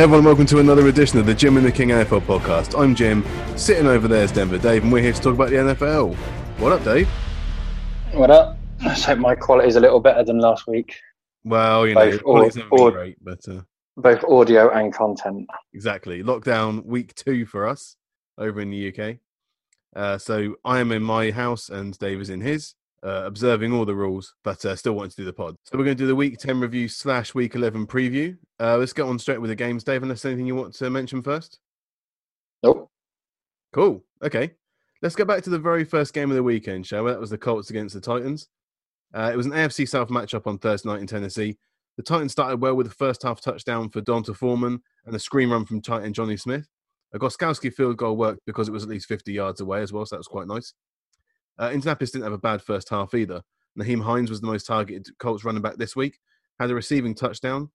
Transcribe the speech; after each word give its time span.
Hey 0.00 0.04
everyone, 0.04 0.24
welcome 0.24 0.46
to 0.46 0.60
another 0.60 0.86
edition 0.86 1.18
of 1.18 1.26
the 1.26 1.34
Jim 1.34 1.58
and 1.58 1.66
the 1.66 1.70
King 1.70 1.90
NFL 1.90 2.22
podcast. 2.22 2.74
I'm 2.74 2.94
Jim, 2.94 3.22
sitting 3.54 3.86
over 3.86 4.08
there 4.08 4.24
is 4.24 4.32
Denver 4.32 4.56
Dave, 4.56 4.82
and 4.82 4.90
we're 4.90 5.02
here 5.02 5.12
to 5.12 5.20
talk 5.20 5.34
about 5.34 5.50
the 5.50 5.56
NFL. 5.56 6.14
What 6.56 6.72
up, 6.72 6.82
Dave? 6.84 7.06
What 8.12 8.30
up? 8.30 8.56
I 8.80 8.94
hope 8.94 9.18
my 9.18 9.34
quality 9.34 9.68
is 9.68 9.76
a 9.76 9.80
little 9.80 10.00
better 10.00 10.24
than 10.24 10.38
last 10.38 10.66
week. 10.66 10.96
Well, 11.44 11.86
you 11.86 11.94
know, 11.94 12.12
Both 12.12 12.22
quality's 12.22 12.56
au- 12.56 12.76
never 12.76 12.90
great, 12.92 13.22
but 13.22 13.46
uh, 13.46 13.60
Both 13.98 14.24
audio 14.24 14.70
and 14.70 14.90
content. 14.90 15.46
exactly. 15.74 16.22
Lockdown 16.22 16.82
week 16.86 17.14
two 17.14 17.44
for 17.44 17.68
us 17.68 17.96
over 18.38 18.58
in 18.62 18.70
the 18.70 18.88
UK. 18.88 19.18
Uh, 19.94 20.16
so 20.16 20.56
I 20.64 20.80
am 20.80 20.92
in 20.92 21.02
my 21.02 21.30
house 21.30 21.68
and 21.68 21.98
Dave 21.98 22.22
is 22.22 22.30
in 22.30 22.40
his, 22.40 22.74
uh, 23.02 23.22
observing 23.24 23.72
all 23.72 23.84
the 23.84 23.94
rules, 23.94 24.34
but 24.44 24.64
uh, 24.64 24.76
still 24.76 24.92
wanting 24.92 25.10
to 25.10 25.16
do 25.16 25.24
the 25.24 25.32
pod. 25.32 25.56
So 25.64 25.78
we're 25.78 25.84
going 25.84 25.96
to 25.96 26.02
do 26.02 26.06
the 26.06 26.14
week 26.14 26.38
10 26.38 26.60
review 26.60 26.88
slash 26.88 27.34
week 27.34 27.54
11 27.54 27.86
preview. 27.86 28.36
Uh, 28.58 28.76
let's 28.76 28.92
get 28.92 29.02
on 29.04 29.18
straight 29.18 29.40
with 29.40 29.50
the 29.50 29.56
games, 29.56 29.84
Dave, 29.84 30.02
unless 30.02 30.24
anything 30.24 30.46
you 30.46 30.54
want 30.54 30.74
to 30.74 30.90
mention 30.90 31.22
first. 31.22 31.58
Nope. 32.62 32.90
Cool. 33.72 34.04
Okay. 34.22 34.52
Let's 35.02 35.16
get 35.16 35.26
back 35.26 35.42
to 35.44 35.50
the 35.50 35.58
very 35.58 35.84
first 35.84 36.12
game 36.12 36.30
of 36.30 36.36
the 36.36 36.42
weekend, 36.42 36.86
shall 36.86 37.04
we? 37.04 37.10
That 37.10 37.20
was 37.20 37.30
the 37.30 37.38
Colts 37.38 37.70
against 37.70 37.94
the 37.94 38.00
Titans. 38.00 38.48
Uh, 39.14 39.30
it 39.32 39.36
was 39.36 39.46
an 39.46 39.52
AFC 39.52 39.88
South 39.88 40.08
matchup 40.08 40.46
on 40.46 40.58
Thursday 40.58 40.88
night 40.88 41.00
in 41.00 41.06
Tennessee. 41.06 41.56
The 41.96 42.02
Titans 42.02 42.32
started 42.32 42.60
well 42.60 42.74
with 42.74 42.86
the 42.86 42.94
first 42.94 43.22
half 43.22 43.40
touchdown 43.40 43.88
for 43.88 44.00
D'Onta 44.02 44.34
Foreman 44.34 44.80
and 45.06 45.16
a 45.16 45.18
screen 45.18 45.50
run 45.50 45.64
from 45.64 45.80
Titan 45.80 46.12
Jonnu 46.12 46.38
Smith. 46.38 46.68
A 47.12 47.18
Gostkowski 47.18 47.72
field 47.72 47.96
goal 47.96 48.16
worked 48.16 48.40
because 48.46 48.68
it 48.68 48.72
was 48.72 48.84
at 48.84 48.88
least 48.88 49.06
50 49.06 49.32
yards 49.32 49.60
away 49.60 49.80
as 49.82 49.92
well, 49.92 50.06
so 50.06 50.14
that 50.14 50.20
was 50.20 50.28
quite 50.28 50.46
nice. 50.46 50.74
Uh, 51.60 51.70
Indianapolis 51.72 52.10
didn't 52.10 52.24
have 52.24 52.32
a 52.32 52.38
bad 52.38 52.62
first 52.62 52.88
half 52.88 53.14
either. 53.14 53.42
Nyheim 53.78 54.02
Hines 54.02 54.30
was 54.30 54.40
the 54.40 54.46
most 54.46 54.66
targeted 54.66 55.06
Colts 55.18 55.44
running 55.44 55.62
back 55.62 55.76
this 55.76 55.94
week, 55.94 56.18
had 56.58 56.70
a 56.70 56.74
receiving 56.74 57.14
touchdown. 57.14 57.70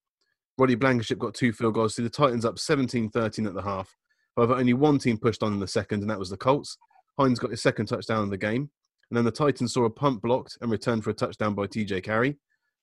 Roddy 0.58 0.76
Blankenship 0.76 1.20
got 1.20 1.34
two 1.34 1.54
field 1.54 1.74
goals, 1.74 1.96
so 1.96 2.02
the 2.02 2.10
Titans 2.10 2.46
up 2.46 2.58
17 2.58 3.10
13 3.10 3.46
at 3.46 3.54
the 3.54 3.62
half. 3.62 3.96
However, 4.36 4.56
only 4.56 4.74
one 4.74 5.00
team 5.00 5.18
pushed 5.18 5.44
on 5.44 5.54
in 5.54 5.60
the 5.60 5.68
second, 5.68 6.02
and 6.02 6.10
that 6.10 6.20
was 6.20 6.30
the 6.30 6.38
Colts. 6.38 6.78
Hines 7.20 7.40
got 7.40 7.52
his 7.52 7.62
second 7.62 7.86
touchdown 7.86 8.24
in 8.24 8.30
the 8.30 8.38
game. 8.38 8.70
And 9.10 9.18
then 9.18 9.26
the 9.26 9.32
Titans 9.32 9.74
saw 9.74 9.86
a 9.86 9.90
punt 9.90 10.22
blocked 10.22 10.58
and 10.62 10.72
returned 10.72 11.04
for 11.04 11.12
a 11.12 11.14
touchdown 11.14 11.54
by 11.54 11.68
TJ 11.68 12.04
Carrie. 12.04 12.38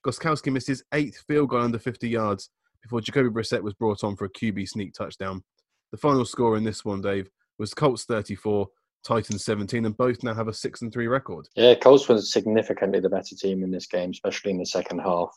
Gostkowski 0.07 0.53
missed 0.53 0.69
his 0.69 0.85
eighth 0.95 1.25
field 1.27 1.51
goal 1.51 1.63
under 1.63 1.79
50 1.79 2.09
yards 2.09 2.51
before 2.83 3.01
Jacoby 3.01 3.29
Brissett 3.29 3.63
was 3.63 3.75
brought 3.75 4.05
on 4.05 4.17
for 4.17 4.27
a 4.27 4.31
QB 4.31 4.69
sneak 4.69 4.95
touchdown. 4.95 5.43
The 5.91 5.99
final 5.99 6.25
score 6.25 6.57
in 6.57 6.65
this 6.65 6.85
one, 6.85 7.01
Dave, 7.01 7.29
was 7.59 7.75
Colts 7.75 8.05
34, 8.05 8.69
Titans 9.05 9.45
17, 9.45 9.85
and 9.85 9.97
both 9.97 10.23
now 10.23 10.35
have 10.35 10.49
a 10.49 10.55
6 10.55 10.83
and 10.83 10.93
3 10.93 11.07
record. 11.07 11.49
Yeah, 11.57 11.75
Colts 11.75 12.09
was 12.09 12.33
significantly 12.33 13.01
the 13.01 13.09
better 13.09 13.35
team 13.37 13.63
in 13.63 13.71
this 13.71 13.87
game, 13.87 14.11
especially 14.11 14.53
in 14.53 14.59
the 14.59 14.67
second 14.67 15.01
half. 15.01 15.31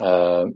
Um, 0.00 0.54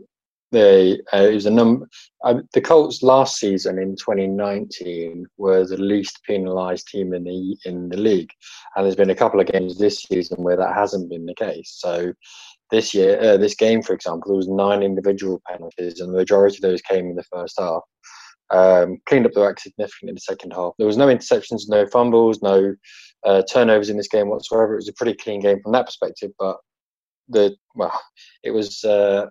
they 0.51 0.99
uh, 1.13 1.19
it 1.19 1.35
was 1.35 1.47
a 1.47 1.51
number. 1.51 1.87
Uh, 2.25 2.41
the 2.55 2.61
Colts 2.61 3.03
last 3.03 3.39
season 3.39 3.79
in 3.79 3.97
2019 3.97 5.27
were 5.37 5.67
the 5.67 5.77
least 5.77 6.21
penalised 6.27 6.89
team 6.89 7.13
in 7.13 7.25
the 7.25 7.57
in 7.67 7.89
the 7.89 7.99
league, 7.99 8.31
and 8.75 8.85
there's 8.85 8.97
been 8.97 9.11
a 9.11 9.15
couple 9.15 9.41
of 9.41 9.47
games 9.47 9.79
this 9.79 10.03
season 10.03 10.43
where 10.43 10.57
that 10.57 10.75
hasn't 10.75 11.11
been 11.11 11.27
the 11.27 11.35
case. 11.35 11.77
So 11.79 12.13
this 12.71 12.95
year, 12.95 13.21
uh, 13.21 13.37
this 13.37 13.55
game, 13.55 13.83
for 13.83 13.93
example, 13.93 14.31
there 14.31 14.37
was 14.37 14.49
nine 14.49 14.83
individual 14.83 15.43
penalties, 15.47 16.01
and 16.01 16.13
the 16.13 16.19
majority 16.19 16.57
of 16.57 16.63
those 16.63 16.83
came 16.83 17.11
in 17.11 17.17
the 17.17 17.25
first 17.25 17.57
half. 17.59 17.83
Um, 18.51 18.99
cleaned 19.07 19.27
up 19.27 19.33
the 19.33 19.43
act 19.43 19.61
significantly 19.61 20.11
in 20.11 20.15
the 20.15 20.21
second 20.21 20.53
half. 20.53 20.73
There 20.79 20.87
was 20.87 20.97
no 20.97 21.09
interceptions, 21.09 21.69
no 21.69 21.87
fumbles, 21.87 22.41
no 22.41 22.75
uh, 23.25 23.43
turnovers 23.43 23.91
in 23.91 23.97
this 23.97 24.09
game 24.09 24.29
whatsoever. 24.29 24.75
It 24.75 24.77
was 24.77 24.89
a 24.89 24.95
pretty 24.95 25.15
clean 25.15 25.41
game 25.41 25.61
from 25.63 25.73
that 25.73 25.87
perspective, 25.87 26.31
but 26.39 26.57
the 27.29 27.55
well, 27.75 28.01
it 28.43 28.51
was 28.51 28.85
uh, 28.85 29.27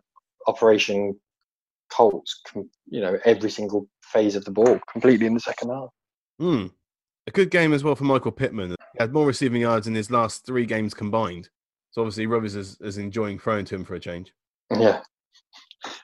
Operation 0.47 1.19
Colts. 1.91 2.41
You 2.87 3.01
know, 3.01 3.17
every 3.25 3.49
single 3.49 3.89
phase 4.03 4.35
of 4.35 4.45
the 4.45 4.51
ball 4.51 4.79
completely 4.91 5.25
in 5.25 5.33
the 5.33 5.39
second 5.39 5.69
half. 5.69 5.89
Hmm. 6.39 6.67
A 7.27 7.31
good 7.31 7.51
game 7.51 7.73
as 7.73 7.83
well 7.83 7.95
for 7.95 8.05
Michael 8.05 8.31
Pittman. 8.31 8.69
He 8.69 8.99
had 8.99 9.13
more 9.13 9.25
receiving 9.25 9.61
yards 9.61 9.87
in 9.87 9.95
his 9.95 10.09
last 10.09 10.45
three 10.45 10.65
games 10.65 10.93
combined. 10.93 11.49
So 11.91 12.01
obviously 12.01 12.25
Rivers 12.25 12.55
is, 12.55 12.77
is 12.79 12.97
enjoying 12.97 13.39
throwing 13.39 13.65
to 13.65 13.75
him 13.75 13.83
for 13.83 13.95
a 13.95 13.99
change. 13.99 14.33
Yeah. 14.71 15.01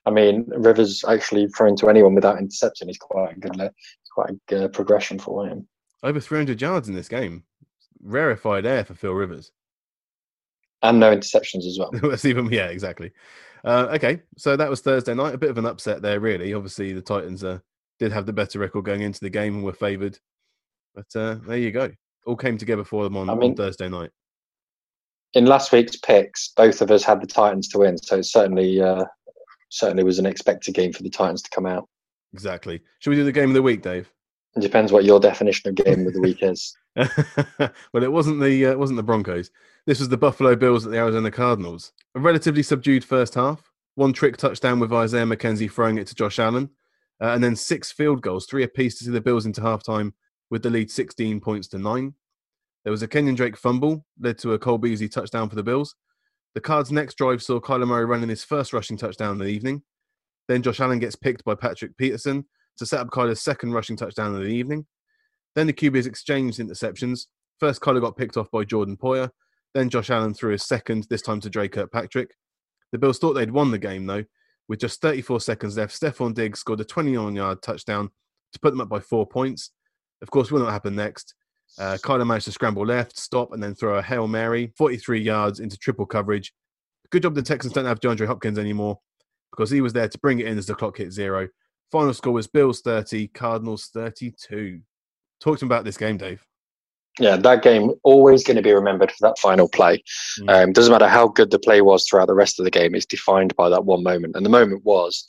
I 0.06 0.12
mean, 0.12 0.46
Rivers 0.48 1.04
actually 1.08 1.48
thrown 1.48 1.76
to 1.78 1.90
anyone 1.90 2.16
without 2.16 2.40
interception 2.40 2.90
is 2.90 2.98
quite 2.98 3.36
a 3.36 3.40
good, 3.40 3.60
it's 3.60 4.12
quite 4.14 4.30
a 4.30 4.40
good 4.48 4.64
uh, 4.64 4.68
progression 4.70 5.20
for 5.20 5.48
him. 5.48 5.68
Over 6.04 6.20
300 6.20 6.62
yards 6.62 6.90
in 6.90 6.96
this 6.96 7.08
game. 7.08 7.44
Rarefied 8.02 8.66
air 8.66 8.84
for 8.84 8.94
Phil 8.94 9.14
Rivers. 9.14 9.52
And 10.82 11.00
no 11.00 11.16
interceptions 11.16 11.66
as 11.66 11.78
well. 11.80 11.92
That's 12.10 12.26
even 12.26 12.52
yeah, 12.52 12.68
exactly. 12.68 13.12
Uh, 13.64 13.88
okay, 13.94 14.22
so 14.38 14.58
that 14.58 14.70
was 14.70 14.82
Thursday 14.82 15.14
night. 15.14 15.34
A 15.34 15.38
bit 15.38 15.50
of 15.50 15.58
an 15.58 15.66
upset 15.66 16.02
there, 16.02 16.20
really. 16.20 16.54
Obviously, 16.54 16.92
the 16.92 17.02
Titans 17.02 17.44
uh, 17.44 17.60
did 18.00 18.12
have 18.12 18.26
the 18.26 18.34
better 18.34 18.60
record 18.60 18.84
going 18.84 19.02
into 19.02 19.22
the 19.22 19.30
game 19.30 19.56
and 19.56 19.64
were 19.64 19.72
favoured, 19.72 20.20
but 20.94 21.06
uh, 21.16 21.36
there 21.48 21.58
you 21.58 21.72
go. 21.72 21.90
All 22.26 22.36
came 22.36 22.58
together 22.58 22.84
for 22.84 23.06
them 23.06 23.16
on, 23.16 23.30
I 23.30 23.34
on 23.34 23.40
mean- 23.40 23.56
Thursday 23.56 23.88
night. 23.88 24.12
In 25.34 25.46
last 25.46 25.72
week's 25.72 25.96
picks, 25.96 26.50
both 26.50 26.82
of 26.82 26.92
us 26.92 27.04
had 27.04 27.20
the 27.20 27.26
Titans 27.26 27.68
to 27.70 27.80
win, 27.80 27.98
so 27.98 28.18
it 28.18 28.26
certainly, 28.26 28.80
uh, 28.80 29.06
certainly 29.74 30.04
was 30.04 30.20
an 30.20 30.26
expected 30.26 30.76
game 30.76 30.94
for 30.94 31.04
the 31.04 31.10
Titans 31.10 31.42
to 31.42 31.50
come 31.50 31.66
out. 31.66 31.90
Exactly. 32.34 32.82
Should 33.00 33.10
we 33.10 33.16
do 33.16 33.24
the 33.24 33.32
game 33.32 33.50
of 33.50 33.56
the 33.56 33.62
week, 33.62 33.82
Dave? 33.82 34.12
It 34.56 34.62
depends 34.62 34.92
what 34.92 35.04
your 35.04 35.20
definition 35.20 35.70
of 35.70 35.76
game 35.76 36.06
of 36.06 36.14
the 36.14 36.22
week 36.22 36.44
is. 36.44 36.76
well, 36.96 38.04
it 38.04 38.12
wasn't 38.12 38.40
the 38.40 38.68
uh, 38.68 38.72
it 38.72 38.80
wasn't 38.80 38.98
the 38.98 39.04
Broncos. 39.04 39.50
This 39.88 40.00
was 40.00 40.10
the 40.10 40.18
Buffalo 40.18 40.56
Bills 40.56 40.86
at 40.86 40.92
the 40.92 41.00
Arizona 41.00 41.32
Cardinals. 41.32 41.92
A 42.16 42.20
relatively 42.20 42.62
subdued 42.62 43.04
first 43.04 43.34
half. 43.34 43.72
One 43.96 44.14
trick 44.14 44.38
touchdown 44.38 44.80
with 44.80 44.94
Isaiah 44.94 45.26
McKenzie 45.26 45.72
throwing 45.72 45.98
it 45.98 46.08
to 46.08 46.16
Josh 46.16 46.38
Allen, 46.38 46.70
uh, 47.22 47.30
and 47.30 47.44
then 47.44 47.56
six 47.56 47.92
field 47.92 48.22
goals, 48.22 48.46
three 48.46 48.64
apiece 48.64 48.98
to 49.00 49.06
see 49.06 49.12
the 49.12 49.22
Bills 49.22 49.46
into 49.46 49.62
halftime 49.62 50.14
with 50.52 50.62
the 50.62 50.70
lead 50.70 50.92
16 50.92 51.40
points 51.42 51.68
to 51.70 51.80
nine. 51.80 52.14
There 52.84 52.92
was 52.92 53.02
a 53.02 53.08
Kenyon 53.08 53.36
Drake 53.36 53.58
fumble, 53.58 54.06
led 54.20 54.38
to 54.40 54.54
a 54.54 54.60
Cole 54.60 54.78
Beasley 54.78 55.10
touchdown 55.10 55.50
for 55.50 55.56
the 55.56 55.64
Bills. 55.64 55.96
The 56.56 56.62
Cards' 56.62 56.92
next 56.92 57.18
drive 57.18 57.42
saw 57.42 57.60
Kyler 57.60 57.88
Murray 57.88 58.06
running 58.06 58.30
his 58.30 58.44
first 58.44 58.74
rushing 58.74 58.98
touchdown 58.98 59.32
of 59.32 59.40
the 59.40 59.46
evening. 59.46 59.82
Then 60.48 60.62
Josh 60.62 60.80
Allen 60.80 61.00
gets 61.00 61.16
picked 61.16 61.44
by 61.44 61.56
Patrick 61.56 61.98
Peterson 61.98 62.46
to 62.78 62.86
set 62.86 63.00
up 63.00 63.10
Kyler's 63.10 63.42
second 63.42 63.74
rushing 63.74 63.96
touchdown 63.96 64.36
of 64.36 64.42
the 64.42 64.50
evening. 64.50 64.86
Then 65.56 65.68
the 65.68 65.74
QBs 65.74 66.06
exchanged 66.06 66.60
interceptions. 66.60 67.28
First, 67.60 67.82
Kyler 67.82 68.02
got 68.02 68.18
picked 68.18 68.38
off 68.38 68.52
by 68.52 68.64
Jordan 68.64 68.98
Poyer. 68.98 69.32
Then 69.74 69.90
Josh 69.90 70.10
Allen 70.10 70.34
threw 70.34 70.52
his 70.52 70.64
second, 70.64 71.08
this 71.10 71.22
time 71.22 71.40
to 71.42 71.50
Dre 71.50 71.68
Kirkpatrick. 71.68 72.36
The 72.92 73.00
Bills 73.00 73.18
thought 73.18 73.34
they'd 73.34 73.52
won 73.52 73.72
the 73.72 73.80
game, 73.80 74.06
though. 74.06 74.26
With 74.68 74.80
just 74.80 75.02
34 75.02 75.42
seconds 75.42 75.78
left, 75.78 76.00
Stefon 76.00 76.34
Diggs 76.34 76.60
scored 76.60 76.80
a 76.80 76.86
21 76.86 77.36
yard 77.36 77.62
touchdown 77.62 78.10
to 78.54 78.60
put 78.60 78.72
them 78.72 78.82
up 78.82 78.90
by 78.90 79.00
four 79.00 79.28
points. 79.28 79.72
Of 80.22 80.30
course, 80.30 80.52
we 80.52 80.60
know 80.60 80.66
what 80.66 80.74
happened 80.74 80.96
next. 80.96 81.34
Uh, 81.80 81.98
Kyler 82.02 82.28
managed 82.28 82.46
to 82.46 82.52
scramble 82.52 82.86
left, 82.86 83.18
stop, 83.18 83.52
and 83.52 83.62
then 83.62 83.74
throw 83.74 83.98
a 83.98 84.02
Hail 84.02 84.28
Mary, 84.28 84.72
43 84.78 85.22
yards 85.22 85.60
into 85.60 85.78
triple 85.78 86.06
coverage. 86.06 86.54
Good 87.10 87.24
job 87.24 87.36
the 87.36 87.42
Texans 87.42 87.74
don't 87.74 87.86
have 87.86 88.00
DeAndre 88.00 88.28
Hopkins 88.28 88.60
anymore 88.60 89.00
because 89.52 89.70
he 89.70 89.82
was 89.82 89.94
there 89.94 90.08
to 90.08 90.18
bring 90.20 90.40
it 90.40 90.48
in 90.48 90.58
as 90.58 90.66
the 90.66 90.76
clock 90.76 90.98
hit 90.98 91.12
zero. 91.12 91.48
Final 91.92 92.14
score 92.14 92.34
was 92.34 92.48
Bills 92.48 92.82
30, 92.82 93.28
Cardinals 93.30 93.90
32. 93.94 94.82
Talk 95.40 95.60
to 95.60 95.66
me 95.66 95.68
about 95.68 95.86
this 95.86 95.98
game, 95.98 96.18
Dave. 96.18 96.44
Yeah, 97.20 97.38
that 97.38 97.62
game 97.62 97.92
always 98.04 98.44
going 98.44 98.58
to 98.58 98.64
be 98.64 98.72
remembered 98.72 99.12
for 99.12 99.28
that 99.28 99.38
final 99.38 99.70
play. 99.70 100.04
Mm. 100.40 100.64
Um, 100.64 100.74
doesn't 100.74 100.92
matter 100.92 101.08
how 101.08 101.28
good 101.28 101.52
the 101.52 101.60
play 101.60 101.82
was 101.82 102.08
throughout 102.08 102.26
the 102.26 102.34
rest 102.34 102.60
of 102.60 102.66
the 102.66 102.72
game; 102.72 102.96
it's 102.96 103.06
defined 103.06 103.56
by 103.56 103.70
that 103.70 103.86
one 103.86 104.02
moment. 104.02 104.36
And 104.36 104.44
the 104.44 104.50
moment 104.50 104.84
was 104.84 105.24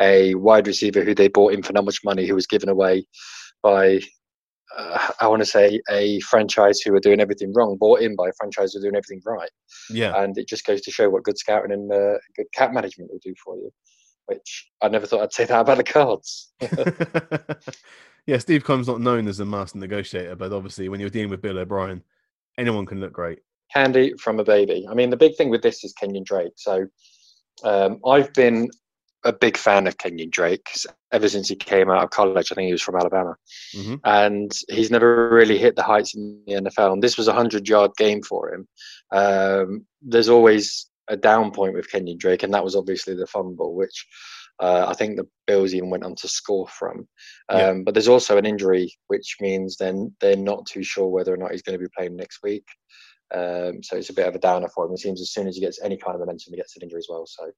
a 0.00 0.34
wide 0.36 0.66
receiver 0.66 1.04
who 1.04 1.14
they 1.14 1.28
bought 1.28 1.52
in 1.52 1.62
for 1.62 1.74
not 1.74 1.84
much 1.84 2.02
money, 2.04 2.26
who 2.26 2.34
was 2.34 2.46
given 2.46 2.70
away 2.70 3.06
by, 3.62 4.00
uh, 4.76 5.08
I 5.20 5.26
want 5.26 5.40
to 5.40 5.46
say, 5.46 5.80
a 5.90 6.20
franchise 6.20 6.80
who 6.80 6.92
were 6.92 7.00
doing 7.00 7.20
everything 7.20 7.52
wrong, 7.54 7.76
bought 7.78 8.00
in 8.00 8.16
by 8.16 8.28
a 8.28 8.32
franchise 8.38 8.72
who 8.72 8.78
were 8.80 8.84
doing 8.84 8.96
everything 8.96 9.22
right. 9.24 9.50
Yeah. 9.90 10.22
And 10.22 10.36
it 10.36 10.48
just 10.48 10.66
goes 10.66 10.80
to 10.82 10.90
show 10.90 11.08
what 11.08 11.24
good 11.24 11.38
scouting 11.38 11.72
and 11.72 11.90
uh, 11.90 12.18
good 12.36 12.46
cap 12.52 12.72
management 12.72 13.10
will 13.10 13.20
do 13.22 13.34
for 13.42 13.56
you. 13.56 13.70
Which 14.26 14.68
I 14.82 14.88
never 14.88 15.06
thought 15.06 15.22
I'd 15.22 15.32
say 15.32 15.46
that 15.46 15.60
about 15.60 15.78
the 15.78 15.84
Cards. 15.84 16.52
yeah, 18.26 18.36
Steve 18.36 18.62
Combs 18.62 18.86
not 18.86 19.00
known 19.00 19.26
as 19.26 19.40
a 19.40 19.44
master 19.46 19.78
negotiator, 19.78 20.36
but 20.36 20.52
obviously 20.52 20.90
when 20.90 21.00
you're 21.00 21.08
dealing 21.08 21.30
with 21.30 21.40
Bill 21.40 21.58
O'Brien, 21.58 22.02
anyone 22.58 22.84
can 22.84 23.00
look 23.00 23.12
great. 23.12 23.38
candy 23.72 24.12
from 24.18 24.38
a 24.38 24.44
baby. 24.44 24.86
I 24.90 24.94
mean, 24.94 25.08
the 25.08 25.16
big 25.16 25.36
thing 25.36 25.48
with 25.48 25.62
this 25.62 25.82
is 25.82 25.94
Kenyon 25.94 26.24
Drake. 26.24 26.52
So 26.56 26.86
um, 27.64 28.00
I've 28.06 28.32
been 28.34 28.68
a 29.24 29.32
big 29.32 29.56
fan 29.56 29.86
of 29.86 29.98
Kenyon 29.98 30.30
Drake 30.30 30.68
ever 31.12 31.28
since 31.28 31.48
he 31.48 31.56
came 31.56 31.90
out 31.90 32.04
of 32.04 32.10
college. 32.10 32.50
I 32.50 32.54
think 32.54 32.66
he 32.66 32.72
was 32.72 32.82
from 32.82 32.96
Alabama, 32.96 33.36
hmm 33.74 33.96
and 34.04 34.52
he's 34.68 34.90
never 34.90 35.28
really 35.30 35.58
hit 35.58 35.76
the 35.76 35.82
heights 35.82 36.14
in 36.14 36.42
the 36.46 36.54
NFL. 36.54 36.92
And 36.94 37.02
this 37.02 37.16
was 37.18 37.28
a 37.28 37.32
hundred-yard 37.32 37.92
game 37.96 38.22
for 38.22 38.52
him. 38.54 38.68
Um, 39.12 39.86
there's 40.02 40.28
always 40.28 40.88
a 41.08 41.16
down 41.16 41.50
point 41.50 41.74
with 41.74 41.90
Kenyon 41.90 42.18
Drake, 42.18 42.42
and 42.42 42.52
that 42.54 42.64
was 42.64 42.76
obviously 42.76 43.14
the 43.14 43.26
fumble, 43.26 43.74
which. 43.74 44.06
Uh, 44.60 44.86
I 44.88 44.94
think 44.94 45.16
the 45.16 45.28
Bills 45.46 45.72
even 45.72 45.88
went 45.88 46.02
on 46.02 46.16
to 46.16 46.26
score 46.26 46.66
from, 46.66 47.06
um, 47.48 47.58
Yeah. 47.60 47.74
but 47.84 47.94
there's 47.94 48.08
also 48.08 48.38
an 48.38 48.44
injury, 48.44 48.92
which 49.06 49.36
means 49.40 49.76
then 49.76 50.12
they're 50.20 50.34
not 50.34 50.66
too 50.66 50.82
sure 50.82 51.06
whether 51.06 51.32
or 51.32 51.36
not 51.36 51.52
he's 51.52 51.62
going 51.62 51.78
to 51.78 51.84
be 51.84 51.88
playing 51.96 52.16
next 52.16 52.40
week. 52.42 52.64
Um, 53.34 53.82
so 53.82 53.96
it's 53.96 54.10
a 54.10 54.14
bit 54.14 54.26
of 54.26 54.34
a 54.34 54.38
downer 54.38 54.68
for 54.68 54.86
him. 54.86 54.92
It 54.92 54.98
seems 54.98 55.20
as 55.20 55.32
soon 55.32 55.48
as 55.48 55.54
he 55.54 55.60
gets 55.60 55.80
any 55.82 55.96
kind 55.96 56.14
of 56.14 56.20
momentum, 56.20 56.52
he 56.52 56.56
gets 56.56 56.76
an 56.76 56.82
injury 56.82 56.98
as 56.98 57.08
well. 57.10 57.26
So 57.26 57.50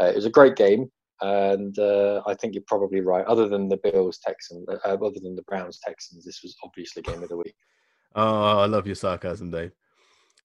uh, 0.00 0.06
it 0.06 0.14
was 0.16 0.24
a 0.24 0.30
great 0.30 0.56
game. 0.56 0.90
and 1.20 1.78
uh, 1.78 2.22
I 2.26 2.34
think 2.34 2.54
you're 2.54 2.64
probably 2.66 3.00
right. 3.00 3.24
Other 3.26 3.48
than 3.48 3.68
the 3.68 3.76
Bills 3.76 4.18
Texans, 4.18 4.66
uh, 4.68 4.76
other 4.88 5.20
than 5.22 5.36
the 5.36 5.42
Browns 5.42 5.78
Texans, 5.84 6.24
this 6.24 6.42
was 6.42 6.56
obviously 6.64 7.02
game 7.02 7.22
of 7.22 7.28
the 7.28 7.36
week. 7.36 7.54
Oh, 8.14 8.58
I 8.58 8.66
love 8.66 8.86
your 8.86 8.96
sarcasm, 8.96 9.50
Dave. 9.50 9.72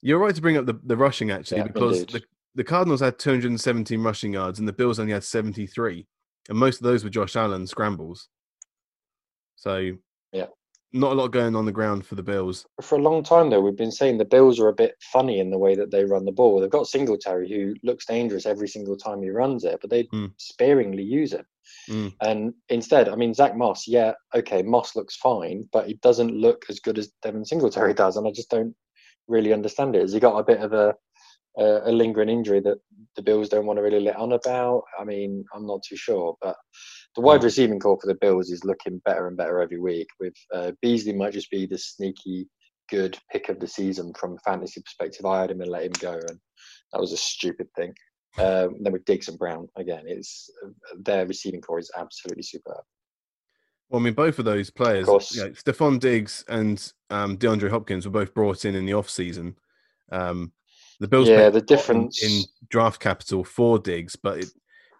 You're 0.01 0.19
right 0.19 0.35
to 0.35 0.41
bring 0.41 0.57
up 0.57 0.65
the, 0.65 0.79
the 0.83 0.95
rushing 0.97 1.31
actually, 1.31 1.57
Yeah, 1.57 1.63
because 1.63 2.01
indeed. 2.01 2.09
the, 2.15 2.23
the 2.55 2.63
Cardinals 2.63 3.01
had 3.01 3.17
217 3.19 4.01
rushing 4.01 4.33
yards 4.33 4.59
and 4.59 4.67
the 4.67 4.73
Bills 4.73 4.99
only 4.99 5.13
had 5.13 5.23
73, 5.23 6.05
and 6.49 6.57
most 6.57 6.77
of 6.77 6.83
those 6.83 7.03
were 7.03 7.09
Josh 7.09 7.35
Allen 7.35 7.65
scrambles. 7.67 8.29
So, 9.55 9.93
Yeah. 10.31 10.45
Not 10.93 11.11
a 11.11 11.15
lot 11.15 11.29
going 11.29 11.55
on 11.55 11.65
the 11.65 11.71
ground 11.71 12.05
for 12.05 12.15
the 12.15 12.23
Bills. 12.23 12.65
For 12.81 12.97
a 12.97 13.01
long 13.01 13.23
time, 13.23 13.49
though, 13.49 13.61
we've 13.61 13.75
been 13.75 13.91
saying 13.91 14.17
the 14.17 14.25
Bills 14.25 14.59
are 14.59 14.69
a 14.69 14.73
bit 14.73 14.95
funny 15.01 15.39
in 15.39 15.49
the 15.49 15.57
way 15.57 15.75
that 15.75 15.91
they 15.91 16.05
run 16.05 16.25
the 16.25 16.31
ball. 16.31 16.59
They've 16.59 16.69
got 16.69 16.87
Singletary, 16.87 17.49
who 17.49 17.75
looks 17.83 18.05
dangerous 18.05 18.45
every 18.45 18.67
single 18.67 18.95
time 18.95 19.21
he 19.21 19.29
runs 19.29 19.63
it, 19.63 19.79
but 19.81 19.89
they 19.89 20.03
Mm. 20.05 20.31
sparingly 20.37 21.03
use 21.03 21.33
him. 21.33 21.45
Mm. 21.89 22.13
And 22.21 22.53
instead, 22.69 23.09
I 23.09 23.15
mean, 23.15 23.33
Zach 23.33 23.55
Moss, 23.55 23.87
yeah, 23.87 24.13
okay, 24.33 24.61
Moss 24.63 24.95
looks 24.95 25.17
fine, 25.17 25.67
but 25.73 25.87
he 25.87 25.95
doesn't 25.95 26.31
look 26.33 26.65
as 26.69 26.79
good 26.79 26.97
as 26.97 27.11
Devin 27.21 27.45
Singletary 27.45 27.93
does, 27.93 28.15
and 28.17 28.27
I 28.27 28.31
just 28.31 28.49
don't 28.49 28.73
really 29.27 29.51
understand 29.53 29.95
it. 29.95 30.01
Has 30.01 30.13
he 30.13 30.19
got 30.19 30.37
a 30.37 30.43
bit 30.43 30.59
of 30.61 30.73
a 30.73 30.95
a, 31.59 31.89
a 31.89 31.91
lingering 31.91 32.29
injury 32.29 32.59
that 32.59 32.77
the 33.15 33.21
Bills 33.23 33.49
don't 33.49 33.65
want 33.65 33.77
to 33.77 33.81
really 33.83 33.99
let 33.99 34.15
on 34.15 34.31
about? 34.33 34.83
I 34.99 35.03
mean, 35.03 35.43
I'm 35.55 35.65
not 35.65 35.81
too 35.83 35.95
sure, 35.97 36.37
but 36.39 36.55
the 37.17 37.21
wide 37.21 37.41
Mm. 37.41 37.45
receiving 37.45 37.79
core 37.79 37.97
for 37.99 38.05
the 38.07 38.13
Bills 38.15 38.51
is 38.51 38.63
looking 38.63 38.99
better 38.99 39.27
and 39.27 39.35
better 39.35 39.59
every 39.59 39.79
week. 39.79 40.07
With 40.19 40.35
uh, 40.53 40.71
Beasley 40.83 41.13
might 41.13 41.33
just 41.33 41.49
be 41.49 41.65
the 41.65 41.77
sneaky 41.77 42.47
good 42.89 43.17
pick 43.31 43.49
of 43.49 43.59
the 43.59 43.67
season 43.67 44.13
from 44.13 44.35
a 44.35 44.39
fantasy 44.49 44.81
perspective. 44.81 45.25
I 45.25 45.41
had 45.41 45.49
him 45.51 45.59
and 45.61 45.71
let 45.71 45.83
him 45.85 45.91
go, 45.99 46.13
and 46.13 46.39
that 46.93 47.01
was 47.01 47.11
a 47.11 47.17
stupid 47.17 47.67
thing. 47.75 47.93
Um, 48.37 48.77
then 48.83 48.93
with 48.93 49.03
Diggs 49.05 49.29
and 49.29 49.37
Brown 49.39 49.67
again, 49.77 50.03
it's 50.05 50.47
their 50.99 51.25
receiving 51.25 51.59
core 51.59 51.79
is 51.79 51.91
absolutely 51.97 52.43
superb. 52.43 52.83
Well, 53.89 53.99
I 53.99 54.03
mean, 54.03 54.13
both 54.13 54.37
of 54.37 54.45
those 54.45 54.69
players, 54.69 55.07
course. 55.07 55.33
you 55.35 55.43
know, 55.45 55.49
Stefon 55.51 55.99
Diggs 55.99 56.45
and 56.47 56.93
um, 57.09 57.35
DeAndre 57.37 57.71
Hopkins, 57.71 58.05
were 58.05 58.11
both 58.11 58.33
brought 58.35 58.63
in 58.63 58.75
in 58.75 58.85
the 58.85 58.93
off 58.93 59.09
season. 59.09 59.57
Um, 60.11 60.51
the 60.99 61.07
Bills, 61.07 61.27
Yeah, 61.29 61.37
the 61.37 61.41
a 61.43 61.45
lot 61.49 61.55
in- 61.61 61.65
difference- 61.65 62.23
in 62.23 62.43
draft 62.69 62.99
capital 63.01 63.43
for 63.43 63.79
Diggs, 63.79 64.15
but 64.15 64.37
it, 64.39 64.49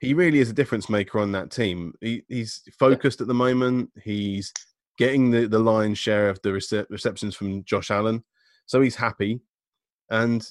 he 0.02 0.14
really 0.14 0.40
is 0.40 0.50
a 0.50 0.54
difference 0.54 0.90
maker 0.90 1.20
on 1.20 1.32
that 1.34 1.52
team. 1.52 1.94
He, 2.02 2.24
he's 2.28 2.62
focused 2.78 3.22
at 3.22 3.28
the 3.28 3.34
moment. 3.34 3.92
He's 4.04 4.54
getting 4.98 5.32
the, 5.32 5.48
the 5.48 5.60
lion's 5.60 5.98
share 5.98 6.30
of 6.30 6.42
the 6.42 6.50
rece- 6.50 6.86
receptions 6.90 7.36
from 7.36 7.64
Josh 7.64 7.92
Allen, 7.92 8.24
so 8.66 8.82
he's 8.82 8.96
happy, 8.96 9.42
and 10.10 10.48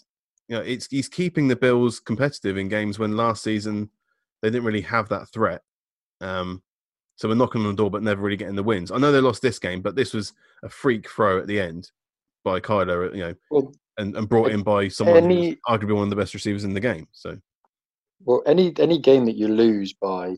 you 0.48 0.56
know, 0.56 0.62
it's 0.62 0.86
he's 0.86 1.08
keeping 1.08 1.48
the 1.48 1.56
Bills 1.56 2.00
competitive 2.00 2.56
in 2.56 2.68
games 2.68 2.98
when 2.98 3.16
last 3.16 3.42
season 3.42 3.90
they 4.42 4.50
didn't 4.50 4.64
really 4.64 4.82
have 4.82 5.08
that 5.08 5.28
threat. 5.28 5.62
Um, 6.20 6.62
so 7.16 7.28
we're 7.28 7.34
knocking 7.34 7.62
on 7.62 7.68
the 7.68 7.74
door, 7.74 7.90
but 7.90 8.02
never 8.02 8.22
really 8.22 8.36
getting 8.36 8.56
the 8.56 8.62
wins. 8.62 8.90
I 8.90 8.98
know 8.98 9.10
they 9.10 9.20
lost 9.20 9.42
this 9.42 9.58
game, 9.58 9.80
but 9.80 9.96
this 9.96 10.12
was 10.12 10.34
a 10.62 10.68
freak 10.68 11.08
throw 11.08 11.38
at 11.38 11.46
the 11.46 11.58
end 11.58 11.90
by 12.44 12.60
Kyler, 12.60 13.12
you 13.14 13.22
know, 13.22 13.34
Well, 13.50 13.72
and, 13.96 14.14
and 14.16 14.28
brought 14.28 14.50
in 14.50 14.62
by 14.62 14.88
someone 14.88 15.24
who's 15.24 15.24
any- 15.24 15.56
arguably 15.68 15.94
one 15.94 16.04
of 16.04 16.10
the 16.10 16.16
best 16.16 16.34
receivers 16.34 16.64
in 16.64 16.74
the 16.74 16.80
game. 16.80 17.08
So 17.12 17.38
Well, 18.24 18.42
any 18.46 18.72
any 18.78 18.98
game 18.98 19.26
that 19.26 19.36
you 19.36 19.48
lose 19.48 19.92
by 19.92 20.36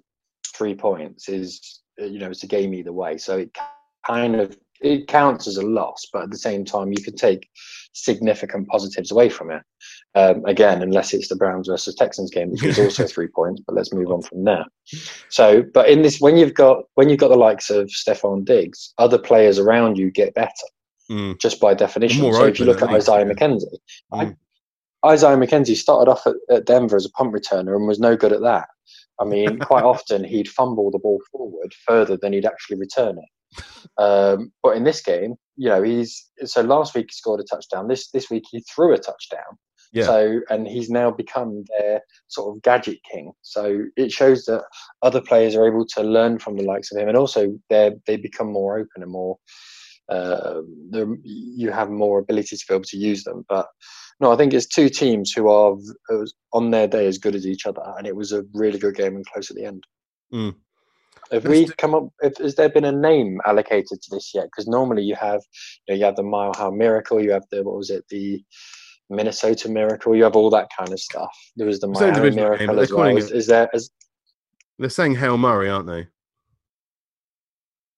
three 0.55 0.75
points 0.75 1.29
is 1.29 1.81
uh, 2.01 2.05
you 2.05 2.19
know 2.19 2.31
it's 2.31 2.43
a 2.43 2.49
game 2.49 2.75
either 2.75 2.93
way. 2.93 3.19
So 3.19 3.39
it 3.39 3.57
kind 4.07 4.37
of 4.37 4.57
it 4.81 5.09
counts 5.09 5.47
as 5.47 5.57
a 5.57 5.67
loss, 5.67 6.07
but 6.13 6.23
at 6.23 6.31
the 6.31 6.39
same 6.39 6.65
time 6.65 6.93
you 6.93 7.03
can 7.03 7.17
take 7.17 7.49
significant 7.93 8.69
positives 8.69 9.11
away 9.11 9.29
from 9.29 9.51
it. 9.51 9.63
Um, 10.15 10.45
again, 10.47 10.83
unless 10.83 11.13
it's 11.13 11.29
the 11.29 11.37
Browns 11.37 11.69
versus 11.69 11.95
Texans 11.95 12.31
game, 12.31 12.51
which 12.51 12.63
was 12.63 12.79
also 12.79 13.07
three 13.09 13.29
points. 13.29 13.63
But 13.67 13.75
let's 13.75 13.93
move 13.93 14.11
on 14.11 14.23
from 14.23 14.45
there. 14.45 14.65
So, 15.31 15.63
but 15.75 15.91
in 15.91 16.01
this, 16.01 16.19
when 16.19 16.39
you've 16.39 16.55
got 16.55 16.85
when 16.95 17.11
you've 17.11 17.19
got 17.21 17.29
the 17.29 17.37
likes 17.37 17.69
of 17.69 17.89
Stefon 17.89 18.47
Diggs, 18.47 18.95
other 18.97 19.19
players 19.19 19.59
around 19.59 19.99
you 19.99 20.11
get 20.11 20.33
better 20.35 20.51
mm, 21.11 21.39
just 21.39 21.61
by 21.61 21.75
definition. 21.75 22.23
More 22.23 22.35
so 22.35 22.47
if 22.47 22.59
you 22.59 22.65
look 22.65 22.83
at 22.83 22.89
Isaiah. 22.89 23.27
McKenzie, 23.27 23.67
Mm. 24.13 24.33
I, 24.33 24.37
Isaiah 25.07 25.37
McKenzie 25.37 25.77
started 25.77 26.11
off 26.11 26.27
at, 26.27 26.35
at 26.51 26.67
Denver 26.67 26.97
as 26.97 27.07
a 27.07 27.11
punt 27.11 27.33
returner 27.33 27.77
and 27.77 27.87
was 27.87 28.01
no 28.01 28.17
good 28.17 28.33
at 28.33 28.43
that. 28.43 28.69
I 29.21 29.25
mean, 29.25 29.59
quite 29.61 29.85
often 29.85 30.25
he'd 30.25 30.49
fumble 30.49 30.91
the 30.91 30.99
ball 30.99 31.21
forward 31.31 31.73
further 31.87 32.17
than 32.17 32.33
he'd 32.33 32.47
actually 32.47 32.79
return 32.79 33.19
it. 33.19 33.63
Um, 33.97 34.53
but 34.63 34.77
in 34.77 34.85
this 34.85 35.01
game, 35.01 35.37
you 35.57 35.69
know, 35.69 35.83
he's 35.83 36.31
so 36.45 36.61
last 36.63 36.95
week 36.95 37.07
he 37.11 37.15
scored 37.15 37.41
a 37.41 37.45
touchdown. 37.45 37.89
This 37.89 38.11
this 38.11 38.31
week 38.31 38.45
he 38.51 38.61
threw 38.61 38.93
a 38.93 38.99
touchdown. 38.99 39.59
Yeah. 39.93 40.05
So 40.05 40.41
and 40.51 40.67
he's 40.67 40.91
now 40.91 41.11
become 41.11 41.65
their 41.79 42.03
sort 42.29 42.55
of 42.55 42.63
gadget 42.63 42.99
king. 43.11 43.33
So 43.43 43.85
it 43.97 44.13
shows 44.13 44.45
that 44.45 44.65
other 45.03 45.21
players 45.21 45.57
are 45.57 45.67
able 45.67 45.87
to 45.87 46.03
learn 46.03 46.39
from 46.39 46.57
the 46.57 46.65
likes 46.65 46.93
of 46.93 46.99
him, 46.99 47.09
and 47.09 47.17
also 47.17 47.59
they 47.71 47.93
they 48.07 48.17
become 48.17 48.53
more 48.53 48.79
open 48.79 49.03
and 49.03 49.11
more. 49.11 49.39
Uh, 50.11 50.63
you 51.23 51.71
have 51.71 51.91
more 51.91 52.19
ability 52.19 52.57
to 52.57 52.65
be 52.67 52.75
able 52.75 52.85
to 52.85 52.97
use 52.97 53.25
them. 53.25 53.45
But 53.49 53.67
no, 54.21 54.33
I 54.33 54.37
think 54.37 54.53
it's 54.53 54.67
two 54.67 54.89
teams 54.89 55.33
who 55.33 55.49
are 55.49 55.77
on 56.53 56.71
their 56.71 56.89
day 56.89 57.07
as 57.07 57.19
good 57.19 57.35
as 57.35 57.47
each 57.47 57.67
other, 57.67 57.83
and 57.97 58.07
it 58.07 58.17
was 58.17 58.33
a 58.33 58.45
really 58.53 58.79
good 58.79 58.97
game 58.97 59.17
and 59.17 59.27
close 59.27 59.51
at 59.51 59.57
the 59.57 59.65
end. 59.65 59.85
Mm. 60.33 60.55
Have 61.31 61.45
we 61.45 61.67
come 61.79 61.95
up? 61.95 62.09
If, 62.21 62.39
has 62.39 62.55
there 62.55 62.69
been 62.69 62.85
a 62.85 62.93
name 62.93 63.41
allocated 63.47 64.01
to 64.03 64.11
this 64.11 64.33
yet? 64.35 64.45
Because 64.45 64.67
normally 64.67 65.03
you 65.03 65.15
have, 65.15 65.43
you, 65.87 65.95
know, 65.95 65.99
you 65.99 66.05
have 66.05 66.17
the 66.17 66.23
Mile 66.23 66.55
High 66.57 66.71
Miracle, 66.71 67.23
you 67.23 67.33
have 67.33 67.45
the 67.51 67.63
what 67.63 67.77
was 67.77 67.91
it, 67.91 68.05
the 68.09 68.43
Minnesota 69.11 69.69
Miracle, 69.69 70.17
you 70.17 70.25
have 70.25 70.37
all 70.37 70.51
that 70.51 70.69
kind 70.77 70.93
of 70.93 70.99
stuff. 70.99 71.31
There 71.57 71.67
was 71.67 71.81
the 71.81 71.91
It's 71.91 72.01
a 72.01 72.05
Miami 72.05 72.17
divisional 72.17 72.57
game, 72.57 72.67
Miracle 72.67 72.81
as 72.81 72.93
well. 72.93 73.17
Is, 73.17 73.31
is 73.31 73.47
there? 73.47 73.69
Is 73.75 73.91
they're 74.79 74.89
saying 74.89 75.17
Hail 75.17 75.37
Murray, 75.37 75.69
aren't 75.69 75.89
they? 75.89 76.09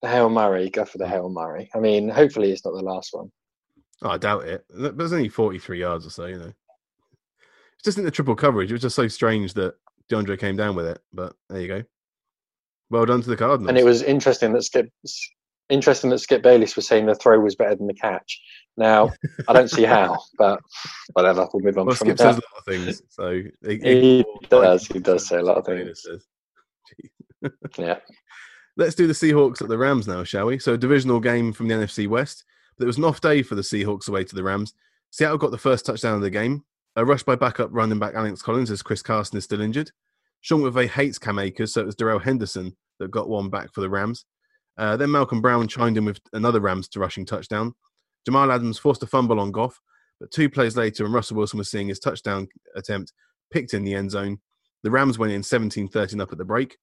the 0.01 0.09
Hail 0.09 0.29
Murray? 0.29 0.69
Go 0.69 0.85
for 0.85 0.97
the 0.97 1.07
Hail 1.07 1.29
Murray. 1.29 1.69
I 1.75 1.79
mean, 1.79 2.09
hopefully 2.09 2.51
it's 2.51 2.65
not 2.65 2.73
the 2.73 2.81
last 2.81 3.09
one. 3.13 3.31
Oh, 4.03 4.09
I 4.09 4.17
doubt 4.17 4.47
it. 4.47 4.65
But 4.75 4.97
There's 4.97 5.13
only 5.13 5.29
43 5.29 5.79
yards 5.79 6.05
or 6.05 6.09
so, 6.09 6.25
you 6.25 6.37
know. 6.37 6.53
It's 7.73 7.83
just 7.83 7.97
in 7.97 8.03
the 8.03 8.11
triple 8.11 8.35
coverage. 8.35 8.71
It 8.71 8.75
was 8.75 8.81
just 8.81 8.95
so 8.95 9.07
strange 9.07 9.53
that 9.55 9.75
DeAndre 10.11 10.39
came 10.39 10.55
down 10.55 10.75
with 10.75 10.85
it. 10.87 10.99
But 11.13 11.33
there 11.49 11.61
you 11.61 11.67
go. 11.67 11.83
Well 12.89 13.05
done 13.05 13.21
to 13.21 13.29
the 13.29 13.37
Cardinals. 13.37 13.69
And 13.69 13.77
it 13.77 13.85
was 13.85 14.03
interesting 14.03 14.53
that 14.53 14.63
Skip 14.63 14.89
interesting 15.69 16.09
that 16.09 16.19
Skip 16.19 16.43
Bayless 16.43 16.75
was 16.75 16.85
saying 16.85 17.05
the 17.05 17.15
throw 17.15 17.39
was 17.39 17.55
better 17.55 17.75
than 17.75 17.87
the 17.87 17.93
catch. 17.93 18.41
Now 18.75 19.11
I 19.47 19.53
don't 19.53 19.69
see 19.69 19.83
how, 19.83 20.19
but 20.37 20.59
whatever. 21.13 21.47
We'll 21.53 21.63
move 21.63 21.77
on 21.77 21.85
well, 21.85 21.95
from 21.95 22.07
Skip 22.07 22.17
that. 22.17 22.35
says 22.35 22.37
a 22.37 22.41
lot 22.53 22.59
of 22.59 22.65
things. 22.65 23.01
So 23.09 23.41
he, 23.65 23.77
He 23.77 24.25
does, 24.49 24.85
he 24.87 24.99
does 24.99 25.25
say 25.27 25.37
a 25.37 25.43
lot 25.43 25.57
of 25.57 25.65
things. 25.65 26.05
Yeah. 27.75 27.97
Let's 28.77 28.93
do 28.93 29.07
the 29.07 29.13
Seahawks 29.13 29.63
at 29.63 29.67
the 29.67 29.77
Rams 29.77 30.07
now, 30.07 30.23
shall 30.23 30.45
we? 30.45 30.59
So, 30.59 30.73
a 30.73 30.77
divisional 30.77 31.19
game 31.19 31.53
from 31.53 31.67
the 31.67 31.73
NFC 31.73 32.07
West. 32.07 32.45
It 32.81 32.87
was 32.87 32.97
an 32.97 33.03
off 33.03 33.21
day 33.21 33.41
for 33.43 33.55
the 33.55 33.61
Seahawks 33.61 34.07
away 34.07 34.23
to 34.23 34.35
the 34.35 34.43
Rams. 34.43 34.73
Seattle 35.11 35.37
got 35.37 35.51
the 35.51 35.57
first 35.57 35.85
touchdown 35.85 36.15
of 36.15 36.21
the 36.21 36.29
game. 36.29 36.63
A 36.95 37.05
rush 37.05 37.23
by 37.23 37.35
backup 37.35 37.69
running 37.71 37.99
back 37.99 38.15
Alex 38.15 38.41
Collins 38.41 38.71
as 38.71 38.81
Chris 38.81 39.01
Carson 39.01 39.37
is 39.37 39.43
still 39.43 39.61
injured. 39.61 39.91
Sean 40.41 40.61
McVay 40.61 40.89
hates 40.89 41.19
Cam 41.19 41.39
Akers, 41.39 41.73
so 41.73 41.81
it 41.81 41.85
was 41.85 41.95
Darrell 41.95 42.19
Henderson 42.19 42.75
that 42.99 43.11
got 43.11 43.29
one 43.29 43.49
back 43.49 43.73
for 43.73 43.81
the 43.81 43.89
Rams. 43.89 44.25
Uh, 44.77 44.97
then 44.97 45.11
Malcolm 45.11 45.41
Brown 45.41 45.67
chimed 45.67 45.97
in 45.97 46.05
with 46.05 46.19
another 46.33 46.59
Rams 46.59 46.87
to 46.89 46.99
rushing 46.99 47.25
touchdown. 47.25 47.73
Jamal 48.25 48.51
Adams 48.51 48.77
forced 48.77 49.03
a 49.03 49.07
fumble 49.07 49.39
on 49.39 49.51
Goff, 49.51 49.79
but 50.19 50.31
two 50.31 50.49
plays 50.49 50.75
later, 50.75 51.03
when 51.03 51.13
Russell 51.13 51.37
Wilson 51.37 51.57
was 51.57 51.69
seeing 51.69 51.87
his 51.87 51.99
touchdown 51.99 52.47
attempt 52.75 53.13
picked 53.51 53.73
in 53.73 53.83
the 53.83 53.93
end 53.93 54.11
zone, 54.11 54.39
the 54.83 54.91
Rams 54.91 55.19
went 55.19 55.33
in 55.33 55.43
17 55.43 55.87
13 55.87 56.21
up 56.21 56.31
at 56.31 56.37
the 56.37 56.45
break. 56.45 56.77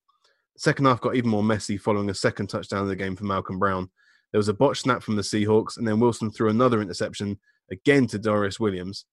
The 0.55 0.61
second 0.61 0.87
half 0.87 1.01
got 1.01 1.17
even 1.17 1.31
more 1.31 1.43
messy 1.43 1.77
following 1.77 2.11
a 2.11 2.15
second 2.15 2.49
touchdown 2.49 2.83
of 2.83 2.89
the 2.89 2.97
game 2.97 3.17
for 3.17 3.25
Malcolm 3.25 3.59
Brown. 3.59 3.91
There 4.33 4.39
was 4.39 4.49
a 4.49 4.55
botch 4.55 4.81
snap 4.81 5.03
from 5.03 5.17
the 5.17 5.23
Seahawks, 5.23 5.77
and 5.77 5.87
then 5.87 6.01
Wilson 6.01 6.31
threw 6.31 6.51
another 6.51 6.83
interception 6.83 7.39
again 7.71 8.07
to 8.09 8.19
Darious 8.19 8.61
Williams. 8.61 9.05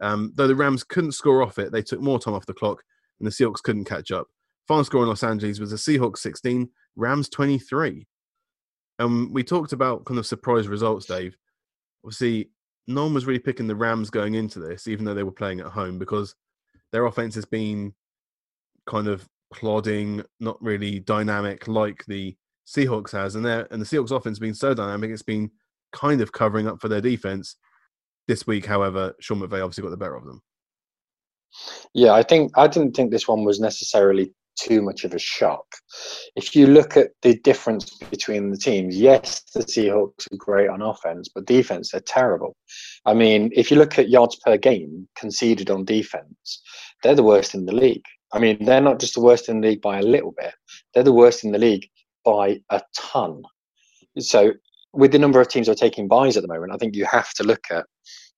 Um, 0.00 0.32
though 0.34 0.48
the 0.48 0.56
Rams 0.56 0.84
couldn't 0.84 1.12
score 1.12 1.42
off 1.42 1.58
it, 1.58 1.72
they 1.72 1.82
took 1.82 2.00
more 2.00 2.18
time 2.18 2.34
off 2.34 2.46
the 2.46 2.54
clock, 2.54 2.82
and 3.18 3.26
the 3.26 3.30
Seahawks 3.30 3.62
couldn't 3.62 3.84
catch 3.84 4.10
up. 4.10 4.26
Final 4.66 4.84
score 4.84 5.02
in 5.02 5.08
Los 5.08 5.22
Angeles 5.22 5.60
was 5.60 5.70
the 5.70 5.76
Seahawks 5.76 6.18
16, 6.18 6.68
Rams 6.96 7.28
23. 7.28 8.06
Um, 8.98 9.30
we 9.32 9.44
talked 9.44 9.72
about 9.72 10.04
kind 10.04 10.18
of 10.18 10.26
surprise 10.26 10.68
results, 10.68 11.06
Dave. 11.06 11.36
Obviously, 12.04 12.50
no 12.88 13.04
one 13.04 13.14
was 13.14 13.26
really 13.26 13.38
picking 13.38 13.66
the 13.66 13.76
Rams 13.76 14.10
going 14.10 14.34
into 14.34 14.58
this, 14.58 14.88
even 14.88 15.04
though 15.04 15.14
they 15.14 15.22
were 15.22 15.32
playing 15.32 15.60
at 15.60 15.66
home, 15.66 15.98
because 15.98 16.34
their 16.92 17.06
offense 17.06 17.34
has 17.34 17.44
been 17.44 17.92
kind 18.86 19.08
of 19.08 19.28
plodding, 19.52 20.22
not 20.40 20.60
really 20.62 21.00
dynamic 21.00 21.68
like 21.68 22.04
the 22.06 22.36
Seahawks 22.66 23.12
has, 23.12 23.36
and 23.36 23.44
their 23.44 23.66
and 23.70 23.80
the 23.80 23.86
Seahawks 23.86 24.10
offense 24.10 24.36
has 24.36 24.40
been 24.40 24.54
so 24.54 24.74
dynamic, 24.74 25.10
it's 25.10 25.22
been 25.22 25.50
kind 25.92 26.20
of 26.20 26.32
covering 26.32 26.66
up 26.66 26.80
for 26.80 26.88
their 26.88 27.00
defense. 27.00 27.56
This 28.28 28.46
week, 28.46 28.66
however, 28.66 29.14
Sean 29.20 29.40
McVay 29.40 29.62
obviously 29.62 29.82
got 29.82 29.90
the 29.90 29.96
better 29.96 30.16
of 30.16 30.24
them. 30.24 30.42
Yeah, 31.94 32.12
I 32.12 32.22
think 32.22 32.50
I 32.56 32.66
didn't 32.66 32.96
think 32.96 33.10
this 33.10 33.28
one 33.28 33.44
was 33.44 33.60
necessarily 33.60 34.32
too 34.58 34.82
much 34.82 35.04
of 35.04 35.14
a 35.14 35.18
shock. 35.18 35.66
If 36.34 36.56
you 36.56 36.66
look 36.66 36.96
at 36.96 37.10
the 37.22 37.38
difference 37.40 37.90
between 38.10 38.50
the 38.50 38.56
teams, 38.56 38.96
yes, 38.96 39.42
the 39.54 39.60
Seahawks 39.60 40.32
are 40.32 40.36
great 40.36 40.68
on 40.68 40.82
offense, 40.82 41.28
but 41.32 41.46
defense 41.46 41.92
they're 41.92 42.00
terrible. 42.00 42.56
I 43.04 43.14
mean, 43.14 43.50
if 43.54 43.70
you 43.70 43.76
look 43.76 43.98
at 43.98 44.08
yards 44.08 44.36
per 44.44 44.56
game 44.56 45.06
conceded 45.14 45.70
on 45.70 45.84
defense, 45.84 46.62
they're 47.02 47.14
the 47.14 47.22
worst 47.22 47.54
in 47.54 47.66
the 47.66 47.74
league. 47.74 48.04
I 48.32 48.40
mean, 48.40 48.64
they're 48.64 48.80
not 48.80 48.98
just 48.98 49.14
the 49.14 49.20
worst 49.20 49.48
in 49.48 49.60
the 49.60 49.68
league 49.68 49.82
by 49.82 50.00
a 50.00 50.02
little 50.02 50.34
bit; 50.36 50.54
they're 50.92 51.04
the 51.04 51.12
worst 51.12 51.44
in 51.44 51.52
the 51.52 51.58
league 51.58 51.88
by 52.26 52.60
a 52.70 52.82
ton. 52.94 53.42
So, 54.18 54.52
with 54.92 55.12
the 55.12 55.18
number 55.18 55.40
of 55.40 55.48
teams 55.48 55.68
that 55.68 55.72
are 55.72 55.76
taking 55.76 56.08
buys 56.08 56.36
at 56.36 56.42
the 56.42 56.48
moment, 56.48 56.72
I 56.72 56.76
think 56.76 56.96
you 56.96 57.06
have 57.06 57.32
to 57.34 57.44
look 57.44 57.64
at 57.70 57.86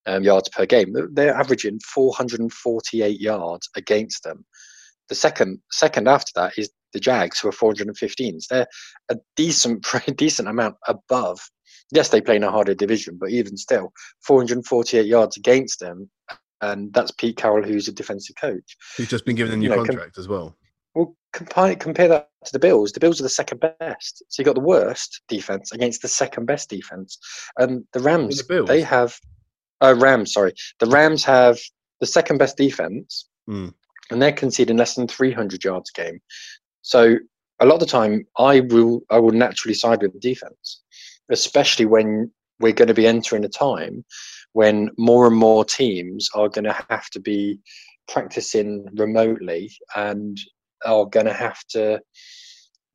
um, 0.07 0.23
yards 0.23 0.49
per 0.51 0.67
game. 0.67 0.95
They're 1.13 1.35
averaging 1.35 1.81
448 1.81 3.21
yards 3.21 3.69
against 3.75 4.23
them. 4.23 4.45
The 5.09 5.15
second 5.15 5.61
second 5.73 6.07
after 6.07 6.33
that 6.37 6.59
is 6.59 6.71
the 6.93 7.01
Jags, 7.01 7.41
who 7.41 7.49
are 7.49 7.53
415. 7.53 8.41
So 8.41 8.55
they're 8.55 8.67
a 9.11 9.17
decent, 9.37 9.87
decent 10.17 10.49
amount 10.49 10.77
above. 10.87 11.41
Yes, 11.91 12.11
they 12.11 12.21
play 12.21 12.37
in 12.37 12.45
a 12.45 12.51
harder 12.51 12.75
division, 12.75 13.17
but 13.19 13.31
even 13.31 13.57
still, 13.57 13.93
448 14.27 15.07
yards 15.07 15.39
against 15.39 15.81
them, 15.81 16.11
and 16.61 16.93
that's 16.93 17.11
Pete 17.13 17.39
Carroll, 17.39 17.65
who's 17.65 17.89
a 17.89 17.93
defensive 17.93 18.37
coach. 18.37 18.77
He's 18.99 19.09
just 19.09 19.25
been 19.25 19.37
given 19.37 19.55
a 19.55 19.57
new 19.57 19.71
you 19.71 19.77
know, 19.77 19.85
contract 19.85 20.19
as 20.19 20.29
well. 20.29 20.55
Well, 20.95 21.17
compare, 21.33 21.77
compare 21.77 22.09
that 22.09 22.29
to 22.45 22.53
the 22.53 22.59
Bills. 22.59 22.93
The 22.93 23.01
Bills 23.01 23.21
are 23.21 23.25
the 23.25 23.29
second 23.29 23.61
best, 23.61 24.23
so 24.29 24.41
you've 24.41 24.47
got 24.47 24.55
the 24.55 24.61
worst 24.61 25.23
defense 25.29 25.73
against 25.73 26.03
the 26.03 26.09
second 26.09 26.47
best 26.47 26.71
defense. 26.71 27.19
And 27.59 27.85
the 27.93 28.01
Rams, 28.01 28.47
the 28.47 28.65
they 28.65 28.83
have, 28.83 29.19
uh, 29.81 29.95
Rams, 29.99 30.33
sorry, 30.33 30.55
the 30.81 30.87
Rams 30.87 31.25
have 31.25 31.59
the 32.01 32.07
second 32.07 32.39
best 32.39 32.57
defense, 32.57 33.29
mm. 33.49 33.73
and 34.11 34.23
they're 34.23 34.33
conceding 34.33 34.77
less 34.77 34.95
than 34.95 35.09
300 35.09 35.65
yards 35.65 35.91
a 35.97 36.01
game. 36.01 36.21
So 36.83 37.17
a 37.61 37.67
lot 37.67 37.75
of 37.75 37.81
the 37.81 37.87
time, 37.87 38.25
I 38.39 38.61
will 38.61 39.03
I 39.11 39.19
will 39.19 39.33
naturally 39.33 39.75
side 39.75 40.03
with 40.03 40.13
the 40.13 40.21
defense, 40.21 40.83
especially 41.31 41.87
when 41.87 42.31
we're 42.61 42.73
going 42.73 42.89
to 42.89 42.95
be 42.95 43.07
entering 43.07 43.45
a 43.45 43.49
time 43.49 44.05
when 44.53 44.91
more 44.99 45.27
and 45.27 45.37
more 45.37 45.65
teams 45.65 46.29
are 46.35 46.49
going 46.49 46.65
to 46.65 46.85
have 46.89 47.09
to 47.11 47.21
be 47.21 47.61
practicing 48.09 48.87
remotely 48.95 49.71
and 49.95 50.39
are 50.85 51.07
going 51.07 51.27
to 51.27 51.33
have 51.33 51.63
to 51.71 52.01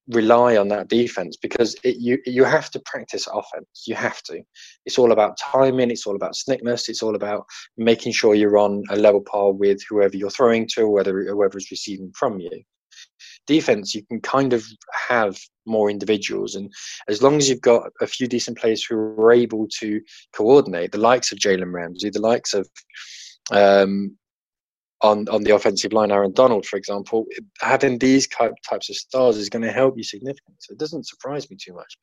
rely 0.10 0.58
on 0.58 0.68
that 0.68 0.90
defense 0.90 1.38
because 1.38 1.76
it, 1.84 1.96
you 1.98 2.18
you 2.26 2.44
have 2.44 2.70
to 2.72 2.82
practice 2.86 3.28
offense. 3.28 3.84
You 3.88 3.96
have 3.96 4.22
to. 4.24 4.42
It's 4.86 4.98
all 4.98 5.12
about 5.12 5.38
timing. 5.38 5.92
It's 5.92 6.06
all 6.06 6.16
about 6.16 6.36
snickness. 6.36 6.90
It's 6.90 7.02
all 7.02 7.16
about 7.16 7.46
making 7.78 8.12
sure 8.12 8.36
you're 8.36 8.58
on 8.58 8.84
a 8.90 8.96
level 8.96 9.22
par 9.22 9.54
with 9.54 9.82
whoever 9.90 10.16
you're 10.16 10.30
throwing 10.30 10.68
to, 10.74 10.88
whether 10.88 11.24
whoever 11.24 11.58
is 11.58 11.72
receiving 11.72 12.12
from 12.18 12.40
you. 12.40 12.64
Defense, 13.48 13.96
you 13.96 14.06
can 14.06 14.22
kind 14.22 14.54
of 14.54 14.66
have 15.10 15.38
more 15.66 15.90
individuals, 15.90 16.56
and 16.56 16.72
as 17.08 17.22
long 17.22 17.38
as 17.38 17.50
you've 17.50 17.62
got 17.62 17.90
a 18.02 18.08
few 18.08 18.28
decent 18.28 18.58
players 18.58 18.84
who 18.84 18.96
are 18.96 19.32
able 19.32 19.68
to 19.80 20.00
coordinate, 20.34 20.92
the 20.92 20.98
likes 20.98 21.32
of 21.32 21.40
Jalen 21.40 21.74
Ramsey, 21.74 22.10
the 22.10 22.22
likes 22.22 22.54
of 22.54 22.70
um, 23.52 24.18
on 25.04 25.28
on 25.30 25.44
the 25.44 25.54
offensive 25.54 25.94
line, 25.94 26.12
Aaron 26.12 26.32
Donald, 26.32 26.66
for 26.66 26.78
example, 26.78 27.26
having 27.62 28.00
these 28.00 28.28
types 28.28 28.90
of 28.90 28.96
stars 28.96 29.38
is 29.38 29.50
going 29.50 29.62
to 29.62 29.72
help 29.72 29.96
you 29.98 30.04
significantly. 30.04 30.56
So 30.60 30.72
it 30.72 30.80
doesn't 30.80 31.08
surprise 31.08 31.50
me 31.50 31.58
too 31.62 31.74
much 31.74 31.98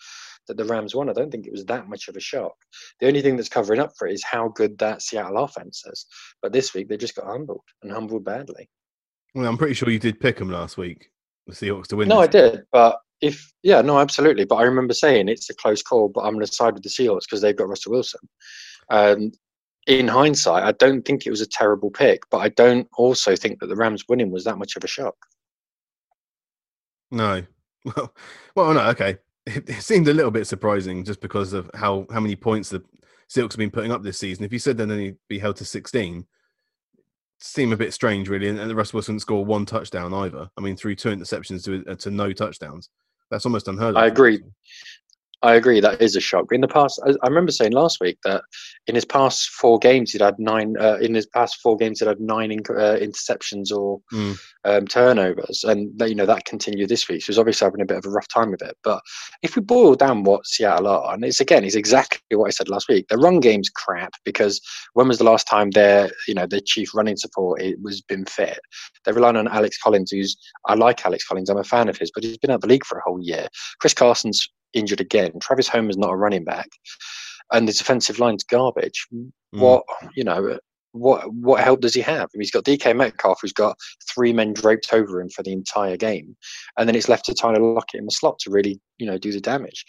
that 0.47 0.57
the 0.57 0.65
Rams 0.65 0.95
won. 0.95 1.09
I 1.09 1.15
don't 1.15 1.31
think 1.31 1.47
it 1.47 1.53
was 1.53 1.65
that 1.67 1.89
much 1.89 2.09
of 2.09 2.17
a 2.17 2.21
shock. 2.21 2.55
The 3.01 3.09
only 3.09 3.23
thing 3.23 3.37
that's 3.37 3.49
covering 3.49 3.81
up 3.81 3.93
for 3.99 4.07
it 4.07 4.15
is 4.15 4.25
how 4.25 4.49
good 4.49 4.79
that 4.79 5.03
Seattle 5.03 5.39
offense 5.39 5.83
is. 5.87 6.07
But 6.43 6.53
this 6.53 6.75
week 6.75 6.89
they 6.89 6.97
just 6.97 7.17
got 7.17 7.27
humbled 7.27 7.65
and 7.83 7.91
humbled 7.91 8.25
badly. 8.25 8.69
Well, 9.35 9.47
I'm 9.47 9.59
pretty 9.59 9.75
sure 9.75 9.91
you 9.91 9.99
did 9.99 10.21
pick 10.21 10.37
them 10.39 10.51
last 10.51 10.77
week, 10.77 11.11
the 11.47 11.55
Seahawks 11.55 11.87
to 11.89 11.97
win. 11.97 12.09
No, 12.09 12.21
I 12.21 12.27
did, 12.27 12.63
but 12.73 12.99
if 13.21 13.53
yeah, 13.63 13.81
no, 13.81 13.99
absolutely. 13.99 14.45
But 14.45 14.57
I 14.57 14.63
remember 14.65 14.95
saying 14.95 15.29
it's 15.29 15.51
a 15.51 15.55
close 15.55 15.83
call, 15.83 16.09
but 16.09 16.23
I'm 16.23 16.35
going 16.35 16.45
to 16.45 16.53
side 16.53 16.75
with 16.75 16.83
the 16.83 16.89
Seahawks 16.89 17.23
because 17.23 17.41
they've 17.41 17.57
got 17.57 17.69
Russell 17.69 17.93
Wilson. 17.93 18.21
Um, 18.91 19.33
in 19.91 20.09
hindsight, 20.09 20.63
I 20.63 20.73
don't 20.73 21.05
think 21.05 21.27
it 21.27 21.31
was 21.31 21.41
a 21.41 21.47
terrible 21.47 21.91
pick, 21.91 22.23
but 22.31 22.39
I 22.39 22.51
don't 22.51 22.89
also 22.97 23.35
think 23.35 23.59
that 23.59 23.67
the 23.67 23.77
Rams 23.77 24.05
winning 24.09 24.31
was 24.31 24.45
that 24.45 24.57
much 24.57 24.77
of 24.77 24.85
a 24.85 24.87
shock. 24.87 25.17
No, 27.11 27.43
well, 27.85 28.15
well, 28.55 28.75
no, 28.75 28.81
okay. 28.91 29.19
It, 29.47 29.69
it 29.69 29.83
seemed 29.83 30.07
a 30.07 30.15
little 30.15 30.31
bit 30.31 30.47
surprising 30.47 31.05
just 31.05 31.21
because 31.21 31.53
of 31.53 31.69
how 31.75 32.07
how 32.13 32.21
many 32.21 32.37
points 32.37 32.69
the 32.69 32.85
Seahawks 33.29 33.53
have 33.53 33.59
been 33.59 33.71
putting 33.71 33.91
up 33.91 34.03
this 34.03 34.19
season. 34.19 34.45
If 34.45 34.53
you 34.53 34.59
said 34.59 34.77
then 34.77 34.89
they'd 34.89 35.17
be 35.29 35.39
held 35.39 35.57
to 35.57 35.65
16, 35.65 36.27
seem 37.39 37.73
a 37.73 37.77
bit 37.77 37.93
strange, 37.93 38.29
really. 38.29 38.49
And, 38.49 38.61
and 38.61 38.73
Russell 38.77 38.99
Wilson 38.99 39.19
score 39.19 39.45
one 39.45 39.67
touchdown 39.67 40.15
either. 40.15 40.49
I 40.57 40.61
mean, 40.61 40.77
through 40.77 40.97
two 40.97 41.09
interceptions 41.09 41.65
to 41.65 41.85
uh, 41.91 41.97
to 41.97 42.11
no 42.11 42.33
touchdowns. 42.33 42.91
That's 43.31 43.47
almost 43.47 43.69
unheard 43.69 43.97
of. 43.97 43.97
I 43.97 44.07
agree. 44.07 44.41
I 45.43 45.55
agree. 45.55 45.81
That 45.81 46.03
is 46.03 46.17
a 46.17 46.21
shock. 46.21 46.47
In 46.53 46.61
the 46.61 46.69
past, 46.69 47.01
I, 47.07 47.13
I 47.23 47.29
remember 47.29 47.51
saying 47.51 47.73
last 47.73 47.99
week 47.99 48.19
that 48.25 48.43
in 48.87 48.95
his 48.95 49.07
past 49.07 49.49
four 49.49 49.79
games, 49.79 50.13
he'd 50.13 50.21
had 50.21 50.39
nine. 50.39 50.75
Uh, 50.79 50.99
in 51.01 51.15
his 51.15 51.27
past 51.27 51.61
four 51.63 51.79
games, 51.79 52.01
he'd 52.01 52.09
had 52.09 52.21
nine 52.21 52.53
in, 52.53 52.59
uh, 52.59 52.99
interceptions 53.01 53.73
or 53.73 54.01
mm. 54.13 54.39
um, 54.65 54.87
turnovers, 54.87 55.65
and 55.65 55.99
you 56.07 56.15
know 56.15 56.27
that 56.27 56.45
continued 56.45 56.91
this 56.91 57.09
week. 57.09 57.23
So 57.23 57.33
he's 57.33 57.39
obviously 57.39 57.65
having 57.65 57.81
a 57.81 57.87
bit 57.87 57.97
of 57.97 58.05
a 58.05 58.11
rough 58.11 58.29
time 58.29 58.51
with 58.51 58.61
it. 58.61 58.77
But 58.85 59.01
if 59.43 59.57
we 59.57 59.63
boil 59.63 59.95
down 59.95 60.25
what 60.25 60.47
Seattle 60.47 60.89
are, 60.89 61.15
and 61.15 61.25
it's 61.25 61.41
again, 61.41 61.65
it's 61.65 61.75
exactly 61.75 62.37
what 62.37 62.49
I 62.49 62.51
said 62.51 62.69
last 62.69 62.89
week. 62.89 63.09
The 63.09 63.17
run 63.17 63.41
game's 63.41 63.71
crap 63.71 64.13
because 64.27 64.61
when 64.93 65.09
was 65.09 65.19
the 65.19 65.25
last 65.25 65.49
time 65.49 65.71
their 65.71 66.11
you 66.29 66.35
know 66.35 66.47
their 66.47 66.61
chief 66.61 66.95
running 66.95 67.17
support 67.17 67.63
it 67.63 67.81
was 67.81 68.03
been 68.03 68.27
fit? 68.27 68.61
They're 69.05 69.15
relying 69.15 69.37
on 69.37 69.49
Alex 69.49 69.79
Collins, 69.79 70.11
who's 70.11 70.37
I 70.67 70.75
like 70.75 71.07
Alex 71.07 71.27
Collins. 71.27 71.49
I'm 71.49 71.57
a 71.57 71.65
fan 71.65 71.89
of 71.89 71.97
his, 71.97 72.11
but 72.15 72.25
he's 72.25 72.37
been 72.37 72.51
out 72.51 72.61
the 72.61 72.67
league 72.67 72.85
for 72.85 72.99
a 72.99 73.03
whole 73.03 73.23
year. 73.23 73.49
Chris 73.81 73.95
Carson's 73.95 74.51
injured 74.75 75.01
again. 75.01 75.33
Travis 75.41 75.69
Homer's 75.69 75.97
not 75.97 76.13
a 76.13 76.17
running 76.17 76.45
back, 76.45 76.69
and 77.53 77.67
the 77.67 77.73
defensive 77.73 78.19
line's 78.19 78.45
garbage. 78.45 79.07
Mm. 79.13 79.31
What 79.53 79.85
you 80.15 80.25
know? 80.25 80.59
What 80.93 81.33
what 81.33 81.63
help 81.63 81.81
does 81.81 81.95
he 81.95 82.01
have? 82.01 82.23
I 82.23 82.35
mean, 82.35 82.43
he's 82.43 82.51
got 82.51 82.65
DK 82.65 82.97
Metcalf, 82.97 83.39
who's 83.41 83.53
got 83.53 83.77
three 84.13 84.33
men 84.33 84.53
draped 84.53 84.93
over 84.93 85.21
him 85.21 85.29
for 85.29 85.43
the 85.43 85.53
entire 85.53 85.97
game, 85.97 86.37
and 86.79 86.89
then 86.89 86.97
it's 86.97 87.09
left 87.09 87.27
to 87.27 87.35
Tyler 87.35 87.61
Lockett 87.61 88.01
in 88.01 88.07
the 88.07 88.11
slot 88.11 88.39
to 88.41 88.51
really 88.51 88.81
you 88.99 89.07
know 89.07 89.19
do 89.19 89.33
the 89.33 89.41
damage. 89.41 89.85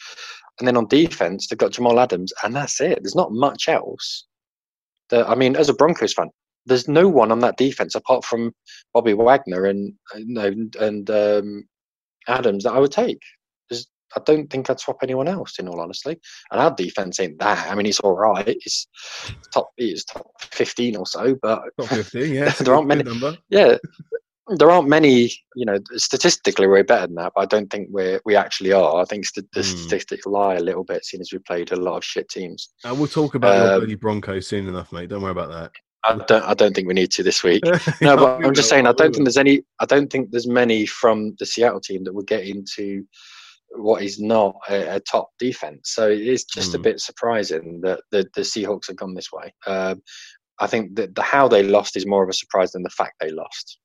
And 0.60 0.68
then 0.68 0.78
on 0.78 0.88
defense, 0.88 1.48
they've 1.48 1.58
got 1.58 1.72
Jamal 1.72 2.00
Adams, 2.00 2.32
and 2.44 2.56
that's 2.56 2.80
it. 2.82 3.00
There's 3.02 3.16
not 3.16 3.32
much 3.32 3.68
else. 3.68 4.26
That 5.10 5.28
I 5.28 5.34
mean, 5.34 5.56
as 5.56 5.70
a 5.70 5.74
Broncos 5.74 6.14
fan, 6.14 6.30
there's 6.66 6.88
no 6.88 7.08
one 7.08 7.32
on 7.32 7.40
that 7.40 7.58
defense 7.58 7.96
apart 7.96 8.24
from 8.24 8.54
Bobby 8.94 9.14
Wagner 9.14 9.66
and 9.66 9.94
and, 10.14 10.76
and 10.76 11.10
um, 11.10 11.64
Adams 12.28 12.64
that 12.64 12.74
I 12.74 12.80
would 12.80 12.92
take. 12.92 13.22
I 14.16 14.22
don't 14.26 14.50
think 14.50 14.70
I'd 14.70 14.80
swap 14.80 14.98
anyone 15.04 15.28
else, 15.28 15.60
in 15.60 15.68
all 15.68 15.80
honesty. 15.80 16.20
And 16.52 16.62
our 16.62 16.72
defense 16.72 17.20
ain't 17.20 17.40
that. 17.40 17.72
I 17.72 17.76
mean, 17.76 17.86
it's 17.86 18.00
all 18.00 18.16
right. 18.16 18.48
It's 18.48 18.88
top. 19.54 19.72
It's 19.78 20.06
top 20.06 20.32
fifteen 20.40 20.96
or 20.96 21.06
so, 21.06 21.36
but 21.42 21.64
top 21.80 21.90
fifteen. 21.90 22.34
Yeah, 22.34 22.50
there 22.60 22.76
aren't 22.76 22.88
many. 22.88 23.04
Yeah, 23.50 23.78
there 24.58 24.72
aren't 24.72 24.90
many. 24.90 25.32
You 25.56 25.66
know, 25.66 25.80
statistically, 25.96 26.68
we're 26.68 26.84
better 26.84 27.08
than 27.08 27.16
that, 27.16 27.34
but 27.36 27.42
I 27.42 27.46
don't 27.46 27.70
think 27.70 27.90
we're 27.92 28.22
we 28.26 28.36
actually 28.36 28.74
are. 28.74 29.02
I 29.02 29.06
think 29.06 29.26
st- 29.26 29.52
the 29.54 29.62
mm. 29.62 29.64
statistics 29.64 30.26
lie 30.26 30.56
a 30.56 30.62
little 30.62 30.84
bit, 30.84 31.06
seeing 31.06 31.22
as 31.22 31.32
we 31.32 31.40
played 31.40 31.72
a 31.72 31.76
lot 31.76 31.98
of 31.98 32.06
shit 32.06 32.30
teams. 32.30 32.70
Uh, 32.84 32.96
we'll 32.96 33.08
talk 33.08 33.36
about 33.36 33.82
um, 33.84 33.90
your 33.90 33.98
Broncos 33.98 34.48
soon 34.48 34.68
enough, 34.68 34.92
mate. 34.92 35.10
Don't 35.10 35.22
worry 35.22 35.32
about 35.32 35.52
that. 35.52 35.72
I 36.04 36.16
don't. 36.16 36.44
I 36.44 36.54
don't 36.54 36.74
think 36.74 36.88
we 36.88 36.94
need 36.94 37.12
to 37.12 37.24
this 37.24 37.44
week. 37.44 37.64
No, 38.02 38.18
but 38.18 38.44
I'm 38.44 38.54
just 38.54 38.70
saying. 38.70 38.88
I 38.88 38.94
don't 38.94 39.14
think 39.14 39.26
there's 39.26 39.38
any. 39.38 39.64
I 39.80 39.86
don't 39.86 40.12
think 40.12 40.32
there's 40.32 40.48
many 40.48 40.86
from 40.86 41.36
the 41.40 41.46
Seattle 41.46 41.82
team 41.82 42.04
that 42.04 42.14
will 42.14 42.24
get 42.24 42.44
into 42.44 43.06
what 43.76 44.04
is 44.04 44.20
not 44.20 44.56
a, 44.70 44.96
a 44.96 45.00
top 45.00 45.30
defense. 45.40 45.92
So 45.94 46.10
it's 46.10 46.44
just 46.44 46.72
mm. 46.72 46.76
a 46.76 46.78
hmm. 46.78 46.84
bit 46.84 47.00
surprising 47.00 47.82
that 47.82 48.02
the, 48.12 48.28
the 48.36 48.42
Seahawks 48.42 48.88
have 48.88 48.98
gone 48.98 49.14
this 49.14 49.32
way. 49.32 49.54
Um, 49.66 50.02
I 50.60 50.68
think 50.68 50.96
that 50.96 51.16
the 51.16 51.24
how 51.24 51.48
they 51.48 51.64
lost 51.64 51.96
is 51.96 52.06
more 52.06 52.24
of 52.24 52.30
a 52.30 52.34
surprise 52.34 52.72
than 52.72 52.84
the 52.84 52.90
fact 52.90 53.16
they 53.20 53.32
lost. 53.32 53.80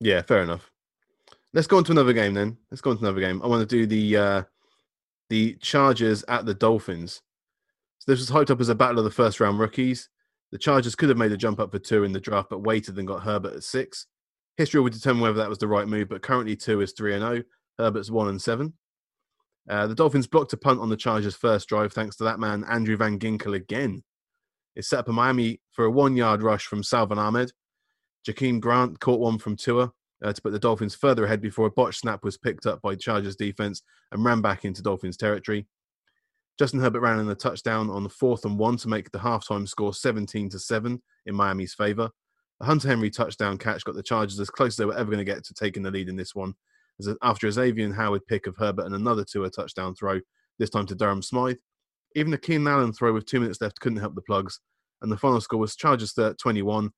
Yeah, 0.00 0.22
fair 0.22 0.42
enough. 0.42 0.70
Let's 1.52 1.68
go 1.68 1.76
on 1.76 1.84
to 1.84 1.92
another 1.92 2.12
game 2.12 2.34
then. 2.34 2.56
Let's 2.70 2.80
go 2.80 2.90
on 2.90 2.96
to 2.96 3.04
another 3.04 3.20
game. 3.20 3.40
I 3.42 3.46
want 3.46 3.68
to 3.68 3.76
do 3.76 3.86
the 3.86 4.16
uh, 4.16 4.42
the 5.30 5.54
Chargers 5.60 6.24
at 6.28 6.46
the 6.46 6.54
Dolphins. 6.54 7.22
So 7.98 8.10
this 8.10 8.20
was 8.20 8.30
hyped 8.30 8.50
up 8.50 8.60
as 8.60 8.68
a 8.68 8.74
battle 8.74 8.98
of 8.98 9.04
the 9.04 9.10
first 9.10 9.40
round 9.40 9.58
rookies. 9.58 10.08
The 10.50 10.58
Chargers 10.58 10.94
could 10.94 11.08
have 11.08 11.18
made 11.18 11.32
a 11.32 11.36
jump 11.36 11.60
up 11.60 11.70
for 11.70 11.78
two 11.78 12.04
in 12.04 12.12
the 12.12 12.20
draft, 12.20 12.50
but 12.50 12.62
waited 12.62 12.98
and 12.98 13.08
got 13.08 13.22
Herbert 13.22 13.54
at 13.54 13.62
six. 13.62 14.06
History 14.56 14.80
will 14.80 14.90
determine 14.90 15.22
whether 15.22 15.38
that 15.38 15.48
was 15.48 15.58
the 15.58 15.68
right 15.68 15.88
move, 15.88 16.08
but 16.08 16.22
currently 16.22 16.56
two 16.56 16.80
is 16.80 16.92
three 16.92 17.14
and 17.14 17.22
zero. 17.22 17.38
Oh. 17.38 17.42
Herbert's 17.78 18.10
one 18.10 18.28
and 18.28 18.40
seven. 18.40 18.74
Uh, 19.68 19.86
the 19.86 19.94
Dolphins 19.94 20.26
blocked 20.26 20.52
a 20.52 20.56
punt 20.56 20.80
on 20.80 20.90
the 20.90 20.96
Chargers' 20.96 21.34
first 21.34 21.68
drive 21.68 21.92
thanks 21.92 22.16
to 22.16 22.24
that 22.24 22.38
man, 22.38 22.64
Andrew 22.68 22.96
Van 22.96 23.18
Ginkel, 23.18 23.54
again. 23.54 24.02
It 24.76 24.84
set 24.84 25.00
up 25.00 25.08
a 25.08 25.12
Miami 25.12 25.60
for 25.70 25.84
a 25.84 25.90
one 25.90 26.16
yard 26.16 26.42
rush 26.42 26.66
from 26.66 26.82
Salvon 26.82 27.18
Ahmed. 27.18 27.52
Jakeem 28.26 28.60
Grant 28.60 29.00
caught 29.00 29.20
one 29.20 29.38
from 29.38 29.56
Tua 29.56 29.92
uh, 30.22 30.32
to 30.32 30.42
put 30.42 30.52
the 30.52 30.58
Dolphins 30.58 30.94
further 30.94 31.24
ahead 31.24 31.40
before 31.40 31.66
a 31.66 31.70
botched 31.70 32.00
snap 32.00 32.24
was 32.24 32.36
picked 32.36 32.66
up 32.66 32.82
by 32.82 32.94
Chargers 32.94 33.36
defense 33.36 33.82
and 34.12 34.24
ran 34.24 34.40
back 34.40 34.64
into 34.64 34.82
Dolphins 34.82 35.16
territory. 35.16 35.66
Justin 36.58 36.80
Herbert 36.80 37.00
ran 37.00 37.18
in 37.18 37.28
a 37.28 37.34
touchdown 37.34 37.90
on 37.90 38.04
the 38.04 38.08
fourth 38.08 38.44
and 38.44 38.58
one 38.58 38.76
to 38.78 38.88
make 38.88 39.10
the 39.10 39.18
halftime 39.18 39.68
score 39.68 39.92
17 39.92 40.50
to 40.50 40.58
7 40.58 41.02
in 41.26 41.34
Miami's 41.34 41.74
favor. 41.74 42.10
A 42.60 42.64
Hunter 42.64 42.88
Henry 42.88 43.10
touchdown 43.10 43.58
catch 43.58 43.84
got 43.84 43.96
the 43.96 44.02
Chargers 44.02 44.38
as 44.38 44.50
close 44.50 44.74
as 44.74 44.76
they 44.76 44.84
were 44.84 44.96
ever 44.96 45.10
going 45.10 45.18
to 45.18 45.24
get 45.24 45.44
to 45.44 45.54
taking 45.54 45.82
the 45.82 45.90
lead 45.90 46.08
in 46.08 46.16
this 46.16 46.34
one 46.34 46.54
after 47.22 47.46
a 47.46 47.50
Xavien 47.50 47.94
Howard 47.94 48.26
pick 48.26 48.46
of 48.46 48.56
Herbert 48.56 48.86
and 48.86 48.94
another 48.94 49.24
Tua 49.24 49.50
touchdown 49.50 49.94
throw, 49.94 50.20
this 50.58 50.70
time 50.70 50.86
to 50.86 50.94
Durham 50.94 51.22
Smythe. 51.22 51.56
Even 52.16 52.32
a 52.32 52.38
Keenan 52.38 52.68
Allen 52.68 52.92
throw 52.92 53.12
with 53.12 53.26
two 53.26 53.40
minutes 53.40 53.60
left 53.60 53.80
couldn't 53.80 53.98
help 53.98 54.14
the 54.14 54.22
plugs, 54.22 54.60
and 55.02 55.10
the 55.10 55.16
final 55.16 55.40
score 55.40 55.58
was 55.58 55.76
Chargers 55.76 56.14
21, 56.14 56.90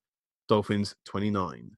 Dolphins 0.47 0.95
29. 1.05 1.71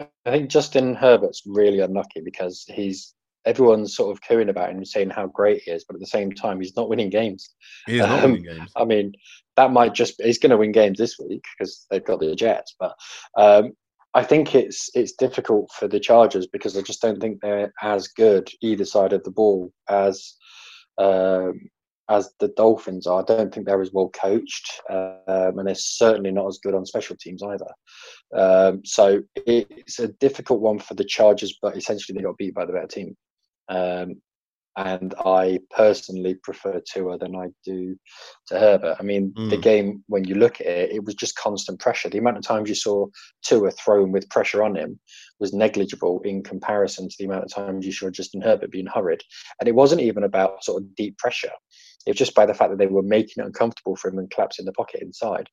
I 0.00 0.30
think 0.30 0.48
Justin 0.48 0.94
Herbert's 0.94 1.42
really 1.44 1.80
unlucky 1.80 2.20
because 2.20 2.64
he's 2.68 3.14
everyone's 3.44 3.96
sort 3.96 4.14
of 4.14 4.22
cooing 4.22 4.48
about 4.48 4.70
him 4.70 4.76
and 4.76 4.86
saying 4.86 5.10
how 5.10 5.26
great 5.26 5.62
he 5.62 5.70
is, 5.70 5.84
but 5.84 5.94
at 5.94 6.00
the 6.00 6.06
same 6.06 6.32
time, 6.32 6.60
he's 6.60 6.76
not 6.76 6.88
winning 6.88 7.10
games. 7.10 7.54
He 7.86 7.98
is 7.98 8.06
not 8.06 8.22
um, 8.22 8.32
winning 8.32 8.44
games. 8.44 8.70
I 8.76 8.84
mean, 8.84 9.12
that 9.56 9.72
might 9.72 9.94
just 9.94 10.22
he's 10.22 10.38
going 10.38 10.50
to 10.50 10.56
win 10.56 10.72
games 10.72 10.98
this 10.98 11.18
week 11.18 11.42
because 11.58 11.86
they've 11.90 12.04
got 12.04 12.20
the 12.20 12.34
Jets, 12.34 12.76
but 12.78 12.94
um, 13.36 13.72
I 14.14 14.24
think 14.24 14.54
it's 14.54 14.90
it's 14.94 15.12
difficult 15.12 15.70
for 15.72 15.86
the 15.86 16.00
Chargers 16.00 16.46
because 16.46 16.76
I 16.76 16.82
just 16.82 17.02
don't 17.02 17.20
think 17.20 17.40
they're 17.40 17.72
as 17.82 18.08
good 18.08 18.50
either 18.60 18.84
side 18.84 19.12
of 19.12 19.22
the 19.24 19.30
ball 19.30 19.72
as 19.88 20.34
um, 20.96 21.68
as 22.08 22.32
the 22.40 22.48
Dolphins 22.48 23.06
are. 23.06 23.20
I 23.20 23.24
don't 23.24 23.52
think 23.52 23.66
they're 23.66 23.82
as 23.82 23.92
well 23.92 24.08
coached, 24.08 24.80
um, 24.90 25.58
and 25.58 25.66
they're 25.66 25.74
certainly 25.74 26.30
not 26.30 26.46
as 26.46 26.58
good 26.58 26.74
on 26.74 26.86
special 26.86 27.16
teams 27.16 27.42
either. 27.42 27.68
Um, 28.34 28.82
so 28.84 29.22
it's 29.36 29.98
a 29.98 30.08
difficult 30.08 30.60
one 30.60 30.78
for 30.78 30.94
the 30.94 31.04
Chargers, 31.04 31.58
but 31.60 31.76
essentially 31.76 32.16
they 32.16 32.24
got 32.24 32.38
beat 32.38 32.54
by 32.54 32.64
the 32.64 32.72
better 32.72 32.86
team. 32.86 33.16
Um, 33.68 34.22
and 34.76 35.14
I 35.24 35.58
personally 35.70 36.36
prefer 36.42 36.80
Tua 36.92 37.18
than 37.18 37.34
I 37.34 37.48
do 37.64 37.96
to 38.46 38.58
Herbert. 38.58 38.96
I 39.00 39.02
mean, 39.02 39.32
mm. 39.36 39.50
the 39.50 39.56
game 39.56 40.04
when 40.06 40.24
you 40.24 40.36
look 40.36 40.60
at 40.60 40.66
it, 40.66 40.92
it 40.92 41.04
was 41.04 41.14
just 41.14 41.36
constant 41.36 41.80
pressure. 41.80 42.08
The 42.08 42.18
amount 42.18 42.36
of 42.36 42.44
times 42.44 42.68
you 42.68 42.74
saw 42.74 43.06
Tua 43.44 43.72
thrown 43.72 44.12
with 44.12 44.30
pressure 44.30 44.62
on 44.62 44.76
him 44.76 45.00
was 45.40 45.52
negligible 45.52 46.20
in 46.24 46.42
comparison 46.42 47.08
to 47.08 47.14
the 47.18 47.24
amount 47.24 47.44
of 47.44 47.52
times 47.52 47.86
you 47.86 47.92
saw 47.92 48.10
Justin 48.10 48.40
Herbert 48.40 48.70
being 48.70 48.86
hurried. 48.86 49.22
And 49.60 49.68
it 49.68 49.74
wasn't 49.74 50.02
even 50.02 50.22
about 50.22 50.64
sort 50.64 50.82
of 50.82 50.94
deep 50.94 51.18
pressure. 51.18 51.52
It 52.06 52.10
was 52.10 52.18
just 52.18 52.34
by 52.34 52.46
the 52.46 52.54
fact 52.54 52.70
that 52.70 52.78
they 52.78 52.86
were 52.86 53.02
making 53.02 53.42
it 53.42 53.46
uncomfortable 53.46 53.96
for 53.96 54.10
him 54.10 54.18
and 54.18 54.30
collapsing 54.30 54.64
the 54.64 54.72
pocket 54.72 55.02
inside. 55.02 55.48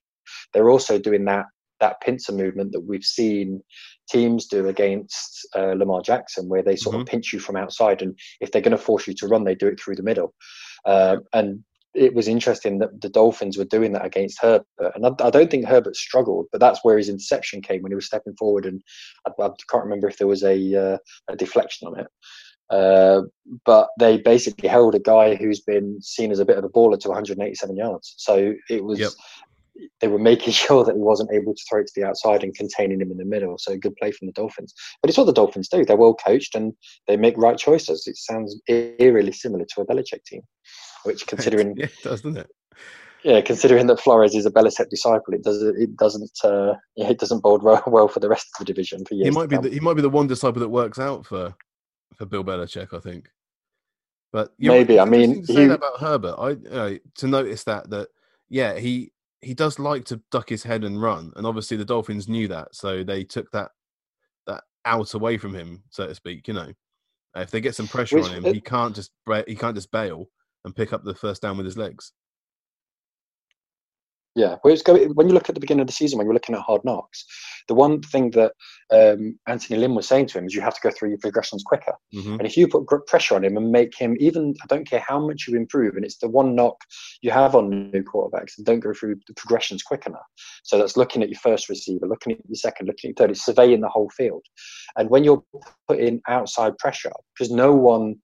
They're 0.54 0.70
also 0.70 1.00
doing 1.00 1.26
that 1.26 1.46
that 1.80 2.02
pincer 2.02 2.32
movement 2.32 2.72
that 2.72 2.82
we've 2.82 3.04
seen 3.04 3.62
teams 4.10 4.48
do 4.48 4.68
against 4.68 5.48
uh, 5.56 5.74
Lamar 5.74 6.02
Jackson, 6.02 6.48
where 6.48 6.64
they 6.64 6.76
sort 6.76 6.96
mm-hmm. 6.96 7.02
of 7.02 7.08
pinch 7.08 7.34
you 7.34 7.40
from 7.40 7.56
outside, 7.56 8.02
and 8.02 8.18
if 8.42 8.52
they're 8.52 8.62
going 8.62 8.72
to 8.72 8.78
force 8.78 9.08
you 9.08 9.14
to 9.16 9.28
run, 9.28 9.44
they 9.44 9.56
do 9.56 9.68
it 9.68 9.80
through 9.80 9.96
the 9.96 10.04
middle. 10.04 10.34
Uh, 10.86 11.18
and 11.34 11.64
it 11.94 12.14
was 12.14 12.28
interesting 12.28 12.80
that 12.80 13.02
the 13.02 13.10
Dolphins 13.10 13.58
were 13.58 13.66
doing 13.66 13.94
that 13.94 14.06
against 14.06 14.42
Herbert, 14.42 14.66
and 14.96 15.06
I, 15.06 15.12
I, 15.26 15.30
don't 15.30 15.50
think 15.50 15.66
Herbert 15.66 15.96
struggled, 15.96 16.48
but 16.52 16.60
that's 16.60 16.84
where 16.84 16.98
his 16.98 17.10
interception 17.10 17.62
came 17.62 17.82
when 17.82 17.92
he 17.92 17.96
was 17.96 18.06
stepping 18.06 18.36
forward, 18.38 18.66
and 18.66 18.82
I, 19.26 19.32
I 19.42 19.50
can't 19.70 19.84
remember 19.84 20.08
if 20.08 20.18
there 20.18 20.28
was 20.28 20.44
a, 20.44 20.94
uh, 20.94 20.98
a 21.30 21.36
deflection 21.36 21.88
on 21.88 22.00
it. 22.00 22.08
Uh, 22.72 23.22
but 23.64 23.90
they 24.00 24.18
basically 24.18 24.68
held 24.68 24.96
a 24.96 25.00
guy 25.00 25.36
who's 25.36 25.62
been 25.62 26.02
seen 26.02 26.32
as 26.32 26.40
a 26.40 26.46
bit 26.46 26.58
of 26.58 26.64
a 26.64 26.70
baller 26.70 27.00
to 27.00 27.10
187 27.10 27.78
yards. 27.78 28.16
So 28.18 28.56
it 28.70 28.84
was 28.84 29.00
yep 29.00 29.12
they 30.02 30.08
were 30.08 30.20
making 30.20 30.54
sure 30.66 30.84
that 30.84 30.96
he 30.96 31.02
wasn't 31.02 31.32
able 31.32 31.54
to 31.54 31.62
throw 31.70 31.82
it 31.82 31.88
to 31.88 31.94
the 31.96 32.08
outside 32.08 32.44
and 32.44 32.56
containing 32.56 33.02
him 33.02 33.12
in 33.12 33.18
the 33.18 33.26
middle. 33.26 33.58
So 33.58 33.78
good 33.78 33.96
play 33.96 34.12
from 34.12 34.28
the 34.28 34.34
Dolphins. 34.34 34.74
But 35.02 35.10
it's 35.10 35.18
what 35.18 35.26
the 35.26 35.34
Dolphins 35.34 35.70
do. 35.70 35.86
They're 35.86 35.96
well 35.96 36.16
coached 36.16 36.56
and 36.56 36.74
they 37.08 37.18
make 37.18 37.38
right 37.38 37.58
choices. 37.58 38.08
It 38.08 38.18
sounds 38.18 38.60
eerily 38.68 39.32
similar 39.32 39.66
to 39.66 39.82
a 39.82 39.86
Belichick 39.86 40.24
team, 40.26 40.42
which 41.04 41.28
considering 41.28 41.76
yeah, 41.78 41.86
it 41.86 41.94
does, 42.04 42.22
doesn't 42.22 42.38
it? 42.38 42.50
Yeah, 43.24 43.42
considering 43.42 43.88
that 43.88 44.00
Flores 44.00 44.36
is 44.36 44.46
a 44.46 44.52
Belichick 44.52 44.90
disciple, 44.90 45.34
it 45.34 45.44
does 45.44 45.60
it 45.64 45.98
doesn't 45.98 46.30
uh, 46.44 46.76
it 46.96 47.18
doesn't 47.18 47.42
bode 47.42 47.64
well 47.88 48.08
for 48.08 48.20
the 48.20 48.30
rest 48.30 48.48
of 48.54 48.60
the 48.60 48.72
division 48.72 49.04
for 49.04 49.16
years. 49.16 49.30
He 49.30 49.32
might 49.32 49.50
be 49.50 49.58
the, 49.58 49.70
he 49.70 49.80
might 49.80 49.96
be 49.96 50.04
the 50.04 50.10
one 50.10 50.28
disciple 50.28 50.60
that 50.60 50.70
works 50.70 51.00
out 51.00 51.26
for 51.26 51.56
for 52.14 52.28
Bill 52.28 52.44
Belichick, 52.44 52.94
I 52.94 53.00
think. 53.00 53.30
But 54.32 54.54
maybe 54.60 55.00
I 55.00 55.06
mean 55.06 55.42
that 55.42 55.72
about 55.72 56.00
Herbert. 56.00 56.36
I 56.38 56.70
uh, 56.70 56.94
to 57.16 57.28
notice 57.28 57.64
that 57.64 57.90
that 57.90 58.10
yeah 58.48 58.78
he 58.78 59.12
he 59.46 59.54
does 59.54 59.78
like 59.78 60.06
to 60.06 60.20
duck 60.32 60.50
his 60.50 60.64
head 60.64 60.84
and 60.84 61.00
run, 61.00 61.32
and 61.36 61.46
obviously 61.46 61.78
the 61.78 61.86
Dolphins 61.86 62.28
knew 62.28 62.48
that, 62.48 62.74
so 62.74 63.04
they 63.04 63.24
took 63.24 63.52
that 63.52 63.70
that 64.48 64.64
out 64.86 65.14
away 65.14 65.38
from 65.38 65.54
him, 65.54 65.84
so 65.92 66.08
to 66.08 66.16
speak. 66.16 66.48
You 66.48 66.56
know, 66.56 66.74
if 67.36 67.52
they 67.52 67.62
get 67.62 67.76
some 67.76 67.88
pressure 67.88 68.16
Which, 68.16 68.26
on 68.26 68.44
him, 68.44 68.54
he 68.54 68.60
can't 68.60 68.96
just 68.96 69.12
he 69.46 69.56
can't 69.56 69.76
just 69.76 69.92
bail 69.92 70.28
and 70.64 70.76
pick 70.76 70.94
up 70.94 71.04
the 71.04 71.14
first 71.14 71.44
down 71.44 71.58
with 71.58 71.66
his 71.68 71.78
legs. 71.78 72.12
Yeah, 74.36 74.58
when 74.62 75.30
you 75.30 75.34
look 75.34 75.48
at 75.48 75.56
the 75.56 75.62
beginning 75.62 75.82
of 75.82 75.88
the 75.88 75.94
season, 75.94 76.18
when 76.18 76.28
you're 76.28 76.34
looking 76.34 76.56
at 76.56 76.62
Hard 76.62 76.84
Knocks, 76.84 77.26
the 77.70 77.74
one 77.74 78.02
thing 78.02 78.32
that 78.32 78.52
um, 78.92 79.40
Anthony 79.48 79.80
Lynn 79.80 79.96
was 79.96 80.10
saying 80.10 80.28
to 80.28 80.38
him 80.38 80.46
is 80.46 80.54
you 80.54 80.60
have 80.60 80.76
to 80.76 80.82
go 80.82 80.92
through 80.92 81.10
your 81.10 81.20
progressions 81.20 81.64
quicker. 81.64 81.94
Mm-hmm. 82.14 82.34
And 82.34 82.42
if 82.42 82.58
you 82.58 82.68
put 82.68 83.08
pressure 83.08 83.36
on 83.36 83.46
him 83.46 83.56
and 83.56 83.72
make 83.72 83.98
him 83.98 84.18
even, 84.20 84.54
I 84.62 84.66
don't 84.68 84.88
care 84.88 85.00
how 85.00 85.26
much 85.26 85.46
you 85.48 85.56
improve, 85.56 85.96
and 85.96 86.04
it's 86.04 86.18
the 86.18 86.28
one 86.28 86.54
knock 86.54 86.76
you 87.22 87.32
have 87.32 87.56
on 87.56 87.92
new 87.92 88.04
quarterbacks, 88.04 88.58
and 88.58 88.66
don't 88.66 88.82
go 88.82 88.94
through 88.94 89.16
the 89.26 89.34
progressions 89.36 89.84
quick 89.84 90.06
enough. 90.06 90.28
So 90.64 90.78
that's 90.78 90.98
looking 90.98 91.24
at 91.24 91.30
your 91.30 91.40
first 91.40 91.70
receiver, 91.70 92.06
looking 92.06 92.34
at 92.34 92.40
your 92.46 92.56
second, 92.56 92.88
looking 92.88 93.12
at 93.12 93.20
your 93.20 93.28
third, 93.28 93.32
it's 93.32 93.46
surveying 93.46 93.80
the 93.80 93.88
whole 93.88 94.10
field. 94.10 94.44
And 94.98 95.10
when 95.10 95.24
you're 95.24 95.44
putting 95.88 96.22
outside 96.28 96.78
pressure, 96.78 97.14
because 97.34 97.54
no 97.54 97.74
one 97.74 98.16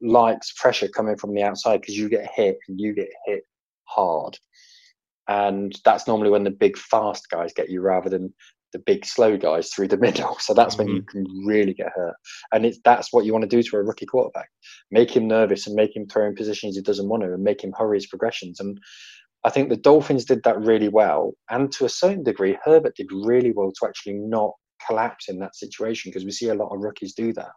likes 0.00 0.52
pressure 0.52 0.86
coming 0.86 1.16
from 1.16 1.34
the 1.34 1.42
outside 1.42 1.80
because 1.80 1.98
you 1.98 2.08
get 2.08 2.30
hit 2.32 2.58
and 2.68 2.78
you 2.78 2.94
get 2.94 3.08
hit 3.26 3.42
hard 3.88 4.38
and 5.28 5.78
that's 5.84 6.06
normally 6.06 6.30
when 6.30 6.44
the 6.44 6.50
big 6.50 6.76
fast 6.76 7.28
guys 7.30 7.52
get 7.54 7.70
you 7.70 7.80
rather 7.80 8.08
than 8.08 8.32
the 8.72 8.78
big 8.80 9.04
slow 9.04 9.36
guys 9.36 9.70
through 9.70 9.88
the 9.88 9.96
middle. 10.06 10.36
So 10.38 10.54
that's 10.54 10.76
mm-hmm. 10.76 10.84
when 10.84 10.96
you 10.96 11.02
mm-hmm. 11.02 11.24
can 11.24 11.46
really 11.46 11.74
get 11.74 11.92
hurt. 11.94 12.16
And 12.52 12.66
it's 12.66 12.78
that's 12.84 13.12
what 13.12 13.24
you 13.24 13.32
want 13.32 13.42
to 13.42 13.48
do 13.48 13.62
to 13.62 13.76
a 13.76 13.82
rookie 13.82 14.06
quarterback. 14.06 14.48
Make 14.90 15.10
him 15.10 15.26
nervous 15.26 15.66
and 15.66 15.76
make 15.76 15.96
him 15.96 16.06
throw 16.06 16.26
in 16.26 16.34
positions 16.34 16.76
he 16.76 16.82
doesn't 16.82 17.08
want 17.08 17.22
to 17.22 17.32
and 17.32 17.42
make 17.42 17.62
him 17.62 17.72
hurry 17.76 17.96
his 17.96 18.06
progressions. 18.06 18.60
And 18.60 18.78
I 19.44 19.50
think 19.50 19.68
the 19.68 19.76
Dolphins 19.76 20.24
did 20.24 20.42
that 20.44 20.60
really 20.60 20.88
well. 20.88 21.34
And 21.50 21.70
to 21.72 21.84
a 21.84 21.88
certain 21.88 22.24
degree, 22.24 22.58
Herbert 22.64 22.96
did 22.96 23.12
really 23.12 23.52
well 23.52 23.72
to 23.72 23.86
actually 23.86 24.14
not 24.14 24.52
collapse 24.86 25.28
in 25.28 25.38
that 25.38 25.56
situation 25.56 26.10
because 26.10 26.24
we 26.24 26.32
see 26.32 26.48
a 26.48 26.54
lot 26.54 26.74
of 26.74 26.80
rookies 26.80 27.14
do 27.14 27.32
that. 27.34 27.52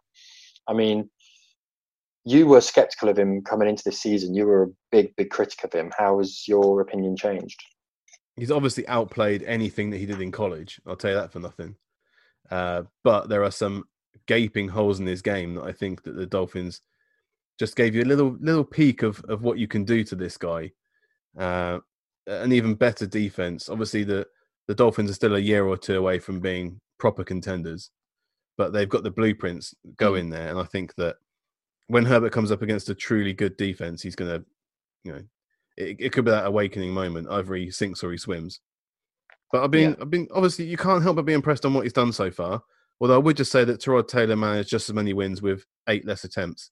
I 0.68 0.72
mean, 0.72 1.10
you 2.24 2.46
were 2.46 2.60
skeptical 2.60 3.08
of 3.08 3.18
him 3.18 3.42
coming 3.42 3.68
into 3.68 3.82
this 3.84 4.00
season. 4.00 4.34
You 4.34 4.46
were 4.46 4.62
a 4.64 4.68
big, 4.92 5.14
big 5.16 5.30
critic 5.30 5.64
of 5.64 5.72
him. 5.72 5.90
How 5.96 6.18
has 6.18 6.46
your 6.46 6.80
opinion 6.80 7.16
changed? 7.16 7.60
He's 8.36 8.50
obviously 8.50 8.86
outplayed 8.88 9.42
anything 9.44 9.90
that 9.90 9.98
he 9.98 10.06
did 10.06 10.20
in 10.20 10.30
college. 10.30 10.80
I'll 10.86 10.96
tell 10.96 11.10
you 11.10 11.16
that 11.16 11.32
for 11.32 11.40
nothing. 11.40 11.76
Uh, 12.50 12.82
but 13.04 13.28
there 13.28 13.44
are 13.44 13.50
some 13.50 13.84
gaping 14.26 14.68
holes 14.68 15.00
in 15.00 15.06
his 15.06 15.22
game 15.22 15.54
that 15.54 15.64
I 15.64 15.72
think 15.72 16.02
that 16.02 16.16
the 16.16 16.26
Dolphins 16.26 16.80
just 17.58 17.76
gave 17.76 17.94
you 17.94 18.02
a 18.02 18.04
little 18.04 18.36
little 18.40 18.64
peek 18.64 19.02
of 19.02 19.22
of 19.28 19.42
what 19.42 19.58
you 19.58 19.68
can 19.68 19.84
do 19.84 20.02
to 20.04 20.16
this 20.16 20.36
guy. 20.36 20.70
Uh, 21.38 21.78
an 22.26 22.52
even 22.52 22.74
better 22.74 23.06
defense. 23.06 23.68
Obviously, 23.68 24.04
the 24.04 24.26
the 24.68 24.74
Dolphins 24.74 25.10
are 25.10 25.14
still 25.14 25.36
a 25.36 25.40
year 25.40 25.66
or 25.66 25.76
two 25.76 25.98
away 25.98 26.18
from 26.18 26.40
being 26.40 26.80
proper 26.98 27.24
contenders, 27.24 27.90
but 28.56 28.72
they've 28.72 28.88
got 28.88 29.02
the 29.02 29.10
blueprints 29.10 29.74
go 29.96 30.12
mm. 30.12 30.30
there, 30.30 30.48
and 30.48 30.58
I 30.58 30.64
think 30.64 30.94
that 30.96 31.16
when 31.90 32.04
Herbert 32.04 32.32
comes 32.32 32.52
up 32.52 32.62
against 32.62 32.88
a 32.88 32.94
truly 32.94 33.32
good 33.32 33.56
defense, 33.56 34.00
he's 34.00 34.14
going 34.14 34.30
to, 34.30 34.46
you 35.02 35.12
know, 35.12 35.22
it, 35.76 35.96
it, 35.98 36.12
could 36.12 36.24
be 36.24 36.30
that 36.30 36.46
awakening 36.46 36.92
moment. 36.92 37.26
Either 37.28 37.54
he 37.54 37.70
sinks 37.70 38.04
or 38.04 38.12
he 38.12 38.16
swims. 38.16 38.60
But 39.50 39.64
I've 39.64 39.72
been, 39.72 39.90
yeah. 39.90 39.96
I've 40.00 40.10
been 40.10 40.28
obviously 40.32 40.66
you 40.66 40.76
can't 40.76 41.02
help 41.02 41.16
but 41.16 41.26
be 41.26 41.32
impressed 41.32 41.66
on 41.66 41.74
what 41.74 41.82
he's 41.82 41.92
done 41.92 42.12
so 42.12 42.30
far. 42.30 42.62
Although 43.00 43.16
I 43.16 43.18
would 43.18 43.36
just 43.36 43.50
say 43.50 43.64
that 43.64 43.80
Tyrod 43.80 44.06
Taylor 44.06 44.36
managed 44.36 44.68
just 44.68 44.88
as 44.88 44.94
many 44.94 45.12
wins 45.12 45.42
with 45.42 45.64
eight 45.88 46.06
less 46.06 46.22
attempts. 46.22 46.70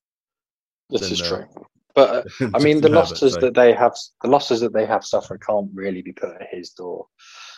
This 0.89 1.01
than, 1.01 1.11
is 1.11 1.21
uh, 1.21 1.27
true. 1.27 1.65
But 1.95 2.27
uh, 2.41 2.49
I 2.53 2.59
mean, 2.59 2.79
the 2.79 2.89
losses 2.89 3.33
so. 3.33 3.39
that 3.41 3.55
they 3.55 3.73
have, 3.73 3.95
the 4.21 4.29
losses 4.29 4.61
that 4.61 4.73
they 4.73 4.85
have 4.85 5.03
suffered, 5.03 5.41
can't 5.45 5.69
really 5.73 6.01
be 6.01 6.13
put 6.13 6.35
at 6.39 6.47
his 6.49 6.69
door. 6.69 7.07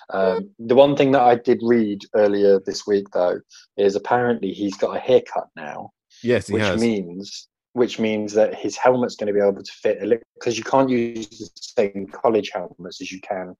Um, 0.09 0.49
the 0.57 0.75
one 0.75 0.95
thing 0.95 1.11
that 1.11 1.21
I 1.21 1.35
did 1.35 1.59
read 1.61 2.01
earlier 2.15 2.59
this 2.65 2.87
week, 2.87 3.05
though, 3.13 3.39
is 3.77 3.95
apparently 3.95 4.51
he's 4.51 4.77
got 4.77 4.97
a 4.97 4.99
haircut 4.99 5.47
now. 5.55 5.91
Yes, 6.23 6.49
which 6.49 6.63
has. 6.63 6.81
means 6.81 7.47
which 7.73 7.99
means 7.99 8.33
that 8.33 8.55
his 8.55 8.77
helmet's 8.77 9.15
going 9.15 9.27
to 9.27 9.33
be 9.33 9.45
able 9.45 9.63
to 9.63 9.71
fit 9.71 10.01
a 10.01 10.05
little 10.05 10.23
because 10.35 10.57
you 10.57 10.63
can't 10.63 10.89
use 10.89 11.27
the 11.29 11.49
same 11.55 12.07
college 12.07 12.51
helmets 12.53 13.01
as 13.01 13.11
you 13.11 13.21
can 13.21 13.55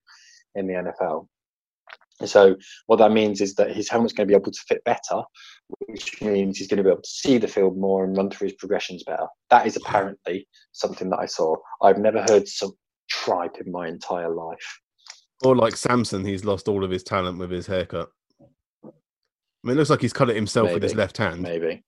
in 0.55 0.67
the 0.67 0.73
NFL. 0.73 1.27
So 2.25 2.55
what 2.87 2.97
that 2.97 3.11
means 3.11 3.41
is 3.41 3.55
that 3.55 3.75
his 3.75 3.89
helmet's 3.89 4.13
going 4.13 4.27
to 4.27 4.31
be 4.31 4.35
able 4.35 4.51
to 4.51 4.61
fit 4.67 4.83
better, 4.83 5.23
which 5.87 6.21
means 6.21 6.57
he's 6.57 6.67
going 6.67 6.77
to 6.77 6.83
be 6.83 6.89
able 6.89 7.01
to 7.01 7.09
see 7.09 7.37
the 7.37 7.47
field 7.47 7.77
more 7.77 8.03
and 8.03 8.15
run 8.15 8.29
through 8.29 8.49
his 8.49 8.57
progressions 8.57 9.03
better. 9.03 9.27
That 9.49 9.65
is 9.65 9.75
apparently 9.75 10.47
something 10.71 11.09
that 11.09 11.19
I 11.19 11.25
saw. 11.25 11.55
I've 11.81 11.97
never 11.97 12.21
heard 12.29 12.47
some 12.47 12.73
tripe 13.09 13.57
in 13.63 13.71
my 13.71 13.87
entire 13.87 14.33
life. 14.33 14.79
Or 15.43 15.55
like 15.55 15.75
Samson, 15.75 16.23
he's 16.23 16.45
lost 16.45 16.67
all 16.67 16.83
of 16.83 16.91
his 16.91 17.03
talent 17.03 17.39
with 17.39 17.49
his 17.49 17.65
haircut. 17.65 18.09
I 18.83 18.89
mean, 19.63 19.75
it 19.75 19.79
looks 19.79 19.89
like 19.89 20.01
he's 20.01 20.13
cut 20.13 20.29
it 20.29 20.35
himself 20.35 20.65
maybe, 20.65 20.75
with 20.75 20.83
his 20.83 20.95
left 20.95 21.17
hand. 21.17 21.41
Maybe. 21.41 21.83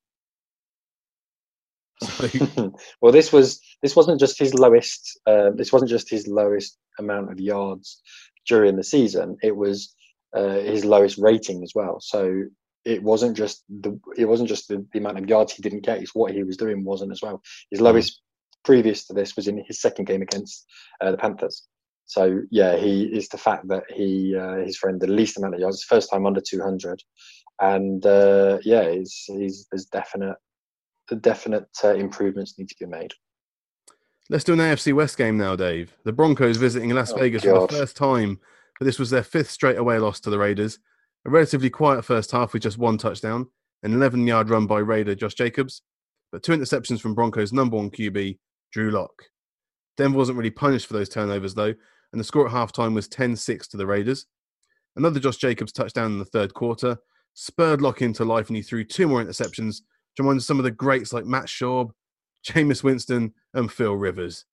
well, 3.01 3.11
this 3.11 3.31
was 3.31 3.59
this 3.81 3.95
wasn't 3.95 4.19
just 4.19 4.39
his 4.39 4.53
lowest. 4.53 5.19
Uh, 5.25 5.51
this 5.55 5.71
wasn't 5.71 5.91
just 5.91 6.09
his 6.09 6.27
lowest 6.27 6.77
amount 6.99 7.31
of 7.31 7.39
yards 7.39 8.01
during 8.47 8.75
the 8.75 8.83
season. 8.83 9.37
It 9.41 9.55
was 9.55 9.93
uh, 10.35 10.59
his 10.59 10.85
lowest 10.85 11.17
rating 11.17 11.63
as 11.63 11.73
well. 11.75 11.97
So 12.01 12.43
it 12.85 13.01
wasn't 13.01 13.37
just 13.37 13.63
the 13.69 13.99
it 14.17 14.25
wasn't 14.25 14.49
just 14.49 14.67
the, 14.67 14.85
the, 14.91 14.99
amount 14.99 15.17
of 15.17 15.29
yards 15.29 15.53
he 15.53 15.61
didn't 15.61 15.85
get. 15.85 16.01
It's 16.01 16.15
what 16.15 16.33
he 16.33 16.43
was 16.43 16.57
doing 16.57 16.83
wasn't 16.83 17.11
as 17.11 17.21
well. 17.21 17.41
His 17.71 17.79
mm. 17.79 17.83
lowest 17.83 18.21
previous 18.63 19.05
to 19.07 19.13
this 19.13 19.35
was 19.35 19.47
in 19.47 19.63
his 19.67 19.81
second 19.81 20.05
game 20.05 20.21
against 20.21 20.65
uh, 21.01 21.11
the 21.11 21.17
Panthers. 21.17 21.63
So 22.05 22.41
yeah, 22.51 22.75
he 22.75 23.03
is 23.03 23.29
the 23.29 23.37
fact 23.37 23.67
that 23.69 23.83
he 23.89 24.35
uh, 24.37 24.57
his 24.65 24.77
friend 24.77 24.99
the 24.99 25.07
least 25.07 25.37
amount 25.37 25.55
of 25.55 25.61
yards, 25.61 25.83
first 25.83 26.09
time 26.11 26.25
under 26.25 26.41
200, 26.41 27.01
and 27.61 28.05
uh, 28.05 28.59
yeah, 28.63 28.91
he's, 28.91 29.23
he's, 29.27 29.67
there's 29.71 29.85
definite 29.85 30.35
the 31.13 31.19
definite 31.19 31.67
uh, 31.83 31.93
improvements 31.93 32.57
need 32.57 32.67
to 32.69 32.75
be 32.79 32.87
made. 32.87 33.11
Let's 34.31 34.43
do 34.43 34.53
an 34.53 34.59
AFC 34.59 34.93
West 34.93 35.15
game 35.15 35.37
now, 35.37 35.55
Dave. 35.55 35.95
The 36.05 36.11
Broncos 36.11 36.57
visiting 36.57 36.89
Las 36.89 37.11
Oh, 37.11 37.17
Vegas 37.17 37.43
God. 37.43 37.53
for 37.53 37.67
the 37.67 37.79
first 37.81 37.95
time, 37.95 38.39
but 38.79 38.85
this 38.85 38.97
was 38.97 39.11
their 39.11 39.21
fifth 39.21 39.51
straight 39.51 39.77
away 39.77 39.99
loss 39.99 40.19
to 40.21 40.31
the 40.31 40.39
Raiders. 40.39 40.79
A 41.25 41.29
relatively 41.29 41.69
quiet 41.69 42.03
first 42.03 42.31
half 42.31 42.51
with 42.51 42.63
just 42.63 42.79
one 42.79 42.97
touchdown, 42.97 43.45
an 43.83 43.93
11 43.93 44.25
yard 44.25 44.49
run 44.49 44.65
by 44.65 44.79
Raider 44.79 45.13
Josh 45.13 45.35
Jacobs, 45.35 45.83
but 46.31 46.41
two 46.41 46.53
interceptions 46.53 46.99
from 46.99 47.13
Broncos' 47.13 47.53
number 47.53 47.77
one 47.77 47.91
QB, 47.91 48.39
Drew 48.71 48.89
Lock. 48.89 49.13
Denver 49.95 50.17
wasn't 50.17 50.39
really 50.39 50.49
punished 50.49 50.87
for 50.87 50.93
those 50.93 51.09
turnovers, 51.09 51.53
though, 51.53 51.75
and 52.11 52.19
the 52.19 52.23
score 52.23 52.47
at 52.47 52.53
halftime 52.53 52.95
was 52.95 53.07
10 53.07 53.35
6 53.35 53.67
to 53.67 53.77
the 53.77 53.85
Raiders. 53.85 54.25
Another 54.95 55.19
Josh 55.19 55.37
Jacobs 55.37 55.71
touchdown 55.71 56.13
in 56.13 56.17
the 56.19 56.25
third 56.25 56.55
quarter 56.55 56.97
spurred 57.35 57.81
Lock 57.81 58.01
into 58.01 58.25
life, 58.25 58.47
and 58.47 58.57
he 58.57 58.63
threw 58.63 58.83
two 58.83 59.07
more 59.07 59.23
interceptions, 59.23 59.81
to 60.15 60.23
remind 60.23 60.43
some 60.43 60.59
of 60.59 60.63
the 60.63 60.71
greats 60.71 61.13
like 61.13 61.25
Matt 61.25 61.45
Schaub, 61.45 61.91
Jameis 62.47 62.83
Winston, 62.83 63.33
and 63.53 63.71
Phil 63.71 63.93
Rivers. 63.95 64.45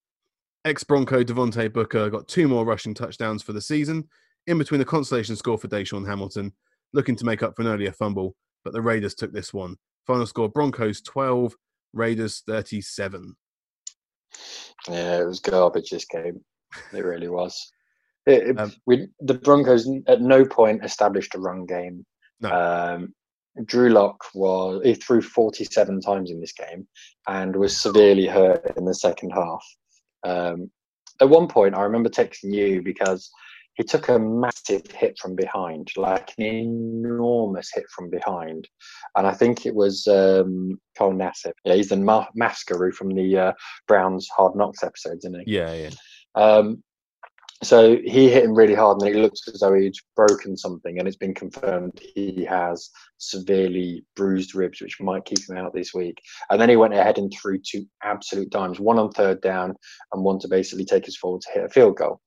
Ex 0.64 0.84
Bronco 0.84 1.22
Devontae 1.24 1.72
Booker 1.72 2.10
got 2.10 2.28
two 2.28 2.46
more 2.48 2.64
rushing 2.64 2.94
touchdowns 2.94 3.42
for 3.42 3.52
the 3.52 3.60
season, 3.60 4.08
in 4.46 4.58
between 4.58 4.78
the 4.78 4.84
consolation 4.84 5.36
score 5.36 5.58
for 5.58 5.68
DaeSean 5.68 6.06
Hamilton, 6.06 6.52
looking 6.92 7.16
to 7.16 7.24
make 7.24 7.42
up 7.42 7.54
for 7.56 7.62
an 7.62 7.68
earlier 7.68 7.92
fumble, 7.92 8.34
but 8.64 8.72
the 8.72 8.82
Raiders 8.82 9.14
took 9.14 9.32
this 9.32 9.52
one. 9.54 9.76
Final 10.06 10.26
score 10.26 10.48
Broncos 10.48 11.00
12, 11.02 11.54
Raiders 11.92 12.42
37. 12.46 13.34
Yeah, 14.88 15.20
it 15.20 15.26
was 15.26 15.40
garbage 15.40 15.90
this 15.90 16.04
game. 16.06 16.40
It 16.92 17.04
really 17.04 17.28
was. 17.28 17.70
It, 18.26 18.48
it- 18.48 18.58
Um, 18.60 18.70
we, 18.86 19.08
the 19.20 19.32
Broncos 19.34 19.88
at 20.06 20.20
no 20.20 20.44
point 20.44 20.84
established 20.84 21.34
a 21.34 21.38
run 21.38 21.64
game. 21.64 22.04
No. 22.42 22.50
Um, 22.50 23.14
Drew 23.64 23.90
Lock 23.90 24.24
was 24.34 24.80
he 24.84 24.94
threw 24.94 25.20
47 25.20 26.00
times 26.00 26.30
in 26.30 26.40
this 26.40 26.52
game 26.52 26.86
and 27.28 27.54
was 27.56 27.80
severely 27.80 28.26
hurt 28.26 28.76
in 28.76 28.84
the 28.84 28.94
second 28.94 29.30
half. 29.30 29.64
Um, 30.24 30.70
at 31.20 31.28
one 31.28 31.48
point, 31.48 31.74
I 31.74 31.82
remember 31.82 32.08
texting 32.08 32.54
you 32.54 32.82
because 32.82 33.30
he 33.74 33.84
took 33.84 34.08
a 34.08 34.18
massive 34.18 34.90
hit 34.90 35.18
from 35.18 35.34
behind, 35.34 35.88
like 35.96 36.32
an 36.38 36.44
enormous 36.44 37.70
hit 37.72 37.84
from 37.94 38.10
behind, 38.10 38.68
and 39.16 39.26
I 39.26 39.32
think 39.32 39.64
it 39.64 39.74
was 39.74 40.06
um, 40.06 40.78
Cole 40.98 41.14
Nassib. 41.14 41.52
Yeah, 41.64 41.74
he's 41.74 41.88
the 41.88 41.96
ma- 41.96 42.26
from 42.94 43.10
the 43.10 43.38
uh, 43.38 43.52
Browns 43.86 44.28
Hard 44.36 44.56
Knocks 44.56 44.82
episodes, 44.82 45.24
isn't 45.24 45.46
he? 45.46 45.54
Yeah, 45.56 45.74
yeah. 45.74 45.90
Um, 46.34 46.82
so 47.62 47.98
he 48.04 48.30
hit 48.30 48.44
him 48.44 48.54
really 48.54 48.74
hard, 48.74 48.96
and 48.96 49.06
then 49.06 49.14
he 49.14 49.20
looked 49.20 49.40
as 49.52 49.60
though 49.60 49.74
he'd 49.74 49.94
broken 50.16 50.56
something, 50.56 50.98
and 50.98 51.06
it's 51.06 51.16
been 51.16 51.34
confirmed 51.34 52.00
he 52.14 52.44
has 52.44 52.90
severely 53.18 54.04
bruised 54.16 54.54
ribs, 54.54 54.80
which 54.80 55.00
might 55.00 55.26
keep 55.26 55.38
him 55.48 55.58
out 55.58 55.74
this 55.74 55.92
week. 55.92 56.18
And 56.48 56.60
then 56.60 56.70
he 56.70 56.76
went 56.76 56.94
ahead 56.94 57.18
and 57.18 57.30
threw 57.30 57.58
two 57.58 57.84
absolute 58.02 58.50
dimes, 58.50 58.80
one 58.80 58.98
on 58.98 59.10
third 59.10 59.42
down, 59.42 59.74
and 60.12 60.24
one 60.24 60.38
to 60.40 60.48
basically 60.48 60.86
take 60.86 61.06
us 61.06 61.16
forward 61.16 61.42
to 61.42 61.52
hit 61.52 61.64
a 61.64 61.68
field 61.68 61.96
goal, 61.96 62.20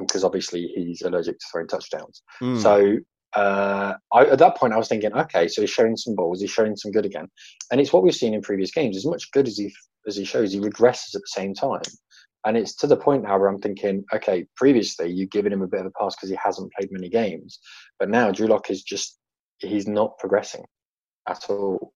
because 0.00 0.24
obviously 0.24 0.72
he's 0.74 1.02
allergic 1.02 1.38
to 1.38 1.46
throwing 1.52 1.68
touchdowns. 1.68 2.22
Mm. 2.42 2.60
So 2.60 2.96
uh, 3.40 3.94
I, 4.12 4.24
at 4.24 4.38
that 4.38 4.56
point, 4.56 4.72
I 4.72 4.78
was 4.78 4.88
thinking, 4.88 5.12
okay, 5.12 5.46
so 5.46 5.60
he's 5.60 5.70
showing 5.70 5.96
some 5.96 6.16
balls, 6.16 6.40
he's 6.40 6.50
showing 6.50 6.74
some 6.74 6.90
good 6.90 7.06
again, 7.06 7.28
and 7.70 7.80
it's 7.80 7.92
what 7.92 8.02
we've 8.02 8.14
seen 8.14 8.34
in 8.34 8.42
previous 8.42 8.72
games. 8.72 8.96
As 8.96 9.06
much 9.06 9.30
good 9.30 9.46
as 9.46 9.58
he 9.58 9.72
as 10.08 10.16
he 10.16 10.24
shows, 10.24 10.52
he 10.52 10.60
regresses 10.60 11.14
at 11.14 11.20
the 11.20 11.32
same 11.34 11.52
time, 11.52 11.82
and 12.46 12.56
it's 12.56 12.74
to 12.76 12.86
the 12.86 12.96
point 12.96 13.24
now 13.24 13.38
where 13.38 13.48
I'm 13.48 13.58
thinking, 13.58 14.04
okay, 14.14 14.46
previously 14.56 15.10
you've 15.10 15.30
given 15.30 15.52
him 15.52 15.62
a 15.62 15.66
bit 15.66 15.80
of 15.80 15.86
a 15.86 15.90
pass 15.90 16.14
because 16.14 16.30
he 16.30 16.38
hasn't 16.42 16.72
played 16.72 16.92
many 16.92 17.08
games, 17.08 17.58
but 17.98 18.08
now 18.08 18.30
Drew 18.30 18.46
Lock 18.46 18.70
is 18.70 18.82
just 18.82 19.18
he's 19.58 19.88
not 19.88 20.16
progressing 20.18 20.64
at 21.28 21.44
all. 21.50 21.92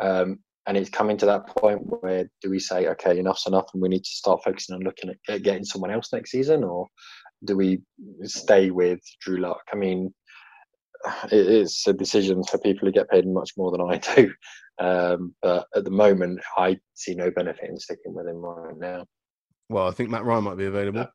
Um, 0.00 0.38
and 0.66 0.76
it's 0.76 0.90
coming 0.90 1.16
to 1.16 1.26
that 1.26 1.48
point 1.48 1.80
where 1.84 2.30
do 2.42 2.50
we 2.50 2.60
say, 2.60 2.86
okay, 2.88 3.18
enough's 3.18 3.46
enough, 3.46 3.70
and 3.72 3.82
we 3.82 3.88
need 3.88 4.04
to 4.04 4.10
start 4.10 4.44
focusing 4.44 4.76
on 4.76 4.82
looking 4.82 5.12
at 5.28 5.42
getting 5.42 5.64
someone 5.64 5.90
else 5.90 6.12
next 6.12 6.30
season, 6.30 6.62
or 6.62 6.86
do 7.44 7.56
we 7.56 7.80
stay 8.22 8.70
with 8.70 9.00
Drew 9.20 9.38
Lock? 9.38 9.62
I 9.72 9.76
mean, 9.76 10.14
it 11.32 11.46
is 11.46 11.82
a 11.88 11.92
decision 11.92 12.44
for 12.44 12.58
people 12.58 12.86
who 12.86 12.92
get 12.92 13.10
paid 13.10 13.26
much 13.26 13.50
more 13.56 13.72
than 13.72 13.80
I 13.80 13.98
do. 13.98 14.32
Um, 14.80 15.34
but 15.42 15.66
at 15.74 15.82
the 15.82 15.90
moment, 15.90 16.38
I 16.56 16.78
see 16.94 17.16
no 17.16 17.32
benefit 17.32 17.68
in 17.68 17.76
sticking 17.80 18.14
with 18.14 18.28
him 18.28 18.36
right 18.36 18.78
now. 18.78 19.06
Well, 19.68 19.86
I 19.86 19.90
think 19.90 20.10
Matt 20.10 20.24
Ryan 20.24 20.44
might 20.44 20.56
be 20.56 20.66
available. 20.66 21.06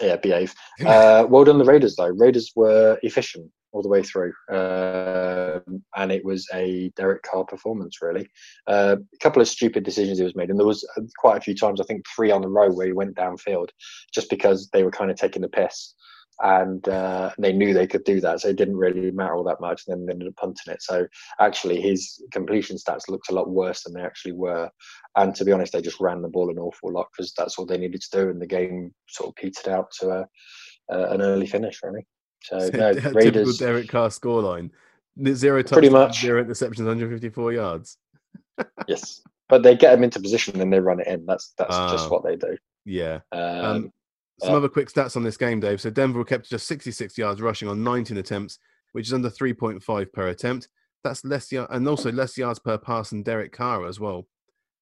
Yeah, 0.00 0.16
behave. 0.16 0.54
Uh, 0.84 1.24
well 1.28 1.44
done, 1.44 1.58
the 1.58 1.64
Raiders, 1.64 1.96
though. 1.96 2.08
Raiders 2.08 2.52
were 2.56 2.98
efficient 3.02 3.50
all 3.74 3.82
the 3.82 3.88
way 3.88 4.02
through. 4.02 4.32
Um 4.50 5.82
and 5.96 6.12
it 6.12 6.24
was 6.24 6.46
a 6.54 6.90
Derek 6.96 7.22
Carr 7.22 7.44
performance, 7.44 8.00
really. 8.00 8.28
Uh, 8.66 8.96
a 9.12 9.18
couple 9.18 9.42
of 9.42 9.48
stupid 9.48 9.84
decisions 9.84 10.18
he 10.18 10.24
was 10.24 10.36
made. 10.36 10.50
And 10.50 10.58
there 10.58 10.66
was 10.66 10.88
uh, 10.96 11.02
quite 11.18 11.36
a 11.38 11.40
few 11.40 11.54
times, 11.54 11.80
I 11.80 11.84
think 11.84 12.04
three 12.14 12.30
on 12.30 12.40
the 12.40 12.48
row, 12.48 12.70
where 12.70 12.86
he 12.86 12.92
went 12.92 13.16
downfield 13.16 13.70
just 14.12 14.30
because 14.30 14.70
they 14.72 14.84
were 14.84 14.92
kind 14.92 15.10
of 15.10 15.16
taking 15.16 15.42
the 15.42 15.48
piss. 15.48 15.94
And 16.42 16.86
uh, 16.88 17.30
they 17.38 17.52
knew 17.52 17.72
they 17.72 17.86
could 17.86 18.04
do 18.04 18.20
that, 18.20 18.40
so 18.40 18.48
it 18.48 18.56
didn't 18.56 18.76
really 18.76 19.10
matter 19.12 19.34
all 19.36 19.44
that 19.44 19.60
much. 19.60 19.82
And 19.86 19.92
then 20.00 20.06
they 20.06 20.12
ended 20.12 20.28
up 20.28 20.36
punting 20.36 20.72
it. 20.74 20.82
So 20.82 21.06
actually, 21.40 21.80
his 21.80 22.20
completion 22.32 22.76
stats 22.76 23.08
looked 23.08 23.30
a 23.30 23.34
lot 23.34 23.48
worse 23.50 23.82
than 23.84 23.94
they 23.94 24.02
actually 24.02 24.32
were. 24.32 24.68
And 25.16 25.34
to 25.36 25.44
be 25.44 25.52
honest, 25.52 25.72
they 25.72 25.80
just 25.82 26.00
ran 26.00 26.22
the 26.22 26.28
ball 26.28 26.50
an 26.50 26.58
awful 26.58 26.92
lot 26.92 27.06
because 27.16 27.32
that's 27.36 27.56
all 27.58 27.66
they 27.66 27.78
needed 27.78 28.00
to 28.02 28.18
do, 28.24 28.30
and 28.30 28.40
the 28.42 28.46
game 28.46 28.92
sort 29.08 29.28
of 29.28 29.36
petered 29.36 29.68
out 29.68 29.90
to 30.00 30.08
a, 30.10 30.20
uh, 30.92 31.08
an 31.10 31.22
early 31.22 31.46
finish, 31.46 31.80
really. 31.84 32.04
So 32.42 32.58
no, 32.74 32.92
Typical 32.94 33.12
Raiders. 33.12 33.58
Derek 33.58 33.88
Carr 33.88 34.08
scoreline. 34.08 34.70
Zero 35.32 35.62
Pretty 35.62 35.88
much. 35.90 36.20
zero 36.22 36.42
interceptions, 36.44 36.78
154 36.86 37.52
yards. 37.52 37.98
Yes, 38.88 39.20
but 39.48 39.62
they 39.62 39.76
get 39.76 39.92
them 39.92 40.04
into 40.04 40.18
position 40.20 40.60
and 40.60 40.72
they 40.72 40.80
run 40.80 40.98
it 41.00 41.06
in. 41.06 41.24
That's 41.26 41.54
that's 41.58 41.74
Ah. 41.74 41.92
just 41.92 42.10
what 42.10 42.24
they 42.24 42.36
do. 42.36 42.56
Yeah. 42.84 43.20
Um, 43.32 43.40
Um, 43.64 43.92
Some 44.40 44.50
yeah. 44.50 44.56
other 44.56 44.68
quick 44.68 44.88
stats 44.88 45.16
on 45.16 45.22
this 45.22 45.36
game, 45.36 45.60
Dave. 45.60 45.80
So 45.80 45.90
Denver 45.90 46.18
were 46.18 46.24
kept 46.24 46.50
just 46.50 46.66
66 46.66 47.16
yards 47.16 47.40
rushing 47.40 47.68
on 47.68 47.84
19 47.84 48.16
attempts, 48.16 48.58
which 48.92 49.06
is 49.06 49.12
under 49.12 49.30
3.5 49.30 50.12
per 50.12 50.28
attempt. 50.28 50.68
That's 51.04 51.24
less 51.24 51.52
yard, 51.52 51.68
and 51.70 51.86
also 51.86 52.10
less 52.10 52.36
yards 52.36 52.58
per 52.58 52.78
pass 52.78 53.10
than 53.10 53.22
Derek 53.22 53.52
Carr 53.52 53.86
as 53.86 54.00
well. 54.00 54.26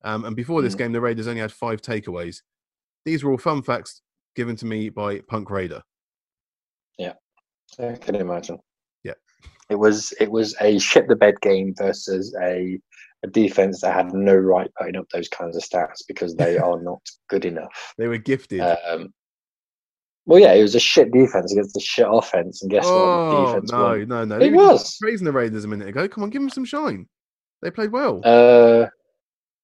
Um, 0.04 0.24
and 0.24 0.34
before 0.34 0.62
this 0.62 0.74
Mm. 0.74 0.78
game, 0.78 0.92
the 0.92 1.00
Raiders 1.00 1.26
only 1.28 1.40
had 1.40 1.52
five 1.52 1.82
takeaways. 1.82 2.42
These 3.04 3.24
were 3.24 3.32
all 3.32 3.38
fun 3.38 3.62
facts 3.62 4.02
given 4.34 4.56
to 4.56 4.66
me 4.66 4.88
by 4.88 5.20
Punk 5.20 5.50
Raider. 5.50 5.82
Yeah, 6.98 7.14
I 7.78 7.92
can 7.96 8.14
imagine. 8.14 8.58
Yeah. 9.02 9.14
It 9.68 9.74
was 9.74 10.12
it 10.20 10.30
was 10.30 10.54
a 10.60 10.78
shit 10.78 11.08
the 11.08 11.16
bed 11.16 11.40
game 11.40 11.74
versus 11.76 12.34
a 12.40 12.78
a 13.24 13.28
defense 13.28 13.80
that 13.80 13.94
had 13.94 14.12
no 14.12 14.34
right 14.34 14.70
putting 14.78 14.96
up 14.96 15.08
those 15.12 15.28
kinds 15.28 15.56
of 15.56 15.62
stats 15.62 16.02
because 16.08 16.34
they 16.34 16.58
are 16.58 16.80
not 16.82 17.00
good 17.28 17.44
enough. 17.44 17.94
They 17.98 18.08
were 18.08 18.18
gifted. 18.18 18.60
Um, 18.60 19.12
well, 20.24 20.40
yeah, 20.40 20.52
it 20.52 20.62
was 20.62 20.74
a 20.74 20.80
shit 20.80 21.12
defense 21.12 21.52
against 21.52 21.76
a 21.76 21.80
shit 21.80 22.06
offense, 22.08 22.62
and 22.62 22.70
guess 22.70 22.84
what? 22.84 22.92
The 22.92 23.36
oh 23.36 23.46
defense 23.46 23.72
no, 23.72 23.82
won. 23.82 24.08
no, 24.08 24.24
no! 24.24 24.38
It 24.38 24.52
was. 24.52 24.96
praising 25.00 25.24
the 25.24 25.32
Raiders 25.32 25.64
a 25.64 25.68
minute 25.68 25.88
ago. 25.88 26.06
Come 26.08 26.24
on, 26.24 26.30
give 26.30 26.42
them 26.42 26.50
some 26.50 26.64
shine. 26.64 27.06
They 27.60 27.70
played 27.70 27.92
well. 27.92 28.20
Uh, 28.24 28.86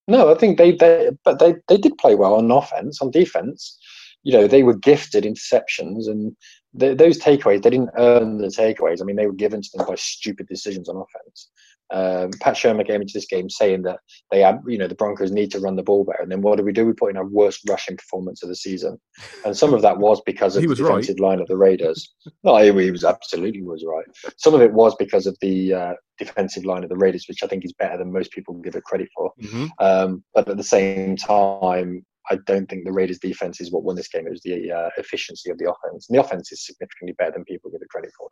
no, 0.09 0.33
I 0.33 0.38
think 0.38 0.59
they, 0.59 0.73
they 0.73 1.11
but 1.25 1.38
they, 1.38 1.55
they 1.68 1.77
did 1.77 1.99
play 1.99 2.14
well 2.14 2.35
on 2.35 2.51
offense. 2.51 3.01
On 3.01 3.11
defense, 3.11 3.79
you 4.23 4.33
know, 4.33 4.47
they 4.47 4.62
were 4.62 4.77
gifted 4.77 5.25
interceptions 5.25 6.09
and 6.09 6.35
th- 6.79 6.97
those 6.97 7.18
takeaways. 7.18 7.62
They 7.62 7.71
didn't 7.71 7.90
earn 7.97 8.38
the 8.38 8.49
takeaways. 8.49 9.01
I 9.01 9.05
mean, 9.05 9.16
they 9.16 9.27
were 9.27 9.33
given 9.33 9.62
to 9.62 9.68
them 9.75 9.87
by 9.87 9.94
stupid 9.97 10.49
decisions 10.49 10.88
on 10.88 10.97
offense. 10.97 11.51
Um, 11.90 12.31
Pat 12.40 12.55
Shurmur 12.55 12.87
came 12.87 13.01
into 13.01 13.14
this 13.14 13.27
game 13.27 13.48
saying 13.48 13.83
that 13.83 14.01
they 14.31 14.40
had, 14.40 14.61
you 14.66 14.77
know, 14.79 14.88
the 14.88 14.94
Broncos 14.94 15.31
need 15.31 15.51
to 15.53 15.61
run 15.61 15.77
the 15.77 15.83
ball 15.83 16.05
better. 16.05 16.22
And 16.22 16.31
then 16.31 16.42
what 16.42 16.59
do 16.59 16.64
we 16.64 16.72
do? 16.72 16.87
We 16.87 16.92
put 16.92 17.11
in 17.11 17.16
our 17.16 17.27
worst 17.27 17.61
rushing 17.68 17.96
performance 17.96 18.42
of 18.42 18.48
the 18.48 18.57
season, 18.57 18.98
and 19.44 19.57
some 19.57 19.72
of 19.74 19.83
that 19.83 19.98
was 19.98 20.20
because 20.27 20.57
of 20.57 20.61
He 20.62 20.66
the 20.66 20.70
was 20.70 20.81
right. 20.81 20.88
defensive 20.90 21.20
line 21.20 21.40
of 21.40 21.48
the 21.48 21.57
Raiders. 21.57 22.14
no, 22.44 22.57
he, 22.59 22.90
was 22.90 23.05
absolutely 23.05 23.62
was 23.62 23.85
right. 23.87 24.07
Some 24.37 24.55
of 24.55 24.61
it 24.61 24.72
was 24.72 24.94
because 24.96 25.27
of 25.27 25.37
the 25.40 25.74
uh, 25.74 25.92
defensive 26.18 26.64
line 26.64 26.83
of 26.85 26.90
the 26.90 26.96
Raiders, 26.96 27.24
which 27.29 27.42
I 27.42 27.46
think 27.46 27.64
is 27.64 27.72
better 27.72 27.96
than 27.98 28.12
most 28.12 28.33
people 28.33 28.55
give 28.55 28.74
it 28.74 28.85
credit 28.85 29.09
for. 29.16 29.33
Mhm. 29.42 29.70
Um, 29.81 30.24
but 30.35 30.48
at 30.48 30.57
the 30.57 30.62
same 30.64 31.16
time, 31.16 32.05
I 32.31 32.37
don't 32.46 32.68
think 32.68 32.85
the 32.85 32.92
Raiders' 32.92 33.18
defense 33.18 33.61
is 33.61 33.72
what 33.72 33.85
won 33.85 33.96
this 33.96 34.09
game. 34.09 34.27
It 34.27 34.31
was 34.31 34.42
the 34.42 34.70
uh, 34.70 34.90
efficiency 34.98 35.51
of 35.51 35.57
the 35.59 35.70
offense, 35.72 36.09
and 36.09 36.18
the 36.18 36.22
offense 36.22 36.53
is 36.53 36.66
significantly 36.66 37.14
better 37.18 37.33
than 37.33 37.44
people 37.44 37.70
give 37.70 37.81
it 37.81 37.88
credit 37.88 38.11
for. 38.18 38.29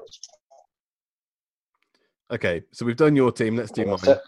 Okay, 2.31 2.63
so 2.73 2.85
we've 2.85 2.97
done 2.97 3.15
your 3.15 3.31
team. 3.31 3.57
Let's 3.57 3.71
do 3.71 3.87
mine. 3.87 3.99
it. 4.05 4.19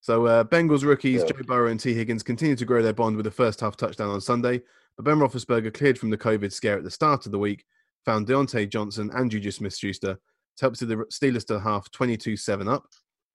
So 0.00 0.26
uh, 0.26 0.44
Bengals 0.44 0.84
rookies 0.84 1.22
Yeah. 1.22 1.28
Joe 1.28 1.42
Burrow 1.46 1.70
and 1.70 1.78
Tee 1.78 1.94
Higgins 1.94 2.22
continue 2.22 2.56
to 2.56 2.64
grow 2.64 2.82
their 2.82 2.92
bond 2.92 3.16
with 3.16 3.26
a 3.26 3.30
first 3.30 3.60
half 3.60 3.76
touchdown 3.76 4.10
on 4.10 4.20
Sunday, 4.20 4.62
but 4.96 5.04
Ben 5.04 5.18
Roethlisberger 5.18 5.74
cleared 5.74 5.98
from 5.98 6.10
the 6.10 6.18
COVID 6.18 6.52
scare 6.52 6.78
at 6.78 6.84
the 6.84 6.90
start 6.90 7.26
of 7.26 7.32
the 7.32 7.38
week, 7.38 7.64
found 8.04 8.26
Diontae 8.26 8.68
Johnson 8.68 9.10
and 9.14 9.30
Juju 9.30 9.50
Smith-Schuster 9.50 10.14
to 10.14 10.64
help 10.64 10.76
see 10.76 10.86
the 10.86 10.96
Steelers 11.12 11.46
to 11.46 11.60
half 11.60 11.90
22-7 11.90 12.72
up. 12.72 12.86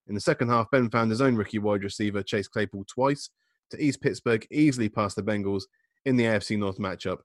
In 0.08 0.14
the 0.14 0.20
second 0.20 0.48
half, 0.48 0.70
Ben 0.70 0.90
found 0.90 1.10
his 1.10 1.22
own 1.22 1.36
rookie 1.36 1.58
wide 1.58 1.84
receiver 1.84 2.22
Chase 2.22 2.48
Claypool 2.48 2.84
twice 2.86 3.30
to 3.70 3.82
ease 3.82 3.96
Pittsburgh 3.96 4.46
easily 4.50 4.88
past 4.88 5.16
the 5.16 5.22
Bengals 5.22 5.62
in 6.04 6.16
the 6.16 6.24
AFC 6.24 6.58
North 6.58 6.78
matchup. 6.78 7.18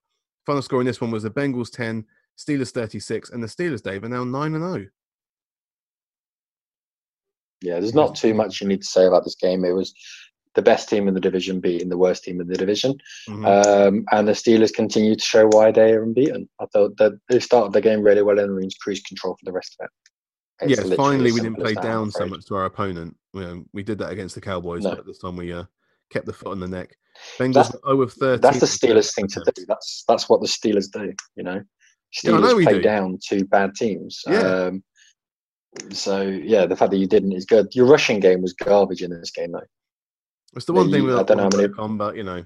Final 0.46 0.62
score 0.62 0.80
in 0.80 0.86
this 0.88 1.02
one 1.02 1.12
was 1.12 1.24
the 1.24 1.32
Bengals 1.32 1.72
10, 1.72 2.06
Steelers 2.38 2.72
36, 2.72 3.32
and 3.32 3.44
the 3.44 3.48
Steelers, 3.48 3.84
Dave, 3.84 4.04
are 4.04 4.10
now 4.10 4.24
9 4.24 4.56
and 4.56 4.64
oh. 4.64 4.74
0. 4.74 4.88
Yeah, 7.62 7.80
there's 7.80 7.94
not 7.94 8.16
too 8.16 8.34
much 8.34 8.62
you 8.62 8.68
need 8.68 8.82
to 8.82 8.88
say 8.88 9.06
about 9.06 9.24
this 9.24 9.36
game. 9.36 9.66
It 9.66 9.72
was 9.72 9.94
the 10.56 10.62
best 10.62 10.90
team 10.90 11.08
in 11.08 11.14
the 11.14 11.20
division 11.20 11.60
beating 11.60 11.90
the 11.90 11.98
worst 11.98 12.24
team 12.24 12.42
in 12.42 12.48
the 12.48 12.58
division, 12.58 12.96
Mhm. 13.28 13.46
um, 13.46 14.06
and 14.12 14.28
the 14.28 14.32
Steelers 14.34 14.74
continue 14.74 15.16
to 15.16 15.22
show 15.24 15.48
why 15.48 15.72
they 15.72 15.92
are 15.94 16.04
unbeaten. 16.04 16.50
I 16.60 16.66
thought 16.74 16.98
that 16.98 17.20
they 17.30 17.40
started 17.40 17.72
the 17.74 17.82
game 17.82 18.02
really 18.02 18.24
well 18.24 18.40
and 18.40 18.54
were 18.54 18.62
in 18.62 18.70
cruise 18.82 19.02
control 19.02 19.36
for 19.40 19.46
the 19.46 19.52
rest 19.52 19.76
of 19.80 19.86
it. 19.86 19.92
It's 20.62 20.70
yes, 20.72 20.78
literally 20.80 20.98
finally 20.98 21.32
we 21.32 21.40
didn't 21.40 21.58
play 21.58 21.70
as 21.72 21.76
that, 21.76 21.86
I'm 21.86 21.92
down 21.92 22.12
so 22.12 22.26
much 22.26 22.46
to 22.48 22.56
our 22.56 22.66
opponent. 22.66 23.16
You 23.34 23.42
know, 23.42 23.64
we 23.74 23.84
did 23.84 23.98
that 24.00 24.12
against 24.12 24.36
the 24.36 24.42
Cowboys, 24.42 24.84
No. 24.84 24.96
but 24.96 25.06
this 25.06 25.20
time 25.20 25.36
we 25.38 25.54
uh, 25.54 25.64
kept 26.10 26.26
the 26.26 26.34
foot 26.34 26.50
on 26.50 26.60
the 26.60 26.68
neck. 26.68 26.98
Bengals 27.38 27.54
That's- 27.54 27.78
0 27.86 28.02
of 28.02 28.14
13. 28.14 28.42
That's 28.42 28.60
the 28.60 28.66
Steelers 28.66 29.14
thing 29.14 29.28
to 29.28 29.44
do. 29.56 29.66
That's 29.68 30.04
that's 30.08 30.28
what 30.30 30.42
the 30.42 30.48
Steelers 30.48 30.92
do. 30.92 31.14
You 31.36 31.44
know, 31.44 31.62
Yeah, 32.24 32.32
Steelers 32.32 32.56
we 32.56 32.64
play 32.64 32.74
do. 32.74 32.82
down 32.82 33.20
to 33.30 33.46
bad 33.46 33.76
teams. 33.76 34.22
Yeah. 34.28 34.40
Um, 34.40 34.84
so 35.92 36.22
yeah, 36.22 36.66
the 36.66 36.76
fact 36.76 36.92
that 36.92 36.98
you 36.98 37.08
didn't 37.08 37.34
is 37.34 37.46
good. 37.46 37.74
Your 37.74 37.86
rushing 37.86 38.20
game 38.20 38.42
was 38.42 38.54
garbage 38.54 39.02
in 39.02 39.12
this 39.12 39.32
game, 39.32 39.52
though. 39.52 39.62
It's 40.56 40.66
the 40.66 40.74
one 40.74 40.92
thing 40.92 41.06
we 41.06 41.14
I 41.14 41.24
don't 41.24 41.38
know 41.38 41.44
how 41.44 41.58
many- 41.58 41.98
but 41.98 42.16
you 42.16 42.24
know, 42.24 42.44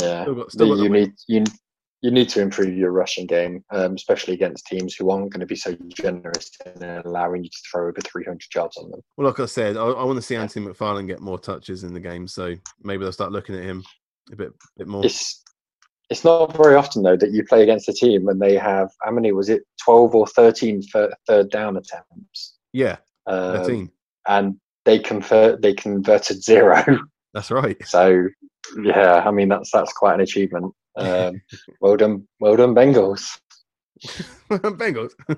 Yeah, 0.00 0.22
still 0.22 0.34
got, 0.34 0.52
still 0.52 0.76
got 0.76 0.82
you 0.82 0.88
need 0.90 1.12
you 1.26 1.44
you 2.02 2.10
need 2.10 2.28
to 2.30 2.40
improve 2.40 2.76
your 2.76 2.90
rushing 2.90 3.26
game, 3.26 3.64
um, 3.70 3.94
especially 3.94 4.34
against 4.34 4.66
teams 4.66 4.94
who 4.96 5.10
aren't 5.10 5.32
going 5.32 5.40
to 5.40 5.46
be 5.46 5.54
so 5.54 5.76
generous 5.88 6.50
in 6.66 6.82
allowing 6.82 7.44
you 7.44 7.48
to 7.48 7.58
throw 7.70 7.88
over 7.88 8.00
300 8.00 8.42
yards 8.52 8.76
on 8.76 8.90
them. 8.90 9.00
Well, 9.16 9.28
like 9.28 9.38
I 9.38 9.46
said, 9.46 9.76
I, 9.76 9.84
I 9.84 10.02
want 10.02 10.16
to 10.16 10.22
see 10.22 10.34
Anthony 10.34 10.66
McFarland 10.66 11.06
get 11.06 11.20
more 11.20 11.38
touches 11.38 11.84
in 11.84 11.94
the 11.94 12.00
game, 12.00 12.26
so 12.26 12.56
maybe 12.82 13.04
they'll 13.04 13.12
start 13.12 13.30
looking 13.30 13.54
at 13.54 13.62
him 13.62 13.84
a 14.32 14.36
bit, 14.36 14.52
bit 14.76 14.88
more. 14.88 15.04
It's 15.06 15.41
it's 16.12 16.24
not 16.24 16.54
very 16.54 16.74
often 16.74 17.02
though 17.02 17.16
that 17.16 17.32
you 17.32 17.42
play 17.42 17.62
against 17.62 17.88
a 17.88 17.92
team 17.92 18.28
and 18.28 18.40
they 18.40 18.54
have 18.54 18.90
how 19.00 19.10
many 19.10 19.32
was 19.32 19.48
it 19.48 19.62
12 19.82 20.14
or 20.14 20.26
13 20.26 20.82
thir- 20.82 21.14
third 21.26 21.50
down 21.50 21.78
attempts, 21.78 22.58
Yeah, 22.74 22.98
um, 23.26 23.56
13. 23.56 23.90
and 24.28 24.56
they 24.84 24.98
convert 24.98 25.62
they 25.62 25.72
converted 25.72 26.42
zero. 26.42 26.84
That's 27.32 27.50
right. 27.50 27.78
So 27.86 28.28
yeah, 28.82 29.22
I 29.26 29.30
mean 29.30 29.48
that's 29.48 29.70
that's 29.70 29.94
quite 29.94 30.14
an 30.14 30.20
achievement. 30.20 30.74
Um, 30.96 31.40
well 31.80 31.96
done, 31.96 32.28
well 32.40 32.56
done, 32.56 32.74
Bengals. 32.74 33.24
Bengals. 34.50 35.12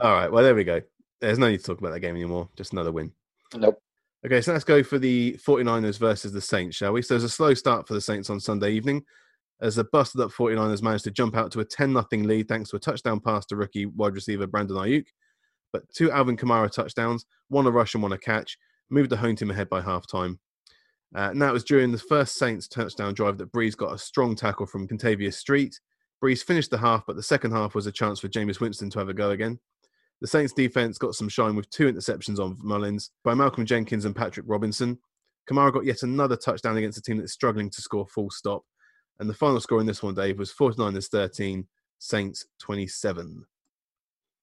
All 0.00 0.12
right, 0.12 0.32
well 0.32 0.42
there 0.42 0.56
we 0.56 0.64
go. 0.64 0.80
There's 1.20 1.38
no 1.38 1.48
need 1.48 1.58
to 1.58 1.64
talk 1.64 1.78
about 1.78 1.92
that 1.92 2.00
game 2.00 2.16
anymore. 2.16 2.48
Just 2.56 2.72
another 2.72 2.90
win. 2.90 3.12
Nope. 3.54 3.78
Okay, 4.26 4.40
so 4.40 4.52
let's 4.52 4.64
go 4.64 4.82
for 4.82 4.98
the 4.98 5.38
49ers 5.46 5.98
versus 5.98 6.32
the 6.32 6.40
Saints, 6.40 6.76
shall 6.76 6.92
we? 6.92 7.02
So 7.02 7.14
there's 7.14 7.24
a 7.24 7.28
slow 7.28 7.54
start 7.54 7.86
for 7.86 7.94
the 7.94 8.00
Saints 8.00 8.28
on 8.30 8.40
Sunday 8.40 8.72
evening 8.72 9.04
as 9.60 9.76
the 9.76 9.84
busted 9.84 10.20
up 10.20 10.30
49ers 10.30 10.82
managed 10.82 11.04
to 11.04 11.10
jump 11.10 11.36
out 11.36 11.50
to 11.52 11.60
a 11.60 11.64
10 11.64 11.92
0 11.92 12.06
lead 12.24 12.48
thanks 12.48 12.70
to 12.70 12.76
a 12.76 12.80
touchdown 12.80 13.20
pass 13.20 13.46
to 13.46 13.56
rookie 13.56 13.86
wide 13.86 14.14
receiver 14.14 14.46
Brandon 14.46 14.76
Aiyuk. 14.76 15.06
But 15.72 15.88
two 15.94 16.10
Alvin 16.10 16.36
Kamara 16.36 16.70
touchdowns, 16.70 17.26
one 17.48 17.66
a 17.66 17.70
rush 17.70 17.94
and 17.94 18.02
one 18.02 18.12
a 18.12 18.18
catch, 18.18 18.58
moved 18.88 19.10
the 19.10 19.16
home 19.16 19.36
team 19.36 19.50
ahead 19.50 19.68
by 19.68 19.80
half 19.80 20.06
time. 20.06 20.38
Uh, 21.14 21.32
now 21.34 21.50
it 21.50 21.52
was 21.52 21.64
during 21.64 21.90
the 21.92 21.98
first 21.98 22.36
Saints 22.36 22.68
touchdown 22.68 23.14
drive 23.14 23.38
that 23.38 23.52
Brees 23.52 23.76
got 23.76 23.94
a 23.94 23.98
strong 23.98 24.34
tackle 24.34 24.66
from 24.66 24.86
Kentavius 24.86 25.34
Street. 25.34 25.78
Brees 26.22 26.44
finished 26.44 26.70
the 26.70 26.78
half, 26.78 27.04
but 27.06 27.16
the 27.16 27.22
second 27.22 27.52
half 27.52 27.74
was 27.74 27.86
a 27.86 27.92
chance 27.92 28.20
for 28.20 28.28
Jameis 28.28 28.60
Winston 28.60 28.90
to 28.90 28.98
have 28.98 29.08
a 29.08 29.14
go 29.14 29.30
again. 29.30 29.58
The 30.20 30.26
Saints 30.26 30.52
defense 30.52 30.98
got 30.98 31.14
some 31.14 31.28
shine 31.28 31.56
with 31.56 31.70
two 31.70 31.90
interceptions 31.90 32.38
on 32.38 32.58
Mullens 32.62 33.10
by 33.24 33.34
Malcolm 33.34 33.64
Jenkins 33.64 34.04
and 34.04 34.14
Patrick 34.14 34.46
Robinson. 34.48 34.98
Kamara 35.50 35.72
got 35.72 35.86
yet 35.86 36.02
another 36.02 36.36
touchdown 36.36 36.76
against 36.76 36.98
a 36.98 37.02
team 37.02 37.16
that's 37.16 37.32
struggling 37.32 37.70
to 37.70 37.80
score 37.80 38.06
full 38.06 38.30
stop. 38.30 38.62
And 39.20 39.28
the 39.28 39.34
final 39.34 39.60
score 39.60 39.80
in 39.80 39.86
this 39.86 40.02
one, 40.02 40.14
Dave, 40.14 40.38
was 40.38 40.52
49ers 40.52 41.08
13, 41.08 41.66
Saints 41.98 42.46
27. 42.58 43.44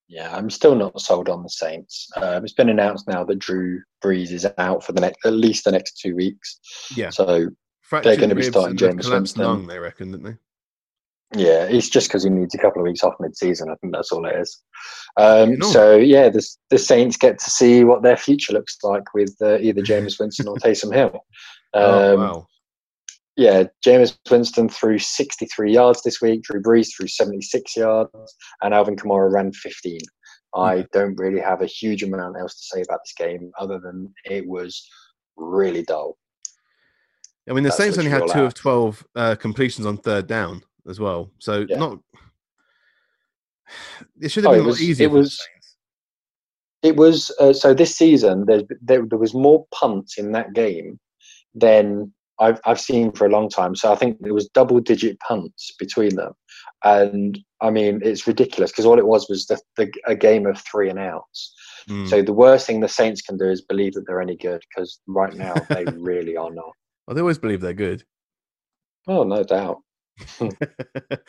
Yeah, 0.06 0.34
I'm 0.34 0.48
still 0.48 0.74
not 0.74 0.98
sold 1.00 1.28
on 1.28 1.42
the 1.42 1.50
Saints. 1.50 2.08
Um, 2.16 2.44
it's 2.44 2.54
been 2.54 2.70
announced 2.70 3.08
now 3.08 3.24
that 3.24 3.40
Drew 3.40 3.82
Brees 4.02 4.30
is 4.30 4.46
out 4.56 4.82
for 4.82 4.92
the 4.92 5.02
next 5.02 5.18
at 5.26 5.34
least 5.34 5.64
the 5.64 5.72
next 5.72 5.98
two 6.00 6.16
weeks. 6.16 6.60
Yeah. 6.96 7.10
So 7.10 7.48
Fractured 7.82 8.10
they're 8.10 8.20
gonna 8.20 8.34
be 8.34 8.42
starting 8.42 8.70
and 8.70 8.80
a 8.80 8.84
Jameis 8.84 9.02
collapsed 9.02 9.10
Winston. 9.10 9.44
lung, 9.44 9.66
they 9.66 9.78
reckon, 9.78 10.12
didn't 10.12 10.24
they? 10.24 10.36
yeah, 11.36 11.64
it's 11.64 11.90
just 11.90 12.08
because 12.08 12.24
he 12.24 12.30
needs 12.30 12.54
a 12.54 12.58
couple 12.58 12.80
of 12.80 12.86
weeks 12.86 13.04
off 13.04 13.12
mid-season. 13.20 13.68
I 13.68 13.74
think 13.76 13.92
that's 13.92 14.12
all 14.12 14.24
it 14.24 14.36
is. 14.36 14.62
Um, 15.18 15.60
So 15.60 15.96
yeah, 15.96 16.30
the 16.30 16.46
the 16.70 16.78
Saints 16.78 17.18
get 17.18 17.38
to 17.40 17.50
see 17.50 17.84
what 17.84 18.02
their 18.02 18.16
future 18.16 18.54
looks 18.54 18.78
like 18.82 19.12
with 19.12 19.36
uh, 19.42 19.58
either 19.58 19.82
Jameis 19.82 20.18
Winston 20.18 20.48
or 20.48 20.56
Taysom 20.64 20.94
Hill. 20.94 21.20
Um, 21.74 21.82
oh, 21.84 22.16
wow. 22.16 22.46
Yeah, 23.38 23.64
Jameis 23.86 24.18
Winston 24.30 24.68
threw 24.68 24.98
63 24.98 25.72
yards 25.72 26.02
this 26.02 26.20
week. 26.20 26.42
Drew 26.42 26.60
Brees 26.60 26.88
threw 26.94 27.06
76 27.06 27.76
yards, 27.76 28.10
and 28.62 28.74
Alvin 28.74 28.96
Kamara 28.96 29.32
ran 29.32 29.52
15. 29.52 29.98
I 30.56 30.84
don't 30.92 31.14
really 31.18 31.40
have 31.40 31.62
a 31.62 31.66
huge 31.66 32.02
amount 32.02 32.36
else 32.38 32.54
to 32.54 32.76
say 32.76 32.82
about 32.82 32.98
this 33.04 33.14
game 33.16 33.52
other 33.60 33.78
than 33.78 34.12
it 34.24 34.46
was 34.46 34.86
really 35.36 35.82
dull. 35.84 36.18
I 37.48 37.52
mean, 37.52 37.62
the 37.62 37.68
that's 37.68 37.78
Saints 37.78 37.96
only 37.98 38.10
had 38.10 38.26
two 38.26 38.40
out. 38.40 38.46
of 38.46 38.54
12 38.54 39.06
uh, 39.14 39.34
completions 39.36 39.86
on 39.86 39.98
third 39.98 40.26
down 40.26 40.62
as 40.88 40.98
well. 41.00 41.30
So 41.38 41.64
Yeah. 41.68 41.78
not. 41.78 41.98
It 44.20 44.30
should 44.30 44.44
have 44.44 44.52
Oh, 44.54 44.56
been 44.56 44.66
was- 44.66 44.82
easier. 44.82 45.06
it 45.08 45.12
was- 45.12 45.40
It 46.82 46.96
was 46.96 47.30
uh, 47.40 47.52
so 47.52 47.74
this 47.74 47.96
season. 47.96 48.46
There, 48.46 48.62
there 48.80 49.04
there 49.06 49.18
was 49.18 49.34
more 49.34 49.66
punts 49.72 50.16
in 50.18 50.32
that 50.32 50.52
game 50.54 50.98
than 51.54 52.12
I've 52.40 52.60
I've 52.64 52.80
seen 52.80 53.12
for 53.12 53.26
a 53.26 53.30
long 53.30 53.48
time. 53.48 53.74
So 53.74 53.92
I 53.92 53.96
think 53.96 54.18
there 54.20 54.34
was 54.34 54.48
double 54.48 54.80
digit 54.80 55.18
punts 55.20 55.72
between 55.78 56.16
them, 56.16 56.32
and 56.84 57.38
I 57.60 57.70
mean 57.70 58.00
it's 58.02 58.26
ridiculous 58.26 58.70
because 58.70 58.86
all 58.86 58.98
it 58.98 59.06
was 59.06 59.28
was 59.28 59.46
the, 59.46 59.60
the 59.76 59.92
a 60.06 60.14
game 60.14 60.46
of 60.46 60.60
three 60.60 60.88
and 60.88 60.98
outs. 60.98 61.54
Mm. 61.88 62.08
So 62.08 62.22
the 62.22 62.32
worst 62.32 62.66
thing 62.66 62.80
the 62.80 62.88
Saints 62.88 63.22
can 63.22 63.38
do 63.38 63.46
is 63.46 63.62
believe 63.62 63.94
that 63.94 64.06
they're 64.06 64.20
any 64.20 64.36
good 64.36 64.62
because 64.68 65.00
right 65.06 65.34
now 65.34 65.54
they 65.68 65.84
really 65.84 66.36
are 66.36 66.50
not. 66.50 66.72
Well, 67.06 67.14
they 67.14 67.20
always 67.22 67.38
believe 67.38 67.60
they're 67.60 67.72
good. 67.72 68.04
Oh, 69.06 69.24
no 69.24 69.42
doubt. 69.42 69.78
the 70.38 71.22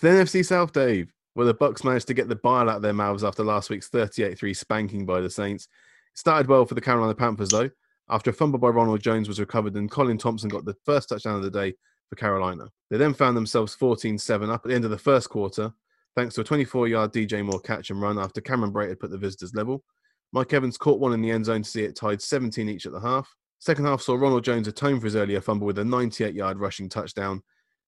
NFC 0.00 0.44
South, 0.44 0.72
Dave, 0.72 1.12
where 1.34 1.46
the 1.46 1.54
Bucs 1.54 1.82
managed 1.82 2.06
to 2.06 2.14
get 2.14 2.28
the 2.28 2.36
bile 2.36 2.70
out 2.70 2.76
of 2.76 2.82
their 2.82 2.92
mouths 2.92 3.24
after 3.24 3.42
last 3.42 3.68
week's 3.68 3.90
38-3 3.90 4.56
spanking 4.56 5.04
by 5.04 5.20
the 5.20 5.28
Saints. 5.28 5.64
It 5.64 6.18
started 6.18 6.46
well 6.46 6.64
for 6.64 6.74
the 6.74 6.80
Carolina 6.80 7.16
Panthers, 7.16 7.48
though. 7.48 7.70
After 8.10 8.30
a 8.30 8.34
fumble 8.34 8.58
by 8.58 8.68
Ronald 8.68 9.00
Jones 9.00 9.28
was 9.28 9.40
recovered 9.40 9.74
and 9.76 9.90
Colin 9.90 10.18
Thompson 10.18 10.50
got 10.50 10.64
the 10.64 10.76
first 10.84 11.08
touchdown 11.08 11.36
of 11.36 11.42
the 11.42 11.50
day 11.50 11.74
for 12.10 12.16
Carolina. 12.16 12.68
They 12.90 12.98
then 12.98 13.14
found 13.14 13.36
themselves 13.36 13.76
14-7 13.76 14.50
up 14.50 14.60
at 14.64 14.68
the 14.68 14.74
end 14.74 14.84
of 14.84 14.90
the 14.90 14.98
first 14.98 15.30
quarter, 15.30 15.72
thanks 16.14 16.34
to 16.34 16.42
a 16.42 16.44
24-yard 16.44 17.12
DJ 17.12 17.44
Moore 17.44 17.60
catch 17.60 17.90
and 17.90 18.00
run 18.00 18.18
after 18.18 18.40
Cameron 18.40 18.72
Brate 18.72 18.90
had 18.90 19.00
put 19.00 19.10
the 19.10 19.18
visitors 19.18 19.54
level. 19.54 19.82
Mike 20.32 20.52
Evans 20.52 20.76
caught 20.76 21.00
one 21.00 21.14
in 21.14 21.22
the 21.22 21.30
end 21.30 21.46
zone 21.46 21.62
to 21.62 21.68
see 21.68 21.84
it 21.84 21.96
tied 21.96 22.20
17 22.20 22.68
each 22.68 22.86
at 22.86 22.92
the 22.92 23.00
half. 23.00 23.32
Second 23.58 23.86
half 23.86 24.02
saw 24.02 24.16
Ronald 24.16 24.44
Jones 24.44 24.68
atone 24.68 25.00
for 25.00 25.06
his 25.06 25.16
earlier 25.16 25.40
fumble 25.40 25.66
with 25.66 25.78
a 25.78 25.82
98-yard 25.82 26.58
rushing 26.58 26.88
touchdown. 26.88 27.42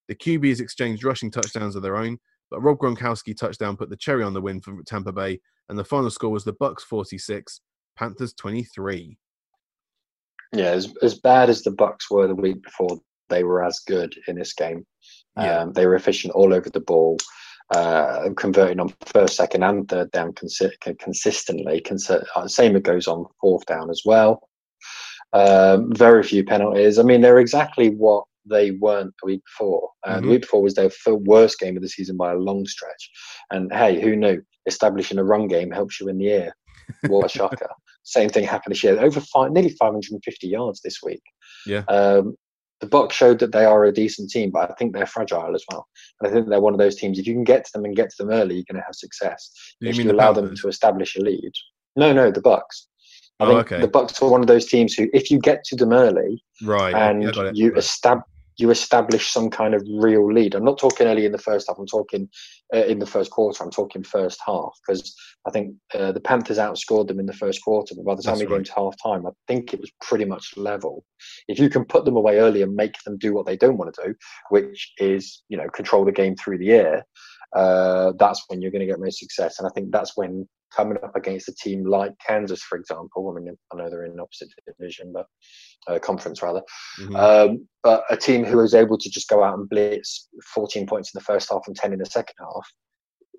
The 0.09 0.14
QBs 0.14 0.61
exchanged 0.61 1.05
rushing 1.05 1.31
touchdowns 1.31 1.76
of 1.76 1.83
their 1.83 1.96
own, 1.96 2.18
but 2.50 2.62
Rob 2.62 2.79
Gronkowski 2.79 3.37
touchdown 3.37 3.76
put 3.76 3.90
the 3.90 3.96
cherry 3.96 4.22
on 4.22 4.33
the 4.33 4.40
win 4.40 4.61
for 4.61 4.83
Tampa 4.85 5.12
Bay, 5.12 5.40
and 5.68 5.79
the 5.79 5.85
final 5.85 6.11
score 6.11 6.31
was 6.31 6.44
the 6.44 6.55
Bucs 6.55 6.81
46, 6.81 7.61
Panthers 7.96 8.33
23. 8.33 9.18
Yeah, 10.52 10.70
as, 10.70 10.94
as 11.02 11.18
bad 11.18 11.50
as 11.50 11.62
the 11.62 11.70
Bucs 11.70 12.11
were 12.11 12.26
the 12.26 12.35
week 12.35 12.62
before, 12.62 12.98
they 13.28 13.44
were 13.44 13.64
as 13.64 13.80
good 13.80 14.14
in 14.28 14.37
this 14.37 14.52
game. 14.52 14.87
Yeah. 15.37 15.61
Um, 15.61 15.72
they 15.72 15.87
were 15.87 15.96
efficient 15.96 16.32
all 16.35 16.54
over 16.54 16.70
the 16.70 16.80
ball, 16.80 17.18
uh, 17.74 18.30
converting 18.37 18.80
on 18.80 18.94
first, 19.06 19.37
second, 19.37 19.64
and 19.64 19.88
third 19.88 20.11
down 20.12 20.32
consi- 20.32 20.98
consistently. 20.98 21.80
Consi- 21.82 22.24
uh, 22.37 22.48
same 22.48 22.76
it 22.76 22.85
goes 22.85 23.06
on 23.06 23.26
fourth 23.40 23.66
down 23.66 23.90
as 23.90 24.02
well. 24.04 24.48
Um, 25.32 25.92
very 25.92 26.22
few 26.22 26.44
penalties. 26.44 26.98
I 26.98 27.02
mean, 27.02 27.20
they're 27.20 27.40
exactly 27.40 27.90
what 27.90 28.24
they 28.48 28.70
weren't 28.70 29.12
the 29.20 29.26
week 29.26 29.42
before. 29.44 29.90
Uh, 30.06 30.18
Mhm. 30.18 30.22
The 30.22 30.28
week 30.28 30.40
before 30.42 30.62
was 30.62 30.74
their 30.74 30.90
worst 31.06 31.59
game 31.59 31.76
of 31.76 31.82
the 31.82 31.88
season 31.88 32.16
by 32.16 32.32
a 32.32 32.37
long 32.37 32.64
stretch. 32.64 33.11
And 33.50 33.72
hey, 33.72 34.00
who 34.00 34.14
knew? 34.16 34.40
Establishing 34.66 35.18
a 35.18 35.24
run 35.24 35.48
game 35.48 35.70
helps 35.70 36.00
you 36.00 36.09
in 36.09 36.18
the 36.18 36.28
air. 36.28 36.56
What 37.09 37.27
a 37.27 37.29
shocker! 37.29 37.68
Same 38.05 38.29
thing 38.29 38.44
happened 38.44 38.72
this 38.75 38.85
year. 38.85 38.99
Over 39.01 39.20
five, 39.20 39.53
nearly 39.53 39.70
550 39.70 40.46
yards 40.46 40.81
this 40.83 40.99
week. 41.03 41.22
Yeah. 41.66 41.83
Um, 41.88 42.37
the 42.81 42.87
Bucs 42.87 43.12
showed 43.12 43.38
that 43.38 43.53
they 43.53 43.64
are 43.64 43.85
a 43.87 43.92
decent 43.92 44.31
team, 44.31 44.51
but 44.51 44.70
I 44.70 44.75
think 44.75 44.92
they're 44.92 45.07
fragile 45.07 45.55
as 45.55 45.64
well. 45.72 45.87
And 46.20 46.29
I 46.31 46.33
think 46.35 46.49
they're 46.49 46.61
one 46.61 46.75
of 46.75 46.79
those 46.79 46.94
teams. 46.96 47.18
If 47.18 47.27
you 47.27 47.33
can 47.33 47.42
get 47.44 47.64
to 47.64 47.70
them 47.72 47.85
and 47.87 47.96
get 47.96 48.11
to 48.11 48.16
them 48.18 48.31
early, 48.31 48.57
you're 48.57 48.64
going 48.70 48.81
to 48.81 48.85
have 48.87 48.94
success. 48.94 49.51
Do 49.81 49.88
if 49.88 49.96
mean 49.96 50.07
you 50.07 50.12
the 50.12 50.16
allow 50.18 50.33
them 50.35 50.55
to 50.55 50.68
establish 50.68 51.16
a 51.16 51.20
lead, 51.22 51.53
no, 51.96 52.12
no, 52.12 52.31
the 52.31 52.42
Bucs. 52.42 52.87
I 53.40 53.44
Oh, 53.44 53.49
think 53.49 53.72
okay. 53.72 53.81
the 53.81 53.88
Bucs 53.88 54.22
are 54.22 54.31
one 54.31 54.40
of 54.42 54.46
those 54.46 54.66
teams 54.66 54.92
who, 54.94 55.09
if 55.14 55.31
you 55.31 55.38
get 55.38 55.64
to 55.64 55.77
them 55.77 55.92
early 55.92 56.42
Right. 56.62 56.94
and 56.94 57.22
yeah, 57.22 57.29
I 57.31 57.33
got 57.33 57.46
it. 57.46 57.57
you 57.57 57.68
Right. 57.70 57.79
estab- 57.79 58.22
you 58.59 58.71
establish 58.71 59.31
some 59.31 59.51
kind 59.51 59.75
of 59.75 59.83
real 59.90 60.33
lead. 60.33 60.55
I'm 60.55 60.64
not 60.64 60.79
talking 60.79 61.07
early 61.07 61.27
in 61.27 61.33
the 61.33 61.38
first 61.38 61.69
half. 61.69 61.79
I'm 61.79 61.87
talking 61.87 62.29
uh, 62.75 62.85
in 62.85 62.99
the 62.99 63.07
first 63.07 63.31
quarter. 63.31 63.62
I'm 63.62 63.71
talking 63.71 64.03
first 64.03 64.40
half 64.47 64.73
because 64.87 65.14
I 65.47 65.51
think 65.51 65.75
uh, 65.95 66.12
the 66.12 66.21
Panthers 66.21 66.59
outscored 66.59 67.09
them 67.09 67.21
in 67.21 67.27
the 67.27 67.33
first 67.33 67.62
quarter. 67.62 67.95
But 67.95 68.05
by 68.05 68.14
the 68.14 68.23
time 68.23 68.38
That's 68.38 68.49
we 68.49 68.57
came 68.57 68.64
to 68.64 68.73
half 68.75 68.95
time, 69.03 69.27
I 69.27 69.31
think 69.47 69.75
it 69.75 69.81
was 69.81 69.92
pretty 70.01 70.25
much 70.25 70.57
level. 70.57 71.05
If 71.49 71.59
you 71.59 71.69
can 71.69 71.85
put 71.85 72.05
them 72.05 72.16
away 72.16 72.38
early 72.38 72.62
and 72.62 72.75
make 72.75 73.03
them 73.05 73.19
do 73.19 73.35
what 73.35 73.47
they 73.47 73.57
don't 73.57 73.77
want 73.77 73.95
to 73.95 74.03
do, 74.07 74.14
which 74.51 74.92
is 74.99 75.42
you 75.49 75.57
know 75.57 75.69
control 75.69 76.05
the 76.05 76.12
game 76.12 76.35
through 76.37 76.59
the 76.59 76.73
air, 76.73 77.05
uh, 77.55 78.12
that's 78.19 78.45
when 78.49 78.62
you're 78.62 78.71
going 78.71 78.81
to 78.81 78.87
get 78.87 79.01
most 79.01 79.19
success. 79.19 79.59
And 79.59 79.69
I 79.69 79.71
think 79.75 79.92
that's 79.92 80.16
when 80.16 80.49
coming 80.74 80.98
up 81.02 81.14
against 81.16 81.48
a 81.48 81.55
team 81.55 81.85
like 81.85 82.12
Kansas, 82.26 82.62
for 82.62 82.79
example. 82.79 83.31
I 83.31 83.40
mean, 83.40 83.57
I 83.72 83.76
know 83.76 83.90
they're 83.90 84.05
in 84.05 84.20
opposite 84.20 84.48
division, 84.66 85.12
but 85.12 85.26
uh, 85.87 85.98
conference 85.98 86.42
rather. 86.42 86.62
Mm-hmm. 87.00 87.16
Um, 87.16 87.68
but 87.83 88.05
a 88.11 88.16
team 88.16 88.44
who 88.44 88.59
was 88.59 88.74
able 88.74 88.98
to 88.98 89.11
just 89.11 89.29
go 89.29 89.42
out 89.42 89.59
and 89.59 89.68
blitz 89.68 90.29
14 90.55 90.87
points 90.87 91.12
in 91.14 91.18
the 91.18 91.24
first 91.24 91.50
half 91.50 91.62
and 91.66 91.76
10 91.76 91.92
in 91.92 91.98
the 91.98 92.07
second 92.07 92.35
half. 92.38 92.68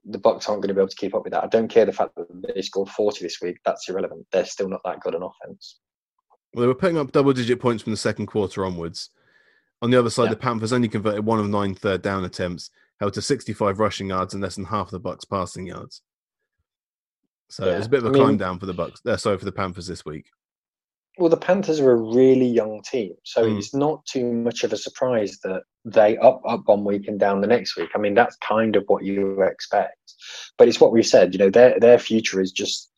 The 0.09 0.19
Bucs 0.19 0.47
aren't 0.47 0.61
going 0.61 0.69
to 0.69 0.73
be 0.73 0.79
able 0.79 0.87
to 0.87 0.95
keep 0.95 1.15
up 1.15 1.23
with 1.23 1.33
that. 1.33 1.43
I 1.43 1.47
don't 1.47 1.67
care 1.67 1.85
the 1.85 1.91
fact 1.91 2.15
that 2.15 2.53
they 2.55 2.61
scored 2.61 2.89
40 2.89 3.23
this 3.23 3.39
week. 3.41 3.57
That's 3.65 3.89
irrelevant. 3.89 4.25
They're 4.31 4.45
still 4.45 4.69
not 4.69 4.81
that 4.85 5.01
good 5.01 5.15
on 5.15 5.23
offense. 5.23 5.79
Well, 6.53 6.61
they 6.61 6.67
were 6.67 6.75
putting 6.75 6.97
up 6.97 7.11
double-digit 7.11 7.59
points 7.59 7.83
from 7.83 7.91
the 7.91 7.97
second 7.97 8.27
quarter 8.27 8.65
onwards. 8.65 9.09
On 9.81 9.91
the 9.91 9.99
other 9.99 10.09
side, 10.09 10.25
yeah. 10.25 10.29
the 10.31 10.37
Panthers 10.37 10.73
only 10.73 10.87
converted 10.87 11.25
one 11.25 11.39
of 11.39 11.49
nine 11.49 11.75
third 11.75 12.01
down 12.01 12.23
attempts, 12.23 12.71
held 12.99 13.13
to 13.13 13.21
65 13.21 13.79
rushing 13.79 14.07
yards 14.07 14.33
and 14.33 14.41
less 14.41 14.55
than 14.55 14.65
half 14.65 14.89
the 14.89 14.99
Bucs 14.99 15.29
passing 15.29 15.67
yards. 15.67 16.01
So 17.49 17.65
yeah. 17.65 17.77
it's 17.77 17.87
a 17.87 17.89
bit 17.89 18.03
of 18.03 18.07
a 18.07 18.09
I 18.09 18.13
climb 18.13 18.27
mean, 18.29 18.37
down 18.37 18.59
for 18.59 18.65
the 18.65 18.73
Bucs. 18.73 19.05
Uh, 19.05 19.17
sorry 19.17 19.37
for 19.37 19.45
the 19.45 19.51
Panthers 19.51 19.87
this 19.87 20.05
week. 20.05 20.29
Well, 21.17 21.29
the 21.29 21.37
Panthers 21.37 21.79
are 21.79 21.91
a 21.91 21.95
really 21.95 22.45
young 22.45 22.81
team, 22.83 23.13
so 23.23 23.43
mm. 23.43 23.57
it's 23.57 23.73
not 23.73 24.05
too 24.05 24.31
much 24.31 24.63
of 24.63 24.71
a 24.71 24.77
surprise 24.77 25.39
that 25.43 25.63
they 25.83 26.15
up 26.17 26.41
up 26.47 26.61
one 26.65 26.83
week 26.83 27.07
and 27.07 27.19
down 27.19 27.41
the 27.41 27.47
next 27.47 27.75
week. 27.75 27.89
I 27.95 27.97
mean, 27.97 28.13
that's 28.13 28.37
kind 28.37 28.75
of 28.75 28.83
what 28.87 29.03
you 29.03 29.41
expect. 29.41 29.97
But 30.57 30.67
it's 30.67 30.79
what 30.79 30.91
we 30.91 31.01
said. 31.01 31.33
You 31.33 31.39
know, 31.39 31.49
their 31.49 31.79
their 31.79 31.97
future 31.97 32.39
is 32.39 32.51
just 32.51 32.91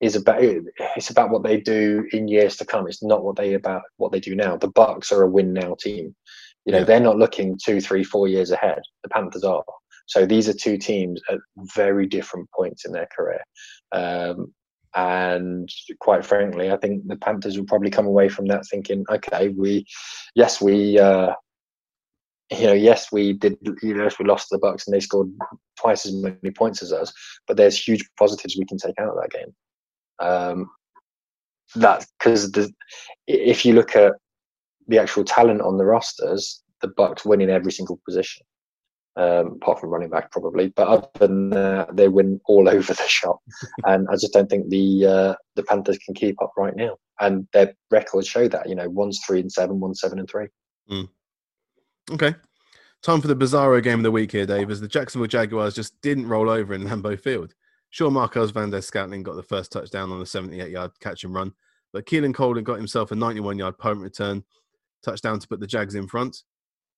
is 0.00 0.16
about 0.16 0.42
it's 0.42 1.10
about 1.10 1.30
what 1.30 1.44
they 1.44 1.60
do 1.60 2.08
in 2.12 2.26
years 2.26 2.56
to 2.56 2.64
come. 2.64 2.88
It's 2.88 3.02
not 3.02 3.22
what 3.22 3.36
they 3.36 3.54
about 3.54 3.82
what 3.98 4.10
they 4.10 4.20
do 4.20 4.34
now. 4.34 4.56
The 4.56 4.72
Bucs 4.72 5.12
are 5.12 5.22
a 5.22 5.30
win 5.30 5.52
now 5.52 5.76
team. 5.78 6.16
You 6.64 6.72
know, 6.72 6.78
yeah. 6.78 6.84
they're 6.84 7.00
not 7.00 7.18
looking 7.18 7.58
two, 7.62 7.80
three, 7.80 8.04
four 8.04 8.26
years 8.28 8.50
ahead. 8.50 8.80
The 9.02 9.08
Panthers 9.10 9.44
are. 9.44 9.64
So 10.10 10.26
these 10.26 10.48
are 10.48 10.52
two 10.52 10.76
teams 10.76 11.20
at 11.30 11.38
very 11.76 12.04
different 12.04 12.50
points 12.50 12.84
in 12.84 12.90
their 12.90 13.06
career. 13.16 13.40
Um, 13.92 14.52
and 14.96 15.68
quite 16.00 16.26
frankly, 16.26 16.72
I 16.72 16.78
think 16.78 17.06
the 17.06 17.14
Panthers 17.14 17.56
will 17.56 17.66
probably 17.66 17.90
come 17.90 18.06
away 18.06 18.28
from 18.28 18.46
that 18.46 18.66
thinking, 18.68 19.04
okay, 19.08 19.50
we, 19.50 19.86
yes, 20.34 20.60
we, 20.60 20.98
uh, 20.98 21.32
you 22.50 22.66
know, 22.66 22.72
yes, 22.72 23.12
we 23.12 23.34
did, 23.34 23.56
you 23.82 23.94
know, 23.94 24.08
we 24.18 24.24
lost 24.24 24.48
the 24.50 24.58
Bucs 24.58 24.84
and 24.84 24.92
they 24.92 24.98
scored 24.98 25.30
twice 25.78 26.04
as 26.04 26.12
many 26.12 26.50
points 26.56 26.82
as 26.82 26.92
us, 26.92 27.12
but 27.46 27.56
there's 27.56 27.78
huge 27.78 28.04
positives 28.18 28.56
we 28.58 28.66
can 28.66 28.78
take 28.78 28.98
out 28.98 29.10
of 29.10 29.16
that 29.22 29.30
game. 29.30 29.54
Um, 30.18 30.70
that 31.76 32.04
because 32.18 32.52
if 33.28 33.64
you 33.64 33.74
look 33.74 33.94
at 33.94 34.14
the 34.88 34.98
actual 34.98 35.22
talent 35.22 35.60
on 35.60 35.78
the 35.78 35.84
rosters, 35.84 36.64
the 36.82 36.88
Bucs 36.88 37.24
win 37.24 37.40
in 37.40 37.48
every 37.48 37.70
single 37.70 38.00
position 38.04 38.44
um, 39.20 39.58
apart 39.60 39.78
from 39.78 39.90
running 39.90 40.08
back 40.08 40.30
probably. 40.32 40.68
But 40.68 40.88
other 40.88 41.08
than 41.18 41.50
that, 41.50 41.94
they 41.94 42.08
win 42.08 42.40
all 42.46 42.68
over 42.76 42.94
the 42.94 43.06
shop, 43.06 43.38
and 43.84 44.08
I 44.10 44.14
just 44.14 44.32
don't 44.32 44.48
think 44.48 44.70
the 44.70 45.06
uh, 45.06 45.34
the 45.54 45.62
Panthers 45.62 45.98
can 45.98 46.14
keep 46.14 46.40
up 46.42 46.52
right 46.56 46.74
now. 46.74 46.96
And 47.20 47.46
their 47.52 47.74
records 47.90 48.26
show 48.26 48.48
that. 48.48 48.68
You 48.68 48.74
know, 48.74 48.88
one's 48.88 49.20
three 49.26 49.40
and 49.40 49.52
seven, 49.52 49.78
one's 49.78 50.00
seven 50.00 50.18
and 50.18 50.28
three. 50.28 50.46
Mm. 50.90 51.08
Okay. 52.12 52.34
Time 53.02 53.20
for 53.20 53.28
the 53.28 53.36
bizarro 53.36 53.82
game 53.82 54.00
of 54.00 54.02
the 54.02 54.10
week 54.10 54.32
here, 54.32 54.44
Dave, 54.44 54.70
as 54.70 54.80
the 54.80 54.88
Jacksonville 54.88 55.26
Jaguars 55.26 55.74
just 55.74 55.98
didn't 56.02 56.28
roll 56.28 56.50
over 56.50 56.74
in 56.74 56.84
Lambeau 56.84 57.18
Field. 57.18 57.54
Sure, 57.88 58.10
Marquez 58.10 58.50
Valdes-Scantling 58.50 59.22
got 59.22 59.36
the 59.36 59.42
first 59.42 59.72
touchdown 59.72 60.12
on 60.12 60.20
the 60.20 60.26
78 60.26 60.70
yard 60.70 60.90
catch 61.00 61.24
and 61.24 61.34
run, 61.34 61.52
but 61.92 62.06
Keelan 62.06 62.34
Cole 62.34 62.60
got 62.60 62.76
himself 62.76 63.10
a 63.10 63.14
91 63.14 63.58
yard 63.58 63.78
punt 63.78 64.00
return 64.00 64.44
touchdown 65.02 65.38
to 65.40 65.48
put 65.48 65.60
the 65.60 65.66
Jags 65.66 65.94
in 65.94 66.06
front. 66.06 66.42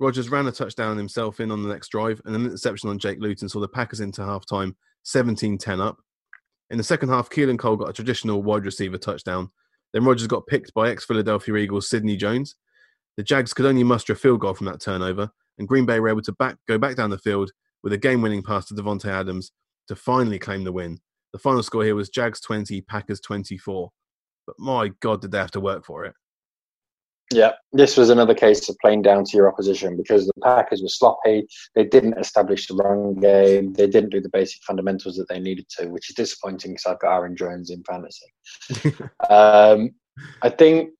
Rodgers 0.02 0.30
ran 0.30 0.48
a 0.48 0.52
touchdown 0.52 0.96
himself 0.96 1.38
in 1.38 1.52
on 1.52 1.62
the 1.62 1.68
next 1.68 1.88
drive, 1.90 2.20
and 2.24 2.34
an 2.34 2.44
interception 2.44 2.90
on 2.90 2.98
Jake 2.98 3.20
Luton 3.20 3.48
saw 3.48 3.60
the 3.60 3.68
Packers 3.68 4.00
into 4.00 4.20
halftime 4.20 4.74
17 5.04 5.56
10 5.56 5.80
up. 5.80 5.98
In 6.70 6.76
the 6.76 6.82
second 6.82 7.08
half, 7.08 7.30
Keelan 7.30 7.56
Cole 7.56 7.76
got 7.76 7.88
a 7.88 7.92
traditional 7.92 8.42
wide 8.42 8.64
receiver 8.64 8.98
touchdown. 8.98 9.50
Then 9.92 10.04
Rodgers 10.04 10.26
got 10.26 10.48
picked 10.48 10.74
by 10.74 10.90
ex 10.90 11.04
Philadelphia 11.04 11.54
Eagles 11.54 11.88
Sidney 11.88 12.16
Jones. 12.16 12.56
The 13.16 13.22
Jags 13.22 13.54
could 13.54 13.64
only 13.64 13.84
muster 13.84 14.14
a 14.14 14.16
field 14.16 14.40
goal 14.40 14.54
from 14.54 14.66
that 14.66 14.80
turnover, 14.80 15.30
and 15.58 15.68
Green 15.68 15.86
Bay 15.86 16.00
were 16.00 16.08
able 16.08 16.22
to 16.22 16.32
back, 16.32 16.56
go 16.66 16.78
back 16.78 16.96
down 16.96 17.10
the 17.10 17.18
field 17.18 17.52
with 17.84 17.92
a 17.92 17.98
game 17.98 18.22
winning 18.22 18.42
pass 18.42 18.66
to 18.66 18.74
Davante 18.74 19.06
Adams 19.06 19.52
to 19.86 19.94
finally 19.94 20.38
claim 20.40 20.64
the 20.64 20.72
win. 20.72 20.98
The 21.32 21.38
final 21.38 21.62
score 21.62 21.84
here 21.84 21.94
was 21.94 22.08
Jags 22.08 22.40
20, 22.40 22.80
Packers 22.82 23.20
24. 23.20 23.90
But 24.48 24.56
my 24.58 24.90
God, 24.98 25.20
did 25.20 25.30
they 25.30 25.38
have 25.38 25.52
to 25.52 25.60
work 25.60 25.84
for 25.84 26.04
it? 26.04 26.14
Yeah, 27.32 27.52
this 27.72 27.96
was 27.96 28.10
another 28.10 28.34
case 28.34 28.68
of 28.68 28.76
playing 28.80 29.02
down 29.02 29.24
to 29.24 29.36
your 29.36 29.48
opposition 29.48 29.96
because 29.96 30.26
the 30.26 30.32
Packers 30.42 30.82
were 30.82 30.88
sloppy. 30.88 31.46
They 31.74 31.84
didn't 31.84 32.18
establish 32.18 32.66
the 32.66 32.74
run 32.74 33.14
game. 33.14 33.72
They 33.72 33.86
didn't 33.86 34.10
do 34.10 34.20
the 34.20 34.28
basic 34.28 34.62
fundamentals 34.64 35.16
that 35.16 35.28
they 35.28 35.40
needed 35.40 35.66
to, 35.78 35.88
which 35.88 36.10
is 36.10 36.16
disappointing 36.16 36.72
because 36.72 36.86
I've 36.86 37.00
got 37.00 37.16
Aaron 37.16 37.36
Jones 37.36 37.70
in 37.70 37.82
fantasy. 37.84 38.26
um, 39.30 39.90
I 40.42 40.50
think 40.50 40.90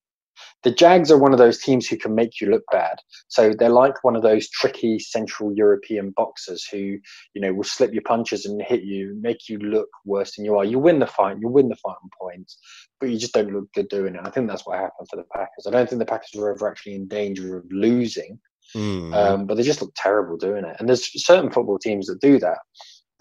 the 0.63 0.71
Jags 0.71 1.11
are 1.11 1.19
one 1.19 1.33
of 1.33 1.39
those 1.39 1.59
teams 1.59 1.87
who 1.87 1.97
can 1.97 2.15
make 2.15 2.41
you 2.41 2.49
look 2.49 2.63
bad. 2.71 2.97
So 3.29 3.53
they're 3.53 3.69
like 3.69 4.05
one 4.05 4.17
of 4.17 4.23
those 4.23 4.49
tricky 4.49 4.99
Central 4.99 5.53
European 5.55 6.13
boxers 6.17 6.67
who, 6.71 6.99
you 7.35 7.41
know, 7.41 7.53
will 7.53 7.65
slip 7.65 7.93
your 7.93 8.03
punches 8.03 8.47
and 8.47 8.63
hit 8.63 8.83
you, 8.83 9.19
make 9.21 9.49
you 9.49 9.59
look 9.59 9.89
worse 10.05 10.37
than 10.37 10.45
you 10.45 10.57
are. 10.57 10.65
You 10.65 10.79
win 10.79 10.99
the 10.99 11.07
fight, 11.07 11.39
you 11.41 11.49
win 11.49 11.69
the 11.69 11.77
fight 11.77 11.97
on 12.03 12.11
points, 12.21 12.59
but 13.01 13.11
you 13.11 13.19
just 13.19 13.35
don't 13.35 13.53
look 13.53 13.73
good 13.75 13.89
doing 13.89 14.15
it. 14.15 14.21
I 14.25 14.31
think 14.31 14.49
that's 14.49 14.67
what 14.67 14.79
happened 14.79 15.09
for 15.11 15.17
the 15.17 15.25
Packers. 15.33 15.67
I 15.67 15.71
don't 15.71 15.89
think 15.89 15.99
the 15.99 16.07
Packers 16.07 16.31
were 16.37 16.55
ever 16.55 16.69
actually 16.69 16.95
in 16.95 17.09
danger 17.09 17.57
of 17.57 17.65
losing, 17.71 18.39
mm. 18.75 19.15
um, 19.15 19.47
but 19.47 19.57
they 19.57 19.63
just 19.63 19.83
look 19.83 19.93
terrible 19.97 20.37
doing 20.37 20.65
it. 20.65 20.77
And 20.79 20.89
there's 20.89 21.11
certain 21.25 21.51
football 21.51 21.79
teams 21.79 22.07
that 22.07 22.21
do 22.21 22.39
that. 22.39 22.59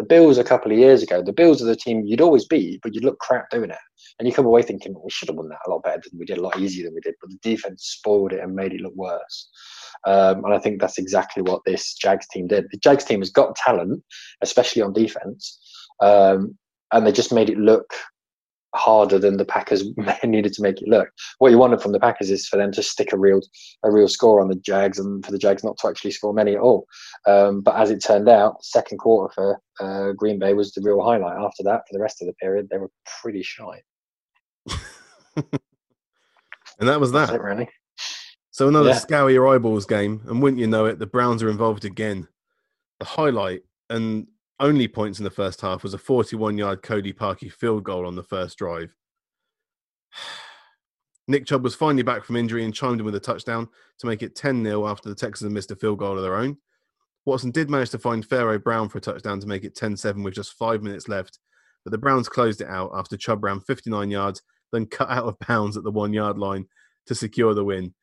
The 0.01 0.07
Bills 0.07 0.39
a 0.39 0.43
couple 0.43 0.71
of 0.71 0.79
years 0.79 1.03
ago, 1.03 1.21
the 1.21 1.31
Bills 1.31 1.61
are 1.61 1.65
the 1.65 1.75
team 1.75 2.01
you'd 2.07 2.21
always 2.21 2.43
beat, 2.43 2.79
but 2.81 2.95
you'd 2.95 3.03
look 3.03 3.19
crap 3.19 3.51
doing 3.51 3.69
it. 3.69 3.77
And 4.17 4.27
you 4.27 4.33
come 4.33 4.47
away 4.47 4.63
thinking, 4.63 4.95
well, 4.95 5.03
we 5.03 5.11
should 5.11 5.27
have 5.27 5.37
won 5.37 5.47
that 5.49 5.59
a 5.67 5.69
lot 5.69 5.83
better 5.83 6.01
than 6.09 6.17
we 6.17 6.25
did, 6.25 6.39
a 6.39 6.41
lot 6.41 6.59
easier 6.59 6.85
than 6.85 6.95
we 6.95 7.01
did. 7.01 7.13
But 7.21 7.29
the 7.29 7.37
defense 7.43 7.83
spoiled 7.83 8.33
it 8.33 8.39
and 8.39 8.55
made 8.55 8.73
it 8.73 8.81
look 8.81 8.95
worse. 8.95 9.51
Um, 10.07 10.43
and 10.43 10.55
I 10.55 10.57
think 10.57 10.81
that's 10.81 10.97
exactly 10.97 11.43
what 11.43 11.61
this 11.67 11.93
Jags 11.93 12.27
team 12.29 12.47
did. 12.47 12.65
The 12.71 12.79
Jags 12.79 13.05
team 13.05 13.19
has 13.19 13.29
got 13.29 13.55
talent, 13.55 14.03
especially 14.41 14.81
on 14.81 14.91
defense, 14.91 15.59
um, 15.99 16.57
and 16.91 17.05
they 17.05 17.11
just 17.11 17.31
made 17.31 17.51
it 17.51 17.59
look 17.59 17.93
harder 18.75 19.19
than 19.19 19.37
the 19.37 19.45
Packers 19.45 19.83
needed 20.23 20.53
to 20.53 20.61
make 20.61 20.81
it 20.81 20.87
look. 20.87 21.09
What 21.39 21.51
you 21.51 21.57
wanted 21.57 21.81
from 21.81 21.91
the 21.91 21.99
Packers 21.99 22.29
is 22.29 22.47
for 22.47 22.57
them 22.57 22.71
to 22.73 22.83
stick 22.83 23.13
a 23.13 23.17
real 23.17 23.41
a 23.83 23.91
real 23.91 24.07
score 24.07 24.41
on 24.41 24.49
the 24.49 24.55
Jags 24.55 24.99
and 24.99 25.25
for 25.25 25.31
the 25.31 25.37
Jags 25.37 25.63
not 25.63 25.77
to 25.79 25.87
actually 25.87 26.11
score 26.11 26.33
many 26.33 26.53
at 26.53 26.61
all. 26.61 26.85
Um, 27.27 27.61
but 27.61 27.75
as 27.75 27.91
it 27.91 28.03
turned 28.03 28.29
out, 28.29 28.63
second 28.63 28.97
quarter 28.97 29.33
for 29.33 29.61
uh, 29.79 30.13
Green 30.13 30.39
Bay 30.39 30.53
was 30.53 30.71
the 30.71 30.81
real 30.81 31.01
highlight. 31.01 31.37
After 31.37 31.63
that, 31.63 31.81
for 31.87 31.93
the 31.93 32.01
rest 32.01 32.21
of 32.21 32.27
the 32.27 32.33
period, 32.33 32.67
they 32.69 32.77
were 32.77 32.91
pretty 33.21 33.43
shy. 33.43 33.81
and 35.35 35.45
that 36.79 36.99
was 36.99 37.11
that. 37.11 37.33
It, 37.33 37.41
really. 37.41 37.69
So 38.51 38.67
another 38.67 38.89
yeah. 38.89 38.97
scour 38.97 39.29
your 39.29 39.47
eyeballs 39.47 39.85
game, 39.85 40.21
and 40.27 40.41
wouldn't 40.41 40.59
you 40.59 40.67
know 40.67 40.85
it, 40.85 40.99
the 40.99 41.07
Browns 41.07 41.41
are 41.41 41.49
involved 41.49 41.85
again. 41.85 42.27
The 42.99 43.05
highlight 43.05 43.63
and 43.89 44.27
only 44.61 44.87
points 44.87 45.19
in 45.19 45.23
the 45.23 45.31
first 45.31 45.59
half 45.59 45.83
was 45.83 45.93
a 45.93 45.97
41 45.97 46.57
yard 46.57 46.81
Cody 46.83 47.11
Parkey 47.11 47.51
field 47.51 47.83
goal 47.83 48.05
on 48.05 48.15
the 48.15 48.23
first 48.23 48.57
drive. 48.57 48.95
Nick 51.27 51.45
Chubb 51.45 51.63
was 51.63 51.75
finally 51.75 52.03
back 52.03 52.23
from 52.23 52.35
injury 52.35 52.63
and 52.63 52.73
chimed 52.73 52.99
in 52.99 53.05
with 53.05 53.15
a 53.15 53.19
touchdown 53.19 53.67
to 53.99 54.07
make 54.07 54.21
it 54.21 54.35
10 54.35 54.63
0 54.63 54.87
after 54.87 55.09
the 55.09 55.15
Texans 55.15 55.51
missed 55.51 55.71
a 55.71 55.75
field 55.75 55.99
goal 55.99 56.17
of 56.17 56.23
their 56.23 56.35
own. 56.35 56.57
Watson 57.25 57.51
did 57.51 57.69
manage 57.69 57.91
to 57.91 57.99
find 57.99 58.25
Pharaoh 58.25 58.59
Brown 58.59 58.89
for 58.89 58.97
a 58.97 59.01
touchdown 59.01 59.39
to 59.39 59.47
make 59.47 59.63
it 59.63 59.75
10 59.75 59.97
7 59.97 60.23
with 60.23 60.33
just 60.33 60.53
five 60.53 60.81
minutes 60.81 61.07
left, 61.07 61.39
but 61.83 61.91
the 61.91 61.97
Browns 61.97 62.29
closed 62.29 62.61
it 62.61 62.67
out 62.67 62.91
after 62.93 63.17
Chubb 63.17 63.43
ran 63.43 63.59
59 63.59 64.09
yards, 64.09 64.41
then 64.71 64.85
cut 64.85 65.09
out 65.09 65.25
of 65.25 65.39
bounds 65.47 65.77
at 65.77 65.83
the 65.83 65.91
one 65.91 66.13
yard 66.13 66.37
line 66.37 66.67
to 67.05 67.15
secure 67.15 67.53
the 67.53 67.63
win. 67.63 67.93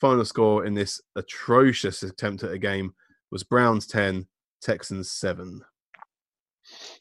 Final 0.00 0.24
score 0.24 0.64
in 0.64 0.74
this 0.74 1.00
atrocious 1.16 2.02
attempt 2.02 2.42
at 2.42 2.52
a 2.52 2.58
game 2.58 2.94
was 3.30 3.44
Browns 3.44 3.86
10, 3.86 4.26
Texans 4.62 5.12
7. 5.12 5.62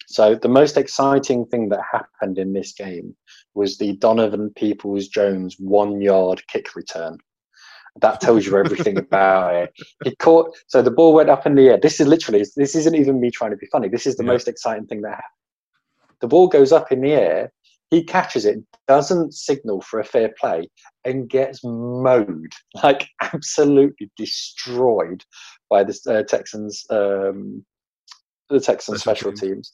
So 0.07 0.35
the 0.35 0.49
most 0.49 0.77
exciting 0.77 1.45
thing 1.45 1.69
that 1.69 1.81
happened 1.91 2.37
in 2.37 2.53
this 2.53 2.73
game 2.73 3.15
was 3.53 3.77
the 3.77 3.95
Donovan 3.97 4.51
Peoples 4.55 5.07
Jones 5.07 5.55
one 5.59 6.01
yard 6.01 6.41
kick 6.47 6.75
return. 6.75 7.17
That 8.01 8.21
tells 8.21 8.45
you 8.45 8.57
everything 8.57 8.97
about 9.05 9.55
it. 9.55 9.73
He 10.03 10.15
caught 10.15 10.55
so 10.67 10.81
the 10.81 10.91
ball 10.91 11.13
went 11.13 11.29
up 11.29 11.45
in 11.45 11.55
the 11.55 11.69
air. 11.69 11.79
This 11.81 11.99
is 11.99 12.07
literally 12.07 12.43
this 12.55 12.75
isn't 12.75 12.95
even 12.95 13.19
me 13.19 13.31
trying 13.31 13.51
to 13.51 13.57
be 13.57 13.67
funny. 13.71 13.87
This 13.87 14.07
is 14.07 14.15
the 14.15 14.23
yeah. 14.23 14.31
most 14.31 14.47
exciting 14.47 14.87
thing 14.87 15.01
that 15.01 15.09
happened. 15.09 15.23
The 16.21 16.27
ball 16.27 16.47
goes 16.47 16.71
up 16.71 16.91
in 16.91 17.01
the 17.01 17.11
air. 17.11 17.51
He 17.91 18.03
catches 18.03 18.45
it, 18.45 18.59
doesn't 18.87 19.33
signal 19.33 19.81
for 19.81 19.99
a 19.99 20.05
fair 20.05 20.31
play, 20.39 20.69
and 21.05 21.29
gets 21.29 21.61
mowed 21.63 22.53
like 22.83 23.07
absolutely 23.21 24.11
destroyed 24.15 25.23
by 25.69 25.83
the 25.83 25.99
uh, 26.07 26.23
Texans 26.23 26.85
um, 26.89 27.65
the 28.49 28.59
Texans 28.59 29.01
special, 29.01 29.33
teams. 29.33 29.71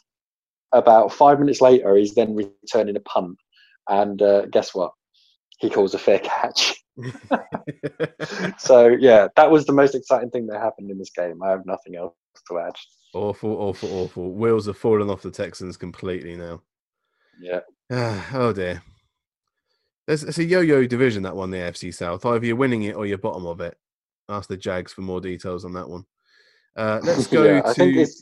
About 0.72 1.14
five 1.14 1.40
minutes 1.40 1.62
later, 1.62 1.96
he's 1.96 2.16
then 2.16 2.36
returning 2.36 2.96
a 2.96 3.02
punt, 3.02 3.38
and 3.90 4.22
uh, 4.22 4.46
guess 4.48 4.74
what? 4.74 4.92
He 5.60 5.70
calls 5.70 5.94
a 5.94 6.00
fair 6.00 6.20
catch. 6.20 6.76
so 8.58 8.88
yeah, 8.88 9.28
that 9.36 9.50
was 9.50 9.66
the 9.66 9.74
most 9.74 9.96
exciting 9.96 10.30
thing 10.30 10.48
that 10.48 10.60
happened 10.60 10.92
in 10.92 10.98
this 10.98 11.12
game. 11.12 11.42
I 11.44 11.50
have 11.50 11.66
nothing 11.66 11.96
else 11.96 12.14
to 12.50 12.60
add. 12.60 12.74
Awful, 13.14 13.52
awful, 13.52 13.90
awful. 13.94 14.32
Wheels 14.34 14.68
are 14.68 14.74
falling 14.74 15.10
off 15.10 15.22
the 15.22 15.32
Texans 15.32 15.78
completely 15.78 16.36
now. 16.36 16.62
Yeah. 17.40 17.62
oh 18.34 18.52
dear. 18.54 18.82
There's, 20.08 20.24
it's 20.24 20.38
a 20.38 20.44
yo-yo 20.44 20.86
division 20.86 21.24
that 21.24 21.36
one, 21.36 21.50
the 21.50 21.58
AFC 21.58 21.94
South. 21.94 22.26
Either 22.26 22.46
you're 22.46 22.56
winning 22.56 22.84
it 22.84 22.96
or 22.96 23.06
you're 23.06 23.18
bottom 23.18 23.46
of 23.46 23.60
it. 23.62 23.78
Ask 24.30 24.50
the 24.50 24.58
Jags 24.58 24.94
for 24.94 25.02
more 25.02 25.22
details 25.22 25.66
on 25.66 25.74
that 25.74 25.90
one. 25.90 26.06
Uh, 26.76 27.00
let's 27.04 27.28
go 27.28 27.44
Yeah, 27.44 27.62
I 27.66 27.74
think 27.74 27.96
to. 27.96 28.14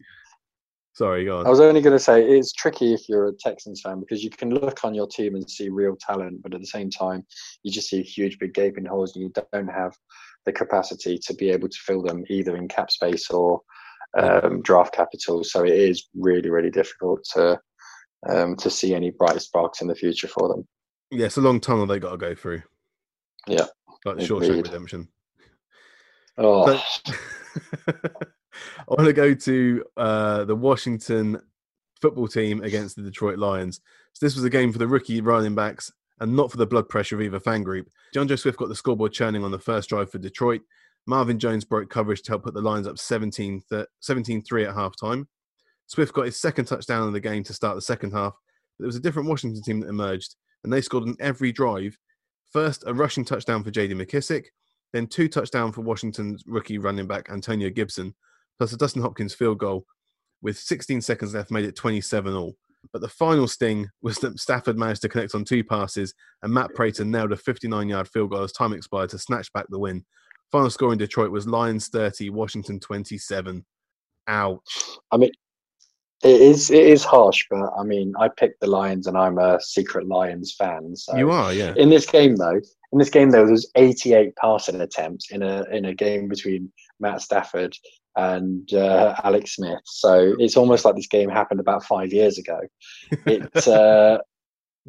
Sorry, 0.93 1.25
go 1.25 1.39
on. 1.39 1.47
I 1.47 1.49
was 1.49 1.59
only 1.59 1.81
going 1.81 1.97
to 1.97 2.03
say 2.03 2.23
it's 2.23 2.53
tricky 2.53 2.93
if 2.93 3.09
you're 3.09 3.27
a 3.27 3.33
Texans 3.33 3.81
fan 3.81 3.99
because 3.99 4.23
you 4.23 4.29
can 4.29 4.53
look 4.53 4.83
on 4.83 4.93
your 4.93 5.07
team 5.07 5.33
and 5.33 5.49
see 5.49 5.69
real 5.69 5.95
talent, 5.95 6.43
but 6.43 6.53
at 6.53 6.61
the 6.61 6.67
same 6.67 6.91
time, 6.91 7.25
you 7.63 7.71
just 7.71 7.89
see 7.89 8.03
huge, 8.03 8.37
big 8.37 8.53
gaping 8.53 8.85
holes, 8.85 9.15
and 9.15 9.23
you 9.23 9.33
don't 9.51 9.67
have 9.67 9.97
the 10.45 10.51
capacity 10.51 11.17
to 11.17 11.33
be 11.33 11.49
able 11.49 11.67
to 11.67 11.77
fill 11.79 12.03
them 12.03 12.23
either 12.29 12.55
in 12.55 12.67
cap 12.67 12.91
space 12.91 13.31
or 13.31 13.61
um, 14.15 14.61
draft 14.61 14.93
capital. 14.93 15.43
So 15.43 15.63
it 15.63 15.73
is 15.73 16.09
really, 16.15 16.51
really 16.51 16.69
difficult 16.69 17.23
to 17.33 17.59
um, 18.29 18.55
to 18.57 18.69
see 18.69 18.93
any 18.93 19.09
bright 19.09 19.41
sparks 19.41 19.81
in 19.81 19.87
the 19.87 19.95
future 19.95 20.27
for 20.27 20.47
them. 20.47 20.67
Yeah, 21.11 21.25
it's 21.25 21.37
a 21.37 21.41
long 21.41 21.59
tunnel 21.59 21.87
they 21.87 21.99
got 21.99 22.11
to 22.11 22.17
go 22.17 22.35
through. 22.35 22.61
Yeah, 23.47 23.65
Like 24.05 24.17
the 24.17 24.23
Shawshank. 24.23 24.63
Redemption. 24.63 25.07
Oh, 26.37 26.81
I 28.79 28.93
want 28.93 29.05
to 29.05 29.13
go 29.13 29.33
to 29.33 29.83
uh, 29.97 30.43
the 30.45 30.55
Washington 30.55 31.41
football 32.01 32.27
team 32.27 32.61
against 32.63 32.95
the 32.95 33.01
Detroit 33.01 33.39
Lions. 33.39 33.81
So 34.13 34.25
this 34.25 34.35
was 34.35 34.43
a 34.43 34.49
game 34.49 34.71
for 34.71 34.77
the 34.77 34.87
rookie 34.87 35.21
running 35.21 35.55
backs 35.55 35.91
and 36.19 36.35
not 36.35 36.51
for 36.51 36.57
the 36.57 36.67
blood 36.67 36.89
pressure 36.89 37.15
of 37.15 37.21
either 37.21 37.39
fan 37.39 37.63
group. 37.63 37.89
John 38.13 38.27
Joe 38.27 38.35
Swift 38.35 38.59
got 38.59 38.69
the 38.69 38.75
scoreboard 38.75 39.13
churning 39.13 39.43
on 39.43 39.51
the 39.51 39.59
first 39.59 39.89
drive 39.89 40.11
for 40.11 40.19
Detroit. 40.19 40.61
Marvin 41.05 41.39
Jones 41.39 41.65
broke 41.65 41.89
coverage 41.89 42.21
to 42.23 42.31
help 42.31 42.43
put 42.43 42.53
the 42.53 42.61
Lions 42.61 42.87
up 42.87 42.97
17 42.97 43.61
3 43.61 43.81
at 43.81 44.75
halftime. 44.75 45.25
Swift 45.87 46.13
got 46.13 46.25
his 46.25 46.39
second 46.39 46.65
touchdown 46.65 47.07
of 47.07 47.13
the 47.13 47.19
game 47.19 47.43
to 47.43 47.53
start 47.53 47.75
the 47.75 47.81
second 47.81 48.11
half. 48.11 48.33
But 48.77 48.83
there 48.83 48.87
was 48.87 48.95
a 48.95 49.01
different 49.01 49.29
Washington 49.29 49.61
team 49.61 49.79
that 49.81 49.89
emerged, 49.89 50.35
and 50.63 50.71
they 50.71 50.81
scored 50.81 51.03
on 51.03 51.15
every 51.19 51.51
drive. 51.51 51.97
First, 52.51 52.83
a 52.87 52.93
rushing 52.93 53.25
touchdown 53.25 53.63
for 53.63 53.71
JD 53.71 53.93
McKissick, 53.93 54.45
then 54.93 55.07
two 55.07 55.27
touchdowns 55.27 55.75
for 55.75 55.81
Washington's 55.81 56.43
rookie 56.45 56.77
running 56.77 57.07
back 57.07 57.29
Antonio 57.29 57.69
Gibson, 57.69 58.13
plus 58.57 58.73
a 58.73 58.77
Dustin 58.77 59.01
Hopkins 59.01 59.33
field 59.33 59.59
goal 59.59 59.85
with 60.41 60.57
16 60.57 61.01
seconds 61.01 61.33
left 61.33 61.51
made 61.51 61.65
it 61.65 61.75
27 61.75 62.33
all. 62.33 62.55
But 62.91 63.01
the 63.01 63.07
final 63.07 63.47
sting 63.47 63.87
was 64.01 64.17
that 64.17 64.39
Stafford 64.39 64.77
managed 64.77 65.01
to 65.03 65.09
connect 65.09 65.35
on 65.35 65.45
two 65.45 65.63
passes 65.63 66.13
and 66.41 66.53
Matt 66.53 66.73
Prater 66.75 67.05
nailed 67.05 67.31
a 67.31 67.37
59 67.37 67.87
yard 67.87 68.09
field 68.09 68.31
goal 68.31 68.43
as 68.43 68.51
time 68.51 68.73
expired 68.73 69.09
to 69.11 69.17
snatch 69.17 69.51
back 69.53 69.65
the 69.69 69.79
win. 69.79 70.03
Final 70.51 70.69
score 70.69 70.91
in 70.91 70.97
Detroit 70.97 71.31
was 71.31 71.47
Lions 71.47 71.87
30, 71.87 72.29
Washington 72.29 72.79
27. 72.79 73.65
Ouch. 74.27 74.59
I 75.11 75.17
mean, 75.17 75.31
it 76.23 76.41
is 76.41 76.69
it 76.71 76.83
is 76.83 77.03
harsh, 77.03 77.45
but 77.49 77.71
I 77.77 77.83
mean, 77.83 78.13
I 78.17 78.29
picked 78.29 78.61
the 78.61 78.67
Lions, 78.67 79.07
and 79.07 79.17
I'm 79.17 79.39
a 79.39 79.59
secret 79.59 80.07
Lions 80.07 80.55
fan. 80.57 80.95
So 80.95 81.17
You 81.17 81.31
are, 81.31 81.51
yeah. 81.51 81.73
in 81.75 81.89
this 81.89 82.05
game 82.05 82.37
though 82.37 82.61
in 82.93 82.99
this 82.99 83.09
game 83.09 83.31
though 83.31 83.43
there 83.43 83.51
was 83.51 83.69
88 83.75 84.35
passing 84.37 84.79
attempts 84.79 85.31
in 85.31 85.41
a 85.41 85.65
in 85.71 85.85
a 85.85 85.93
game 85.93 86.29
between 86.29 86.71
matt 86.99 87.21
stafford 87.21 87.75
and 88.15 88.73
uh, 88.73 89.15
alex 89.23 89.55
smith 89.55 89.81
so 89.85 90.35
it's 90.39 90.57
almost 90.57 90.85
like 90.85 90.95
this 90.95 91.07
game 91.07 91.29
happened 91.29 91.59
about 91.59 91.83
five 91.83 92.11
years 92.11 92.37
ago 92.37 92.59
it 93.25 93.67
uh, 93.67 94.17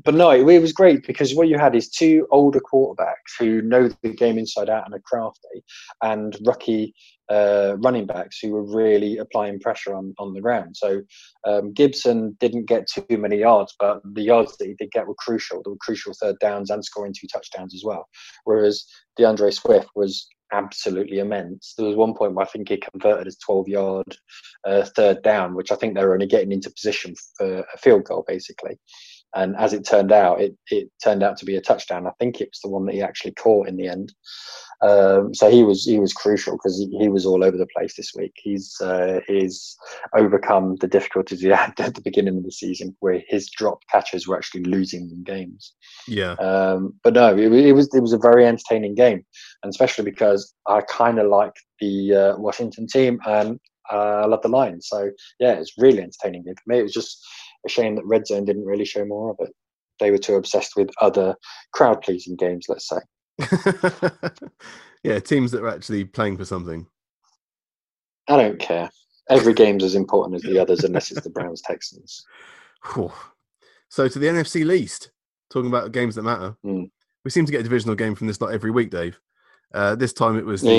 but 0.04 0.14
no 0.14 0.30
it, 0.30 0.46
it 0.48 0.60
was 0.60 0.72
great 0.72 1.06
because 1.06 1.34
what 1.34 1.48
you 1.48 1.58
had 1.58 1.74
is 1.74 1.88
two 1.88 2.26
older 2.30 2.60
quarterbacks 2.60 3.38
who 3.38 3.62
know 3.62 3.88
the 4.02 4.10
game 4.10 4.38
inside 4.38 4.68
out 4.68 4.84
and 4.84 4.94
are 4.94 5.02
crafty 5.04 5.64
and 6.02 6.36
rookie 6.44 6.94
uh, 7.30 7.76
running 7.78 8.06
backs 8.06 8.38
who 8.40 8.50
were 8.50 8.62
really 8.62 9.18
applying 9.18 9.58
pressure 9.58 9.94
on, 9.94 10.14
on 10.18 10.34
the 10.34 10.40
ground. 10.40 10.76
So 10.76 11.02
um, 11.46 11.72
Gibson 11.72 12.36
didn't 12.40 12.66
get 12.66 12.86
too 12.86 13.16
many 13.16 13.38
yards, 13.38 13.74
but 13.78 14.00
the 14.04 14.22
yards 14.22 14.56
that 14.56 14.66
he 14.66 14.74
did 14.74 14.90
get 14.90 15.06
were 15.06 15.14
crucial. 15.18 15.62
They 15.62 15.70
were 15.70 15.76
crucial 15.80 16.12
third 16.12 16.36
downs 16.40 16.70
and 16.70 16.84
scoring 16.84 17.14
two 17.18 17.26
touchdowns 17.32 17.74
as 17.74 17.82
well. 17.84 18.06
Whereas 18.44 18.84
D'Andre 19.16 19.50
Swift 19.50 19.88
was 19.94 20.26
absolutely 20.54 21.18
immense. 21.18 21.74
There 21.76 21.86
was 21.86 21.96
one 21.96 22.14
point 22.14 22.34
where 22.34 22.46
I 22.46 22.48
think 22.48 22.68
he 22.68 22.76
converted 22.76 23.26
his 23.26 23.36
12 23.38 23.68
yard 23.68 24.16
uh, 24.64 24.84
third 24.96 25.22
down, 25.22 25.54
which 25.54 25.72
I 25.72 25.76
think 25.76 25.94
they 25.94 26.04
were 26.04 26.14
only 26.14 26.26
getting 26.26 26.52
into 26.52 26.70
position 26.70 27.14
for 27.36 27.60
a 27.60 27.78
field 27.78 28.04
goal, 28.04 28.24
basically. 28.26 28.78
And 29.34 29.56
as 29.56 29.72
it 29.72 29.86
turned 29.86 30.12
out, 30.12 30.40
it, 30.40 30.56
it 30.70 30.90
turned 31.02 31.22
out 31.22 31.36
to 31.38 31.44
be 31.44 31.56
a 31.56 31.60
touchdown. 31.60 32.06
I 32.06 32.12
think 32.18 32.40
it 32.40 32.50
was 32.50 32.60
the 32.62 32.70
one 32.70 32.86
that 32.86 32.94
he 32.94 33.02
actually 33.02 33.32
caught 33.32 33.68
in 33.68 33.76
the 33.76 33.88
end. 33.88 34.12
Um, 34.82 35.32
so 35.32 35.50
he 35.50 35.64
was 35.64 35.84
he 35.84 35.98
was 35.98 36.12
crucial 36.12 36.54
because 36.54 36.78
he, 36.78 36.98
he 36.98 37.08
was 37.08 37.24
all 37.24 37.42
over 37.42 37.56
the 37.56 37.66
place 37.76 37.96
this 37.96 38.12
week. 38.14 38.32
He's 38.36 38.76
uh, 38.80 39.20
he's 39.26 39.76
overcome 40.16 40.76
the 40.76 40.88
difficulties 40.88 41.40
he 41.40 41.48
had 41.48 41.72
at 41.78 41.94
the 41.94 42.02
beginning 42.02 42.36
of 42.36 42.44
the 42.44 42.52
season, 42.52 42.94
where 43.00 43.22
his 43.28 43.50
drop 43.50 43.78
catches 43.90 44.28
were 44.28 44.36
actually 44.36 44.64
losing 44.64 45.22
games. 45.24 45.74
Yeah. 46.06 46.32
Um, 46.32 46.94
but 47.02 47.14
no, 47.14 47.36
it, 47.36 47.52
it 47.52 47.72
was 47.72 47.94
it 47.94 48.00
was 48.00 48.12
a 48.12 48.18
very 48.18 48.46
entertaining 48.46 48.94
game, 48.94 49.24
and 49.62 49.70
especially 49.70 50.04
because 50.04 50.52
I 50.68 50.82
kind 50.82 51.18
of 51.18 51.28
like 51.28 51.54
the 51.80 52.14
uh, 52.14 52.36
Washington 52.38 52.86
team 52.86 53.20
and 53.26 53.58
uh, 53.92 54.22
I 54.22 54.26
love 54.26 54.42
the 54.42 54.48
Lions. 54.48 54.88
So 54.88 55.10
yeah, 55.40 55.52
it's 55.52 55.74
really 55.78 56.02
entertaining 56.02 56.44
game 56.44 56.54
for 56.54 56.72
me. 56.72 56.78
It 56.78 56.84
was 56.84 56.92
just 56.92 57.24
a 57.64 57.68
shame 57.68 57.96
that 57.96 58.06
Red 58.06 58.26
Zone 58.26 58.44
didn't 58.44 58.66
really 58.66 58.84
show 58.84 59.04
more 59.04 59.30
of 59.30 59.36
it. 59.40 59.52
They 60.00 60.10
were 60.10 60.18
too 60.18 60.34
obsessed 60.34 60.76
with 60.76 60.90
other 61.00 61.36
crowd 61.72 62.02
pleasing 62.02 62.36
games, 62.36 62.66
let's 62.68 62.88
say. 62.88 62.98
yeah, 65.04 65.18
teams 65.20 65.52
that 65.52 65.62
are 65.62 65.68
actually 65.68 66.04
playing 66.04 66.36
for 66.36 66.44
something. 66.44 66.86
I 68.28 68.36
don't 68.36 68.58
care. 68.58 68.90
Every 69.30 69.54
game's 69.54 69.84
as 69.84 69.94
important 69.94 70.36
as 70.36 70.42
the 70.42 70.58
others, 70.58 70.84
unless 70.84 71.10
it's 71.10 71.22
the 71.22 71.30
Browns 71.30 71.62
Texans. 71.62 72.24
So 73.88 74.08
to 74.08 74.18
the 74.18 74.26
NFC 74.26 74.64
least, 74.64 75.10
talking 75.50 75.70
about 75.70 75.92
games 75.92 76.16
that 76.16 76.22
matter. 76.22 76.56
Mm. 76.64 76.90
We 77.24 77.30
seem 77.30 77.46
to 77.46 77.52
get 77.52 77.60
a 77.60 77.64
divisional 77.64 77.94
game 77.94 78.14
from 78.14 78.26
this 78.26 78.40
lot 78.40 78.52
every 78.52 78.70
week, 78.70 78.90
Dave. 78.90 79.18
Uh, 79.72 79.94
this 79.94 80.12
time 80.12 80.38
it 80.38 80.44
was 80.44 80.62
the 80.62 80.74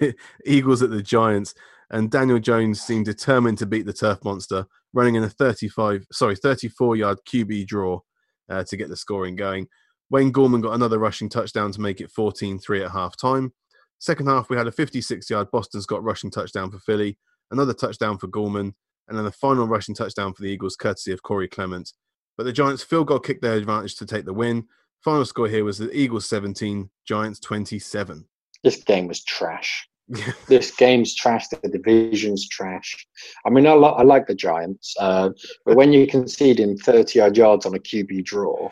Yeah, 0.00 0.12
Eagles 0.46 0.82
at 0.82 0.90
the 0.90 1.02
Giants, 1.02 1.54
and 1.90 2.10
Daniel 2.10 2.38
Jones 2.38 2.80
seemed 2.80 3.04
determined 3.04 3.58
to 3.58 3.66
beat 3.66 3.86
the 3.86 3.92
turf 3.92 4.24
monster, 4.24 4.66
running 4.92 5.14
in 5.14 5.24
a 5.24 5.28
35, 5.28 6.06
sorry, 6.12 6.36
34 6.36 6.96
yard 6.96 7.18
QB 7.28 7.66
draw 7.66 8.00
uh, 8.48 8.64
to 8.64 8.76
get 8.76 8.88
the 8.88 8.96
scoring 8.96 9.36
going. 9.36 9.68
Wayne 10.10 10.32
Gallman 10.32 10.62
got 10.62 10.74
another 10.74 10.98
rushing 10.98 11.28
touchdown 11.28 11.72
to 11.72 11.80
make 11.80 12.00
it 12.00 12.10
14 12.10 12.58
3 12.58 12.84
at 12.84 12.90
half 12.90 13.16
time. 13.16 13.52
Second 13.98 14.26
half, 14.26 14.50
we 14.50 14.56
had 14.56 14.66
a 14.66 14.72
56 14.72 15.30
yard 15.30 15.48
Boston 15.50 15.80
Scott 15.80 16.02
rushing 16.02 16.30
touchdown 16.30 16.70
for 16.70 16.78
Philly, 16.80 17.18
another 17.50 17.72
touchdown 17.72 18.18
for 18.18 18.28
Gallman, 18.28 18.74
and 19.08 19.16
then 19.16 19.24
the 19.24 19.32
final 19.32 19.66
rushing 19.66 19.94
touchdown 19.94 20.34
for 20.34 20.42
the 20.42 20.48
Eagles, 20.48 20.76
courtesy 20.76 21.12
of 21.12 21.22
Corey 21.22 21.48
Clement. 21.48 21.92
But 22.36 22.44
the 22.44 22.52
Giants 22.52 22.82
field 22.82 23.08
goal 23.08 23.20
kicked 23.20 23.42
their 23.42 23.54
advantage 23.54 23.96
to 23.96 24.06
take 24.06 24.24
the 24.24 24.32
win. 24.32 24.66
Final 25.00 25.24
score 25.24 25.48
here 25.48 25.64
was 25.64 25.78
the 25.78 25.94
Eagles 25.96 26.28
17, 26.28 26.90
Giants 27.06 27.40
27. 27.40 28.26
this 28.62 28.82
game 28.82 29.08
was 29.08 29.22
trash. 29.22 29.88
this 30.48 30.70
game's 30.72 31.14
trash. 31.14 31.48
The 31.48 31.68
division's 31.68 32.48
trash. 32.48 33.06
I 33.46 33.50
mean, 33.50 33.66
I, 33.66 33.74
li- 33.74 33.94
I 33.96 34.02
like 34.02 34.26
the 34.26 34.34
Giants, 34.34 34.94
uh, 35.00 35.30
but 35.64 35.76
when 35.76 35.92
you 35.92 36.06
concede 36.06 36.60
in 36.60 36.76
30 36.76 37.20
odd 37.20 37.36
yards 37.36 37.66
on 37.66 37.74
a 37.74 37.78
QB 37.78 38.24
draw, 38.24 38.70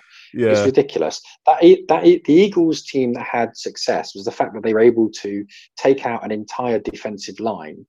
it's 0.53 0.67
ridiculous. 0.67 1.21
That 1.47 1.61
that 1.89 2.03
the 2.03 2.33
Eagles 2.33 2.83
team 2.83 3.13
that 3.15 3.27
had 3.27 3.57
success 3.57 4.15
was 4.15 4.25
the 4.25 4.33
fact 4.33 4.55
that 4.55 4.63
they 4.63 4.75
were 4.75 4.81
able 4.81 5.11
to 5.23 5.45
take 5.77 6.07
out 6.07 6.25
an 6.25 6.31
entire 6.33 6.79
defensive 6.79 7.41
line 7.41 7.87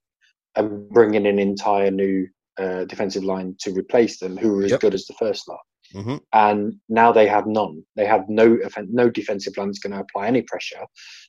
and 0.56 0.88
bring 0.90 1.14
in 1.14 1.26
an 1.26 1.38
entire 1.38 1.90
new 1.90 2.26
uh, 2.58 2.84
defensive 2.84 3.24
line 3.24 3.56
to 3.60 3.72
replace 3.72 4.18
them, 4.18 4.36
who 4.36 4.52
were 4.52 4.64
as 4.64 4.72
Yep. 4.72 4.80
good 4.80 4.94
as 4.94 5.06
the 5.06 5.14
first 5.14 5.48
lot. 5.48 5.60
Hmm 5.92 6.16
And 6.32 6.74
now 6.88 7.12
they 7.12 7.26
have 7.26 7.46
none. 7.46 7.82
They 7.96 8.06
have 8.06 8.28
no 8.28 8.58
no 8.88 9.10
defensive 9.10 9.56
line 9.56 9.68
that's 9.68 9.78
going 9.78 9.92
to 9.92 10.00
apply 10.00 10.26
any 10.26 10.42
pressure. 10.42 10.84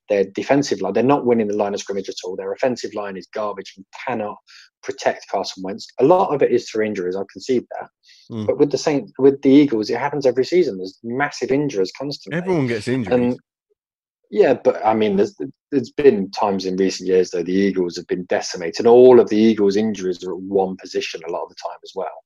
Their 0.09 0.25
defensive 0.35 0.81
line, 0.81 0.93
they're 0.93 1.03
not 1.03 1.25
winning 1.25 1.47
the 1.47 1.55
line 1.55 1.73
of 1.73 1.79
scrimmage 1.79 2.09
at 2.09 2.15
all. 2.23 2.35
Their 2.35 2.51
offensive 2.51 2.93
line 2.93 3.17
is 3.17 3.27
garbage 3.33 3.73
and 3.77 3.85
cannot 4.05 4.37
protect 4.81 5.25
Carson 5.31 5.63
Wentz. 5.63 5.87
A 5.99 6.03
lot 6.03 6.33
of 6.33 6.41
it 6.41 6.51
is 6.51 6.69
through 6.69 6.85
injuries. 6.85 7.15
I 7.15 7.23
concede 7.31 7.65
that. 7.79 7.89
Mm. 8.31 8.47
But 8.47 8.57
with 8.57 8.71
the 8.71 8.77
Saint, 8.77 9.11
with 9.17 9.41
the 9.41 9.49
Eagles, 9.49 9.89
it 9.89 9.99
happens 9.99 10.25
every 10.25 10.45
season. 10.45 10.77
There's 10.77 10.99
massive 11.03 11.51
injuries 11.51 11.91
constantly. 11.97 12.39
everyone 12.39 12.67
gets 12.67 12.87
injured. 12.87 13.13
and 13.13 13.39
yeah, 14.33 14.55
but 14.55 14.83
I 14.83 14.95
mean, 14.95 15.15
there's 15.15 15.35
there's 15.71 15.91
been 15.91 16.31
times 16.31 16.65
in 16.65 16.75
recent 16.75 17.07
years 17.07 17.29
though 17.29 17.43
the 17.43 17.53
Eagles 17.53 17.95
have 17.97 18.07
been 18.07 18.25
decimated. 18.25 18.87
All 18.87 19.19
of 19.19 19.29
the 19.29 19.37
Eagles' 19.37 19.75
injuries 19.75 20.23
are 20.23 20.33
at 20.33 20.41
one 20.41 20.75
position 20.77 21.21
a 21.27 21.31
lot 21.31 21.43
of 21.43 21.49
the 21.49 21.55
time 21.63 21.77
as 21.83 21.91
well, 21.93 22.23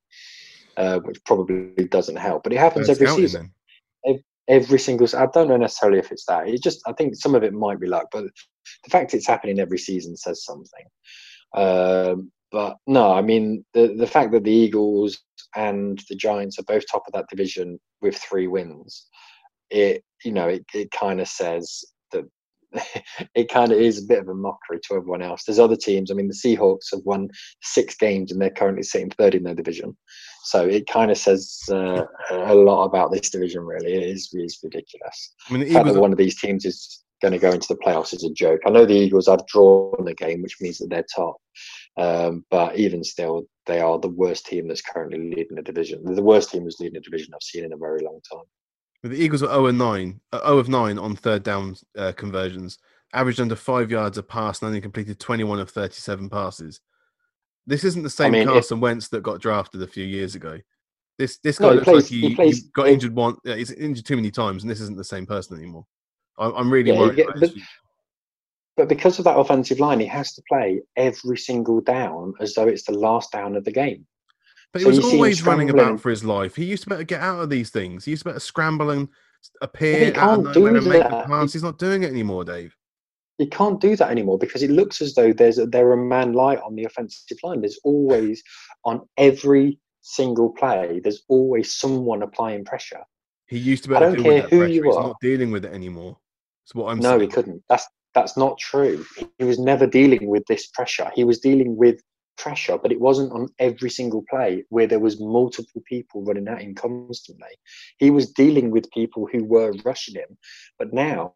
uh, 0.78 1.00
which 1.00 1.24
probably 1.26 1.74
doesn't 1.90 2.16
help. 2.16 2.44
But 2.44 2.54
it 2.54 2.60
happens 2.60 2.90
every 2.90 3.08
Scouting 3.08 3.28
season 3.28 3.54
every 4.48 4.80
single. 4.80 5.08
I 5.16 5.28
don't 5.28 5.50
know 5.50 5.58
necessarily 5.58 6.00
if 6.00 6.12
it's 6.12 6.26
that. 6.26 6.48
It 6.48 6.64
just 6.64 6.82
I 6.88 6.94
think 6.94 7.16
some 7.16 7.36
of 7.36 7.44
it 7.44 7.54
might 7.54 7.80
be 7.80 7.88
luck, 7.88 8.08
but 8.12 8.26
the 8.84 8.90
fact 8.90 9.14
it's 9.14 9.28
happening 9.28 9.60
every 9.60 9.78
season 9.78 10.16
says 10.16 10.44
something. 10.44 10.86
Um, 11.54 12.32
but 12.52 12.78
no, 12.88 13.12
I 13.12 13.22
mean 13.22 13.66
the 13.74 13.96
the 13.98 14.08
fact 14.08 14.32
that 14.32 14.44
the 14.44 14.52
Eagles 14.52 15.20
and 15.56 16.02
the 16.10 16.16
Giants 16.16 16.60
are 16.60 16.64
both 16.64 16.84
top 16.90 17.04
of 17.08 17.14
that 17.14 17.28
division 17.30 17.80
with 18.02 18.16
three 18.18 18.48
wins, 18.48 19.08
it 19.70 20.04
you 20.24 20.32
know 20.32 20.48
it, 20.48 20.66
it 20.74 20.92
kind 20.92 21.20
of 21.20 21.28
says 21.28 21.84
it 23.36 23.50
kind 23.50 23.72
of 23.72 23.80
is 23.80 24.04
a 24.04 24.08
bit 24.08 24.20
of 24.20 24.28
a 24.28 24.34
mockery 24.34 24.80
to 24.84 24.96
everyone 24.96 25.22
else. 25.22 25.44
There's 25.44 25.60
other 25.60 25.76
teams. 25.76 26.12
I 26.12 26.14
mean, 26.14 26.28
the 26.28 26.34
Seahawks 26.34 26.92
have 26.92 27.02
won 27.06 27.30
six 27.62 27.96
games 27.96 28.32
and 28.32 28.42
they're 28.42 28.50
currently 28.50 28.84
sitting 28.84 29.10
third 29.10 29.36
in 29.36 29.44
their 29.44 29.56
division. 29.56 29.96
So 30.44 30.66
it 30.66 30.88
kind 30.88 31.12
of 31.12 31.18
says 31.18 31.60
uh, 31.70 32.04
a 32.32 32.56
lot 32.56 32.86
about 32.86 33.12
this 33.12 33.30
division. 33.30 33.64
Really, 33.64 33.94
it 33.94 34.04
is, 34.04 34.30
it 34.34 34.40
is 34.40 34.60
ridiculous. 34.64 35.34
I 35.50 35.54
mean, 35.54 35.62
the, 35.62 35.68
the 35.68 35.74
fact 35.74 35.88
that 35.88 36.00
one 36.00 36.12
of 36.12 36.18
these 36.18 36.40
teams 36.40 36.66
is 36.66 37.04
going 37.22 37.34
to 37.34 37.40
go 37.40 37.52
into 37.52 37.68
the 37.68 37.78
playoffs 37.78 38.14
is 38.14 38.24
a 38.24 38.32
joke. 38.32 38.62
I 38.66 38.70
know 38.70 38.86
the 38.86 38.94
Eagles 38.94 39.28
have 39.28 39.46
drawn 39.48 40.06
the 40.06 40.14
game, 40.14 40.42
which 40.42 40.58
means 40.62 40.78
that 40.78 40.90
they're 40.90 41.06
top. 41.16 41.38
Um, 41.98 42.46
but 42.52 42.78
even 42.78 43.04
still, 43.04 43.48
they 43.66 43.80
are 43.80 44.00
the 44.00 44.10
worst 44.10 44.46
team 44.46 44.68
that's 44.68 44.82
currently 44.82 45.18
leading 45.18 45.56
the 45.56 45.64
division. 45.64 46.04
They're 46.04 46.16
the 46.16 46.22
worst 46.22 46.52
team 46.52 46.64
that's 46.64 46.80
leading 46.80 46.94
the 46.94 47.02
division 47.02 47.34
I've 47.34 47.42
seen 47.42 47.64
in 47.64 47.74
a 47.74 47.78
very 47.78 48.02
long 48.02 48.20
time. 48.32 48.46
The 49.04 49.16
Eagles 49.16 49.42
were 49.42 49.50
0 49.50 49.68
and 49.68 49.78
9, 49.78 50.20
uh, 50.34 50.40
0 50.40 50.58
of 50.58 50.70
9 50.70 50.98
on 50.98 51.16
third 51.16 51.44
down 51.44 51.76
uh, 51.98 52.12
conversions, 52.14 52.80
averaged 53.14 53.40
under 53.40 53.56
five 53.56 53.92
yards 53.92 54.18
a 54.18 54.24
pass, 54.24 54.62
and 54.62 54.68
only 54.68 54.82
completed 54.82 55.20
21 55.20 55.60
of 55.60 55.70
37 55.70 56.30
passes. 56.30 56.82
This 57.68 57.84
isn't 57.84 58.04
the 58.04 58.10
same 58.10 58.34
I 58.34 58.40
mean, 58.40 58.48
Carson 58.48 58.78
if, 58.78 58.82
Wentz 58.82 59.08
that 59.10 59.24
got 59.24 59.42
drafted 59.42 59.82
a 59.82 59.88
few 59.88 60.06
years 60.06 60.36
ago. 60.36 60.60
This 61.18 61.38
this 61.40 61.60
guy 61.60 61.70
no, 61.70 61.74
looks 61.74 61.86
plays, 61.86 62.04
like 62.04 62.12
he, 62.12 62.30
he, 62.30 62.36
plays, 62.36 62.58
he 62.58 62.70
got 62.74 62.88
injured 62.88 63.14
one. 63.14 63.36
he's 63.44 63.72
injured 63.72 64.06
too 64.06 64.16
many 64.16 64.32
times, 64.32 64.64
and 64.64 64.70
this 64.70 64.82
isn't 64.82 64.98
the 64.98 65.04
same 65.04 65.26
person 65.26 65.58
anymore. 65.58 65.86
I'm, 66.38 66.54
I'm 66.56 66.72
really 66.72 66.92
yeah, 66.92 67.00
worried. 67.00 67.26
but, 67.40 67.52
but 68.78 68.88
because 68.88 69.20
of 69.20 69.26
that 69.26 69.38
offensive 69.38 69.80
line, 69.80 70.00
he 70.00 70.06
has 70.06 70.34
to 70.34 70.44
play 70.48 70.82
every 70.96 71.38
single 71.38 71.82
down 71.82 72.34
as 72.40 72.54
though 72.54 72.68
it's 72.68 72.84
the 72.84 72.98
last 72.98 73.32
down 73.32 73.56
of 73.56 73.66
the 73.66 73.72
game. 73.72 74.06
But 74.74 74.82
so 74.82 74.90
he 74.92 74.98
was 74.98 75.06
always 75.06 75.44
running 75.44 75.70
about 75.70 76.00
for 76.00 76.10
his 76.10 76.24
life. 76.24 76.56
He 76.56 76.66
used 76.66 76.84
to 76.84 76.90
better 76.90 77.04
get 77.04 77.22
out 77.22 77.40
of 77.40 77.50
these 77.50 77.70
things. 77.70 78.06
He 78.06 78.12
used 78.12 78.24
to 78.24 78.30
better 78.30 78.40
scramble 78.40 78.90
and 78.90 79.08
appear 79.62 80.14
out 80.16 80.46
of 80.46 80.56
nowhere 80.56 80.76
and 80.76 80.88
make 80.88 81.04
pass. 81.04 81.54
He's 81.54 81.64
not 81.64 81.80
doing 81.80 82.04
it 82.04 82.12
anymore, 82.12 82.44
Dave. 82.44 82.76
He 83.38 83.48
can't 83.48 83.80
do 83.80 83.96
that 83.96 84.10
anymore 84.10 84.40
because 84.40 84.64
it 84.64 84.72
looks 84.72 85.02
as 85.02 85.14
though 85.14 85.32
there's 85.32 85.60
a, 85.60 85.68
there 85.68 85.94
a 85.94 85.98
man 85.98 86.34
light 86.34 86.60
on 86.66 86.76
the 86.76 86.86
offensive 86.86 87.38
line. 87.44 87.62
There's 87.62 87.80
always 87.84 88.42
on 88.84 89.08
every 89.18 89.80
single 90.02 90.50
play. 90.50 91.00
There's 91.04 91.24
always 91.28 91.76
someone 91.76 92.24
applying 92.24 92.66
pressure. 92.66 93.02
He 93.48 93.58
used 93.58 93.84
to 93.84 93.90
be 93.90 93.96
able 93.96 94.16
to 94.16 94.16
deal 94.16 94.34
with 94.34 94.44
that 94.44 94.50
pressure. 94.50 94.74
He's 94.74 94.84
not 94.84 95.16
dealing 95.22 95.52
with 95.52 95.66
it 95.66 95.74
anymore. 95.74 96.18
That's 96.66 96.76
what 96.76 96.92
I'm 96.92 97.00
no, 97.00 97.12
saying. 97.12 97.22
he 97.22 97.28
couldn't. 97.28 97.64
That's 97.70 97.88
that's 98.14 98.36
not 98.36 98.58
true. 98.58 99.06
He 99.38 99.46
was 99.46 99.60
never 99.60 99.86
dealing 99.86 100.28
with 100.28 100.44
this 100.48 100.68
pressure. 100.68 101.12
He 101.14 101.24
was 101.24 101.40
dealing 101.40 101.78
with 101.78 102.02
pressure, 102.38 102.78
but 102.78 102.92
it 102.92 103.00
wasn't 103.00 103.32
on 103.32 103.50
every 103.60 103.90
single 103.90 104.24
play 104.30 104.64
where 104.70 104.88
there 104.88 105.00
was 105.00 105.20
multiple 105.20 105.82
people 105.88 106.24
running 106.24 106.48
at 106.48 106.62
him 106.62 106.76
constantly. 106.76 107.50
He 107.98 108.12
was 108.12 108.32
dealing 108.32 108.72
with 108.72 108.92
people 108.92 109.28
who 109.32 109.44
were 109.44 109.74
rushing 109.84 110.16
him, 110.16 110.38
but 110.78 110.94
now 110.94 111.34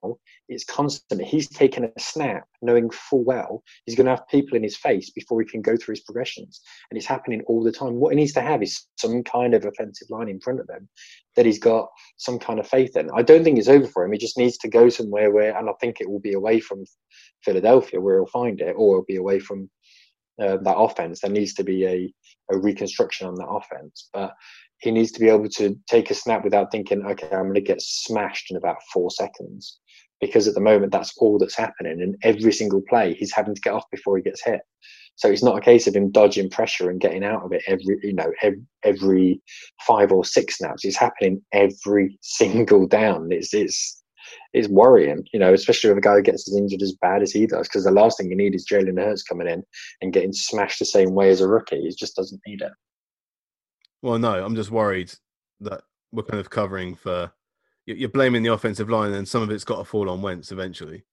it's 0.48 0.64
constant. 0.64 1.22
He's 1.22 1.50
taken 1.50 1.86
a 1.86 2.00
snap 2.00 2.46
knowing 2.62 2.90
full 2.90 3.24
well 3.24 3.64
he's 3.86 3.96
going 3.96 4.06
to 4.06 4.12
have 4.12 4.28
people 4.28 4.56
in 4.56 4.64
his 4.64 4.78
face 4.78 5.10
before 5.10 5.42
he 5.42 5.48
can 5.48 5.62
go 5.62 5.76
through 5.76 5.94
his 5.94 6.04
progressions, 6.04 6.62
and 6.90 6.98
it's 6.98 7.08
happening 7.08 7.42
all 7.48 7.64
the 7.64 7.72
time. 7.72 7.96
What 7.96 8.14
he 8.14 8.18
needs 8.18 8.34
to 8.34 8.42
have 8.42 8.62
is 8.62 8.88
some 8.98 9.24
kind 9.24 9.54
of 9.54 9.66
offensive 9.66 10.10
line 10.10 10.30
in 10.30 10.40
front 10.40 10.60
of 10.60 10.70
him 10.70 10.88
that 11.36 11.46
he's 11.46 11.60
got 11.60 11.88
some 12.18 12.40
kind 12.40 12.60
of 12.60 12.68
faith 12.68 12.96
in. 12.96 13.10
I 13.16 13.22
don't 13.22 13.44
think 13.44 13.58
it's 13.58 13.68
over 13.68 13.88
for 13.88 14.04
him. 14.04 14.12
He 14.12 14.18
just 14.18 14.38
needs 14.38 14.58
to 14.60 14.70
go 14.70 14.90
somewhere 14.90 15.32
where, 15.32 15.58
and 15.58 15.70
I 15.70 15.74
think 15.80 16.00
it 16.00 16.10
will 16.10 16.20
be 16.20 16.34
away 16.34 16.60
from 16.60 16.84
Philadelphia 17.44 18.00
where 18.00 18.18
he'll 18.18 18.28
find 18.28 18.60
it, 18.62 18.76
or 18.78 18.96
it'll 18.96 19.06
be 19.06 19.16
away 19.16 19.40
from 19.40 19.70
uh, 20.40 20.58
that 20.58 20.78
offense. 20.78 21.22
There 21.22 21.32
needs 21.32 21.54
to 21.56 21.64
be 21.64 21.86
a, 21.86 22.14
a 22.52 22.58
reconstruction 22.58 23.28
on 23.28 23.36
that 23.36 23.48
offense, 23.48 24.10
but 24.14 24.34
he 24.80 24.92
needs 24.92 25.12
to 25.12 25.20
be 25.20 25.30
able 25.30 25.50
to 25.50 25.78
take 25.88 26.10
a 26.10 26.16
snap 26.16 26.44
without 26.44 26.72
thinking, 26.72 27.06
okay, 27.06 27.28
I'm 27.32 27.44
going 27.44 27.54
to 27.56 27.62
get 27.62 27.82
smashed 27.82 28.52
in 28.52 28.58
about 28.58 28.78
four 28.92 29.12
seconds. 29.12 29.80
Because 30.20 30.48
at 30.48 30.54
the 30.54 30.62
moment, 30.62 30.92
that's 30.92 31.14
all 31.18 31.40
that's 31.40 31.56
happening. 31.56 32.02
And 32.02 32.16
every 32.22 32.54
single 32.54 32.82
play, 32.88 33.16
he's 33.16 33.34
having 33.34 33.56
to 33.56 33.62
get 33.62 33.74
off 33.74 33.90
before 33.92 34.18
he 34.18 34.24
gets 34.24 34.44
hit. 34.44 34.62
So 35.16 35.30
it's 35.30 35.44
not 35.44 35.58
a 35.58 35.62
case 35.62 35.88
of 35.88 35.96
him 35.96 36.12
dodging 36.12 36.50
pressure 36.50 36.90
and 36.90 37.00
getting 37.00 37.24
out 37.24 37.44
of 37.44 37.52
it 37.52 37.64
every, 37.68 37.98
you 38.02 38.14
know, 38.14 38.32
every, 38.42 38.62
every 38.84 39.42
five 39.86 40.12
or 40.12 40.24
six 40.24 40.58
snaps. 40.58 40.86
It's 40.86 40.98
happening 40.98 41.42
every 41.54 42.18
single 42.22 42.88
down. 42.88 43.32
It's, 43.32 43.54
it's, 43.54 44.01
is 44.54 44.68
worrying, 44.70 45.26
you 45.34 45.40
know, 45.40 45.54
especially 45.54 45.90
with 45.90 45.98
a 45.98 46.02
guy 46.02 46.16
who 46.16 46.22
gets 46.22 46.48
as 46.48 46.56
injured 46.56 46.82
as 46.82 46.94
bad 47.02 47.22
as 47.22 47.32
he 47.32 47.48
does. 47.48 47.68
Because 47.68 47.84
the 47.84 47.92
last 47.92 48.18
thing 48.18 48.30
you 48.30 48.36
need 48.36 48.56
is 48.56 48.68
Jalen 48.68 49.00
Hurts 49.00 49.24
coming 49.24 49.48
in 49.48 49.64
and 50.02 50.14
getting 50.14 50.34
smashed 50.34 50.80
the 50.80 50.86
same 50.86 51.14
way 51.14 51.30
as 51.30 51.42
a 51.42 51.48
rookie. 51.48 51.82
He 51.82 51.96
just 51.96 52.16
doesn't 52.16 52.42
need 52.46 52.62
it. 52.62 52.72
Well, 54.02 54.18
no, 54.18 54.44
I'm 54.44 54.56
just 54.56 54.72
worried 54.72 55.14
that 55.62 55.82
we're 56.12 56.24
kind 56.24 56.40
of 56.40 56.50
covering 56.50 56.96
for. 56.96 57.32
You're 57.86 58.10
blaming 58.10 58.44
the 58.44 58.54
offensive 58.54 58.90
line, 58.90 59.14
and 59.14 59.28
some 59.28 59.42
of 59.42 59.50
it's 59.52 59.64
got 59.64 59.78
to 59.78 59.84
fall 59.84 60.10
on 60.10 60.22
Wentz 60.22 60.52
eventually. 60.52 61.04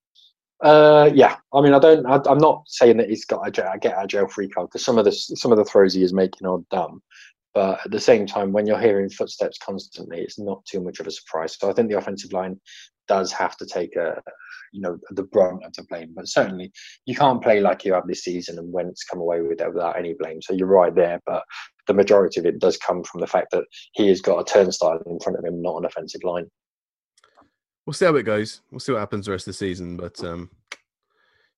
Uh, 0.62 1.10
yeah, 1.14 1.36
I 1.52 1.60
mean, 1.60 1.72
I 1.72 1.78
don't. 1.78 2.04
I, 2.06 2.20
am 2.30 2.38
not 2.38 2.64
saying 2.66 2.96
that 2.96 3.08
he's 3.08 3.24
got 3.24 3.46
a 3.46 3.50
get 3.50 3.94
out 3.94 4.04
of 4.04 4.08
jail 4.08 4.26
free 4.26 4.48
card 4.48 4.68
because 4.68 4.84
some 4.84 4.98
of 4.98 5.04
the 5.04 5.12
some 5.12 5.52
of 5.52 5.58
the 5.58 5.64
throws 5.64 5.94
he 5.94 6.02
is 6.02 6.12
making 6.12 6.46
are 6.46 6.58
dumb. 6.70 7.02
But 7.54 7.80
at 7.84 7.90
the 7.90 8.00
same 8.00 8.26
time, 8.26 8.52
when 8.52 8.66
you're 8.66 8.78
hearing 8.78 9.08
footsteps 9.08 9.58
constantly, 9.58 10.20
it's 10.20 10.38
not 10.38 10.64
too 10.64 10.80
much 10.80 11.00
of 11.00 11.06
a 11.06 11.10
surprise. 11.10 11.56
So 11.58 11.70
I 11.70 11.72
think 11.72 11.88
the 11.88 11.98
offensive 11.98 12.32
line 12.32 12.60
does 13.08 13.32
have 13.32 13.56
to 13.56 13.66
take 13.66 13.96
a 13.96 14.20
you 14.72 14.80
know 14.80 14.98
the 15.10 15.22
brunt 15.22 15.64
of 15.64 15.72
the 15.74 15.84
blame. 15.84 16.12
But 16.14 16.28
certainly 16.28 16.70
you 17.06 17.14
can't 17.14 17.42
play 17.42 17.60
like 17.60 17.84
you 17.84 17.94
have 17.94 18.06
this 18.06 18.24
season 18.24 18.58
and 18.58 18.72
Wentz 18.72 19.04
come 19.04 19.20
away 19.20 19.40
with 19.40 19.60
it 19.60 19.72
without 19.72 19.98
any 19.98 20.14
blame. 20.18 20.40
So 20.42 20.54
you're 20.54 20.68
right 20.68 20.94
there, 20.94 21.20
but 21.26 21.42
the 21.86 21.94
majority 21.94 22.40
of 22.40 22.46
it 22.46 22.60
does 22.60 22.76
come 22.76 23.02
from 23.02 23.20
the 23.20 23.26
fact 23.26 23.50
that 23.52 23.64
he 23.92 24.08
has 24.08 24.20
got 24.20 24.40
a 24.40 24.44
turnstile 24.44 25.00
in 25.06 25.18
front 25.20 25.38
of 25.38 25.44
him, 25.44 25.62
not 25.62 25.78
an 25.78 25.86
offensive 25.86 26.22
line. 26.22 26.46
We'll 27.86 27.94
see 27.94 28.04
how 28.04 28.14
it 28.16 28.24
goes. 28.24 28.60
We'll 28.70 28.80
see 28.80 28.92
what 28.92 28.98
happens 28.98 29.26
the 29.26 29.32
rest 29.32 29.46
of 29.46 29.54
the 29.54 29.58
season, 29.58 29.96
but 29.96 30.22
um, 30.22 30.50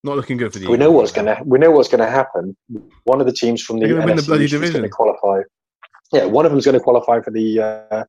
not 0.04 0.16
looking 0.16 0.36
good 0.36 0.52
for 0.52 0.60
the. 0.60 0.68
We 0.68 0.76
know 0.76 0.92
what's 0.92 1.12
going 1.12 1.26
to. 1.26 1.42
We 1.44 1.58
know 1.58 1.72
what's 1.72 1.88
going 1.88 2.04
to 2.04 2.10
happen. 2.10 2.56
One 3.04 3.20
of 3.20 3.26
the 3.26 3.32
teams 3.32 3.62
from 3.62 3.80
the 3.80 3.86
NFC 3.86 4.04
win 4.04 4.16
the 4.16 4.22
bloody 4.22 4.46
division. 4.46 4.64
is 4.64 4.70
going 4.70 4.82
to 4.84 4.88
qualify. 4.88 5.42
Yeah, 6.12 6.24
one 6.26 6.46
of 6.46 6.52
them 6.52 6.58
is 6.58 6.64
going 6.64 6.78
to 6.78 6.82
qualify 6.82 7.20
for 7.20 7.32
the 7.32 7.60
uh, 7.60 8.04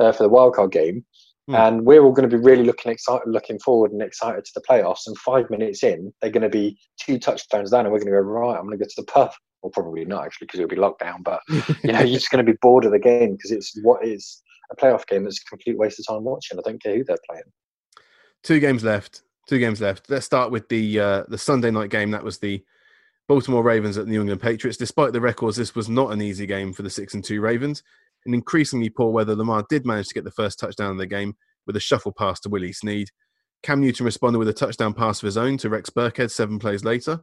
uh, 0.00 0.12
for 0.12 0.24
the 0.24 0.30
wildcard 0.30 0.72
game, 0.72 1.04
Mm. 1.48 1.68
And 1.68 1.86
we're 1.86 2.02
all 2.02 2.12
going 2.12 2.28
to 2.28 2.36
be 2.36 2.42
really 2.42 2.64
looking 2.64 2.90
excited, 2.90 3.28
looking 3.28 3.58
forward 3.60 3.92
and 3.92 4.02
excited 4.02 4.44
to 4.44 4.50
the 4.54 4.62
playoffs. 4.68 5.06
And 5.06 5.16
five 5.18 5.48
minutes 5.48 5.84
in, 5.84 6.12
they're 6.20 6.30
going 6.30 6.42
to 6.42 6.48
be 6.48 6.78
two 7.00 7.18
touchdowns 7.18 7.70
down, 7.70 7.86
and 7.86 7.92
we're 7.92 8.00
going 8.00 8.12
to 8.12 8.18
go 8.18 8.20
right. 8.20 8.56
I'm 8.56 8.66
going 8.66 8.78
to 8.78 8.84
go 8.84 8.88
to 8.88 9.02
the 9.02 9.12
pub. 9.12 9.30
Well, 9.62 9.70
probably 9.70 10.04
not 10.04 10.24
actually, 10.24 10.46
because 10.46 10.60
it'll 10.60 10.68
be 10.68 10.76
lockdown. 10.76 11.22
But 11.22 11.40
you 11.48 11.92
know, 11.92 12.00
you're 12.00 12.18
just 12.18 12.30
going 12.30 12.44
to 12.44 12.52
be 12.52 12.58
bored 12.60 12.84
of 12.84 12.92
the 12.92 12.98
game 12.98 13.32
because 13.32 13.52
it's 13.52 13.78
what 13.82 14.04
is 14.04 14.42
a 14.72 14.76
playoff 14.76 15.06
game 15.06 15.24
that's 15.24 15.40
a 15.40 15.48
complete 15.48 15.78
waste 15.78 16.00
of 16.00 16.06
time 16.06 16.24
watching. 16.24 16.58
I 16.58 16.62
don't 16.64 16.82
care 16.82 16.96
who 16.96 17.04
they're 17.04 17.16
playing. 17.28 17.44
Two 18.42 18.60
games 18.60 18.84
left. 18.84 19.22
Two 19.48 19.58
games 19.60 19.80
left. 19.80 20.10
Let's 20.10 20.26
start 20.26 20.50
with 20.50 20.68
the 20.68 20.98
uh, 20.98 21.22
the 21.28 21.38
Sunday 21.38 21.70
night 21.70 21.90
game. 21.90 22.10
That 22.10 22.24
was 22.24 22.38
the 22.38 22.64
Baltimore 23.28 23.62
Ravens 23.62 23.96
at 23.96 24.06
the 24.06 24.10
New 24.10 24.20
England 24.20 24.40
Patriots. 24.40 24.76
Despite 24.76 25.12
the 25.12 25.20
records, 25.20 25.56
this 25.56 25.74
was 25.74 25.88
not 25.88 26.12
an 26.12 26.20
easy 26.20 26.46
game 26.46 26.72
for 26.72 26.82
the 26.82 26.90
six 26.90 27.14
and 27.14 27.24
two 27.24 27.40
Ravens. 27.40 27.82
In 28.26 28.34
increasingly 28.34 28.90
poor 28.90 29.10
weather, 29.10 29.36
Lamar 29.36 29.64
did 29.68 29.86
manage 29.86 30.08
to 30.08 30.14
get 30.14 30.24
the 30.24 30.32
first 30.32 30.58
touchdown 30.58 30.90
of 30.90 30.98
the 30.98 31.06
game 31.06 31.34
with 31.66 31.76
a 31.76 31.80
shuffle 31.80 32.12
pass 32.12 32.40
to 32.40 32.48
Willie 32.48 32.72
Snead. 32.72 33.08
Cam 33.62 33.80
Newton 33.80 34.04
responded 34.04 34.38
with 34.38 34.48
a 34.48 34.52
touchdown 34.52 34.94
pass 34.94 35.22
of 35.22 35.26
his 35.26 35.36
own 35.36 35.56
to 35.58 35.70
Rex 35.70 35.90
Burkhead 35.90 36.30
seven 36.30 36.58
plays 36.58 36.84
later. 36.84 37.20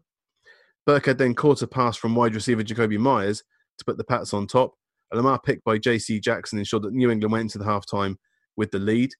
Burkhead 0.88 1.18
then 1.18 1.36
caught 1.36 1.62
a 1.62 1.68
pass 1.68 1.96
from 1.96 2.16
wide 2.16 2.36
receiver 2.36 2.64
Jakobi 2.64 2.98
Meyers 2.98 3.44
to 3.78 3.86
put 3.86 3.98
the 3.98 4.04
Pats 4.04 4.34
on 4.34 4.48
top. 4.48 4.74
A 5.12 5.18
Lamar 5.18 5.40
pick 5.40 5.64
by 5.64 5.78
J.C. 5.78 6.20
Jackson 6.20 6.60
ensured 6.60 6.84
that 6.84 6.94
New 6.94 7.12
England 7.12 7.32
went 7.32 7.42
into 7.44 7.58
the 7.58 7.66
halftime 7.66 8.16
with 8.56 8.72
the 8.72 8.80
lead. 8.80 9.12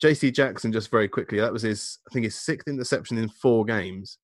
J.C. 0.00 0.30
Jackson, 0.30 0.72
just 0.72 0.90
very 0.90 1.08
quickly, 1.08 1.38
that 1.38 1.52
was 1.52 1.62
his, 1.62 1.98
I 2.08 2.12
think, 2.12 2.24
his 2.24 2.36
sixth 2.36 2.68
interception 2.68 3.16
in 3.16 3.28
four 3.28 3.64
games. 3.64 4.18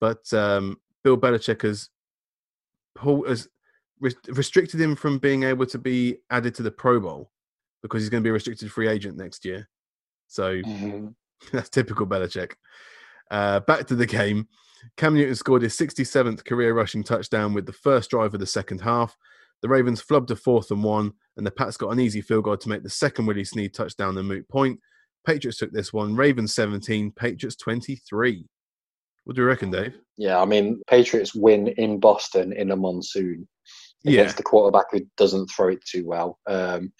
But 0.00 0.32
um, 0.32 0.78
Bill 1.04 1.16
Belichick 1.16 1.62
has, 1.62 1.88
pulled, 2.94 3.28
has 3.28 3.48
restricted 4.28 4.80
him 4.80 4.96
from 4.96 5.18
being 5.18 5.44
able 5.44 5.66
to 5.66 5.78
be 5.78 6.18
added 6.30 6.54
to 6.56 6.62
the 6.62 6.70
Pro 6.70 7.00
Bowl 7.00 7.30
because 7.82 8.02
he's 8.02 8.10
going 8.10 8.22
to 8.22 8.26
be 8.26 8.30
a 8.30 8.34
restricted 8.34 8.70
free 8.70 8.88
agent 8.88 9.16
next 9.16 9.44
year. 9.44 9.68
So 10.28 10.56
mm-hmm. 10.56 11.08
that's 11.52 11.68
typical 11.68 12.06
Belichick. 12.06 12.52
Uh, 13.30 13.60
back 13.60 13.86
to 13.86 13.94
the 13.94 14.06
game. 14.06 14.48
Cam 14.96 15.14
Newton 15.14 15.34
scored 15.34 15.62
his 15.62 15.76
67th 15.76 16.44
career 16.44 16.74
rushing 16.74 17.04
touchdown 17.04 17.54
with 17.54 17.66
the 17.66 17.72
first 17.72 18.10
drive 18.10 18.34
of 18.34 18.40
the 18.40 18.46
second 18.46 18.80
half. 18.80 19.16
The 19.62 19.68
Ravens 19.68 20.02
flubbed 20.02 20.30
a 20.30 20.36
fourth 20.36 20.72
and 20.72 20.82
one, 20.82 21.12
and 21.36 21.46
the 21.46 21.52
Pats 21.52 21.76
got 21.76 21.90
an 21.90 22.00
easy 22.00 22.20
field 22.20 22.44
goal 22.44 22.56
to 22.56 22.68
make 22.68 22.82
the 22.82 22.90
second 22.90 23.26
Willie 23.26 23.44
Snead 23.44 23.72
touchdown 23.72 24.16
the 24.16 24.22
moot 24.22 24.48
point. 24.48 24.80
Patriots 25.24 25.58
took 25.58 25.72
this 25.72 25.92
one. 25.92 26.16
Ravens 26.16 26.52
17, 26.52 27.12
Patriots 27.12 27.54
23. 27.56 28.44
What 29.24 29.36
do 29.36 29.42
you 29.42 29.46
reckon, 29.46 29.70
Dave? 29.70 29.96
Yeah, 30.16 30.40
I 30.40 30.44
mean, 30.44 30.82
Patriots 30.88 31.32
win 31.32 31.68
in 31.68 32.00
Boston 32.00 32.52
in 32.52 32.72
a 32.72 32.76
monsoon 32.76 33.46
against 34.04 34.34
yeah. 34.34 34.36
the 34.36 34.42
quarterback 34.42 34.86
who 34.90 35.00
doesn't 35.16 35.48
throw 35.48 35.68
it 35.68 35.84
too 35.84 36.04
well. 36.06 36.38
Um, 36.46 36.92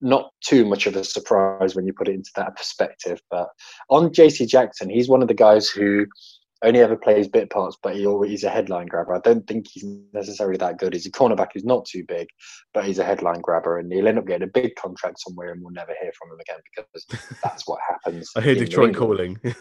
not 0.00 0.30
too 0.44 0.66
much 0.66 0.86
of 0.86 0.96
a 0.96 1.04
surprise 1.04 1.74
when 1.74 1.86
you 1.86 1.92
put 1.92 2.08
it 2.08 2.14
into 2.14 2.30
that 2.36 2.56
perspective. 2.56 3.20
But 3.30 3.48
on 3.88 4.10
JC 4.10 4.46
Jackson, 4.46 4.90
he's 4.90 5.08
one 5.08 5.22
of 5.22 5.28
the 5.28 5.34
guys 5.34 5.68
who 5.68 6.06
only 6.62 6.80
ever 6.80 6.96
plays 6.96 7.28
bit 7.28 7.50
parts, 7.50 7.76
but 7.82 7.94
he 7.94 8.06
always 8.06 8.30
he's 8.30 8.44
a 8.44 8.50
headline 8.50 8.86
grabber. 8.86 9.14
I 9.14 9.20
don't 9.20 9.46
think 9.46 9.66
he's 9.70 9.84
necessarily 10.12 10.56
that 10.58 10.78
good. 10.78 10.92
He's 10.92 11.06
a 11.06 11.10
cornerback 11.10 11.48
who's 11.52 11.64
not 11.64 11.84
too 11.84 12.04
big, 12.06 12.26
but 12.72 12.84
he's 12.84 12.98
a 12.98 13.04
headline 13.04 13.40
grabber, 13.40 13.78
and 13.78 13.92
he'll 13.92 14.08
end 14.08 14.18
up 14.18 14.26
getting 14.26 14.48
a 14.48 14.52
big 14.52 14.74
contract 14.76 15.20
somewhere, 15.20 15.52
and 15.52 15.62
we'll 15.62 15.72
never 15.72 15.92
hear 16.00 16.12
from 16.18 16.30
him 16.30 16.40
again 16.40 16.60
because 16.74 17.36
that's 17.42 17.66
what 17.66 17.80
happens. 17.86 18.30
I 18.36 18.40
hear 18.40 18.54
Detroit 18.54 18.94
calling. 18.94 19.38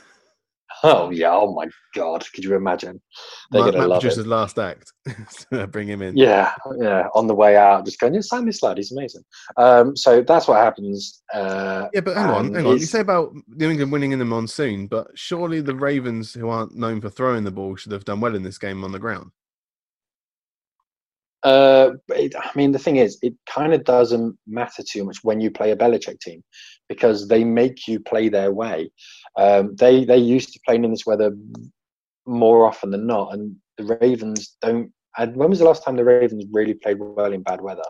Oh 0.86 1.12
yeah! 1.12 1.32
Oh 1.32 1.54
my 1.54 1.68
god! 1.96 2.26
Could 2.34 2.44
you 2.44 2.56
imagine? 2.56 3.02
They're 3.52 3.62
Matt, 3.64 3.72
gonna 3.72 3.82
Matt 3.84 3.90
love 3.90 4.02
Patricia's 4.02 4.26
it. 4.26 4.28
last 4.28 4.60
act. 4.60 4.92
Bring 5.72 5.88
him 5.88 6.02
in. 6.02 6.18
Yeah, 6.18 6.52
yeah. 6.78 7.08
On 7.16 7.26
the 7.28 7.34
way 7.34 7.56
out, 7.56 7.86
just 7.86 8.00
going, 8.00 8.14
yeah, 8.14 8.22
sign 8.22 8.46
this 8.46 8.62
lad. 8.62 8.78
He's 8.78 8.92
amazing. 8.92 9.24
Um, 9.58 9.96
so 9.96 10.22
that's 10.22 10.48
what 10.48 10.58
happens. 10.58 11.22
Uh, 11.34 11.88
Yeah, 11.94 12.02
but 12.02 12.18
hang 12.18 12.30
on, 12.30 12.54
hang 12.54 12.66
on. 12.66 12.74
You 12.74 12.86
say 12.86 13.00
about 13.00 13.34
New 13.48 13.70
England 13.70 13.92
winning 13.94 14.12
in 14.12 14.20
the 14.20 14.26
monsoon, 14.26 14.88
but 14.88 15.08
surely 15.16 15.62
the 15.62 15.76
Ravens, 15.76 16.34
who 16.34 16.50
aren't 16.50 16.76
known 16.76 17.00
for 17.00 17.10
throwing 17.10 17.44
the 17.46 17.52
ball, 17.52 17.76
should 17.76 17.92
have 17.94 18.06
done 18.06 18.20
well 18.20 18.36
in 18.36 18.44
this 18.44 18.58
game 18.58 18.84
on 18.84 18.92
the 18.92 19.00
ground. 19.00 19.32
Uh, 21.44 21.92
it, 22.10 22.34
I 22.38 22.50
mean, 22.56 22.72
the 22.72 22.80
thing 22.80 22.98
is, 22.98 23.18
it 23.22 23.34
kind 23.50 23.74
of 23.74 23.84
doesn't 23.84 24.38
matter 24.48 24.84
too 24.90 25.04
much 25.04 25.18
when 25.24 25.42
you 25.42 25.52
play 25.52 25.72
a 25.72 25.76
Belichick 25.76 26.20
team 26.20 26.42
because 26.88 27.28
they 27.28 27.44
make 27.44 27.88
you 27.88 28.00
play 28.00 28.30
their 28.30 28.52
way. 28.54 28.90
Um, 29.38 29.76
they 29.76 30.06
they 30.06 30.18
used 30.18 30.54
to 30.54 30.60
playing 30.66 30.86
in 30.86 30.92
this 30.92 31.06
weather 31.06 31.36
more 32.26 32.66
often 32.66 32.92
than 32.92 33.06
not, 33.06 33.34
and 33.34 33.56
the 33.78 33.98
Ravens 34.02 34.56
don't. 34.62 34.92
And 35.18 35.36
when 35.36 35.50
was 35.50 35.60
the 35.60 35.66
last 35.66 35.84
time 35.84 35.96
the 35.96 36.06
Ravens 36.06 36.46
really 36.52 36.74
played 36.74 36.98
well 37.00 37.34
in 37.34 37.44
bad 37.44 37.62
weather 37.62 37.84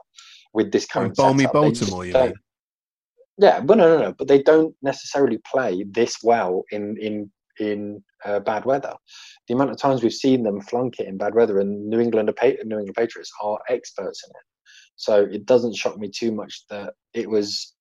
with 0.54 0.72
this 0.72 0.86
Oh, 0.86 0.94
current 0.94 1.16
balmy 1.16 1.44
setup? 1.44 1.54
They 1.54 1.60
Baltimore, 1.60 2.06
you 2.06 2.14
mean? 2.14 2.34
Yeah, 3.38 3.62
but 3.62 3.78
no, 3.78 3.98
no, 3.98 4.04
no. 4.04 4.14
But 4.14 4.28
they 4.28 4.44
don't 4.44 4.76
necessarily 4.82 5.40
play 5.50 5.86
this 5.90 6.18
well 6.24 6.64
in 6.72 6.98
in 6.98 7.32
in 7.60 8.04
uh, 8.26 8.40
bad 8.40 8.66
weather. 8.66 8.94
The 9.48 9.54
amount 9.54 9.72
of 9.72 9.78
times 9.78 10.04
we've 10.04 10.14
seen 10.14 10.44
them 10.44 10.62
flunk 10.62 11.00
it 11.00 11.08
in 11.08 11.18
bad 11.18 11.36
weather, 11.36 11.60
and 11.60 11.88
New 11.88 12.00
England, 12.00 12.32
New 12.42 12.78
England 12.80 12.96
Patriots 12.96 13.32
are 13.42 13.60
experts 13.70 14.24
in 14.26 14.30
it. 14.32 14.46
So 14.96 15.24
it 15.24 15.46
doesn't 15.46 15.76
shock 15.76 15.98
me 15.98 16.10
too 16.10 16.32
much 16.32 16.64
that 16.70 16.94
it 17.14 17.30
was 17.30 17.74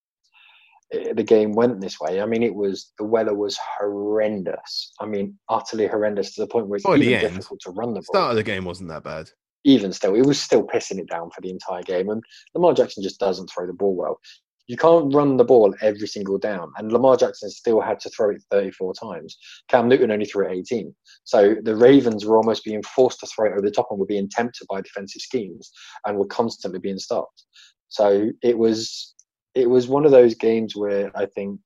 eh, 0.92 1.12
the 1.12 1.22
game 1.22 1.52
went 1.52 1.80
this 1.80 2.00
way. 2.00 2.20
I 2.20 2.26
mean, 2.26 2.42
it 2.42 2.54
was 2.54 2.92
the 2.98 3.04
weather 3.04 3.34
was 3.34 3.58
horrendous. 3.78 4.92
I 5.00 5.06
mean, 5.06 5.38
utterly 5.48 5.86
horrendous 5.86 6.34
to 6.34 6.40
the 6.42 6.46
point 6.46 6.68
where 6.68 6.76
it's 6.76 6.86
the 6.86 6.94
even 6.94 7.12
end, 7.14 7.34
difficult 7.36 7.60
to 7.60 7.70
run 7.70 7.94
the 7.94 8.00
ball 8.00 8.14
Start 8.14 8.30
of 8.30 8.36
the 8.36 8.42
game 8.42 8.64
wasn't 8.64 8.88
that 8.88 9.04
bad. 9.04 9.30
even 9.64 9.92
still, 9.92 10.14
it 10.14 10.26
was 10.26 10.40
still 10.40 10.66
pissing 10.66 10.98
it 10.98 11.08
down 11.08 11.30
for 11.30 11.40
the 11.42 11.50
entire 11.50 11.82
game. 11.82 12.08
And 12.08 12.22
Lamar 12.54 12.74
Jackson 12.74 13.02
just 13.02 13.20
doesn't 13.20 13.48
throw 13.48 13.66
the 13.66 13.72
ball 13.72 13.94
well. 13.94 14.18
You 14.66 14.76
can't 14.76 15.12
run 15.12 15.36
the 15.36 15.44
ball 15.44 15.74
every 15.80 16.06
single 16.06 16.38
down. 16.38 16.72
And 16.78 16.92
Lamar 16.92 17.16
Jackson 17.16 17.50
still 17.50 17.80
had 17.80 18.00
to 18.00 18.10
throw 18.10 18.30
it 18.30 18.42
34 18.50 18.94
times. 18.94 19.36
Cam 19.68 19.88
Newton 19.88 20.10
only 20.10 20.24
threw 20.24 20.46
it 20.46 20.52
18. 20.52 20.94
So 21.24 21.56
the 21.62 21.76
Ravens 21.76 22.24
were 22.24 22.36
almost 22.36 22.64
being 22.64 22.82
forced 22.82 23.20
to 23.20 23.26
throw 23.26 23.46
it 23.46 23.52
over 23.52 23.62
the 23.62 23.70
top 23.70 23.88
and 23.90 23.98
were 23.98 24.06
being 24.06 24.28
tempted 24.28 24.66
by 24.68 24.80
defensive 24.80 25.20
schemes 25.20 25.70
and 26.06 26.16
were 26.16 26.26
constantly 26.26 26.80
being 26.80 26.98
stopped. 26.98 27.44
So 27.88 28.30
it 28.42 28.56
was 28.56 29.14
it 29.54 29.68
was 29.68 29.86
one 29.86 30.06
of 30.06 30.12
those 30.12 30.34
games 30.34 30.74
where 30.74 31.10
I 31.14 31.26
think 31.26 31.60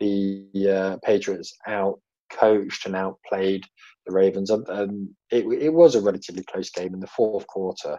the 0.00 0.46
uh, 0.54 0.96
Patriots 1.04 1.54
out 1.66 2.00
coached 2.30 2.86
and 2.86 2.96
outplayed 2.96 3.64
the 4.08 4.14
Ravens. 4.14 4.50
And 4.50 4.68
um, 4.70 5.14
it, 5.30 5.44
it 5.46 5.72
was 5.72 5.94
a 5.94 6.00
relatively 6.00 6.42
close 6.44 6.70
game 6.70 6.94
in 6.94 7.00
the 7.00 7.06
fourth 7.06 7.46
quarter. 7.46 7.98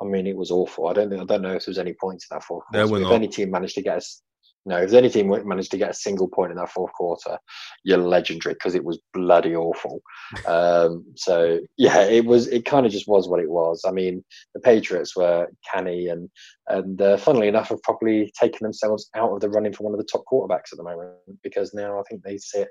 I 0.00 0.04
mean, 0.04 0.26
it 0.26 0.36
was 0.36 0.50
awful. 0.50 0.88
I 0.88 0.92
don't 0.92 1.08
think 1.08 1.22
I 1.22 1.24
don't 1.24 1.42
know 1.42 1.54
if 1.54 1.64
there 1.64 1.70
was 1.70 1.78
any 1.78 1.94
points 1.94 2.26
in 2.30 2.34
that 2.36 2.44
fourth 2.44 2.64
There 2.72 2.86
quarter. 2.86 3.04
were 3.04 3.10
If 3.10 3.14
any 3.14 3.28
team 3.28 3.50
managed 3.50 3.76
to 3.76 3.82
get 3.82 3.98
us, 3.98 4.22
no, 4.66 4.78
if 4.78 4.92
any 4.92 5.10
team 5.10 5.28
managed 5.46 5.70
to 5.72 5.76
get 5.76 5.90
a 5.90 5.94
single 5.94 6.28
point 6.28 6.50
in 6.50 6.56
that 6.56 6.70
fourth 6.70 6.92
quarter, 6.92 7.38
you're 7.84 7.98
legendary 7.98 8.54
because 8.54 8.74
it 8.74 8.84
was 8.84 8.98
bloody 9.12 9.54
awful. 9.54 10.00
Um, 10.46 11.04
so 11.16 11.60
yeah, 11.76 12.00
it 12.00 12.24
was. 12.24 12.48
It 12.48 12.64
kind 12.64 12.86
of 12.86 12.92
just 12.92 13.06
was 13.06 13.28
what 13.28 13.40
it 13.40 13.50
was. 13.50 13.82
I 13.86 13.90
mean, 13.90 14.24
the 14.54 14.60
Patriots 14.60 15.14
were 15.14 15.48
canny 15.70 16.08
and 16.08 16.30
and 16.68 17.00
uh, 17.00 17.16
funnily 17.18 17.48
enough, 17.48 17.68
have 17.68 17.82
probably 17.82 18.32
taken 18.38 18.60
themselves 18.62 19.10
out 19.14 19.32
of 19.32 19.40
the 19.40 19.50
running 19.50 19.74
for 19.74 19.84
one 19.84 19.92
of 19.92 19.98
the 19.98 20.08
top 20.10 20.24
quarterbacks 20.30 20.72
at 20.72 20.78
the 20.78 20.82
moment 20.82 21.12
because 21.42 21.74
now 21.74 21.98
I 21.98 22.02
think 22.08 22.22
they 22.22 22.38
sit 22.38 22.68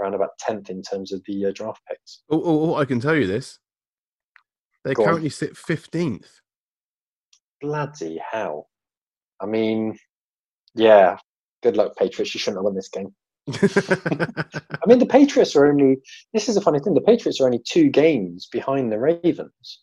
around 0.00 0.14
about 0.14 0.30
tenth 0.38 0.70
in 0.70 0.80
terms 0.80 1.12
of 1.12 1.20
the 1.26 1.46
uh, 1.46 1.52
draft 1.52 1.82
picks. 1.88 2.22
Oh, 2.30 2.42
oh, 2.42 2.70
oh, 2.70 2.74
I 2.76 2.86
can 2.86 3.00
tell 3.00 3.14
you 3.14 3.26
this. 3.26 3.58
They 4.84 4.94
Go 4.94 5.02
on. 5.02 5.08
currently 5.08 5.30
sit 5.30 5.54
15th. 5.54 6.26
Bloody 7.60 8.20
hell! 8.30 8.68
I 9.40 9.46
mean, 9.46 9.98
yeah. 10.74 11.18
Good 11.64 11.78
luck, 11.78 11.96
Patriots. 11.96 12.34
You 12.34 12.38
shouldn't 12.40 12.58
have 12.58 12.64
won 12.64 12.74
this 12.74 12.90
game. 12.90 13.08
I 13.48 14.86
mean, 14.86 14.98
the 14.98 15.08
Patriots 15.08 15.56
are 15.56 15.66
only. 15.66 15.96
This 16.34 16.48
is 16.48 16.58
a 16.58 16.60
funny 16.60 16.78
thing. 16.78 16.92
The 16.92 17.00
Patriots 17.00 17.40
are 17.40 17.46
only 17.46 17.62
two 17.66 17.88
games 17.88 18.48
behind 18.52 18.92
the 18.92 18.98
Ravens, 18.98 19.80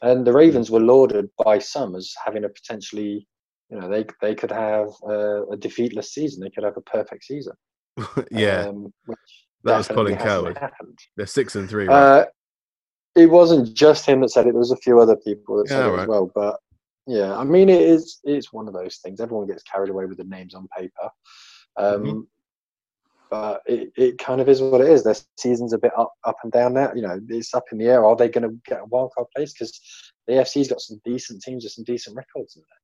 and 0.00 0.26
the 0.26 0.32
Ravens 0.32 0.70
were 0.70 0.80
lauded 0.80 1.28
by 1.44 1.58
some 1.58 1.94
as 1.96 2.14
having 2.24 2.44
a 2.44 2.48
potentially, 2.48 3.28
you 3.70 3.78
know, 3.78 3.90
they 3.90 4.06
they 4.22 4.34
could 4.34 4.50
have 4.50 4.88
a, 5.06 5.42
a 5.52 5.56
defeatless 5.58 6.06
season. 6.06 6.42
They 6.42 6.50
could 6.50 6.64
have 6.64 6.78
a 6.78 6.82
perfect 6.82 7.24
season. 7.24 7.52
yeah, 8.30 8.68
um, 8.68 8.90
that 9.64 9.76
was 9.76 9.88
Colin 9.88 10.16
Cowherd. 10.16 10.56
happened. 10.56 10.98
They're 11.16 11.26
six 11.26 11.56
and 11.56 11.68
three. 11.68 11.86
Right? 11.88 11.94
Uh, 11.94 12.26
it 13.16 13.26
wasn't 13.26 13.74
just 13.74 14.06
him 14.06 14.22
that 14.22 14.30
said 14.30 14.46
it. 14.46 14.52
There 14.52 14.58
was 14.58 14.70
a 14.70 14.76
few 14.78 14.98
other 14.98 15.16
people 15.16 15.58
that 15.58 15.68
said 15.68 15.80
Yeah, 15.80 15.88
it 15.88 15.90
right. 15.90 16.02
as 16.02 16.08
well. 16.08 16.30
But 16.34 16.56
yeah, 17.08 17.34
I 17.36 17.42
mean, 17.42 17.70
it 17.70 17.80
is 17.80 18.20
it's 18.24 18.52
one 18.52 18.68
of 18.68 18.74
those 18.74 18.98
things. 18.98 19.18
Everyone 19.18 19.46
gets 19.46 19.62
carried 19.62 19.88
away 19.88 20.04
with 20.04 20.18
the 20.18 20.24
names 20.24 20.54
on 20.54 20.68
paper. 20.76 21.10
Um, 21.76 22.04
Mhm. 22.04 22.26
But 23.30 23.62
it, 23.66 23.92
it 23.96 24.18
kind 24.18 24.40
of 24.40 24.48
is 24.48 24.62
what 24.62 24.80
it 24.80 24.88
is. 24.88 25.04
Their 25.04 25.16
season's 25.36 25.74
a 25.74 25.78
bit 25.78 25.92
up 25.98 26.12
up 26.24 26.36
and 26.42 26.52
down 26.52 26.74
now. 26.74 26.92
You 26.94 27.02
know, 27.02 27.20
it's 27.28 27.52
up 27.54 27.64
in 27.72 27.78
the 27.78 27.86
air. 27.86 28.04
Are 28.04 28.16
they 28.16 28.28
going 28.28 28.48
to 28.48 28.56
get 28.66 28.80
a 28.80 28.86
wild 28.86 29.12
card 29.14 29.26
place? 29.36 29.52
Because 29.52 29.78
the 30.26 30.34
AFC's 30.34 30.68
got 30.68 30.80
some 30.80 31.00
decent 31.04 31.42
teams 31.42 31.64
with 31.64 31.72
some 31.72 31.84
decent 31.84 32.16
records 32.16 32.56
in 32.56 32.62
there. 32.62 32.78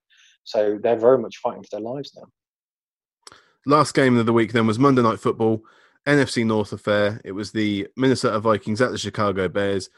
So 0.44 0.78
they're 0.82 0.98
very 0.98 1.18
much 1.18 1.38
fighting 1.38 1.62
for 1.62 1.68
their 1.72 1.80
lives 1.80 2.12
now. 2.14 3.36
Last 3.66 3.94
game 3.94 4.18
of 4.18 4.26
the 4.26 4.34
week 4.34 4.52
then 4.52 4.66
was 4.66 4.78
Monday 4.78 5.00
Night 5.00 5.18
Football, 5.18 5.62
NFC 6.06 6.44
North 6.44 6.72
affair. 6.74 7.22
It 7.24 7.32
was 7.32 7.52
the 7.52 7.88
Minnesota 7.96 8.38
Vikings 8.38 8.82
at 8.82 8.90
the 8.90 8.98
Chicago 8.98 9.48
Bears. 9.48 9.88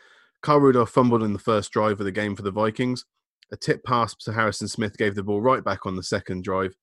Carl 0.43 0.61
Rudolph 0.61 0.91
fumbled 0.91 1.25
in 1.25 1.33
the 1.33 1.41
first 1.41 1.73
drive 1.73 1.99
of 1.99 2.05
the 2.05 2.13
game 2.13 2.37
for 2.37 2.43
the 2.43 2.53
Vikings. 2.53 3.05
A 3.53 3.57
tip 3.57 3.85
pass 3.85 4.15
to 4.15 4.33
Harrison 4.33 4.69
Smith 4.69 4.97
gave 4.97 5.15
the 5.15 5.23
ball 5.23 5.41
right 5.41 5.63
back 5.63 5.87
on 5.87 5.97
the 5.97 6.03
second 6.03 6.43
drive. 6.43 6.75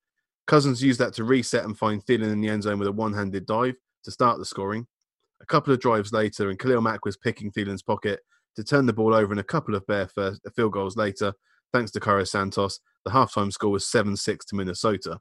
Cousins 0.48 0.82
used 0.82 1.00
that 1.00 1.14
to 1.14 1.24
reset 1.24 1.66
and 1.66 1.78
find 1.78 2.06
Thielen 2.06 2.32
in 2.32 2.42
the 2.42 2.50
end 2.50 2.64
zone 2.64 2.80
with 2.80 2.88
a 2.88 2.92
one-handed 2.92 3.46
dive 3.46 3.76
to 4.04 4.12
start 4.12 4.40
the 4.40 4.46
scoring. 4.46 4.88
A 5.42 5.46
couple 5.46 5.74
of 5.74 5.80
drives 5.80 6.14
later, 6.14 6.50
and 6.50 6.60
Khalil 6.60 6.82
Mack 6.82 7.06
was 7.06 7.18
picking 7.18 7.52
Thielen's 7.52 7.82
pocket 7.82 8.22
to 8.56 8.64
turn 8.64 8.86
the 8.86 8.94
ball 8.94 9.14
over, 9.14 9.34
and 9.34 9.40
a 9.40 9.44
couple 9.44 9.76
of 9.76 9.86
Bear 9.88 10.08
first, 10.08 10.42
field 10.56 10.74
goals 10.74 10.96
later, 10.96 11.34
thanks 11.74 11.92
to 11.92 12.00
Cairo 12.00 12.24
Santos, 12.24 12.80
the 13.04 13.12
halftime 13.12 13.52
score 13.52 13.72
was 13.72 13.86
7-6 13.86 14.46
to 14.46 14.56
Minnesota. 14.56 15.20